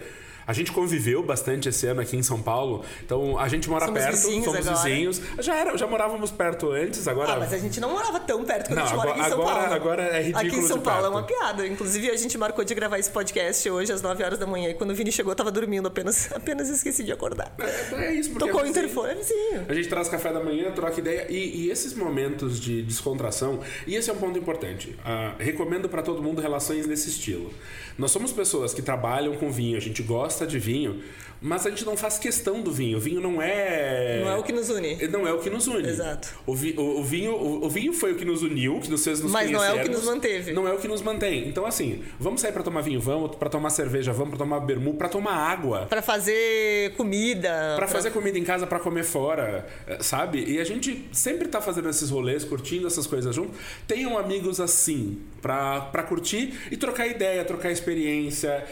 A 0.50 0.54
gente 0.54 0.72
conviveu 0.72 1.22
bastante 1.22 1.70
esse 1.70 1.86
ano 1.86 2.02
aqui 2.02 2.18
em 2.18 2.24
São 2.24 2.42
Paulo. 2.42 2.84
Então 3.06 3.38
a 3.38 3.48
gente 3.48 3.70
mora 3.70 3.86
somos 3.86 4.02
perto, 4.02 4.16
vizinhos 4.16 4.46
somos 4.46 4.68
agora. 4.68 4.84
vizinhos. 4.84 5.22
Já, 5.38 5.56
era, 5.56 5.78
já 5.78 5.86
morávamos 5.86 6.32
perto 6.32 6.72
antes, 6.72 7.08
agora. 7.08 7.34
Ah, 7.34 7.38
mas 7.38 7.54
a 7.54 7.60
gente 7.60 7.80
não 7.80 7.92
morava 7.92 8.20
tão 8.20 8.44
perto 8.44 8.66
quando 8.70 8.80
não, 8.80 8.84
a 8.84 8.88
gente 8.88 8.98
mora 8.98 9.12
aqui 9.12 9.20
em 9.20 9.24
São 9.26 9.34
agora, 9.34 9.60
Paulo. 9.60 9.74
Agora 9.76 10.04
é 10.06 10.22
ridículo. 10.24 10.48
Aqui 10.48 10.56
em 10.58 10.68
São 10.68 10.80
Paulo 10.80 11.06
é 11.06 11.10
uma 11.10 11.22
piada. 11.22 11.68
Inclusive, 11.68 12.10
a 12.10 12.18
gente 12.18 12.36
marcou 12.36 12.66
de 12.66 12.74
gravar 12.74 12.98
esse 12.98 13.12
podcast 13.12 13.70
hoje 13.70 13.94
às 13.94 14.02
9 14.02 14.24
horas 14.24 14.40
da 14.40 14.48
manhã. 14.48 14.72
E 14.72 14.74
quando 14.74 14.90
o 14.90 14.96
Vini 14.96 15.12
chegou, 15.12 15.32
eu 15.32 15.36
tava 15.36 15.52
dormindo, 15.52 15.88
apenas, 15.88 16.32
apenas 16.34 16.68
esqueci 16.68 17.04
de 17.04 17.12
acordar. 17.12 17.54
É, 17.60 18.06
é 18.06 18.14
isso, 18.16 18.32
porque. 18.32 18.48
Tocou 18.48 18.64
o 18.64 18.68
interfone, 18.68 19.12
é 19.12 19.16
vizinho. 19.16 19.66
A 19.70 19.74
gente 19.76 19.88
traz 19.88 20.10
café 20.10 20.34
da 20.34 20.44
manhã, 20.44 20.72
troca 20.72 21.00
ideia. 21.00 21.28
E, 21.30 21.66
e 21.66 21.70
esses 21.70 21.94
momentos 21.94 22.60
de 22.60 22.82
descontração, 22.82 23.60
e 23.86 23.96
esse 23.96 24.10
é 24.10 24.14
um 24.14 24.18
ponto 24.18 24.40
importante. 24.40 24.98
Uh, 25.06 25.36
recomendo 25.38 25.88
para 25.88 26.02
todo 26.02 26.24
mundo 26.24 26.42
relações 26.42 26.88
nesse 26.88 27.10
estilo. 27.10 27.54
Nós 28.00 28.10
somos 28.10 28.32
pessoas 28.32 28.74
que 28.74 28.82
trabalham 28.82 29.36
com 29.36 29.52
vinho, 29.52 29.78
a 29.78 29.80
gente 29.80 30.02
gosta 30.02 30.39
de 30.46 30.60
vinho, 30.60 31.02
mas 31.42 31.66
a 31.66 31.70
gente 31.70 31.86
não 31.86 31.96
faz 31.96 32.18
questão 32.20 32.62
do 32.62 32.72
vinho. 32.72 32.98
O 32.98 33.02
vinho 33.02 33.22
não 33.22 33.42
é. 33.42 34.22
Não 34.24 34.32
é 34.32 34.38
o 34.38 34.44
que 34.44 34.52
nos 34.52 34.70
une. 34.70 35.08
Não 35.08 35.26
é 35.26 35.34
o 35.34 35.40
que 35.40 35.50
nos 35.50 35.68
une. 35.68 35.88
Exato. 35.88 36.36
O, 36.46 36.54
vi, 36.54 36.76
o, 36.78 37.00
o 37.00 37.04
vinho, 37.04 37.32
o, 37.32 37.66
o, 37.66 37.70
vinho 37.70 37.94
foi 37.94 38.12
o 38.12 38.16
que 38.16 38.26
nos 38.26 38.44
uniu, 38.44 38.80
que 38.82 38.90
nos 38.90 39.04
fez 39.04 39.22
nos 39.22 39.32
Mas 39.32 39.50
não 39.50 39.64
é 39.64 39.74
o 39.74 39.82
que 39.82 39.90
nos 39.90 40.04
manteve. 40.04 40.52
Não 40.52 40.68
é 40.68 40.74
o 40.74 40.78
que 40.78 40.88
nos 40.88 41.02
mantém. 41.02 41.48
Então, 41.48 41.66
assim, 41.66 42.04
vamos 42.20 42.42
sair 42.42 42.52
para 42.52 42.64
tomar 42.64 42.82
vinho, 42.82 43.00
vamos, 43.00 43.36
para 43.38 43.50
tomar 43.50 43.70
cerveja, 43.70 44.12
vamos, 44.12 44.30
para 44.32 44.40
tomar 44.40 44.60
bermu, 44.60 44.96
para 44.96 45.08
tomar 45.08 45.34
água. 45.34 45.86
Para 45.86 46.02
fazer 46.02 46.94
comida. 46.96 47.50
Para 47.50 47.78
pra... 47.78 47.88
fazer 47.88 48.12
comida 48.12 48.38
em 48.38 48.44
casa, 48.44 48.68
para 48.68 48.80
comer 48.80 49.04
fora, 49.04 49.66
eh, 49.88 50.00
sabe? 50.02 50.44
E 50.46 50.60
a 50.60 50.66
gente 50.66 51.08
sempre 51.14 51.48
tá 51.48 51.62
fazendo 51.62 51.90
esses 51.90 52.10
rolês, 52.10 52.44
curtindo 52.44 52.86
essas 52.86 53.08
coisas 53.08 53.34
junto. 53.34 53.54
Tenham 53.88 54.18
amigos 54.18 54.60
assim, 54.60 55.20
para 55.42 56.04
curtir 56.04 56.54
e 56.70 56.76
trocar 56.76 57.08
ideia, 57.08 57.46
trocar 57.46 57.72
experiência, 57.72 58.66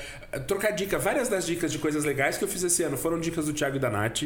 trocar 0.47 0.71
dica. 0.71 0.97
Várias 0.97 1.30
das 1.30 1.45
dicas 1.45 1.71
de 1.71 1.80
coisas 1.80 2.03
legais 2.03 2.38
que 2.38 2.43
eu 2.43 2.47
fiz 2.47 2.63
esse 2.63 2.84
ano 2.84 2.97
foram 2.97 3.19
dicas 3.19 3.45
do 3.45 3.53
Thiago 3.53 3.78
e 3.78 3.80
da 3.80 3.89
Nath. 3.89 4.23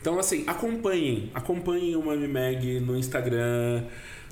Então, 0.00 0.18
assim, 0.18 0.44
acompanhem. 0.46 1.30
Acompanhem 1.34 1.96
o 1.96 2.02
Mami 2.02 2.28
Mag 2.28 2.80
no 2.80 2.96
Instagram. 2.96 3.84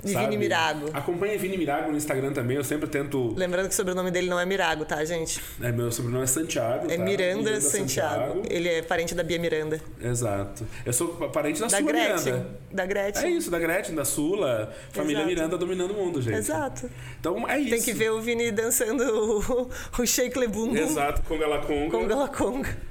E 0.03 0.15
Vini 0.15 0.37
Mirago. 0.37 0.89
Acompanhe 0.93 1.37
Vini 1.37 1.57
Mirago 1.57 1.91
no 1.91 1.97
Instagram 1.97 2.31
também, 2.31 2.55
eu 2.55 2.63
sempre 2.63 2.87
tento. 2.87 3.33
Lembrando 3.35 3.67
que 3.67 3.73
o 3.73 3.75
sobrenome 3.75 4.11
dele 4.11 4.29
não 4.29 4.39
é 4.39 4.45
Mirago, 4.45 4.85
tá, 4.85 5.03
gente? 5.03 5.41
É, 5.61 5.71
meu 5.71 5.91
sobrenome 5.91 6.23
é 6.23 6.27
Santiago. 6.27 6.89
É 6.89 6.97
tá? 6.97 7.03
Miranda, 7.03 7.37
Miranda 7.37 7.61
Santiago. 7.61 8.33
Santiago. 8.33 8.43
Ele 8.49 8.69
é 8.69 8.81
parente 8.81 9.13
da 9.13 9.23
Bia 9.23 9.37
Miranda. 9.39 9.81
Exato. 10.01 10.65
Eu 10.85 10.93
sou 10.93 11.09
parente 11.29 11.59
da, 11.59 11.67
da 11.67 11.77
Sula 11.77 11.91
Gretchen. 11.91 12.33
Miranda. 12.33 12.59
Da 12.71 12.85
Gretchen. 12.85 13.25
É 13.25 13.29
isso, 13.29 13.51
da 13.51 13.59
Gretchen, 13.59 13.95
da 13.95 14.05
Sula. 14.05 14.73
Família 14.91 15.21
Exato. 15.21 15.35
Miranda 15.35 15.57
dominando 15.57 15.91
o 15.91 15.95
mundo, 15.95 16.21
gente. 16.21 16.37
Exato. 16.37 16.89
Então 17.19 17.47
é 17.49 17.59
isso. 17.59 17.69
Tem 17.71 17.81
que 17.81 17.93
ver 17.93 18.11
o 18.11 18.21
Vini 18.21 18.51
dançando 18.51 19.03
o, 19.03 19.69
o 20.01 20.05
Shake 20.05 20.37
Lebum. 20.37 20.75
Exato, 20.75 21.21
Conga 21.23 21.47
La 21.47 21.59
Conga. 21.59 21.91
Conga 21.91 22.15
La 22.15 22.27
Conga. 22.27 22.89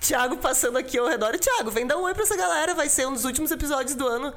Tiago 0.00 0.38
passando 0.38 0.78
aqui 0.78 0.98
ao 0.98 1.06
redor. 1.06 1.36
Tiago, 1.38 1.70
vem 1.70 1.86
dar 1.86 1.96
um 1.96 2.02
oi 2.02 2.14
pra 2.14 2.22
essa 2.22 2.36
galera. 2.36 2.74
Vai 2.74 2.88
ser 2.88 3.06
um 3.06 3.12
dos 3.12 3.24
últimos 3.24 3.50
episódios 3.50 3.94
do 3.94 4.06
ano. 4.06 4.32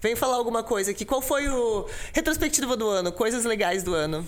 Vem 0.00 0.16
falar 0.16 0.36
alguma 0.36 0.62
coisa 0.62 0.90
aqui. 0.90 1.04
Qual 1.04 1.20
foi 1.20 1.48
o 1.48 1.86
retrospectiva 2.12 2.76
do 2.76 2.88
ano? 2.88 3.12
Coisas 3.12 3.44
legais 3.44 3.82
do 3.82 3.94
ano. 3.94 4.26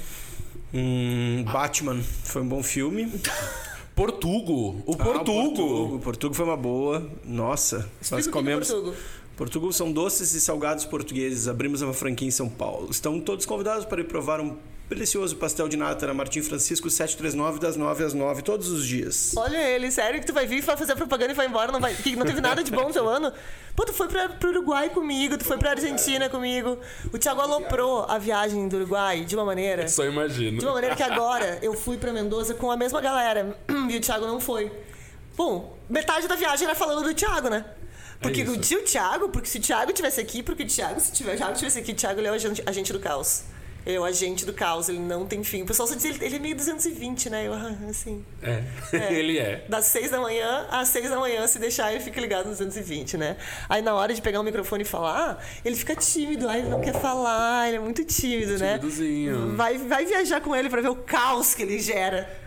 Hum, 0.75 1.45
Batman 1.51 2.03
foi 2.25 2.43
um 2.43 2.49
bom 2.49 2.63
filme. 2.63 3.11
Portugo. 3.95 4.83
O 4.87 4.95
Ah, 4.95 4.97
Portugo. 5.05 5.97
O 5.97 5.99
Portugo 5.99 6.35
foi 6.35 6.45
uma 6.45 6.57
boa. 6.57 7.11
Nossa, 7.25 7.79
nós 7.79 7.87
Explica 8.03 8.21
o 8.21 8.23
que 8.23 8.29
é 8.29 8.33
comemos. 8.33 8.69
Portugo. 8.69 8.95
Portugal 9.37 9.73
são 9.73 9.91
doces 9.93 10.35
e 10.35 10.41
salgados 10.41 10.85
portugueses. 10.85 11.49
Abrimos 11.49 11.81
uma 11.83 11.93
franquia 11.95 12.29
em 12.29 12.31
São 12.31 12.49
Paulo. 12.49 12.89
Estão 12.91 13.19
todos 13.21 13.47
convidados 13.47 13.85
para 13.85 14.01
ir 14.01 14.05
provar 14.05 14.41
um 14.41 14.57
delicioso 14.95 15.37
pastel 15.37 15.69
de 15.69 15.77
nata 15.77 16.07
na 16.07 16.15
Martim 16.15 16.43
Francisco 16.43 16.89
739 16.89 17.59
das 17.59 17.77
9 17.77 18.05
às 18.05 18.15
9 18.15 18.43
todos 18.43 18.69
os 18.69 18.87
dias. 18.87 19.33
Olha 19.37 19.59
ele, 19.59 19.91
sério 19.91 20.21
que 20.21 20.27
tu 20.27 20.33
vai 20.33 20.47
vir 20.47 20.59
e 20.59 20.61
vai 20.61 20.77
fazer 20.77 20.95
propaganda 20.95 21.33
e 21.33 21.35
vai 21.35 21.47
embora, 21.47 21.73
não, 21.73 21.81
vai, 21.81 21.95
que 21.95 22.17
não 22.17 22.25
teve 22.25 22.41
nada 22.41 22.63
de 22.63 22.71
bom 22.71 22.89
no 22.89 22.93
teu 22.93 23.09
ano? 23.09 23.33
Pô, 23.75 23.85
tu 23.85 23.93
foi 23.93 24.09
pra, 24.09 24.29
pro 24.29 24.51
Uruguai 24.51 24.91
comigo, 24.91 25.39
tu 25.39 25.45
foi 25.45 25.59
pra 25.59 25.71
Argentina 25.71 26.29
comigo. 26.29 26.79
O 27.13 27.19
Thiago 27.19 27.41
aloprou 27.41 28.05
a 28.09 28.19
viagem 28.19 28.69
do 28.69 28.77
Uruguai 28.77 29.25
de 29.25 29.35
uma 29.35 29.45
maneira. 29.45 29.89
Só 29.89 30.05
imagino. 30.05 30.59
De 30.59 30.65
uma 30.65 30.75
maneira 30.75 30.95
que 30.95 31.03
agora 31.03 31.59
eu 31.63 31.75
fui 31.75 31.97
pra 31.97 32.13
Mendoza 32.13 32.55
com 32.55 32.71
a 32.71 32.77
mesma 32.77 33.01
galera 33.01 33.57
e 33.89 33.97
o 33.97 34.01
Thiago 34.01 34.27
não 34.27 34.41
foi. 34.41 34.71
Bom, 35.37 35.79
metade 35.89 36.29
da 36.29 36.37
viagem 36.37 36.67
era 36.67 36.77
falando 36.77 37.03
do 37.03 37.15
Thiago, 37.15 37.49
né? 37.49 37.65
Porque 38.21 38.43
isso. 38.43 38.53
o 38.53 38.57
tio 38.57 38.85
Thiago, 38.85 39.29
porque 39.31 39.49
se 39.49 39.59
o 39.59 39.61
Thiago 39.61 39.93
tivesse 39.93 40.21
aqui, 40.21 40.43
porque 40.43 40.63
o 40.63 40.67
Thiago, 40.67 41.01
se 41.01 41.13
tiver, 41.13 41.35
o 41.35 41.37
Thiago 41.37 41.57
tivesse 41.57 41.79
aqui, 41.81 41.93
o 41.93 41.95
Thiago 41.95 42.21
ele 42.21 42.29
é 42.29 42.31
o 42.31 42.35
agente, 42.35 42.63
agente 42.65 42.93
do 42.93 43.01
caos. 43.01 43.45
É 43.85 43.99
o 43.99 44.05
agente 44.05 44.47
do 44.47 44.53
caos, 44.53 44.89
ele 44.89 44.99
não 44.99 45.27
tem 45.27 45.43
fim. 45.43 45.63
O 45.63 45.67
pessoal 45.67 45.89
só 45.89 45.95
diz 45.95 46.05
ele, 46.05 46.25
ele 46.25 46.37
é 46.37 46.39
meio 46.39 46.57
220, 46.57 47.31
né? 47.31 47.47
Eu, 47.47 47.55
ah, 47.55 47.75
assim. 47.89 48.25
É. 48.43 48.63
Ele 49.13 49.39
é. 49.39 49.65
Das 49.69 49.87
seis 49.87 50.11
da 50.11 50.21
manhã 50.21 50.67
às 50.71 50.89
seis 50.89 51.11
da 51.11 51.19
manhã, 51.19 51.47
se 51.47 51.59
deixar, 51.59 51.93
ele 51.93 52.01
fica 52.01 52.21
ligado 52.21 52.49
nos 52.49 52.59
220, 52.59 53.17
né? 53.17 53.37
Aí 53.69 53.83
na 53.83 53.95
hora 53.95 54.15
de 54.15 54.23
pegar 54.23 54.41
o 54.41 54.43
microfone 54.43 54.83
e 54.83 54.87
falar, 54.87 55.45
ele 55.65 55.77
fica 55.77 55.95
tímido, 55.97 56.49
aí 56.49 56.61
ele 56.61 56.69
não 56.69 56.81
quer 56.81 56.95
falar, 56.95 57.69
ele 57.69 57.77
é 57.77 57.81
muito 57.81 58.05
tímido, 58.05 58.59
né? 58.59 58.79
Timidozinho. 58.79 59.57
Vai, 59.57 59.79
vai 59.79 60.05
viajar 60.05 60.41
com 60.41 60.55
ele 60.55 60.69
pra 60.69 60.81
ver 60.81 60.89
o 60.89 60.97
caos 60.97 61.55
que 61.55 61.63
ele 61.63 61.79
gera. 61.79 62.42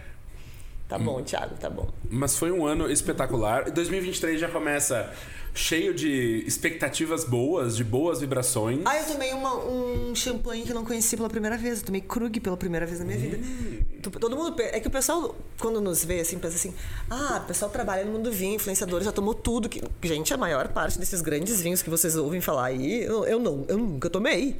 Tá 0.87 0.99
bom. 0.99 1.21
Thiago, 1.23 1.55
tá 1.59 1.69
bom. 1.69 1.89
Mas 2.09 2.37
foi 2.37 2.51
um 2.51 2.65
ano 2.65 2.89
espetacular. 2.91 3.71
2023 3.71 4.39
já 4.39 4.47
começa 4.47 5.11
cheio 5.53 5.93
de 5.93 6.43
expectativas 6.45 7.23
boas, 7.23 7.75
de 7.77 7.83
boas 7.83 8.19
vibrações. 8.19 8.81
Ah, 8.85 8.97
eu 8.99 9.05
tomei 9.05 9.31
uma- 9.33 9.55
um 9.65 10.13
champanhe 10.13 10.63
que 10.63 10.71
eu 10.71 10.75
não 10.75 10.83
conheci 10.85 11.15
pela 11.15 11.29
primeira 11.29 11.57
vez. 11.57 11.79
Eu 11.79 11.85
tomei 11.85 12.01
Krug 12.01 12.39
pela 12.39 12.57
primeira 12.57 12.85
vez 12.85 12.99
na 12.99 13.05
minha 13.05 13.17
vida. 13.17 13.39
Todo 14.19 14.35
mundo. 14.35 14.61
É 14.61 14.79
que 14.79 14.87
o 14.87 14.91
pessoal, 14.91 15.35
quando 15.59 15.79
nos 15.81 16.03
vê 16.03 16.19
assim, 16.19 16.37
pensa 16.37 16.55
assim: 16.55 16.73
ah, 17.09 17.41
o 17.43 17.47
pessoal 17.47 17.71
trabalha 17.71 18.03
no 18.05 18.11
mundo 18.11 18.25
do 18.25 18.31
vinho, 18.31 18.55
influenciador, 18.55 19.01
já 19.01 19.11
tomou 19.11 19.33
tudo. 19.33 19.67
Que... 19.69 19.81
Gente, 20.03 20.33
a 20.33 20.37
maior 20.37 20.67
parte 20.67 20.99
desses 20.99 21.21
grandes 21.21 21.61
vinhos 21.61 21.81
que 21.81 21.89
vocês 21.89 22.15
ouvem 22.15 22.41
falar 22.41 22.65
aí, 22.65 23.03
eu, 23.03 23.25
eu 23.25 23.39
não, 23.39 23.65
eu 23.67 23.77
nunca 23.77 24.09
tomei. 24.09 24.55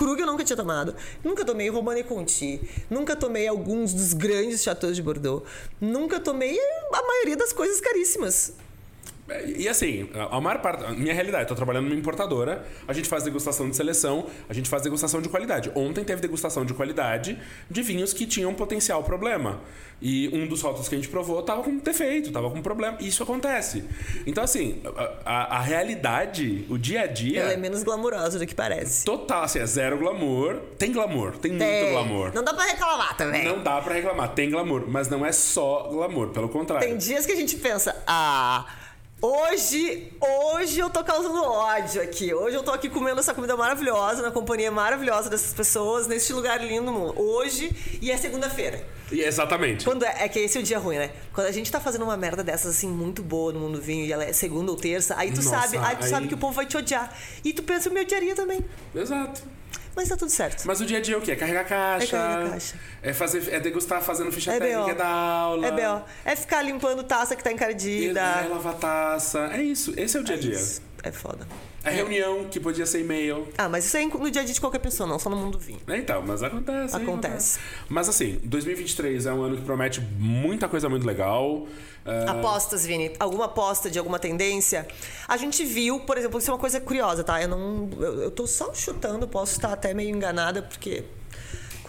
Krug 0.00 0.18
eu 0.18 0.26
nunca 0.26 0.42
tinha 0.42 0.56
tomado. 0.56 0.94
Nunca 1.22 1.44
tomei 1.44 1.68
Romane 1.68 2.02
Conti. 2.02 2.58
Nunca 2.88 3.14
tomei 3.14 3.46
alguns 3.46 3.92
dos 3.92 4.14
grandes 4.14 4.62
chateaus 4.62 4.96
de 4.96 5.02
Bordeaux. 5.02 5.46
Nunca 5.78 6.18
tomei 6.18 6.58
a 6.58 7.02
maioria 7.02 7.36
das 7.36 7.52
coisas 7.52 7.82
caríssimas. 7.82 8.54
E 9.56 9.68
assim, 9.68 10.08
a 10.30 10.40
maior 10.40 10.60
parte. 10.60 10.84
a 10.84 10.90
Minha 10.90 11.14
realidade, 11.14 11.48
tô 11.48 11.54
trabalhando 11.54 11.84
numa 11.88 11.98
importadora, 11.98 12.64
a 12.86 12.92
gente 12.92 13.08
faz 13.08 13.22
degustação 13.22 13.68
de 13.70 13.76
seleção, 13.76 14.26
a 14.48 14.52
gente 14.52 14.68
faz 14.68 14.82
degustação 14.82 15.20
de 15.22 15.28
qualidade. 15.28 15.70
Ontem 15.74 16.04
teve 16.04 16.20
degustação 16.20 16.64
de 16.64 16.74
qualidade 16.74 17.38
de 17.70 17.82
vinhos 17.82 18.12
que 18.12 18.26
tinham 18.26 18.52
potencial 18.54 19.02
problema. 19.04 19.60
E 20.02 20.30
um 20.32 20.46
dos 20.46 20.62
rótulos 20.62 20.88
que 20.88 20.94
a 20.94 20.98
gente 20.98 21.08
provou 21.10 21.42
tava 21.42 21.62
com 21.62 21.76
defeito, 21.76 22.32
tava 22.32 22.50
com 22.50 22.62
problema. 22.62 22.96
Isso 23.00 23.22
acontece. 23.22 23.84
Então, 24.26 24.42
assim, 24.42 24.80
a, 25.26 25.58
a- 25.58 25.60
realidade, 25.60 26.64
o 26.70 26.78
dia 26.78 27.02
a 27.02 27.06
dia. 27.06 27.40
Ela 27.42 27.52
é 27.52 27.56
menos 27.58 27.82
glamurosa 27.82 28.38
do 28.38 28.46
que 28.46 28.54
parece. 28.54 29.04
Total, 29.04 29.42
assim, 29.42 29.58
é 29.58 29.66
zero 29.66 29.98
glamour. 29.98 30.56
Tem 30.78 30.90
glamour, 30.90 31.36
tem 31.36 31.50
muito 31.52 31.62
Tem. 31.64 31.92
glamour. 31.92 32.32
Não 32.34 32.42
dá 32.42 32.54
pra 32.54 32.64
reclamar 32.64 33.16
também. 33.16 33.44
Não 33.44 33.62
dá 33.62 33.80
pra 33.82 33.92
reclamar, 33.94 34.28
tem 34.34 34.50
glamour, 34.50 34.84
mas 34.88 35.08
não 35.08 35.24
é 35.26 35.32
só 35.32 35.88
glamour, 35.90 36.28
pelo 36.28 36.48
contrário. 36.48 36.88
Tem 36.88 36.96
dias 36.96 37.26
que 37.26 37.32
a 37.32 37.36
gente 37.36 37.56
pensa, 37.56 37.94
ah, 38.06 38.66
hoje, 39.20 40.12
hoje 40.20 40.78
eu 40.80 40.90
tô 40.90 41.02
causando 41.04 41.42
ódio 41.42 42.02
aqui. 42.02 42.32
Hoje 42.34 42.56
eu 42.56 42.62
tô 42.62 42.70
aqui 42.72 42.88
comendo 42.88 43.20
essa 43.20 43.34
comida 43.34 43.56
maravilhosa, 43.56 44.22
na 44.22 44.30
companhia 44.30 44.70
maravilhosa 44.70 45.28
dessas 45.28 45.52
pessoas, 45.52 46.06
neste 46.06 46.32
lugar 46.32 46.62
lindo 46.64 46.84
no 46.86 46.92
mundo. 46.92 47.20
Hoje 47.20 47.70
e 48.00 48.10
é 48.10 48.16
segunda-feira. 48.16 48.82
E- 49.12 49.20
Exatamente. 49.20 49.84
Quando 49.84 50.04
é, 50.04 50.24
é 50.24 50.28
que 50.28 50.38
esse 50.38 50.56
é 50.56 50.60
o 50.60 50.64
dia 50.64 50.78
ruim, 50.78 50.96
né? 50.96 51.10
Quando 51.32 51.46
a 51.48 51.52
gente 51.52 51.70
tá 51.70 51.80
fazendo 51.80 52.02
uma 52.02 52.16
merda 52.16 52.42
dessas 52.44 52.76
assim 52.76 52.88
muito 52.88 53.22
boa 53.22 53.52
no 53.52 53.60
mundo 53.60 53.76
do 53.78 53.82
vinho 53.82 54.04
e 54.06 54.12
ela 54.12 54.24
é 54.24 54.32
segunda 54.32 54.70
ou 54.70 54.76
terça, 54.76 55.14
aí 55.18 55.30
tu 55.32 55.42
Nossa, 55.42 55.48
sabe, 55.62 55.76
aí 55.78 55.96
tu 55.96 56.04
aí- 56.04 56.10
sabe 56.10 56.28
que 56.28 56.34
o 56.34 56.38
povo 56.38 56.52
vai 56.52 56.66
te 56.66 56.76
odiar. 56.76 57.12
E 57.44 57.52
tu 57.52 57.62
pensa, 57.62 57.88
eu 57.88 57.92
me 57.92 58.00
odiaria 58.00 58.34
também. 58.34 58.64
Exato. 58.94 59.42
Mas 59.94 60.08
tá 60.08 60.16
tudo 60.16 60.30
certo. 60.30 60.64
Mas 60.66 60.80
o 60.80 60.86
dia 60.86 60.98
a 60.98 61.00
dia 61.00 61.14
é 61.14 61.18
o 61.18 61.20
quê? 61.20 61.32
É 61.32 61.36
carregar 61.36 61.64
caixa. 61.64 62.16
É 62.16 62.20
carregar 62.20 62.50
caixa. 62.50 62.74
É, 63.02 63.12
fazer, 63.12 63.52
é 63.52 63.60
degustar 63.60 64.00
fazendo 64.02 64.30
ficha 64.32 64.52
É 64.52 64.58
técnica 64.58 64.94
da 64.94 65.06
aula. 65.08 65.66
É 65.66 65.70
B.O. 65.72 66.02
É 66.24 66.36
ficar 66.36 66.62
limpando 66.62 67.02
taça 67.02 67.34
que 67.36 67.42
tá 67.42 67.50
É, 67.50 67.52
encardida. 67.52 68.20
é 68.20 68.48
lavar 68.48 68.74
taça. 68.74 69.50
É 69.52 69.62
isso. 69.62 69.92
Esse 69.96 70.16
é 70.16 70.20
o 70.20 70.24
dia 70.24 70.36
a 70.36 70.38
dia. 70.38 70.54
Isso. 70.54 70.80
É 71.02 71.10
foda. 71.10 71.46
É 71.82 71.90
reunião, 71.90 72.44
que 72.50 72.60
podia 72.60 72.84
ser 72.84 73.00
e-mail. 73.00 73.48
Ah, 73.56 73.68
mas 73.68 73.86
isso 73.86 73.96
é 73.96 74.04
no 74.04 74.30
dia 74.30 74.42
a 74.42 74.44
dia 74.44 74.54
de 74.54 74.60
qualquer 74.60 74.80
pessoa, 74.80 75.08
não 75.08 75.18
só 75.18 75.30
no 75.30 75.36
mundo 75.36 75.56
do 75.56 75.58
vinho. 75.58 75.80
É, 75.88 75.96
Então, 75.96 76.22
mas 76.26 76.42
acontece. 76.42 76.96
Acontece. 76.96 77.58
Mas 77.88 78.08
assim, 78.08 78.38
2023 78.44 79.26
é 79.26 79.32
um 79.32 79.42
ano 79.42 79.56
que 79.56 79.62
promete 79.62 80.00
muita 80.00 80.68
coisa 80.68 80.88
muito 80.88 81.06
legal. 81.06 81.66
É, 82.04 82.28
Apostas, 82.28 82.84
Vini. 82.84 83.12
Alguma 83.18 83.46
aposta 83.46 83.90
de 83.90 83.98
alguma 83.98 84.18
tendência? 84.18 84.86
A 85.28 85.36
gente 85.36 85.64
viu, 85.64 86.00
por 86.00 86.16
exemplo, 86.18 86.38
isso 86.38 86.50
é 86.50 86.54
uma 86.54 86.60
coisa 86.60 86.80
curiosa, 86.80 87.24
tá? 87.24 87.40
Eu 87.40 87.48
não. 87.48 87.90
Eu, 87.98 88.22
eu 88.22 88.30
tô 88.30 88.46
só 88.46 88.72
chutando, 88.74 89.26
posso 89.28 89.52
estar 89.52 89.72
até 89.72 89.94
meio 89.94 90.10
enganada, 90.10 90.62
porque 90.62 91.04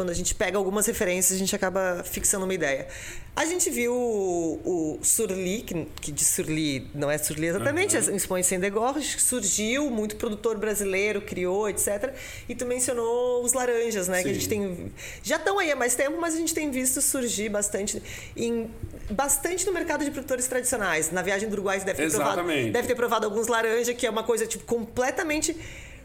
quando 0.02 0.10
a 0.10 0.16
gente 0.16 0.34
pega 0.34 0.58
algumas 0.58 0.88
referências, 0.88 1.36
a 1.36 1.39
gente 1.39 1.56
acaba 1.56 2.04
fixando 2.04 2.43
uma 2.43 2.54
ideia. 2.56 2.88
A 3.36 3.45
gente 3.45 3.70
viu 3.70 3.93
o, 3.93 4.97
o 4.97 4.99
Surly, 5.04 5.62
que, 5.62 5.88
que 6.02 6.12
de 6.12 6.26
Surly 6.26 6.89
não 6.95 7.10
é 7.12 7.20
Surly 7.20 7.45
exatamente, 7.45 7.95
é 7.95 7.99
um 7.99 8.16
Expõe 8.16 8.41
Sem 8.41 8.60
Degorge, 8.60 9.22
surgiu, 9.22 9.91
muito 9.91 10.16
produtor 10.16 10.58
brasileiro, 10.58 11.22
criou, 11.22 11.70
etc. 11.70 12.16
E 12.49 12.56
tu 12.56 12.66
mencionou 12.66 13.43
os 13.43 13.54
laranjas, 13.54 14.08
né? 14.08 14.24
Que 14.24 14.30
a 14.30 14.34
Sim. 14.34 14.39
gente 14.39 14.49
tem. 14.49 14.91
Já 15.22 15.36
estão 15.36 15.60
aí 15.60 15.72
há 15.72 15.76
mais 15.76 15.93
tempo, 15.93 16.20
mas 16.20 16.34
a 16.34 16.38
gente 16.38 16.54
tem 16.54 16.72
visto 16.72 16.99
surgir 16.99 17.49
bastante 17.49 18.02
em. 18.36 18.72
Bastante 19.12 19.68
no 19.68 19.72
mercado 19.72 20.04
de 20.04 20.10
produtores 20.10 20.47
tradicionais. 20.47 21.12
Na 21.12 21.22
viagem 21.22 21.47
do 21.47 21.54
Uruguai 21.54 21.80
você 21.80 21.86
deve 21.86 22.08
ter 22.08 22.12
provado. 22.12 22.43
Deve 22.47 22.88
ter 22.88 22.95
provado 22.95 23.26
alguns 23.28 23.47
laranja, 23.47 23.93
que 23.93 24.08
é 24.08 24.10
uma 24.10 24.24
coisa, 24.24 24.47
tipo, 24.47 24.66
completamente 24.66 25.56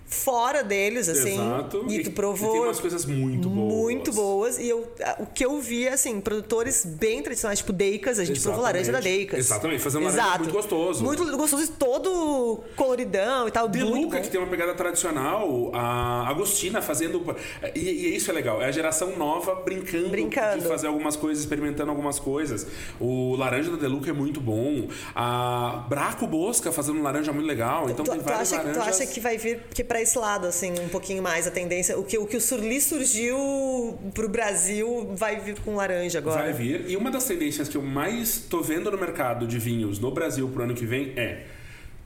fora 0.07 0.63
deles, 0.63 1.09
assim. 1.09 1.35
Exato. 1.35 1.85
E 1.89 2.03
tu 2.03 2.11
provou. 2.13 2.49
E 2.51 2.53
tem 2.53 2.61
umas 2.63 2.81
coisas 2.81 3.05
muito 3.05 3.49
boas. 3.49 3.75
Muito 3.75 4.13
boas. 4.13 4.59
E 4.59 4.69
eu, 4.69 4.87
o 5.19 5.27
que 5.27 5.45
eu 5.45 5.61
vi, 5.61 5.87
é, 5.87 5.93
assim, 5.93 6.21
produtores 6.21 6.85
bem 6.85 7.23
tradicionais, 7.23 7.59
tipo 7.59 7.73
Deicas, 7.73 8.19
a 8.19 8.25
gente 8.25 8.41
provou 8.41 8.63
laranja 8.63 8.93
da 8.93 8.99
Exatamente. 8.99 9.19
Deicas. 9.19 9.39
Exatamente, 9.41 9.83
fazendo 9.83 10.05
laranja 10.05 10.39
muito 10.39 10.53
gostoso. 10.53 11.05
Muito 11.05 11.37
gostoso 11.37 11.65
e 11.65 11.69
todo 11.69 12.61
coloridão 12.77 13.49
e 13.49 13.51
tal. 13.51 13.69
De 13.69 13.81
muito 13.83 14.05
Luca, 14.05 14.17
bom. 14.19 14.23
que 14.23 14.31
tem 14.31 14.41
uma 14.41 14.49
pegada 14.49 14.75
tradicional, 14.75 15.71
a 15.75 16.29
Agostina 16.29 16.81
fazendo. 16.81 17.37
E, 17.75 17.81
e 17.81 18.17
isso 18.17 18.31
é 18.31 18.35
legal, 18.35 18.63
é 18.63 18.67
a 18.67 18.73
geração 18.73 19.17
nova 19.17 19.55
brincando, 19.57 20.09
Brincando. 20.11 20.63
de 20.63 20.69
fazer 20.69 20.87
algumas 20.87 21.17
coisas, 21.17 21.43
experimentando 21.43 21.91
algumas 21.91 22.19
coisas. 22.19 22.67
O 23.01 23.35
laranja 23.37 23.71
da 23.71 23.77
Deluca 23.77 24.11
é 24.11 24.13
muito 24.13 24.41
bom. 24.41 24.89
A 25.15 25.85
Braco 25.89 26.27
Bosca 26.27 26.71
fazendo 26.71 27.03
laranja 27.03 27.33
muito 27.33 27.47
legal. 27.47 27.89
Então 27.91 28.05
tu, 28.05 28.13
tem 28.13 28.21
tu 28.21 28.25
vários 28.25 28.53
acha, 28.53 28.63
tu 28.63 28.67
laranjas. 28.69 29.01
acha 29.01 29.07
que 29.13 29.21
vai 29.21 29.37
vir 29.37 29.61
que 29.75 29.83
para 29.97 30.03
esse 30.03 30.19
lado, 30.19 30.47
assim, 30.47 30.73
um 30.79 30.91
pouquinho 30.91 31.23
mais 31.23 31.47
a 31.47 31.51
tendência? 31.51 31.99
O 31.99 32.05
que 32.05 32.19
o, 32.19 32.27
que 32.27 32.37
o 32.37 32.41
Surly 32.41 32.83
surgiu 32.83 33.99
pro 34.13 34.29
Brasil 34.29 35.11
vai 35.17 35.41
vir 35.41 35.59
com 35.61 35.75
laranja 35.75 36.19
agora? 36.19 36.43
Vai 36.43 36.53
vir. 36.53 36.85
E 36.87 36.97
uma 36.99 37.11
das 37.11 37.25
tendências 37.25 37.67
que 37.67 37.79
eu 37.79 37.83
mais 37.83 38.45
tô 38.51 38.61
vendo 38.61 38.91
no 38.91 38.99
mercado 38.99 39.47
de 39.47 39.59
vinhos 39.59 39.99
no 39.99 40.11
Brasil 40.11 40.47
pro 40.49 40.65
ano 40.65 40.75
que 40.75 40.85
vem 40.85 41.15
é. 41.17 41.45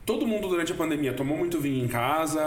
Todo 0.06 0.24
mundo 0.24 0.48
durante 0.48 0.72
a 0.72 0.74
pandemia 0.74 1.12
tomou 1.12 1.36
muito 1.36 1.60
vinho 1.60 1.84
em 1.84 1.88
casa, 1.88 2.40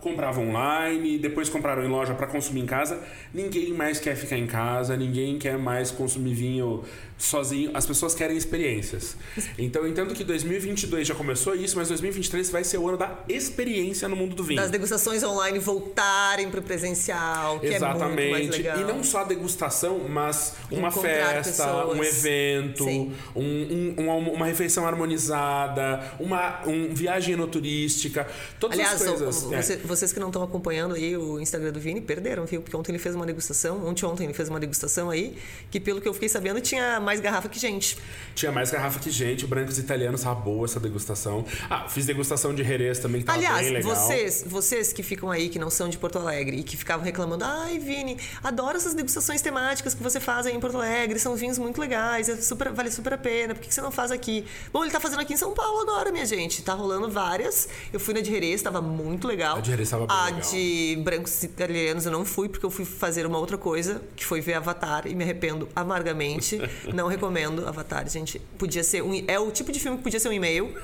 comprava 0.00 0.40
online, 0.40 1.16
depois 1.16 1.48
compraram 1.48 1.84
em 1.84 1.88
loja 1.88 2.14
para 2.14 2.26
consumir 2.26 2.60
em 2.60 2.66
casa. 2.66 3.00
Ninguém 3.32 3.72
mais 3.72 4.00
quer 4.00 4.16
ficar 4.16 4.36
em 4.36 4.46
casa, 4.48 4.96
ninguém 4.96 5.38
quer 5.38 5.56
mais 5.56 5.92
consumir 5.92 6.34
vinho 6.34 6.82
sozinho. 7.18 7.70
As 7.74 7.84
pessoas 7.84 8.14
querem 8.14 8.36
experiências. 8.36 9.16
Então 9.58 9.82
eu 9.82 9.88
entendo 9.88 10.14
que 10.14 10.22
2022 10.24 11.06
já 11.08 11.14
começou 11.14 11.54
isso, 11.54 11.76
mas 11.76 11.88
2023 11.88 12.48
vai 12.50 12.62
ser 12.64 12.78
o 12.78 12.88
ano 12.88 12.96
da 12.96 13.18
experiência 13.28 14.08
no 14.08 14.14
mundo 14.16 14.34
do 14.36 14.44
vinho. 14.44 14.60
Das 14.60 14.70
degustações 14.70 15.22
online 15.24 15.58
voltarem 15.58 16.48
pro 16.50 16.62
presencial, 16.62 17.58
que 17.60 17.66
é 17.66 17.70
muito 17.70 17.80
mais 17.82 17.96
Exatamente. 17.96 18.56
legal. 18.58 18.80
e 18.80 18.84
não 18.84 19.02
só 19.02 19.18
a 19.18 19.24
degustação, 19.24 19.98
mas 20.08 20.54
uma 20.70 20.88
Encontrar 20.88 21.42
festa, 21.44 21.64
pessoas. 21.64 21.98
um 21.98 22.04
evento, 22.04 22.86
um- 22.88 23.12
um- 23.36 23.94
uma, 23.98 24.14
uma 24.14 24.46
refeição 24.46 24.86
harmonizada, 24.86 26.12
uma, 26.20 26.62
um 26.66 26.94
viagem 26.94 27.34
enoturística, 27.34 28.26
todas 28.60 28.78
Aliás, 28.78 29.00
as 29.02 29.08
coisas. 29.08 29.42
o- 29.44 29.54
é. 29.54 29.62
você- 29.62 29.76
vocês 29.76 30.12
que 30.12 30.20
não 30.20 30.28
estão 30.28 30.42
acompanhando 30.42 30.94
aí 30.94 31.16
o 31.16 31.40
Instagram 31.40 31.72
do 31.72 31.80
Vini, 31.80 32.00
perderam, 32.00 32.44
viu? 32.46 32.62
Porque 32.62 32.76
ontem 32.76 32.92
ele 32.92 32.98
fez 32.98 33.14
uma 33.14 33.26
degustação, 33.26 33.86
ontem 33.86 34.04
ontem 34.06 34.24
ele 34.24 34.32
fez 34.34 34.48
uma 34.48 34.60
degustação 34.60 35.10
aí, 35.10 35.36
que 35.70 35.80
pelo 35.80 36.00
que 36.00 36.08
eu 36.08 36.14
fiquei 36.14 36.28
sabendo, 36.28 36.60
tinha 36.60 37.00
mais 37.08 37.20
garrafa 37.20 37.48
que 37.48 37.58
gente. 37.58 37.96
Tinha 38.34 38.52
mais 38.52 38.70
garrafa 38.70 39.00
que 39.00 39.10
gente, 39.10 39.46
o 39.46 39.48
Brancos 39.48 39.78
Italianos, 39.78 40.20
tava 40.20 40.34
boa 40.38 40.66
essa 40.66 40.78
degustação. 40.78 41.42
Ah, 41.70 41.88
fiz 41.88 42.04
degustação 42.04 42.54
de 42.54 42.62
Jerez 42.62 42.98
também, 42.98 43.22
que 43.22 43.26
tava 43.26 43.38
Aliás, 43.38 43.62
bem 43.62 43.72
legal. 43.72 43.96
vocês, 43.96 44.44
vocês 44.46 44.92
que 44.92 45.02
ficam 45.02 45.30
aí, 45.30 45.48
que 45.48 45.58
não 45.58 45.70
são 45.70 45.88
de 45.88 45.96
Porto 45.96 46.18
Alegre 46.18 46.58
e 46.58 46.62
que 46.62 46.76
ficavam 46.76 47.02
reclamando, 47.02 47.44
ai, 47.44 47.78
Vini, 47.78 48.18
adoro 48.44 48.76
essas 48.76 48.92
degustações 48.92 49.40
temáticas 49.40 49.94
que 49.94 50.02
você 50.02 50.20
faz 50.20 50.44
aí 50.46 50.54
em 50.54 50.60
Porto 50.60 50.76
Alegre, 50.76 51.18
são 51.18 51.34
vinhos 51.34 51.56
muito 51.58 51.80
legais, 51.80 52.28
é 52.28 52.36
super, 52.36 52.70
vale 52.72 52.90
super 52.90 53.14
a 53.14 53.18
pena, 53.18 53.54
por 53.54 53.62
que 53.62 53.72
você 53.72 53.80
não 53.80 53.90
faz 53.90 54.10
aqui? 54.12 54.44
Bom, 54.70 54.84
ele 54.84 54.92
tá 54.92 55.00
fazendo 55.00 55.20
aqui 55.20 55.32
em 55.32 55.36
São 55.38 55.54
Paulo 55.54 55.80
agora, 55.80 56.12
minha 56.12 56.26
gente. 56.26 56.62
Tá 56.62 56.74
rolando 56.74 57.10
várias. 57.10 57.68
Eu 57.90 57.98
fui 57.98 58.12
na 58.12 58.20
de 58.20 58.30
Jerez, 58.30 58.60
tava 58.60 58.82
muito 58.82 59.26
legal. 59.26 59.56
A 59.56 59.60
de 59.60 59.70
Jerez 59.70 59.88
tava 59.88 60.06
bem 60.06 60.14
A 60.14 60.24
legal. 60.26 60.40
de 60.50 60.98
brancos 61.02 61.42
italianos 61.42 62.04
eu 62.04 62.12
não 62.12 62.24
fui, 62.24 62.48
porque 62.50 62.66
eu 62.66 62.70
fui 62.70 62.84
fazer 62.84 63.24
uma 63.24 63.38
outra 63.38 63.56
coisa, 63.56 64.02
que 64.14 64.24
foi 64.24 64.40
ver 64.42 64.54
Avatar, 64.54 65.06
e 65.06 65.14
me 65.14 65.24
arrependo 65.24 65.68
amargamente. 65.74 66.58
não 66.98 67.06
recomendo 67.08 67.66
Avatar, 67.66 68.08
gente. 68.08 68.38
Podia 68.58 68.82
ser 68.84 69.02
um. 69.02 69.12
É 69.26 69.38
o 69.38 69.50
tipo 69.50 69.70
de 69.72 69.78
filme 69.80 69.96
que 69.98 70.02
podia 70.02 70.18
ser 70.20 70.28
um 70.28 70.32
e-mail, 70.32 70.74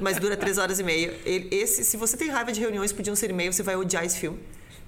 mas 0.00 0.18
dura 0.18 0.36
três 0.36 0.58
horas 0.58 0.78
e 0.80 0.82
meia. 0.82 1.14
Esse, 1.24 1.84
se 1.84 1.96
você 1.96 2.16
tem 2.16 2.28
raiva 2.30 2.50
de 2.50 2.60
reuniões, 2.60 2.92
podiam 2.92 3.14
ser 3.14 3.30
e-mail, 3.30 3.52
você 3.52 3.62
vai 3.62 3.76
odiar 3.76 4.04
esse 4.04 4.18
filme. 4.18 4.38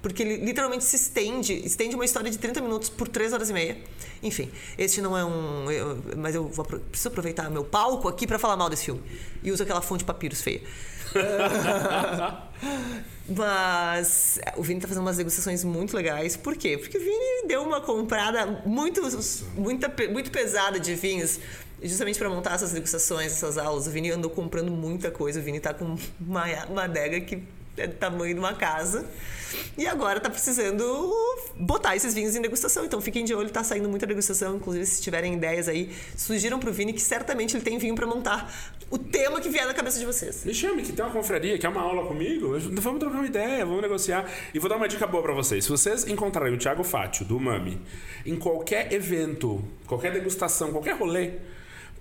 Porque 0.03 0.23
ele 0.23 0.37
literalmente 0.43 0.83
se 0.83 0.97
estende, 0.97 1.53
estende 1.67 1.95
uma 1.95 2.07
história 2.07 2.31
de 2.31 2.39
30 2.39 2.63
minutos 2.63 2.89
por 2.89 3.07
3 3.07 3.35
horas 3.35 3.51
e 3.51 3.53
meia. 3.53 3.77
Enfim, 4.23 4.51
este 4.79 5.03
não 5.03 5.17
é 5.17 5.23
um. 5.23 5.71
eu- 5.71 5.99
mas 6.17 6.35
eu 6.35 6.49
vou, 6.49 6.65
preciso 6.65 7.09
aproveitar 7.09 7.51
meu 7.51 7.63
palco 7.65 8.09
aqui 8.09 8.27
pra 8.27 8.39
falar 8.39 8.57
mal 8.57 8.71
desse 8.71 8.87
filme. 8.87 9.03
E 9.43 9.53
uso 9.53 9.63
aquela 9.63 9.83
fonte 9.83 10.03
papiros 10.03 10.41
feia. 10.41 10.63
Mas 13.29 14.41
o 14.57 14.63
Vini 14.63 14.81
tá 14.81 14.89
fazendo 14.89 15.05
umas 15.05 15.17
degustações 15.17 15.63
muito 15.63 15.97
legais. 15.97 16.37
Por 16.37 16.57
quê? 16.57 16.77
Porque 16.77 16.99
o 16.99 17.01
Vini 17.01 17.47
deu 17.47 17.63
uma 17.63 17.81
comprada 17.81 18.45
muito, 18.67 19.01
muita, 19.55 19.93
muito 20.11 20.31
pesada 20.31 20.81
de 20.81 20.95
vinhos. 20.95 21.39
Justamente 21.83 22.19
para 22.19 22.29
montar 22.29 22.55
essas 22.55 22.73
degustações, 22.73 23.33
essas 23.33 23.57
aulas. 23.57 23.87
O 23.87 23.91
Vini 23.91 24.11
andou 24.11 24.31
comprando 24.31 24.71
muita 24.71 25.11
coisa. 25.11 25.41
O 25.41 25.43
Vini 25.43 25.61
tá 25.61 25.73
com 25.73 25.97
uma, 26.21 26.45
uma 26.69 26.85
adega 26.85 27.21
que 27.21 27.43
é 27.77 27.87
do 27.87 27.95
tamanho 27.95 28.35
de 28.35 28.41
uma 28.41 28.55
casa. 28.55 29.09
E 29.77 29.87
agora 29.87 30.21
tá 30.21 30.31
precisando 30.31 31.13
botar 31.57 31.97
esses 31.97 32.15
vinhos 32.15 32.37
em 32.37 32.41
degustação. 32.41 32.85
Então 32.85 33.01
fiquem 33.01 33.25
de 33.25 33.35
olho, 33.35 33.51
tá 33.51 33.65
saindo 33.65 33.89
muita 33.89 34.07
degustação. 34.07 34.57
Inclusive, 34.57 34.87
se 34.87 35.03
tiverem 35.03 35.35
ideias 35.35 35.69
aí, 35.69 35.95
sugiram 36.17 36.59
pro 36.59 36.73
Vini 36.73 36.93
que 36.93 37.01
certamente 37.01 37.57
ele 37.57 37.65
tem 37.65 37.79
vinho 37.79 37.95
para 37.95 38.07
montar 38.07 38.53
o 38.91 38.99
tema 38.99 39.41
que 39.41 39.49
vier 39.49 39.67
na 39.67 39.75
cabeça 39.75 39.99
de 39.99 40.07
vocês. 40.07 40.45
Me 40.45 40.55
chame, 40.55 40.83
que 40.83 40.93
tem 40.93 41.05
uma 41.05 41.13
confraria, 41.13 41.59
quer 41.59 41.69
uma 41.69 41.81
aula 41.81 42.07
comigo? 42.07 42.59
Vamos 42.59 43.01
trocar 43.01 43.19
uma 43.19 43.27
ideia, 43.27 43.65
vamos 43.65 43.83
negociar. 43.83 44.29
E 44.53 44.59
vou 44.59 44.69
dar 44.69 44.77
uma 44.77 44.89
dica 44.89 45.07
boa 45.07 45.23
pra 45.23 45.33
vocês. 45.33 45.65
Se 45.65 45.71
vocês 45.71 46.07
encontrarem 46.07 46.55
o 46.55 46.59
Thiago 46.59 46.85
Fátio, 46.85 47.25
do 47.25 47.39
Mami, 47.39 47.81
em 48.27 48.37
qualquer 48.37 48.93
evento, 48.93 49.65
qualquer 49.87 50.13
degustação, 50.13 50.73
qualquer 50.73 50.97
rolê, 50.97 51.35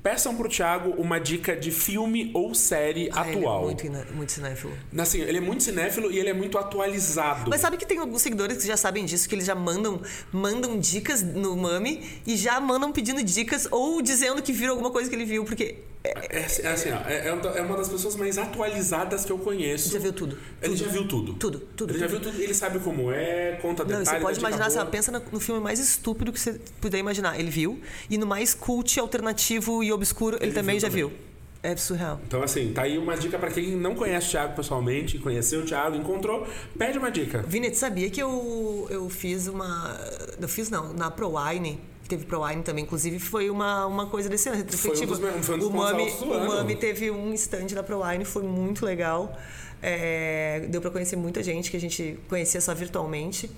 peçam 0.01 0.35
pro 0.35 0.47
Thiago 0.49 0.91
uma 0.97 1.19
dica 1.19 1.55
de 1.55 1.71
filme 1.71 2.31
ou 2.33 2.53
série 2.55 3.09
Ah, 3.13 3.25
ele 3.27 3.35
é 3.35 3.39
atual. 3.39 3.63
muito, 3.63 3.85
muito 4.13 4.31
cinéfilo. 4.31 4.73
Assim, 4.97 5.21
ele 5.21 5.37
é 5.37 5.41
muito 5.41 5.63
cinéfilo 5.63 6.11
e 6.11 6.17
ele 6.19 6.29
é 6.29 6.33
muito 6.33 6.57
atualizado. 6.57 7.49
Mas 7.49 7.61
sabe 7.61 7.77
que 7.77 7.85
tem 7.85 7.97
alguns 7.97 8.21
seguidores 8.21 8.57
que 8.57 8.67
já 8.67 8.77
sabem 8.77 9.05
disso, 9.05 9.27
que 9.27 9.35
eles 9.35 9.45
já 9.45 9.55
mandam, 9.55 10.01
mandam 10.31 10.79
dicas 10.79 11.21
no 11.21 11.55
Mami 11.55 12.21
e 12.25 12.35
já 12.35 12.59
mandam 12.59 12.91
pedindo 12.91 13.21
dicas 13.23 13.67
ou 13.71 14.01
dizendo 14.01 14.41
que 14.41 14.51
viram 14.51 14.71
alguma 14.71 14.91
coisa 14.91 15.09
que 15.09 15.15
ele 15.15 15.25
viu, 15.25 15.43
porque 15.43 15.77
é- 16.03 16.39
É, 16.39 16.45
assim, 16.45 16.61
é 16.63 16.67
assim, 16.67 16.89
ó, 16.91 17.09
é, 17.09 17.27
é 17.27 17.33
uma- 17.33 17.49
é 17.51 17.61
uma 17.61 17.75
das 17.77 17.89
pessoas 17.89 18.15
mais 18.15 18.37
atualizadas 18.37 19.25
que 19.25 19.31
eu 19.31 19.37
conheço. 19.37 19.91
já 19.91 19.99
viu 19.99 20.13
tudo. 20.13 20.37
Ele 20.61 20.75
já 20.75 20.87
viu 20.87 21.07
tudo. 21.07 21.33
Tudo, 21.33 21.59
tudo, 21.75 21.91
Ele 21.91 21.99
já 21.99 22.07
tudo. 22.07 22.19
viu 22.21 22.31
tudo, 22.31 22.41
ele 22.41 22.53
sabe 22.53 22.79
como 22.79 23.11
é, 23.11 23.57
conta 23.61 23.83
Não, 23.83 23.89
detalhes. 23.89 24.07
você 24.09 24.15
dá 24.15 24.21
pode 24.21 24.39
imaginar, 24.39 24.69
boa. 24.69 24.85
pensa 24.85 25.11
no, 25.11 25.39
filme 25.39 25.59
mais 25.61 25.79
estúpido 25.79 26.31
que 26.31 26.39
você 26.39 26.59
puder 26.79 26.97
imaginar. 26.99 27.39
Ele 27.39 27.49
viu. 27.49 27.79
E 28.09 28.17
no 28.17 28.25
mais 28.25 28.53
cult, 28.53 28.99
alternativo 28.99 29.83
e 29.83 29.91
obscuro, 29.91 30.37
ele, 30.41 30.51
também 30.53 30.75
viu 30.75 30.81
já 30.81 30.87
também. 30.89 31.03
viu. 31.07 31.13
É 31.61 31.75
surreal. 31.75 32.21
Então, 32.25 32.41
assim, 32.41 32.71
tá 32.71 32.83
aí 32.83 32.97
uma 32.97 33.17
dica 33.17 33.37
pra 33.37 33.51
quem 33.51 33.75
não 33.75 33.93
conhece 33.93 34.27
o 34.27 34.31
Thiago 34.31 34.55
pessoalmente, 34.55 35.17
conheceu 35.19 35.59
o 35.59 35.65
Thiago, 35.65 35.93
encontrou, 35.97 36.47
pede 36.77 36.97
uma 36.97 37.11
dica. 37.11 37.43
Vini, 37.45 37.75
sabia 37.75 38.09
que 38.09 38.21
eu, 38.23 38.87
eu 38.89 39.09
fiz 39.09 39.47
uma. 39.47 39.93
Eu 40.39 40.47
fiz 40.47 40.69
não, 40.69 40.93
na 40.93 41.11
ProWine. 41.11 41.77
Teve 42.09 42.25
ProWine 42.25 42.63
também, 42.63 42.83
inclusive 42.83 43.19
foi 43.19 43.49
uma, 43.49 43.85
uma 43.85 44.07
coisa 44.07 44.27
desse 44.27 44.49
ano, 44.49 44.57
retrospectiva. 44.57 45.15
dos 45.15 45.19
me- 45.19 45.43
foi 45.43 45.55
um 45.55 45.59
dos 45.59 45.67
o 45.67 45.71
Mami, 45.71 46.09
o. 46.21 46.25
Mami 46.47 46.75
teve 46.75 47.09
um 47.11 47.31
stand 47.33 47.67
na 47.75 47.83
ProWine, 47.83 48.25
foi 48.25 48.43
muito 48.43 48.83
legal. 48.85 49.37
É, 49.81 50.65
deu 50.69 50.81
pra 50.81 50.89
conhecer 50.91 51.15
muita 51.15 51.41
gente 51.41 51.69
que 51.71 51.77
a 51.77 51.79
gente 51.79 52.19
conhecia 52.27 52.59
só 52.59 52.73
virtualmente. 52.75 53.49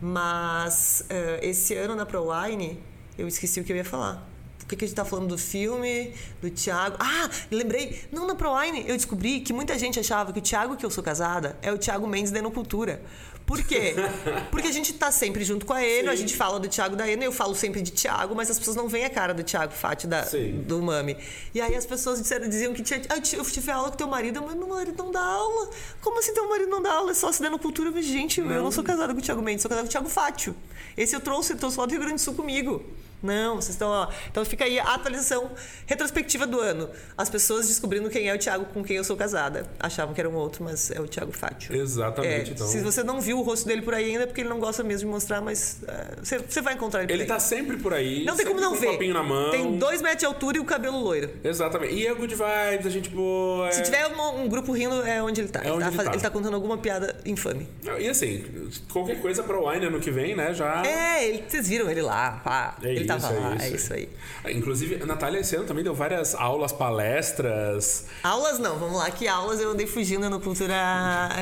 Mas 0.00 1.04
eh, 1.08 1.40
esse 1.42 1.74
ano 1.74 1.96
na 1.96 2.06
ProWine, 2.06 2.78
eu 3.16 3.26
esqueci 3.26 3.60
o 3.60 3.64
que 3.64 3.72
eu 3.72 3.76
ia 3.76 3.84
falar. 3.84 4.24
Por 4.60 4.66
que, 4.68 4.76
que 4.76 4.84
a 4.84 4.88
gente 4.88 4.96
tá 4.96 5.04
falando 5.04 5.28
do 5.28 5.38
filme, 5.38 6.12
do 6.42 6.50
Thiago? 6.50 6.96
Ah, 7.00 7.28
lembrei. 7.50 7.98
Não, 8.12 8.26
na 8.26 8.34
ProWine 8.34 8.84
eu 8.86 8.94
descobri 8.96 9.40
que 9.40 9.52
muita 9.52 9.78
gente 9.78 9.98
achava 9.98 10.32
que 10.32 10.38
o 10.38 10.42
Thiago 10.42 10.76
que 10.76 10.84
eu 10.86 10.90
sou 10.90 11.02
casada 11.02 11.56
é 11.62 11.72
o 11.72 11.78
Thiago 11.78 12.06
Mendes 12.06 12.30
da 12.30 12.38
Enocultura. 12.38 13.00
Por 13.48 13.62
quê? 13.64 13.94
Porque 14.52 14.68
a 14.68 14.70
gente 14.72 14.92
tá 14.92 15.10
sempre 15.10 15.42
junto 15.42 15.64
com 15.64 15.72
a 15.72 15.82
Eno, 15.82 16.10
a 16.10 16.14
gente 16.14 16.36
fala 16.36 16.60
do 16.60 16.68
Thiago 16.68 16.94
da 16.94 17.08
Eno, 17.10 17.24
eu 17.24 17.32
falo 17.32 17.54
sempre 17.54 17.80
de 17.80 17.90
Thiago, 17.90 18.34
mas 18.34 18.50
as 18.50 18.58
pessoas 18.58 18.76
não 18.76 18.88
veem 18.88 19.06
a 19.06 19.10
cara 19.10 19.32
do 19.32 19.42
Thiago 19.42 19.72
Fátio 19.72 20.06
da, 20.06 20.22
Sim. 20.22 20.62
do 20.66 20.82
Mami. 20.82 21.16
E 21.54 21.60
aí 21.62 21.74
as 21.74 21.86
pessoas 21.86 22.20
disseram, 22.20 22.46
diziam 22.46 22.74
que 22.74 22.82
tinha, 22.82 23.00
ah, 23.08 23.16
eu 23.16 23.22
tive- 23.22 23.70
aula 23.70 23.90
com 23.90 23.96
teu 23.96 24.06
marido, 24.06 24.42
mas 24.44 24.54
meu 24.54 24.68
marido 24.68 25.02
não 25.02 25.10
dá 25.10 25.22
aula. 25.22 25.70
Como 26.02 26.18
assim 26.20 26.34
teu 26.34 26.46
marido 26.48 26.68
não 26.68 26.82
dá 26.82 26.92
aula? 26.92 27.10
É 27.10 27.14
sócio 27.14 27.40
da 27.40 27.48
Enocultura? 27.48 27.90
Mas, 27.90 28.04
gente, 28.04 28.38
eu 28.40 28.46
não 28.46 28.70
sou 28.70 28.84
casada 28.84 29.14
com 29.14 29.18
o 29.18 29.22
Thiago 29.22 29.40
Mendes, 29.40 29.62
sou 29.62 29.68
casada 29.70 29.86
com 29.86 29.88
o 29.88 29.92
Thiago 29.92 30.08
Fátio. 30.10 30.54
Esse 30.96 31.16
eu 31.16 31.20
trouxe, 31.20 31.54
eu 31.54 31.56
trouxe 31.56 31.78
lá 31.78 31.86
do 31.86 31.90
Rio 31.90 32.00
Grande 32.00 32.16
do 32.16 32.20
Sul 32.20 32.34
comigo. 32.34 32.82
Não, 33.22 33.56
vocês 33.56 33.70
estão, 33.70 33.88
ó. 33.88 34.08
Então 34.30 34.44
fica 34.44 34.64
aí 34.64 34.78
a 34.78 34.94
atualização 34.94 35.50
retrospectiva 35.86 36.46
do 36.46 36.60
ano. 36.60 36.88
As 37.16 37.28
pessoas 37.28 37.66
descobrindo 37.68 38.08
quem 38.10 38.28
é 38.28 38.34
o 38.34 38.38
Thiago 38.38 38.66
com 38.66 38.82
quem 38.84 38.96
eu 38.96 39.04
sou 39.04 39.16
casada. 39.16 39.66
Achavam 39.80 40.14
que 40.14 40.20
era 40.20 40.28
um 40.28 40.34
outro, 40.36 40.62
mas 40.64 40.90
é 40.90 41.00
o 41.00 41.06
Thiago 41.06 41.32
Fátio. 41.32 41.74
Exatamente, 41.74 42.50
É, 42.50 42.54
então. 42.54 42.66
Se 42.66 42.80
você 42.80 43.02
não 43.02 43.20
viu 43.20 43.38
o 43.38 43.42
rosto 43.42 43.66
dele 43.66 43.82
por 43.82 43.94
aí 43.94 44.10
ainda, 44.12 44.22
é 44.24 44.26
porque 44.26 44.40
ele 44.42 44.48
não 44.48 44.60
gosta 44.60 44.82
mesmo 44.84 45.08
de 45.08 45.12
mostrar, 45.12 45.40
mas 45.40 45.78
é, 45.86 46.14
você, 46.22 46.38
você 46.38 46.60
vai 46.60 46.74
encontrar 46.74 47.00
ele 47.00 47.08
por 47.08 47.14
Ele 47.14 47.22
aí. 47.22 47.28
tá 47.28 47.40
sempre 47.40 47.76
por 47.76 47.92
aí. 47.94 48.24
Não 48.24 48.36
tem 48.36 48.46
como 48.46 48.60
não 48.60 48.70
com 48.70 48.76
um 48.76 48.80
ver. 48.80 48.86
copinho 48.92 49.14
na 49.14 49.22
mão. 49.22 49.50
Tem 49.50 49.76
dois 49.78 50.00
metros 50.00 50.20
de 50.20 50.26
altura 50.26 50.58
e 50.58 50.60
o 50.60 50.64
cabelo 50.64 50.98
loiro. 51.00 51.30
Exatamente. 51.42 51.94
E 51.94 52.06
é 52.06 52.14
good 52.14 52.34
vibes, 52.34 52.86
a 52.86 52.90
gente 52.90 53.08
boa. 53.10 53.70
Se 53.72 53.80
é- 53.80 53.82
tiver 53.84 54.06
um, 54.06 54.42
um 54.42 54.48
grupo 54.48 54.72
rindo, 54.72 55.02
é 55.02 55.22
onde 55.22 55.40
ele 55.40 55.48
tá. 55.48 55.60
É 55.64 55.72
onde 55.72 55.82
tá 55.84 55.88
ele 55.88 55.96
tá. 56.04 56.12
ele 56.12 56.22
tá 56.22 56.30
contando 56.30 56.54
alguma 56.54 56.78
piada 56.78 57.16
infame. 57.24 57.68
E 57.98 58.08
assim, 58.08 58.44
qualquer 58.92 59.20
coisa 59.20 59.42
pro 59.42 59.68
Wine 59.68 59.86
ano 59.86 60.00
que 60.00 60.10
vem, 60.10 60.36
né? 60.36 60.54
Já. 60.54 60.84
É, 60.86 61.26
ele, 61.28 61.44
vocês 61.48 61.66
viram 61.68 61.90
ele 61.90 62.02
lá, 62.02 62.40
pá. 62.44 62.76
É 62.82 62.90
ele 62.94 63.04
tava 63.08 63.30
lá, 63.30 63.54
isso, 63.56 63.64
é 63.64 63.68
isso 63.70 63.92
aí. 63.94 64.08
Inclusive, 64.54 65.02
a 65.02 65.06
Natália 65.06 65.40
esse 65.40 65.56
ano 65.56 65.64
também 65.66 65.82
deu 65.84 65.94
várias 65.94 66.34
aulas, 66.34 66.72
palestras. 66.72 68.06
Aulas 68.22 68.58
não, 68.58 68.78
vamos 68.78 68.96
lá, 68.98 69.10
que 69.10 69.26
aulas 69.28 69.60
eu 69.60 69.70
andei 69.70 69.86
fugindo 69.86 70.28
no 70.30 70.40
Cultura. 70.40 70.74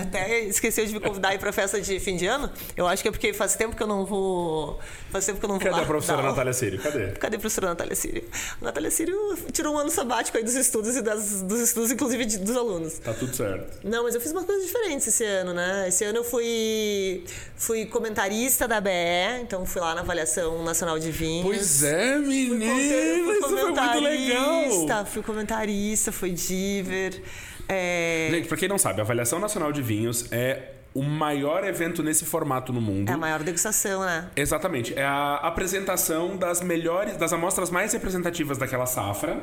Até 0.02 0.40
esqueceu 0.40 0.84
de 0.86 0.92
me 0.92 1.00
convidar 1.00 1.28
aí 1.30 1.38
pra 1.38 1.52
festa 1.52 1.80
de 1.80 1.98
fim 2.00 2.16
de 2.16 2.26
ano. 2.26 2.50
Eu 2.76 2.86
acho 2.86 3.02
que 3.02 3.08
é 3.08 3.12
porque 3.12 3.32
faz 3.32 3.54
tempo 3.56 3.76
que 3.76 3.82
eu 3.82 3.86
não 3.86 4.04
vou. 4.04 4.78
Faz 5.10 5.24
tempo 5.26 5.38
que 5.38 5.44
eu 5.44 5.48
não 5.48 5.56
vou 5.56 5.64
Cadê 5.64 5.76
lá 5.76 5.82
a 5.82 5.86
professora. 5.86 6.22
Natália 6.22 6.52
Sírio? 6.52 6.80
Cadê? 6.80 7.06
Cadê 7.12 7.36
a 7.36 7.38
professora 7.38 7.68
Natália 7.68 7.94
Sírio? 7.96 8.24
A 8.60 8.64
Natália 8.64 8.90
Sírio 8.90 9.16
tirou 9.52 9.74
um 9.74 9.78
ano 9.78 9.90
sabático 9.90 10.36
aí 10.36 10.44
dos 10.44 10.54
estudos 10.54 10.96
e 10.96 11.02
das, 11.02 11.42
dos 11.42 11.60
estudos, 11.60 11.90
inclusive, 11.90 12.24
de- 12.24 12.38
dos 12.38 12.56
alunos. 12.56 12.98
Tá 12.98 13.12
tudo 13.14 13.34
certo. 13.34 13.78
Não, 13.84 14.02
mas 14.04 14.14
eu 14.14 14.20
fiz 14.20 14.32
umas 14.32 14.44
coisas 14.44 14.64
diferentes 14.66 15.06
esse 15.06 15.24
ano, 15.24 15.52
né? 15.54 15.86
Esse 15.88 16.04
ano 16.04 16.18
eu 16.18 16.24
fui, 16.24 17.24
fui 17.56 17.86
comentarista 17.86 18.66
da 18.68 18.80
BE, 18.80 18.90
então 19.42 19.64
fui 19.64 19.80
lá 19.80 19.94
na 19.94 20.00
avaliação 20.02 20.62
nacional 20.64 20.98
de 20.98 21.10
vinhos. 21.10 21.44
Pois 21.46 21.55
é, 21.82 22.16
Fui 22.18 22.26
menina! 22.26 22.64
fui 22.66 23.32
Isso 23.34 23.40
foi 23.40 23.62
muito 23.62 24.00
legal! 24.00 24.44
comentarista, 24.64 25.04
Fui 25.04 25.22
comentarista, 25.22 26.12
fui 26.12 26.30
diver. 26.30 27.22
É, 27.68 28.28
Gente, 28.30 28.48
pra 28.48 28.56
quem 28.56 28.68
não 28.68 28.78
sabe, 28.78 29.00
a 29.00 29.04
Avaliação 29.04 29.38
Nacional 29.40 29.72
de 29.72 29.82
Vinhos 29.82 30.26
é 30.30 30.70
o 30.96 31.02
maior 31.02 31.62
evento 31.64 32.02
nesse 32.02 32.24
formato 32.24 32.72
no 32.72 32.80
mundo. 32.80 33.10
é 33.10 33.12
a 33.12 33.18
maior 33.18 33.42
degustação, 33.42 34.00
né? 34.00 34.28
Exatamente. 34.34 34.94
É 34.94 35.04
a 35.04 35.36
apresentação 35.36 36.36
das 36.36 36.62
melhores, 36.62 37.16
das 37.16 37.32
amostras 37.32 37.70
mais 37.70 37.92
representativas 37.92 38.56
daquela 38.56 38.86
safra. 38.86 39.40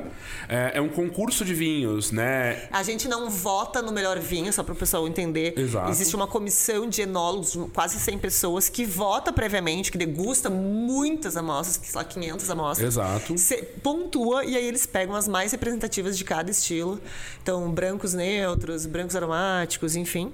É, 0.49 0.71
é 0.75 0.81
um 0.81 0.89
concurso 0.89 1.45
de 1.45 1.53
vinhos, 1.53 2.11
né? 2.11 2.67
A 2.71 2.81
gente 2.81 3.07
não 3.07 3.29
vota 3.29 3.81
no 3.81 3.91
melhor 3.91 4.17
vinho, 4.19 4.51
só 4.51 4.63
para 4.63 4.73
o 4.73 4.75
pessoal 4.75 5.07
entender. 5.07 5.53
Exato. 5.57 5.91
Existe 5.91 6.15
uma 6.15 6.27
comissão 6.27 6.89
de 6.89 7.01
enólogos, 7.03 7.55
quase 7.71 7.99
100 7.99 8.17
pessoas, 8.17 8.67
que 8.67 8.85
vota 8.85 9.31
previamente, 9.31 9.91
que 9.91 9.97
degusta 9.97 10.49
muitas 10.49 11.37
amostras, 11.37 11.77
que 11.77 11.87
sei 11.87 11.95
lá, 11.95 12.03
500 12.03 12.49
amostras. 12.49 12.87
Exato. 12.87 13.35
Pontua 13.83 14.43
e 14.45 14.57
aí 14.57 14.65
eles 14.65 14.85
pegam 14.85 15.15
as 15.15 15.27
mais 15.27 15.51
representativas 15.51 16.17
de 16.17 16.23
cada 16.23 16.49
estilo. 16.49 16.99
Então, 17.41 17.69
brancos 17.71 18.13
neutros, 18.13 18.85
brancos 18.85 19.15
aromáticos, 19.15 19.95
enfim. 19.95 20.31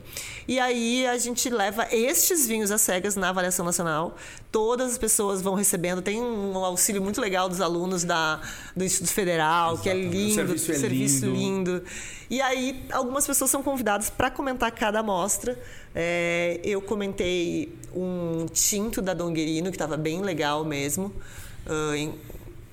E 0.48 0.60
aí 0.60 1.09
a 1.12 1.18
gente 1.18 1.50
leva 1.50 1.88
estes 1.92 2.48
vinhos 2.48 2.72
às 2.72 2.82
cegas 2.82 3.16
na 3.16 3.30
avaliação 3.30 3.66
nacional. 3.66 4.16
Todas 4.52 4.94
as 4.94 4.98
pessoas 4.98 5.42
vão 5.42 5.54
recebendo. 5.56 6.02
Tem 6.02 6.22
um 6.22 6.58
auxílio 6.58 7.02
muito 7.02 7.20
legal 7.20 7.50
dos 7.50 7.62
alunos 7.62 8.04
da, 8.04 8.42
do 8.76 8.84
Instituto 8.84 9.14
Federal, 9.14 9.74
Exatamente. 9.74 10.10
que 10.10 10.18
é 10.18 10.20
lindo, 10.20 10.32
o 10.32 10.36
serviço, 10.36 10.72
é 10.72 10.76
serviço 10.76 11.26
lindo. 11.26 11.72
lindo. 11.74 11.84
E 12.30 12.42
aí, 12.42 12.86
algumas 12.92 13.26
pessoas 13.26 13.50
são 13.50 13.64
convidadas 13.64 14.10
para 14.10 14.30
comentar 14.30 14.72
cada 14.72 15.00
amostra. 15.00 15.60
É, 15.96 16.60
eu 16.64 16.82
comentei 16.82 17.76
um 17.94 18.46
tinto 18.52 19.02
da 19.02 19.14
Donguerino, 19.14 19.70
que 19.70 19.76
estava 19.76 19.98
bem 19.98 20.22
legal 20.22 20.64
mesmo. 20.64 21.14
Uh, 21.66 21.96
em, 21.96 22.16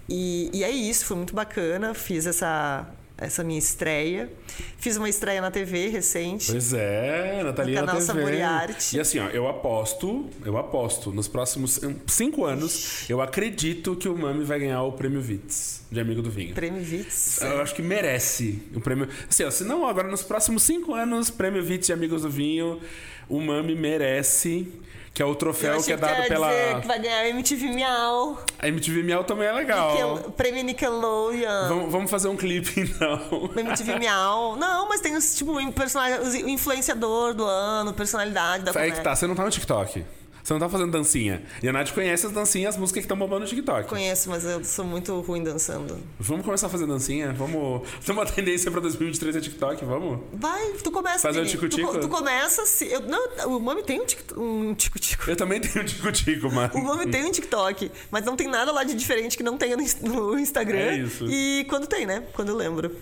e, 0.08 0.50
e 0.52 0.64
é 0.64 0.70
isso, 0.70 1.04
foi 1.04 1.16
muito 1.16 1.34
bacana. 1.34 1.94
Fiz 1.94 2.26
essa, 2.26 2.86
essa 3.18 3.42
minha 3.42 3.58
estreia. 3.58 4.30
Fiz 4.78 4.96
uma 4.96 5.08
estreia 5.08 5.40
na 5.40 5.50
TV 5.50 5.88
recente. 5.88 6.50
Pois 6.50 6.72
é, 6.72 7.42
Natalia 7.42 7.80
no 7.80 7.86
canal 7.86 8.00
na 8.00 8.06
TV. 8.06 8.20
Saboriarte. 8.20 8.96
E 8.96 9.00
assim, 9.00 9.18
ó, 9.18 9.28
eu 9.28 9.48
aposto, 9.48 10.28
eu 10.44 10.58
aposto, 10.58 11.10
nos 11.10 11.26
próximos 11.26 11.80
cinco 12.06 12.44
anos, 12.44 13.08
eu 13.08 13.20
acredito 13.20 13.96
que 13.96 14.08
o 14.08 14.16
Mami 14.16 14.44
vai 14.44 14.58
ganhar 14.58 14.82
o 14.82 14.92
prêmio 14.92 15.20
Vitz 15.20 15.82
de 15.90 15.98
Amigo 15.98 16.20
do 16.20 16.30
Vinho. 16.30 16.54
Prêmio 16.54 16.82
Vitz? 16.82 17.40
Eu 17.40 17.60
acho 17.60 17.74
que 17.74 17.82
merece 17.82 18.62
o 18.74 18.80
prêmio. 18.80 19.08
Assim, 19.28 19.44
ó, 19.44 19.50
se 19.50 19.64
não, 19.64 19.86
agora 19.86 20.08
nos 20.08 20.22
próximos 20.22 20.62
cinco 20.62 20.94
anos, 20.94 21.30
prêmio 21.30 21.62
Vitz 21.64 21.86
de 21.86 21.92
Amigos 21.92 22.22
do 22.22 22.30
Vinho, 22.30 22.80
o 23.28 23.40
Mami 23.40 23.74
merece 23.74 24.68
que 25.16 25.22
é 25.22 25.24
o 25.24 25.34
troféu 25.34 25.82
que 25.82 25.90
é 25.90 25.96
dado 25.96 26.24
que 26.24 26.28
pela. 26.28 26.48
Dizer 26.50 26.80
que 26.82 26.86
vai 26.86 26.98
ganhar 26.98 27.20
a 27.20 27.28
MTV 27.30 27.68
Miau. 27.68 28.38
A 28.58 28.68
MTV 28.68 29.02
Miau 29.02 29.24
também 29.24 29.48
é 29.48 29.52
legal. 29.52 29.92
Nickel... 29.92 30.30
Prêmio 30.32 30.62
Nickelodeon. 30.62 31.68
Vamos, 31.68 31.90
vamos 31.90 32.10
fazer 32.10 32.28
um 32.28 32.36
clipe, 32.36 32.78
então. 32.78 33.50
MTV 33.56 33.98
Miau. 33.98 34.56
Não, 34.56 34.86
mas 34.86 35.00
tem 35.00 35.16
os, 35.16 35.34
tipo, 35.34 35.72
personagem, 35.72 36.20
o 36.44 36.48
influenciador 36.50 37.32
do 37.32 37.46
ano, 37.46 37.94
personalidade 37.94 38.64
da 38.64 38.78
Aí 38.78 38.92
que 38.92 39.00
tá, 39.00 39.16
você 39.16 39.26
não 39.26 39.34
tá 39.34 39.42
no 39.42 39.50
TikTok. 39.50 40.04
Você 40.46 40.52
não 40.52 40.60
tá 40.60 40.68
fazendo 40.68 40.92
dancinha. 40.92 41.42
E 41.60 41.68
a 41.68 41.72
Nath 41.72 41.90
conhece 41.90 42.24
as 42.24 42.30
dancinhas, 42.30 42.76
as 42.76 42.80
músicas 42.80 43.00
que 43.00 43.06
estão 43.06 43.18
bombando 43.18 43.40
no 43.40 43.46
TikTok. 43.48 43.88
Conheço, 43.88 44.30
mas 44.30 44.44
eu 44.44 44.62
sou 44.62 44.84
muito 44.84 45.18
ruim 45.22 45.42
dançando. 45.42 45.98
Vamos 46.20 46.44
começar 46.44 46.68
a 46.68 46.70
fazer 46.70 46.86
dancinha? 46.86 47.32
Vamos. 47.32 47.82
Tem 48.04 48.14
uma 48.14 48.24
tendência 48.24 48.70
pra 48.70 48.80
2023 48.80 49.34
é 49.34 49.40
TikTok, 49.40 49.84
vamos? 49.84 50.20
Vai, 50.32 50.74
tu 50.84 50.92
começa. 50.92 51.18
Fazer 51.18 51.40
um 51.40 51.44
tico-tico? 51.44 51.94
Tu, 51.94 51.98
tu, 52.02 52.08
começa 52.08 52.64
se. 52.64 52.86
Eu, 52.86 53.00
não, 53.00 53.56
o 53.56 53.58
Mami 53.58 53.82
tem 53.82 54.00
um 54.00 54.04
tico-tico. 54.06 55.24
Um 55.24 55.30
eu 55.32 55.34
também 55.34 55.60
tenho 55.60 55.84
um 55.84 55.88
tico-tico, 55.88 56.48
mano. 56.48 56.70
O 56.74 56.80
Mami 56.80 57.10
tem 57.10 57.24
um 57.24 57.32
TikTok, 57.32 57.90
mas 58.08 58.24
não 58.24 58.36
tem 58.36 58.46
nada 58.46 58.70
lá 58.70 58.84
de 58.84 58.94
diferente 58.94 59.36
que 59.36 59.42
não 59.42 59.58
tenha 59.58 59.76
no 59.76 60.38
Instagram. 60.38 60.78
É 60.78 60.96
isso. 60.98 61.26
E 61.28 61.66
quando 61.68 61.88
tem, 61.88 62.06
né? 62.06 62.22
Quando 62.32 62.50
eu 62.50 62.56
lembro. 62.56 62.94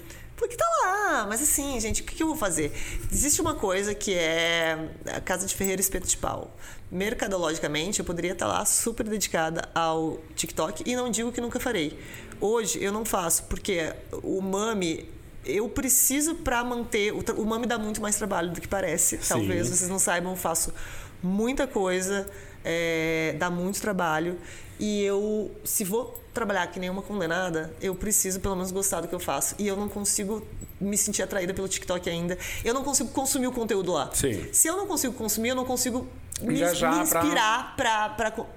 Porque 0.45 0.59
tá 0.59 0.66
lá, 0.84 1.26
mas 1.26 1.40
assim, 1.40 1.80
gente, 1.80 2.03
o 2.03 2.05
que, 2.05 2.16
que 2.16 2.22
eu 2.22 2.26
vou 2.26 2.36
fazer? 2.36 2.70
Existe 3.11 3.40
uma 3.40 3.55
coisa 3.55 3.95
que 3.95 4.12
é 4.12 4.90
a 5.07 5.18
Casa 5.18 5.47
de 5.47 5.55
Ferreira 5.55 5.80
Espeto 5.80 6.07
de 6.07 6.18
Pau. 6.18 6.55
Mercadologicamente, 6.90 8.01
eu 8.01 8.05
poderia 8.05 8.32
estar 8.32 8.47
lá 8.47 8.62
super 8.66 9.09
dedicada 9.09 9.66
ao 9.74 10.18
TikTok 10.36 10.82
e 10.84 10.95
não 10.95 11.11
digo 11.11 11.32
que 11.32 11.40
nunca 11.40 11.59
farei. 11.59 11.99
Hoje 12.38 12.78
eu 12.84 12.92
não 12.92 13.07
faço, 13.07 13.45
porque 13.45 13.95
o 14.22 14.42
Mami 14.42 15.09
eu 15.47 15.66
preciso 15.66 16.34
para 16.34 16.62
manter. 16.62 17.14
O, 17.14 17.24
o 17.40 17.47
Mami 17.47 17.64
dá 17.64 17.78
muito 17.78 18.03
mais 18.03 18.16
trabalho 18.16 18.53
do 18.53 18.61
que 18.61 18.68
parece. 18.68 19.16
Sim. 19.16 19.26
Talvez 19.26 19.70
vocês 19.70 19.88
não 19.88 19.99
saibam, 19.99 20.32
eu 20.32 20.36
faço 20.36 20.74
muita 21.22 21.66
coisa, 21.66 22.28
é, 22.62 23.34
dá 23.38 23.49
muito 23.49 23.80
trabalho. 23.80 24.38
E 24.78 25.03
eu, 25.05 25.51
se 25.64 25.84
vou 25.84 26.22
trabalhar 26.35 26.66
que 26.66 26.80
nem 26.80 26.91
uma 26.91 27.01
condenada, 27.01 27.72
eu 27.80 27.95
preciso 27.95 28.41
pelo 28.41 28.57
menos 28.57 28.72
gostar 28.72 29.01
do 29.01 29.09
que 29.09 29.14
eu 29.14 29.20
faço. 29.20 29.55
E 29.59 29.66
eu 29.66 29.76
não 29.76 29.89
consigo 29.89 30.47
me 30.80 30.99
sentir 30.99 31.22
atraída 31.22 31.55
pelo 31.55 31.68
TikTok 31.68 32.11
ainda. 32.11 32.37
Eu 32.64 32.74
não 32.74 32.82
consigo 32.82 33.09
consumir 33.11 33.47
o 33.47 33.53
conteúdo 33.53 33.93
lá. 33.93 34.11
Sim. 34.12 34.53
Se 34.53 34.66
eu 34.66 34.76
não 34.76 34.87
consigo 34.87 35.14
consumir, 35.14 35.51
eu 35.51 35.55
não 35.55 35.64
consigo 35.64 36.07
me, 36.41 36.55
me 36.55 37.03
inspirar 37.03 37.74
pra... 37.76 38.09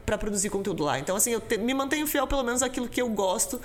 para 0.06 0.18
produzir 0.18 0.50
conteúdo 0.50 0.84
lá. 0.84 1.00
Então, 1.00 1.16
assim, 1.16 1.32
eu 1.32 1.42
te, 1.42 1.58
me 1.58 1.74
mantenho 1.74 2.08
fiel 2.08 2.28
pelo 2.28 2.44
menos 2.44 2.64
àquilo 2.64 2.88
que 2.88 3.02
eu 3.02 3.10
gosto 3.10 3.60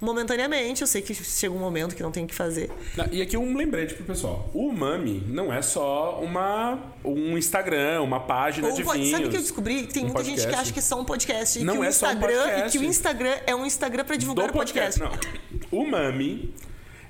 momentaneamente. 0.00 0.82
Eu 0.82 0.86
sei 0.86 1.02
que 1.02 1.14
chega 1.14 1.54
um 1.54 1.58
momento 1.58 1.94
que 1.94 2.02
não 2.02 2.10
tem 2.10 2.24
o 2.24 2.26
que 2.26 2.34
fazer. 2.34 2.70
E 3.10 3.22
aqui 3.22 3.36
um 3.36 3.56
lembrete 3.56 3.94
pro 3.94 4.04
pessoal. 4.04 4.50
O 4.54 4.72
Mami 4.72 5.22
não 5.28 5.52
é 5.52 5.62
só 5.62 6.20
uma, 6.20 6.78
um 7.04 7.36
Instagram, 7.36 8.02
uma 8.02 8.20
página 8.20 8.68
Ou, 8.68 8.74
de 8.74 8.84
pode, 8.84 8.98
vinhos. 8.98 9.12
Sabe 9.12 9.26
o 9.26 9.30
que 9.30 9.36
eu 9.36 9.42
descobri? 9.42 9.86
Tem 9.86 10.02
um 10.02 10.06
muita 10.06 10.18
podcast. 10.20 10.40
gente 10.42 10.54
que 10.54 10.60
acha 10.60 10.72
que 10.72 10.78
é 10.78 10.82
só 10.82 11.00
um 11.00 11.04
podcast. 11.04 11.58
E 11.58 11.64
não 11.64 11.74
que 11.74 11.80
o 11.80 11.84
é 11.84 11.88
Instagram, 11.88 12.20
só 12.20 12.26
um 12.26 12.42
podcast. 12.42 12.76
E 12.76 12.80
que 12.80 12.86
o 12.86 12.88
Instagram 12.88 13.36
é 13.46 13.54
um 13.54 13.66
Instagram 13.66 14.04
para 14.04 14.16
divulgar 14.16 14.46
Do 14.46 14.50
o 14.50 14.52
podcast. 14.54 15.00
Não. 15.00 15.12
O 15.70 15.86
Mami 15.86 16.54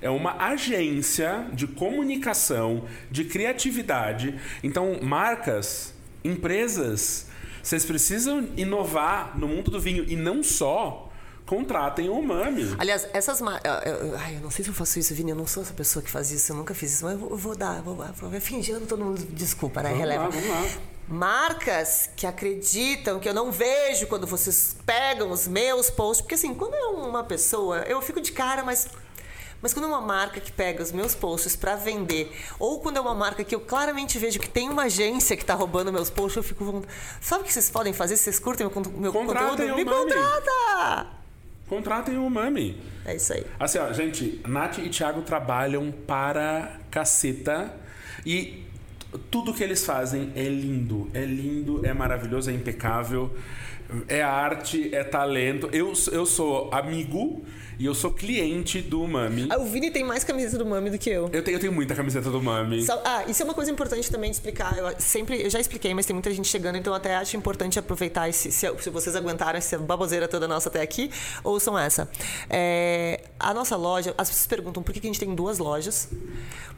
é 0.01 0.09
uma 0.09 0.35
agência 0.37 1.47
de 1.53 1.67
comunicação, 1.67 2.85
de 3.09 3.25
criatividade. 3.25 4.39
Então, 4.63 4.99
marcas, 5.01 5.93
empresas, 6.27 7.27
vocês 7.63 7.85
precisam 7.85 8.49
inovar 8.55 9.37
no 9.37 9.47
mundo 9.47 9.71
do 9.71 9.79
vinho 9.79 10.05
e 10.07 10.15
não 10.15 10.43
só 10.43 11.07
contratem 11.47 12.09
o 12.09 12.21
Mami. 12.21 12.75
Aliás, 12.77 13.07
essas 13.13 13.41
marcas. 13.41 13.71
Ai, 14.19 14.35
eu 14.35 14.41
não 14.41 14.51
sei 14.51 14.63
se 14.63 14.69
eu 14.69 14.75
faço 14.75 14.99
isso, 14.99 15.15
Vini. 15.15 15.31
Eu 15.31 15.35
não 15.35 15.47
sou 15.47 15.63
essa 15.63 15.73
pessoa 15.73 16.03
que 16.03 16.11
faz 16.11 16.29
isso. 16.29 16.51
Eu 16.51 16.57
nunca 16.57 16.75
fiz 16.75 16.93
isso. 16.93 17.05
Mas 17.05 17.13
eu 17.13 17.19
vou, 17.19 17.29
eu 17.31 17.37
vou 17.37 17.55
dar. 17.55 17.81
Vou, 17.81 17.95
vou 17.95 18.41
fingindo 18.41 18.85
todo 18.85 19.03
mundo. 19.03 19.25
Desculpa, 19.31 19.81
né? 19.81 19.89
Vamos 19.89 20.03
Releva. 20.03 20.23
lá, 20.23 20.29
vamos 20.29 20.49
lá. 20.49 20.81
Marcas 21.07 22.09
que 22.17 22.27
acreditam 22.27 23.17
que 23.17 23.29
eu 23.29 23.33
não 23.33 23.49
vejo 23.49 24.07
quando 24.07 24.27
vocês 24.27 24.75
pegam 24.85 25.31
os 25.31 25.47
meus 25.47 25.89
posts. 25.89 26.21
Porque 26.21 26.35
assim, 26.35 26.53
quando 26.53 26.75
é 26.75 26.85
uma 26.87 27.23
pessoa, 27.23 27.79
eu 27.87 28.01
fico 28.01 28.21
de 28.21 28.33
cara, 28.33 28.63
mas. 28.63 28.89
Mas 29.61 29.73
quando 29.73 29.85
é 29.85 29.87
uma 29.87 30.01
marca 30.01 30.39
que 30.39 30.51
pega 30.51 30.83
os 30.83 30.91
meus 30.91 31.15
posts 31.15 31.55
para 31.55 31.75
vender, 31.75 32.31
ou 32.59 32.79
quando 32.79 32.97
é 32.97 33.01
uma 33.01 33.15
marca 33.15 33.43
que 33.43 33.55
eu 33.55 33.59
claramente 33.59 34.19
vejo 34.19 34.39
que 34.39 34.49
tem 34.49 34.69
uma 34.69 34.83
agência 34.83 35.35
que 35.35 35.43
tá 35.43 35.53
roubando 35.53 35.91
meus 35.91 36.09
posts, 36.09 36.37
eu 36.37 36.43
fico. 36.43 36.83
Sabe 37.19 37.41
o 37.41 37.45
que 37.45 37.53
vocês 37.53 37.69
podem 37.69 37.93
fazer? 37.93 38.17
Vocês 38.17 38.39
curtem 38.39 38.69
meu, 38.95 39.11
Contratem 39.11 39.49
conteúdo? 39.49 39.75
Me 39.75 39.85
Mami. 39.85 40.13
contrata! 40.13 41.07
Contratem 41.67 42.17
o 42.17 42.29
Mami. 42.29 42.81
É 43.05 43.15
isso 43.15 43.33
aí. 43.33 43.45
Assim, 43.59 43.77
ó, 43.79 43.91
gente, 43.91 44.41
Nath 44.47 44.77
e 44.77 44.89
Thiago 44.89 45.21
trabalham 45.21 45.91
para 45.91 46.79
caceta 46.89 47.73
e 48.25 48.63
tudo 49.31 49.53
que 49.53 49.63
eles 49.63 49.85
fazem 49.85 50.31
é 50.35 50.43
lindo, 50.43 51.09
é 51.13 51.23
lindo, 51.23 51.85
é 51.85 51.93
maravilhoso, 51.93 52.49
é 52.49 52.53
impecável, 52.53 53.31
é 54.07 54.21
arte, 54.21 54.93
é 54.93 55.03
talento. 55.03 55.69
Eu, 55.71 55.93
eu 56.11 56.25
sou 56.25 56.69
amigo 56.73 57.43
e 57.79 57.85
eu 57.85 57.93
sou 57.93 58.11
cliente 58.11 58.81
do 58.81 59.07
Mami. 59.07 59.47
Ah, 59.49 59.59
o 59.59 59.65
Vini 59.65 59.91
tem 59.91 60.03
mais 60.03 60.23
camiseta 60.23 60.57
do 60.57 60.65
Mami 60.65 60.89
do 60.89 60.97
que 60.97 61.09
eu. 61.09 61.29
Eu 61.31 61.43
tenho, 61.43 61.55
eu 61.55 61.59
tenho 61.59 61.71
muita 61.71 61.93
camiseta 61.93 62.29
do 62.29 62.41
Mami. 62.41 62.85
Ah, 63.05 63.23
isso 63.27 63.41
é 63.41 63.45
uma 63.45 63.53
coisa 63.53 63.71
importante 63.71 64.09
também 64.11 64.31
de 64.31 64.35
explicar. 64.35 64.77
Eu 64.77 64.95
sempre, 64.99 65.41
eu 65.41 65.49
já 65.49 65.59
expliquei, 65.59 65.93
mas 65.93 66.05
tem 66.05 66.13
muita 66.13 66.31
gente 66.31 66.47
chegando, 66.47 66.77
então 66.77 66.91
eu 66.91 66.97
até 66.97 67.15
acho 67.15 67.37
importante 67.37 67.77
aproveitar 67.77 68.27
esse, 68.27 68.51
se, 68.51 68.67
se 68.79 68.89
vocês 68.89 69.15
aguentaram 69.15 69.57
essa 69.57 69.77
baboseira 69.77 70.27
toda 70.27 70.47
nossa 70.47 70.69
até 70.69 70.81
aqui, 70.81 71.11
ouçam 71.43 71.77
essa. 71.77 72.09
É, 72.49 73.21
a 73.39 73.53
nossa 73.53 73.75
loja, 73.75 74.13
as 74.17 74.29
pessoas 74.29 74.47
perguntam 74.47 74.81
por 74.81 74.91
que 74.91 74.99
que 74.99 75.07
a 75.07 75.09
gente 75.09 75.19
tem 75.19 75.33
duas 75.35 75.59
lojas. 75.59 76.09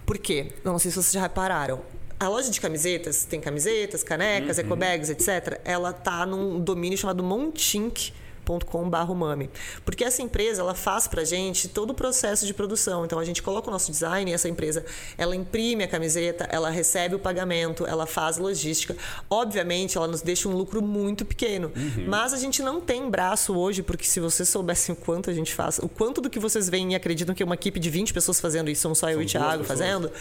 Por 0.05 0.17
quê? 0.17 0.51
Não 0.65 0.77
sei 0.77 0.91
se 0.91 0.95
vocês 0.95 1.13
já 1.13 1.21
repararam. 1.21 1.79
A 2.19 2.27
loja 2.27 2.51
de 2.51 2.59
camisetas, 2.59 3.23
tem 3.23 3.39
camisetas, 3.39 4.03
canecas, 4.03 4.57
Uhum. 4.57 4.65
ecobags, 4.65 5.09
etc. 5.09 5.61
Ela 5.63 5.93
tá 5.93 6.25
num 6.25 6.59
domínio 6.59 6.97
chamado 6.97 7.23
Montink 7.23 8.11
.com.br 8.49 9.13
mami. 9.13 9.49
Porque 9.85 10.03
essa 10.03 10.21
empresa, 10.21 10.61
ela 10.61 10.73
faz 10.73 11.07
pra 11.07 11.23
gente 11.23 11.67
todo 11.67 11.91
o 11.91 11.93
processo 11.93 12.45
de 12.45 12.53
produção. 12.53 13.05
Então 13.05 13.19
a 13.19 13.25
gente 13.25 13.43
coloca 13.43 13.67
o 13.67 13.71
nosso 13.71 13.91
design 13.91 14.31
e 14.31 14.33
essa 14.33 14.49
empresa, 14.49 14.85
ela 15.17 15.35
imprime 15.35 15.83
a 15.83 15.87
camiseta, 15.87 16.45
ela 16.51 16.69
recebe 16.69 17.15
o 17.15 17.19
pagamento, 17.19 17.85
ela 17.85 18.05
faz 18.05 18.37
logística. 18.37 18.95
Obviamente, 19.29 19.97
ela 19.97 20.07
nos 20.07 20.21
deixa 20.21 20.49
um 20.49 20.53
lucro 20.53 20.81
muito 20.81 21.25
pequeno. 21.25 21.71
Mas 22.07 22.33
a 22.33 22.37
gente 22.37 22.61
não 22.61 22.81
tem 22.81 23.09
braço 23.09 23.55
hoje, 23.55 23.83
porque 23.83 24.05
se 24.05 24.19
vocês 24.19 24.49
soubessem 24.49 24.93
o 24.93 24.95
quanto 24.95 25.29
a 25.29 25.33
gente 25.33 25.53
faz, 25.53 25.79
o 25.79 25.89
quanto 25.89 26.21
do 26.21 26.29
que 26.29 26.39
vocês 26.39 26.69
veem 26.69 26.93
e 26.93 26.95
acreditam 26.95 27.35
que 27.35 27.43
é 27.43 27.45
uma 27.45 27.55
equipe 27.55 27.79
de 27.79 27.89
20 27.89 28.13
pessoas 28.13 28.39
fazendo 28.39 28.69
isso, 28.69 28.81
somos 28.81 28.97
só 28.97 29.09
eu 29.09 29.21
e 29.21 29.25
o 29.25 29.27
Thiago 29.27 29.63
pessoas. 29.63 29.67
fazendo, 29.67 30.11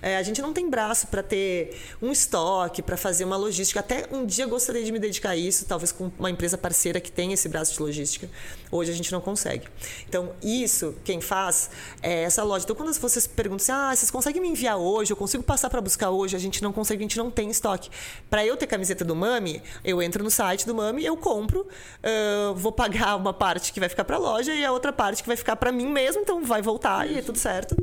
é, 0.00 0.16
a 0.16 0.22
gente 0.22 0.40
não 0.40 0.52
tem 0.52 0.68
braço 0.68 1.06
para 1.06 1.22
ter 1.22 1.78
um 2.00 2.10
estoque, 2.10 2.82
para 2.82 2.96
fazer 2.96 3.24
uma 3.24 3.36
logística. 3.36 3.80
Até 3.80 4.06
um 4.12 4.24
dia 4.24 4.46
gostaria 4.46 4.84
de 4.84 4.92
me 4.92 4.98
dedicar 4.98 5.30
a 5.30 5.36
isso, 5.36 5.64
talvez 5.64 5.92
com 5.92 6.10
uma 6.18 6.30
empresa 6.30 6.58
parceira 6.58 7.00
que 7.00 7.10
tem 7.10 7.32
esse 7.32 7.48
braço 7.48 7.71
de 7.74 7.82
logística. 7.82 8.28
Hoje 8.70 8.90
a 8.90 8.94
gente 8.94 9.12
não 9.12 9.20
consegue. 9.20 9.66
Então, 10.08 10.32
isso, 10.42 10.94
quem 11.04 11.20
faz 11.20 11.70
é 12.02 12.22
essa 12.22 12.42
loja. 12.42 12.64
Então, 12.64 12.76
quando 12.76 12.92
vocês 12.92 13.26
perguntam 13.26 13.62
assim, 13.62 13.72
ah, 13.72 13.94
vocês 13.94 14.10
conseguem 14.10 14.40
me 14.40 14.48
enviar 14.48 14.76
hoje? 14.76 15.12
Eu 15.12 15.16
consigo 15.16 15.42
passar 15.42 15.68
para 15.68 15.80
buscar 15.80 16.10
hoje? 16.10 16.34
A 16.36 16.38
gente 16.38 16.62
não 16.62 16.72
consegue, 16.72 17.02
a 17.02 17.04
gente 17.04 17.18
não 17.18 17.30
tem 17.30 17.50
estoque. 17.50 17.90
Para 18.30 18.44
eu 18.44 18.56
ter 18.56 18.66
camiseta 18.66 19.04
do 19.04 19.14
Mami, 19.14 19.62
eu 19.84 20.02
entro 20.02 20.24
no 20.24 20.30
site 20.30 20.66
do 20.66 20.74
Mami, 20.74 21.04
eu 21.04 21.16
compro, 21.16 21.66
ah, 22.02 22.52
vou 22.54 22.72
pagar 22.72 23.16
uma 23.16 23.32
parte 23.32 23.72
que 23.72 23.80
vai 23.80 23.88
ficar 23.88 24.04
para 24.04 24.16
a 24.16 24.18
loja 24.18 24.54
e 24.54 24.64
a 24.64 24.72
outra 24.72 24.92
parte 24.92 25.22
que 25.22 25.28
vai 25.28 25.36
ficar 25.36 25.56
para 25.56 25.72
mim 25.72 25.86
mesmo, 25.86 26.22
então 26.22 26.44
vai 26.44 26.62
voltar 26.62 27.10
e 27.10 27.18
é 27.18 27.22
tudo 27.22 27.38
certo. 27.38 27.76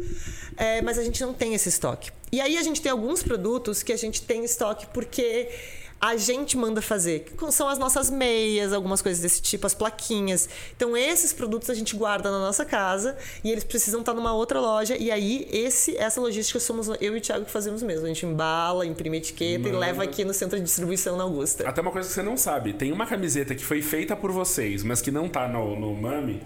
É, 0.58 0.82
mas 0.82 0.98
a 0.98 1.04
gente 1.04 1.22
não 1.22 1.34
tem 1.34 1.54
esse 1.54 1.70
estoque. 1.70 2.12
E 2.32 2.40
aí 2.42 2.58
a 2.58 2.64
gente 2.64 2.82
tem 2.82 2.92
alguns 2.92 3.24
produtos 3.24 3.82
que 3.82 3.92
a 3.92 3.98
gente 3.98 4.22
tem 4.22 4.44
estoque 4.44 4.86
porque 4.88 5.50
a 6.00 6.16
gente 6.16 6.58
manda 6.58 6.82
fazer. 6.82 7.20
Que 7.38 7.52
são 7.52 7.68
as 7.68 7.78
nossas 7.78 8.10
meias, 8.10 8.72
algumas 8.72 9.02
coisas 9.02 9.22
desse 9.22 9.42
tipo, 9.42 9.68
as 9.68 9.74
plaquinhas. 9.74 10.48
Então, 10.76 10.96
esses 10.96 11.34
produtos 11.34 11.70
a 11.70 11.74
gente 11.74 11.96
guarda 11.96 12.32
na 12.32 12.40
nossa 12.40 12.64
casa 12.64 13.18
e 13.44 13.52
eles 13.52 13.64
precisam 13.64 14.00
estar 14.00 14.14
numa 14.14 14.34
outra 14.34 14.60
loja. 14.60 14.96
E 14.98 15.12
aí, 15.12 15.48
esse, 15.52 15.98
essa 15.98 16.22
logística 16.22 16.60
somos 16.60 16.88
eu 17.02 17.16
e 17.16 17.18
o 17.18 17.22
Thiago 17.22 17.46
que 17.46 17.52
fazemos 17.52 17.84
mesmo. 17.84 18.06
A 18.06 18.08
gente 18.08 18.26
embala, 18.26 18.86
imprime 18.86 19.18
etiqueta 19.18 19.64
Mano. 19.64 19.76
e 19.76 19.80
leva 19.80 20.04
aqui 20.04 20.24
no 20.24 20.34
centro 20.34 20.58
de 20.58 20.64
distribuição 20.64 21.18
na 21.18 21.24
Augusta. 21.24 21.68
Até 21.68 21.82
uma 21.82 21.92
coisa 21.92 22.08
que 22.08 22.14
você 22.14 22.24
não 22.24 22.38
sabe: 22.38 22.74
tem 22.74 22.92
uma 22.92 23.06
camiseta 23.06 23.54
que 23.54 23.64
foi 23.64 23.82
feita 23.82 24.16
por 24.16 24.32
vocês, 24.32 24.84
mas 24.84 25.02
que 25.02 25.12
não 25.12 25.28
tá 25.28 25.48
no, 25.48 25.78
no 25.78 25.94
Mami 25.94 26.42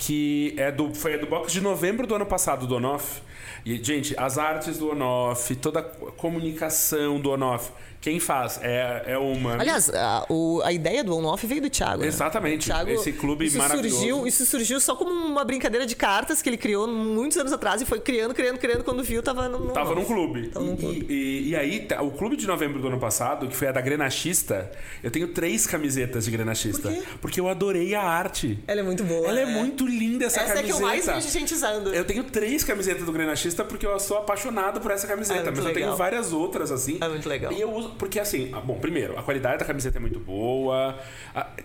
que 0.00 0.54
é 0.56 0.72
do, 0.72 0.94
foi 0.94 1.18
do 1.18 1.26
box 1.26 1.52
de 1.52 1.60
novembro 1.60 2.06
do 2.06 2.14
ano 2.14 2.24
passado 2.24 2.66
do 2.66 2.76
Onoff. 2.76 3.20
E, 3.66 3.76
gente, 3.84 4.18
as 4.18 4.38
artes 4.38 4.78
do 4.78 4.90
Onoff, 4.90 5.54
toda 5.56 5.80
a 5.80 5.82
comunicação 5.82 7.20
do 7.20 7.30
Onoff 7.30 7.70
quem 8.00 8.18
faz 8.18 8.58
é, 8.62 9.02
é 9.08 9.18
uma. 9.18 9.60
Aliás, 9.60 9.90
a, 9.90 10.24
o, 10.30 10.62
a 10.64 10.72
ideia 10.72 11.04
do 11.04 11.14
on-off 11.14 11.46
veio 11.46 11.60
do 11.60 11.68
Thiago. 11.68 12.00
Né? 12.00 12.08
Exatamente. 12.08 12.66
Thiago, 12.66 12.90
esse 12.90 13.12
clube 13.12 13.44
isso 13.44 13.58
maravilhoso. 13.58 13.96
Surgiu, 13.96 14.26
isso 14.26 14.46
surgiu 14.46 14.80
só 14.80 14.96
como 14.96 15.10
uma 15.10 15.44
brincadeira 15.44 15.84
de 15.84 15.94
cartas 15.94 16.40
que 16.40 16.48
ele 16.48 16.56
criou 16.56 16.88
muitos 16.88 17.36
anos 17.36 17.52
atrás 17.52 17.82
e 17.82 17.84
foi 17.84 18.00
criando, 18.00 18.34
criando, 18.34 18.58
criando. 18.58 18.84
Quando 18.84 19.04
viu, 19.04 19.22
tava 19.22 19.50
no. 19.50 19.70
Tava 19.72 19.94
num 19.94 20.04
clube. 20.06 20.48
Tava 20.48 20.64
num 20.64 20.76
clube. 20.76 21.06
E, 21.10 21.12
e, 21.12 21.48
e, 21.50 21.56
aí, 21.56 21.86
o 22.00 22.10
clube 22.10 22.36
de 22.36 22.46
novembro 22.46 22.80
do 22.80 22.88
ano 22.88 22.98
passado, 22.98 23.46
que 23.46 23.54
foi 23.54 23.68
a 23.68 23.72
da 23.72 23.82
Grenachista, 23.82 24.70
eu 25.02 25.10
tenho 25.10 25.28
três 25.28 25.66
camisetas 25.66 26.24
de 26.24 26.30
Grenachista. 26.30 26.88
Por 26.88 26.98
quê? 26.98 27.08
Porque 27.20 27.40
eu 27.40 27.48
adorei 27.48 27.94
a 27.94 28.02
arte. 28.02 28.58
Ela 28.66 28.80
é 28.80 28.82
muito 28.82 29.04
boa. 29.04 29.28
Ela 29.28 29.40
é, 29.40 29.42
é 29.42 29.46
muito 29.46 29.86
linda 29.86 30.24
essa, 30.24 30.40
essa 30.40 30.54
camiseta. 30.54 30.60
Essa 30.60 30.60
é 30.60 30.62
que 30.62 30.72
eu 30.72 30.86
mais 30.86 31.06
vejo 31.06 31.38
gente 31.38 31.52
usando. 31.52 31.94
Eu 31.94 32.04
tenho 32.06 32.24
três 32.24 32.64
camisetas 32.64 33.04
do 33.04 33.12
Grenachista 33.12 33.62
porque 33.62 33.86
eu 33.86 34.00
sou 34.00 34.16
apaixonado 34.16 34.80
por 34.80 34.90
essa 34.90 35.06
camiseta. 35.06 35.40
É 35.40 35.50
mas 35.50 35.58
legal. 35.58 35.68
eu 35.68 35.74
tenho 35.74 35.96
várias 35.96 36.32
outras, 36.32 36.72
assim. 36.72 36.96
É 36.98 37.08
muito 37.08 37.28
legal. 37.28 37.52
E 37.52 37.60
eu 37.60 37.70
uso. 37.70 37.89
Porque 37.98 38.18
assim, 38.18 38.50
Bom, 38.64 38.78
primeiro, 38.78 39.18
a 39.18 39.22
qualidade 39.22 39.58
da 39.58 39.64
camiseta 39.64 39.98
é 39.98 40.00
muito 40.00 40.20
boa. 40.20 40.98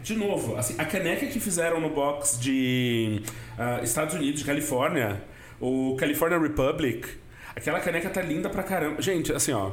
De 0.01 0.15
novo, 0.15 0.55
assim, 0.55 0.75
a 0.77 0.85
caneca 0.85 1.25
que 1.25 1.39
fizeram 1.39 1.79
no 1.79 1.89
box 1.89 2.39
de 2.39 3.21
uh, 3.57 3.83
Estados 3.83 4.15
Unidos, 4.15 4.39
de 4.39 4.45
Califórnia, 4.45 5.23
o 5.59 5.95
California 5.99 6.37
Republic, 6.39 7.07
aquela 7.55 7.79
caneca 7.79 8.09
tá 8.09 8.21
linda 8.21 8.49
pra 8.49 8.63
caramba. 8.63 9.01
Gente, 9.01 9.31
assim, 9.33 9.51
ó. 9.51 9.71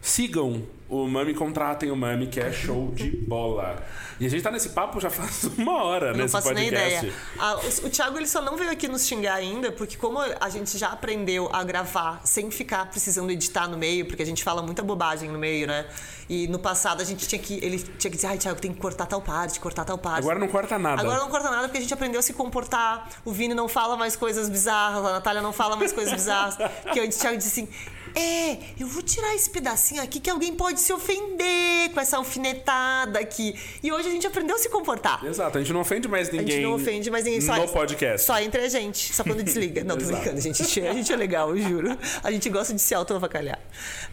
Sigam 0.00 0.62
o 0.88 1.08
Mami, 1.08 1.32
contratem 1.34 1.90
o 1.90 1.96
Mami, 1.96 2.26
que 2.26 2.38
é 2.38 2.52
show 2.52 2.90
de 2.92 3.10
bola. 3.10 3.82
E 4.20 4.26
a 4.26 4.28
gente 4.28 4.42
tá 4.42 4.50
nesse 4.50 4.68
papo 4.70 5.00
já 5.00 5.10
faz 5.10 5.44
uma 5.56 5.82
hora, 5.82 6.12
né? 6.12 6.18
Não 6.18 6.28
faço 6.28 6.48
podcast. 6.48 6.70
nem 6.70 6.86
ideia. 7.00 7.14
Ah, 7.38 7.56
o, 7.56 7.86
o 7.86 7.90
Thiago 7.90 8.18
ele 8.18 8.26
só 8.26 8.42
não 8.42 8.56
veio 8.56 8.70
aqui 8.70 8.86
nos 8.86 9.06
xingar 9.06 9.34
ainda, 9.34 9.72
porque 9.72 9.96
como 9.96 10.18
a 10.20 10.48
gente 10.50 10.76
já 10.76 10.88
aprendeu 10.88 11.48
a 11.52 11.64
gravar 11.64 12.20
sem 12.24 12.50
ficar 12.50 12.86
precisando 12.90 13.30
editar 13.30 13.66
no 13.66 13.78
meio, 13.78 14.06
porque 14.06 14.22
a 14.22 14.26
gente 14.26 14.44
fala 14.44 14.62
muita 14.62 14.82
bobagem 14.82 15.30
no 15.30 15.38
meio, 15.38 15.66
né? 15.66 15.86
E 16.28 16.46
no 16.48 16.58
passado 16.58 17.00
a 17.00 17.04
gente 17.04 17.26
tinha 17.26 17.40
que. 17.40 17.54
Ele 17.64 17.78
tinha 17.78 18.10
que 18.10 18.16
dizer, 18.16 18.28
ai, 18.28 18.38
Thiago, 18.38 18.60
tem 18.60 18.72
que 18.72 18.80
cortar 18.80 19.06
tal 19.06 19.20
parte, 19.20 19.58
cortar 19.60 19.84
tal 19.84 19.98
parte. 19.98 20.18
Agora 20.18 20.38
não 20.38 20.48
corta 20.48 20.78
nada. 20.78 21.00
Agora 21.00 21.18
não 21.18 21.28
corta 21.28 21.50
nada 21.50 21.62
porque 21.68 21.78
a 21.78 21.80
gente 21.80 21.92
aprendeu 21.92 22.20
a 22.20 22.22
se 22.22 22.32
comportar. 22.34 23.08
O 23.24 23.32
Vini 23.32 23.54
não 23.54 23.68
fala 23.68 23.96
mais 23.96 24.16
coisas 24.16 24.48
bizarras, 24.48 25.04
a 25.04 25.12
Natália 25.12 25.42
não 25.42 25.52
fala 25.52 25.76
mais 25.76 25.92
coisas 25.92 26.12
bizarras. 26.12 26.56
Porque 26.82 27.00
antes 27.00 27.18
o 27.18 27.20
Thiago 27.20 27.36
disse 27.38 27.60
assim 27.60 27.68
é, 28.14 28.58
eu 28.78 28.86
vou 28.86 29.02
tirar 29.02 29.34
esse 29.34 29.50
pedacinho 29.50 30.02
aqui 30.02 30.20
que 30.20 30.30
alguém 30.30 30.54
pode 30.54 30.80
se 30.80 30.92
ofender 30.92 31.90
com 31.92 32.00
essa 32.00 32.16
alfinetada 32.16 33.18
aqui. 33.18 33.54
E 33.82 33.92
hoje 33.92 34.08
a 34.08 34.10
gente 34.10 34.26
aprendeu 34.26 34.56
a 34.56 34.58
se 34.58 34.68
comportar. 34.68 35.24
Exato, 35.24 35.58
a 35.58 35.60
gente 35.60 35.72
não 35.72 35.80
ofende 35.80 36.06
mais 36.06 36.30
ninguém. 36.30 36.46
A 36.46 36.50
gente 36.52 36.62
não 36.62 36.74
ofende 36.74 37.10
mais 37.10 37.24
ninguém. 37.24 37.40
Só, 37.40 37.56
no 37.56 37.68
podcast. 37.68 38.26
Só 38.26 38.40
entre 38.40 38.60
a 38.62 38.68
gente, 38.68 39.12
só 39.14 39.24
quando 39.24 39.42
desliga. 39.42 39.82
Não, 39.82 39.96
tô 39.98 40.04
brincando, 40.06 40.40
gente. 40.40 40.62
A 40.80 40.92
gente 40.92 41.12
é 41.12 41.16
legal, 41.16 41.56
eu 41.56 41.62
juro. 41.62 41.98
A 42.22 42.30
gente 42.30 42.48
gosta 42.48 42.72
de 42.72 42.80
se 42.80 42.94
auto-avacalhar. 42.94 43.58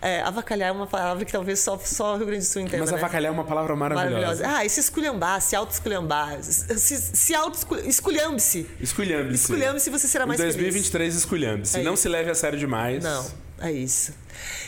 É, 0.02 0.22
avacalhar 0.22 0.70
é 0.70 0.72
uma 0.72 0.88
palavra 0.88 1.24
que 1.24 1.32
talvez 1.32 1.60
só, 1.60 1.78
só 1.78 2.16
o 2.16 2.18
Rio 2.18 2.28
Grande 2.28 2.46
do 2.46 2.48
Sul 2.50 2.62
entenda, 2.62 2.80
Mas 2.80 2.92
né? 2.92 2.98
avacalhar 2.98 3.32
é 3.32 3.34
uma 3.34 3.44
palavra 3.44 3.76
maravilhosa. 3.76 4.20
maravilhosa. 4.20 4.58
Ah, 4.58 4.66
e 4.66 4.70
se 4.70 4.80
esculhambar, 4.80 5.42
se 5.42 5.56
auto-esculhambar. 5.56 6.42
Se, 6.42 6.98
se 6.98 7.36
auto-esculhambe-se. 7.36 8.68
Esculhambe-se. 8.80 9.36
Esculhambe-se, 9.36 9.90
você 9.90 10.08
será 10.08 10.26
mais 10.26 10.40
em 10.40 10.44
2023, 10.44 11.16
esculhambe-se. 11.16 11.80
É 11.80 11.84
não 11.84 11.96
se 11.96 12.10
leve 12.10 12.32
a 12.32 12.36
sério 12.36 12.58
demais. 12.58 13.04
Não, 13.04 13.26
é 13.62 13.72
isso. 13.72 14.14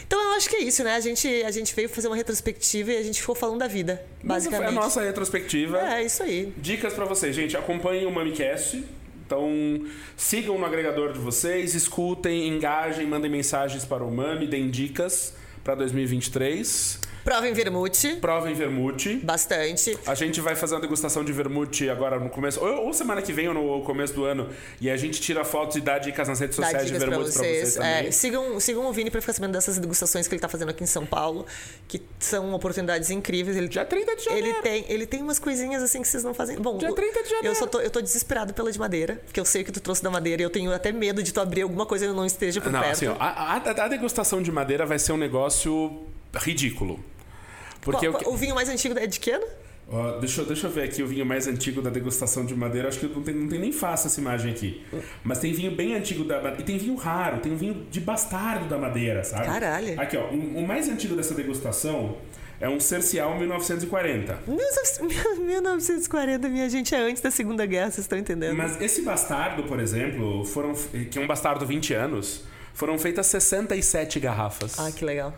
Então 0.05 0.21
eu 0.21 0.31
acho 0.37 0.49
que 0.49 0.55
é 0.55 0.63
isso, 0.63 0.83
né? 0.83 0.95
A 0.95 0.99
gente, 0.99 1.27
a 1.43 1.51
gente 1.51 1.73
veio 1.75 1.89
fazer 1.89 2.07
uma 2.07 2.15
retrospectiva 2.15 2.91
e 2.91 2.97
a 2.97 3.03
gente 3.03 3.19
ficou 3.19 3.35
falando 3.35 3.59
da 3.59 3.67
vida, 3.67 4.03
basicamente. 4.23 4.65
É 4.65 4.69
a 4.69 4.71
nossa 4.71 5.01
retrospectiva. 5.01 5.79
É, 5.79 6.03
isso 6.03 6.21
aí. 6.21 6.53
Dicas 6.57 6.93
para 6.93 7.05
vocês, 7.05 7.35
gente. 7.35 7.57
Acompanhem 7.57 8.05
o 8.05 8.11
MamiCast. 8.11 8.83
Então, 9.25 9.49
sigam 10.15 10.59
no 10.59 10.65
agregador 10.65 11.11
de 11.11 11.17
vocês, 11.17 11.73
escutem, 11.73 12.47
engajem, 12.47 13.07
mandem 13.07 13.31
mensagens 13.31 13.83
para 13.83 14.03
o 14.03 14.11
Mami, 14.11 14.45
deem 14.45 14.69
dicas 14.69 15.33
para 15.63 15.75
2023. 15.75 16.99
Provem 17.23 17.53
vermute. 17.53 18.15
Provem 18.15 18.53
vermute. 18.53 19.15
Bastante. 19.15 19.97
A 20.05 20.13
gente 20.13 20.41
vai 20.41 20.55
fazer 20.55 20.75
uma 20.75 20.81
degustação 20.81 21.23
de 21.23 21.31
vermute 21.31 21.89
agora 21.89 22.19
no 22.19 22.29
começo, 22.29 22.59
ou, 22.59 22.87
ou, 22.87 22.93
semana 22.93 23.21
que 23.21 23.31
vem, 23.31 23.47
ou 23.47 23.53
no 23.53 23.81
começo 23.83 24.13
do 24.13 24.25
ano. 24.25 24.49
E 24.81 24.89
a 24.89 24.97
gente 24.97 25.21
tira 25.21 25.45
fotos 25.45 25.77
e 25.77 25.81
dá 25.81 25.97
dicas 25.97 26.27
nas 26.27 26.39
redes 26.39 26.55
sociais 26.55 26.85
de 26.85 26.93
vermute 26.93 27.31
pra 27.31 27.31
vocês. 27.31 27.75
Pra 27.75 27.85
vocês 27.85 28.07
é, 28.07 28.11
sigam, 28.11 28.59
sigam 28.59 28.85
o 28.85 28.91
Vini 28.91 29.09
pra 29.09 29.21
ficar 29.21 29.33
sabendo 29.33 29.53
dessas 29.53 29.77
degustações 29.77 30.27
que 30.27 30.35
ele 30.35 30.41
tá 30.41 30.49
fazendo 30.49 30.69
aqui 30.69 30.83
em 30.83 30.87
São 30.87 31.05
Paulo, 31.05 31.45
que 31.87 32.01
são 32.19 32.53
oportunidades 32.53 33.09
incríveis. 33.09 33.55
Ele, 33.55 33.67
Dia 33.67 33.85
30 33.85 34.15
de 34.15 34.23
janeiro. 34.25 34.47
Ele 34.47 34.61
tem, 34.61 34.85
ele 34.89 35.05
tem 35.05 35.21
umas 35.21 35.39
coisinhas 35.39 35.81
assim 35.81 36.01
que 36.01 36.07
vocês 36.07 36.23
não 36.23 36.33
fazem. 36.33 36.57
Bom, 36.57 36.77
Dia 36.77 36.93
30 36.93 37.23
de 37.23 37.29
janeiro. 37.29 37.47
Eu, 37.47 37.55
só 37.55 37.65
tô, 37.65 37.79
eu 37.79 37.89
tô 37.89 38.01
desesperado 38.01 38.53
pela 38.53 38.71
de 38.71 38.79
madeira, 38.79 39.21
porque 39.25 39.39
eu 39.39 39.45
sei 39.45 39.63
que 39.63 39.71
tu 39.71 39.79
trouxe 39.79 40.03
da 40.03 40.11
madeira 40.11 40.41
e 40.41 40.45
eu 40.45 40.49
tenho 40.49 40.73
até 40.73 40.91
medo 40.91 41.23
de 41.23 41.33
tu 41.33 41.39
abrir 41.39 41.61
alguma 41.61 41.85
coisa 41.85 42.05
e 42.05 42.09
não 42.09 42.25
esteja 42.25 42.59
por 42.59 42.71
não, 42.71 42.81
perto. 42.81 42.93
Assim, 42.93 43.07
ó, 43.07 43.15
a, 43.19 43.55
a, 43.55 43.85
a 43.85 43.87
degustação 43.87 44.41
de 44.41 44.51
madeira 44.51 44.85
vai 44.85 44.99
ser 44.99 45.13
um 45.13 45.17
negócio 45.17 46.05
ridículo. 46.35 46.99
Porque 47.83 48.09
Qual, 48.09 48.33
o 48.33 48.37
vinho 48.37 48.55
mais 48.55 48.69
antigo 48.69 48.97
é 48.97 49.05
de 49.05 49.19
que 49.19 49.31
ano? 49.31 49.45
Uh, 49.87 50.19
deixa, 50.19 50.41
eu, 50.41 50.45
deixa 50.45 50.67
eu 50.67 50.71
ver 50.71 50.83
aqui 50.83 51.03
o 51.03 51.07
vinho 51.07 51.25
mais 51.25 51.45
antigo 51.45 51.81
da 51.81 51.89
degustação 51.89 52.45
de 52.45 52.55
madeira. 52.55 52.87
Acho 52.87 52.99
que 52.99 53.07
não 53.07 53.21
tem, 53.21 53.35
não 53.35 53.47
tem 53.47 53.59
nem 53.59 53.71
fácil 53.71 54.07
essa 54.07 54.19
imagem 54.19 54.51
aqui. 54.51 54.83
Mas 55.23 55.39
tem 55.39 55.53
vinho 55.53 55.75
bem 55.75 55.95
antigo 55.95 56.23
da 56.23 56.35
madeira. 56.35 56.61
E 56.61 56.63
tem 56.63 56.77
vinho 56.77 56.95
raro, 56.95 57.39
tem 57.39 57.51
um 57.51 57.57
vinho 57.57 57.85
de 57.91 57.99
bastardo 57.99 58.65
da 58.65 58.77
madeira, 58.77 59.23
sabe? 59.23 59.45
Caralho. 59.45 59.99
Aqui, 59.99 60.17
ó. 60.17 60.29
Um, 60.29 60.63
o 60.63 60.67
mais 60.67 60.87
antigo 60.87 61.15
dessa 61.15 61.33
degustação 61.33 62.17
é 62.59 62.69
um 62.69 62.79
Cercial 62.79 63.37
1940. 63.37 64.39
1940, 64.47 66.47
minha 66.47 66.69
gente, 66.69 66.95
é 66.95 66.99
antes 66.99 67.21
da 67.21 67.29
Segunda 67.29 67.65
Guerra, 67.65 67.91
vocês 67.91 68.05
estão 68.05 68.17
entendendo? 68.17 68.55
Mas 68.55 68.81
esse 68.81 69.01
bastardo, 69.01 69.63
por 69.63 69.79
exemplo, 69.79 70.45
foram, 70.45 70.73
que 71.11 71.19
é 71.19 71.21
um 71.21 71.27
bastardo 71.27 71.65
20 71.65 71.93
anos, 71.93 72.45
foram 72.73 72.97
feitas 72.97 73.27
67 73.27 74.19
garrafas. 74.19 74.79
Ah, 74.79 74.91
que 74.91 75.03
legal. 75.03 75.33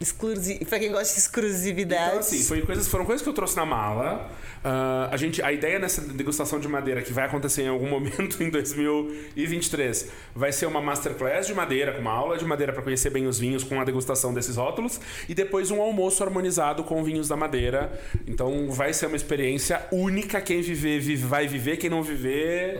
Exclusi... 0.00 0.64
Pra 0.64 0.78
quem 0.78 0.92
gosta 0.92 1.14
de 1.14 1.20
exclusividade. 1.20 2.08
Então, 2.08 2.18
assim, 2.20 2.42
foi 2.42 2.62
coisas, 2.62 2.86
foram 2.86 3.04
coisas 3.04 3.22
que 3.22 3.28
eu 3.28 3.32
trouxe 3.32 3.56
na 3.56 3.64
mala. 3.64 4.30
Uh, 4.66 5.08
a, 5.12 5.16
gente, 5.16 5.40
a 5.42 5.52
ideia 5.52 5.78
nessa 5.78 6.00
degustação 6.00 6.58
de 6.58 6.68
madeira, 6.68 7.00
que 7.00 7.12
vai 7.12 7.24
acontecer 7.24 7.62
em 7.62 7.68
algum 7.68 7.88
momento 7.90 8.42
em 8.42 8.50
2023, 8.50 10.08
vai 10.34 10.52
ser 10.52 10.66
uma 10.66 10.80
masterclass 10.80 11.46
de 11.46 11.54
madeira, 11.54 11.92
com 11.92 12.00
uma 12.00 12.12
aula 12.12 12.36
de 12.36 12.44
madeira 12.44 12.72
para 12.72 12.82
conhecer 12.82 13.10
bem 13.10 13.26
os 13.26 13.38
vinhos, 13.38 13.62
com 13.62 13.80
a 13.80 13.84
degustação 13.84 14.34
desses 14.34 14.56
rótulos, 14.56 15.00
e 15.28 15.34
depois 15.34 15.70
um 15.70 15.80
almoço 15.80 16.22
harmonizado 16.22 16.84
com 16.84 17.02
vinhos 17.02 17.28
da 17.28 17.36
madeira. 17.36 17.98
Então 18.26 18.70
vai 18.70 18.92
ser 18.92 19.06
uma 19.06 19.16
experiência 19.16 19.86
única. 19.92 20.40
Quem 20.40 20.60
viver, 20.60 21.00
vive, 21.00 21.24
vai 21.24 21.46
viver. 21.46 21.76
Quem 21.76 21.88
não 21.88 22.02
viver. 22.02 22.78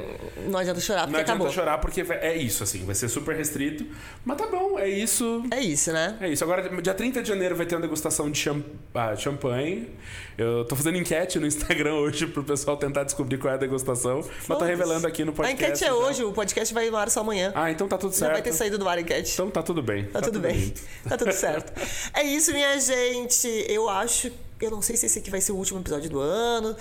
Não 0.49 0.59
adianta 0.59 0.81
chorar, 0.81 1.03
porque 1.03 1.13
Não 1.13 1.21
adianta 1.21 1.33
acabou. 1.33 1.53
chorar, 1.53 1.79
porque 1.79 2.01
é 2.01 2.37
isso, 2.37 2.63
assim. 2.63 2.85
Vai 2.85 2.95
ser 2.95 3.09
super 3.09 3.37
restrito. 3.37 3.87
Mas 4.25 4.37
tá 4.37 4.47
bom, 4.47 4.79
é 4.79 4.89
isso. 4.89 5.45
É 5.51 5.61
isso, 5.61 5.93
né? 5.93 6.19
É 6.21 6.29
isso. 6.29 6.43
Agora, 6.43 6.69
dia 6.81 6.95
30 6.95 7.06
de 7.11 7.29
janeiro 7.29 7.57
vai 7.57 7.67
ter 7.67 7.75
uma 7.75 7.81
degustação 7.81 8.31
de 8.31 8.39
champ... 8.39 8.65
ah, 8.95 9.15
champanhe. 9.17 9.89
Eu 10.37 10.65
tô 10.65 10.77
fazendo 10.77 10.99
enquete 10.99 11.39
no 11.39 11.47
Instagram 11.47 11.95
hoje 12.01 12.27
pro 12.27 12.45
pessoal 12.45 12.77
tentar 12.77 13.05
descobrir 13.05 13.39
qual 13.39 13.53
é 13.53 13.57
a 13.57 13.59
degustação. 13.59 14.23
Mas 14.49 14.59
tô 14.59 14.65
revelando 14.65 15.07
aqui 15.07 15.25
no 15.25 15.33
podcast. 15.33 15.65
A 15.65 15.69
enquete 15.69 15.85
é 15.85 15.93
hoje, 15.93 16.25
o 16.25 16.33
podcast 16.33 16.73
vai 16.73 16.91
no 16.91 16.97
ar 16.97 17.11
só 17.11 17.21
amanhã. 17.21 17.53
Ah, 17.55 17.71
então 17.71 17.89
tá 17.89 17.99
tudo 17.99 18.13
certo. 18.13 18.29
Já 18.29 18.33
vai 18.35 18.43
ter 18.43 18.53
saído 18.53 18.79
do 18.79 18.89
ar 18.89 18.99
a 18.99 19.01
enquete. 19.01 19.33
Então 19.33 19.51
tá 19.51 19.63
tudo 19.63 19.83
bem. 19.83 20.05
Tá, 20.05 20.13
tá 20.13 20.21
tudo, 20.23 20.35
tudo, 20.35 20.43
bem. 20.43 20.75
tá 21.09 21.17
tudo 21.17 21.33
certo. 21.33 21.73
é 22.15 22.23
isso, 22.23 22.53
minha 22.53 22.79
gente. 22.79 23.49
Eu 23.69 23.89
acho 23.89 24.31
eu 24.61 24.71
não 24.71 24.81
sei 24.81 24.97
se 24.97 25.05
esse 25.05 25.19
aqui 25.19 25.31
vai 25.31 25.41
ser 25.41 25.53
o 25.53 25.57
último 25.57 25.81
episódio 25.81 26.09
do 26.09 26.19
ano. 26.19 26.75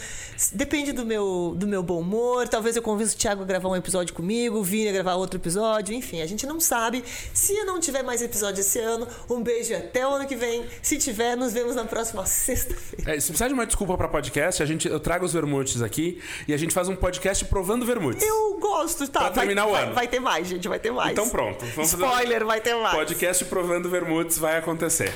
Depende 0.53 0.93
do 0.93 1.05
meu, 1.05 1.53
do 1.57 1.67
meu 1.67 1.83
bom 1.83 1.99
humor. 1.99 2.47
Talvez 2.47 2.75
eu 2.75 2.81
convença 2.81 3.15
o 3.15 3.17
Thiago 3.17 3.43
a 3.43 3.45
gravar 3.45 3.67
um 3.67 3.75
episódio 3.75 4.13
comigo, 4.13 4.63
Vini 4.63 4.89
a 4.89 4.93
gravar 4.93 5.15
outro 5.15 5.37
episódio. 5.37 5.93
Enfim, 5.93 6.21
a 6.21 6.25
gente 6.25 6.45
não 6.45 6.59
sabe. 6.59 7.03
Se 7.33 7.53
não 7.65 7.79
tiver 7.79 8.01
mais 8.01 8.21
episódio 8.21 8.61
esse 8.61 8.79
ano, 8.79 9.07
um 9.29 9.43
beijo 9.43 9.75
até 9.75 10.07
o 10.07 10.11
ano 10.11 10.25
que 10.25 10.35
vem. 10.35 10.65
Se 10.81 10.97
tiver, 10.97 11.35
nos 11.35 11.51
vemos 11.51 11.75
na 11.75 11.83
próxima 11.83 12.25
sexta-feira. 12.25 13.13
É, 13.13 13.19
se 13.19 13.27
precisar 13.27 13.49
de 13.49 13.53
uma 13.53 13.65
desculpa 13.65 13.97
para 13.97 14.07
podcast, 14.07 14.63
a 14.63 14.65
gente, 14.65 14.87
eu 14.87 14.99
trago 14.99 15.25
os 15.25 15.33
vermutes 15.33 15.81
aqui 15.81 16.21
e 16.47 16.53
a 16.53 16.57
gente 16.57 16.73
faz 16.73 16.87
um 16.87 16.95
podcast 16.95 17.43
provando 17.45 17.85
vermutes. 17.85 18.25
Eu 18.25 18.57
gosto, 18.57 19.05
tá? 19.09 19.19
Pra 19.19 19.31
terminar 19.31 19.63
vai, 19.63 19.69
o 19.69 19.73
vai, 19.73 19.83
ano. 19.83 19.93
Vai 19.95 20.07
ter 20.07 20.19
mais, 20.19 20.47
gente, 20.47 20.67
vai 20.67 20.79
ter 20.79 20.91
mais. 20.91 21.11
Então 21.11 21.29
pronto. 21.29 21.65
Spoiler, 21.81 22.45
vai 22.45 22.61
ter 22.61 22.75
mais. 22.75 22.95
Podcast 22.95 23.43
provando 23.45 23.89
vermutes 23.89 24.37
vai 24.37 24.57
acontecer. 24.57 25.13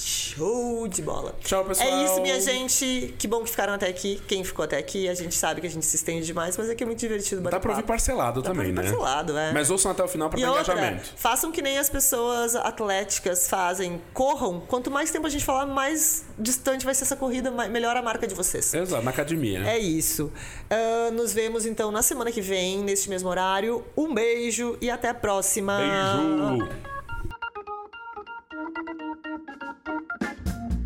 Show 0.00 0.88
de 0.88 1.02
bola. 1.02 1.34
Tchau, 1.44 1.64
pessoal. 1.64 1.88
É 1.88 2.04
isso, 2.04 2.20
minha 2.22 2.40
gente. 2.40 3.14
Que 3.18 3.28
bom 3.28 3.42
que 3.44 3.50
ficaram 3.50 3.74
até 3.74 3.88
aqui. 3.88 4.20
Quem 4.26 4.42
ficou 4.42 4.64
até 4.64 4.78
aqui, 4.78 5.08
a 5.08 5.14
gente 5.14 5.34
sabe 5.34 5.60
que 5.60 5.66
a 5.66 5.70
gente 5.70 5.84
se 5.84 5.96
estende 5.96 6.24
demais, 6.24 6.56
mas 6.56 6.70
aqui 6.70 6.82
é 6.82 6.86
muito 6.86 6.98
divertido 6.98 7.42
bater 7.42 7.56
Dá 7.56 7.60
pra 7.60 7.70
ouvir 7.72 7.82
parcelado 7.82 8.40
Dá 8.40 8.50
pra 8.50 8.54
também, 8.54 8.70
ouvir 8.70 8.82
né? 8.82 8.90
parcelado, 8.90 9.36
é. 9.36 9.52
Mas 9.52 9.70
ouçam 9.70 9.90
até 9.90 10.02
o 10.02 10.08
final 10.08 10.30
pra 10.30 10.38
E 10.38 10.42
ter 10.42 10.48
outra, 10.48 10.72
engajamento. 10.74 11.12
façam 11.16 11.52
que 11.52 11.60
nem 11.60 11.78
as 11.78 11.90
pessoas 11.90 12.56
atléticas 12.56 13.48
fazem. 13.48 14.00
Corram. 14.14 14.60
Quanto 14.60 14.90
mais 14.90 15.10
tempo 15.10 15.26
a 15.26 15.30
gente 15.30 15.44
falar, 15.44 15.66
mais 15.66 16.24
distante 16.38 16.84
vai 16.84 16.94
ser 16.94 17.04
essa 17.04 17.16
corrida, 17.16 17.50
melhor 17.68 17.96
a 17.96 18.02
marca 18.02 18.26
de 18.26 18.34
vocês. 18.34 18.72
Exato, 18.72 19.02
na 19.04 19.10
academia. 19.10 19.60
É 19.66 19.78
isso. 19.78 20.32
Ah, 20.70 21.10
nos 21.12 21.32
vemos 21.32 21.66
então 21.66 21.90
na 21.90 22.02
semana 22.02 22.32
que 22.32 22.40
vem, 22.40 22.78
neste 22.82 23.08
mesmo 23.10 23.28
horário. 23.28 23.84
Um 23.96 24.14
beijo 24.14 24.78
e 24.80 24.88
até 24.90 25.08
a 25.10 25.14
próxima. 25.14 25.78
Beijo! 25.78 26.99
Thank 28.62 30.48
you. 30.72 30.79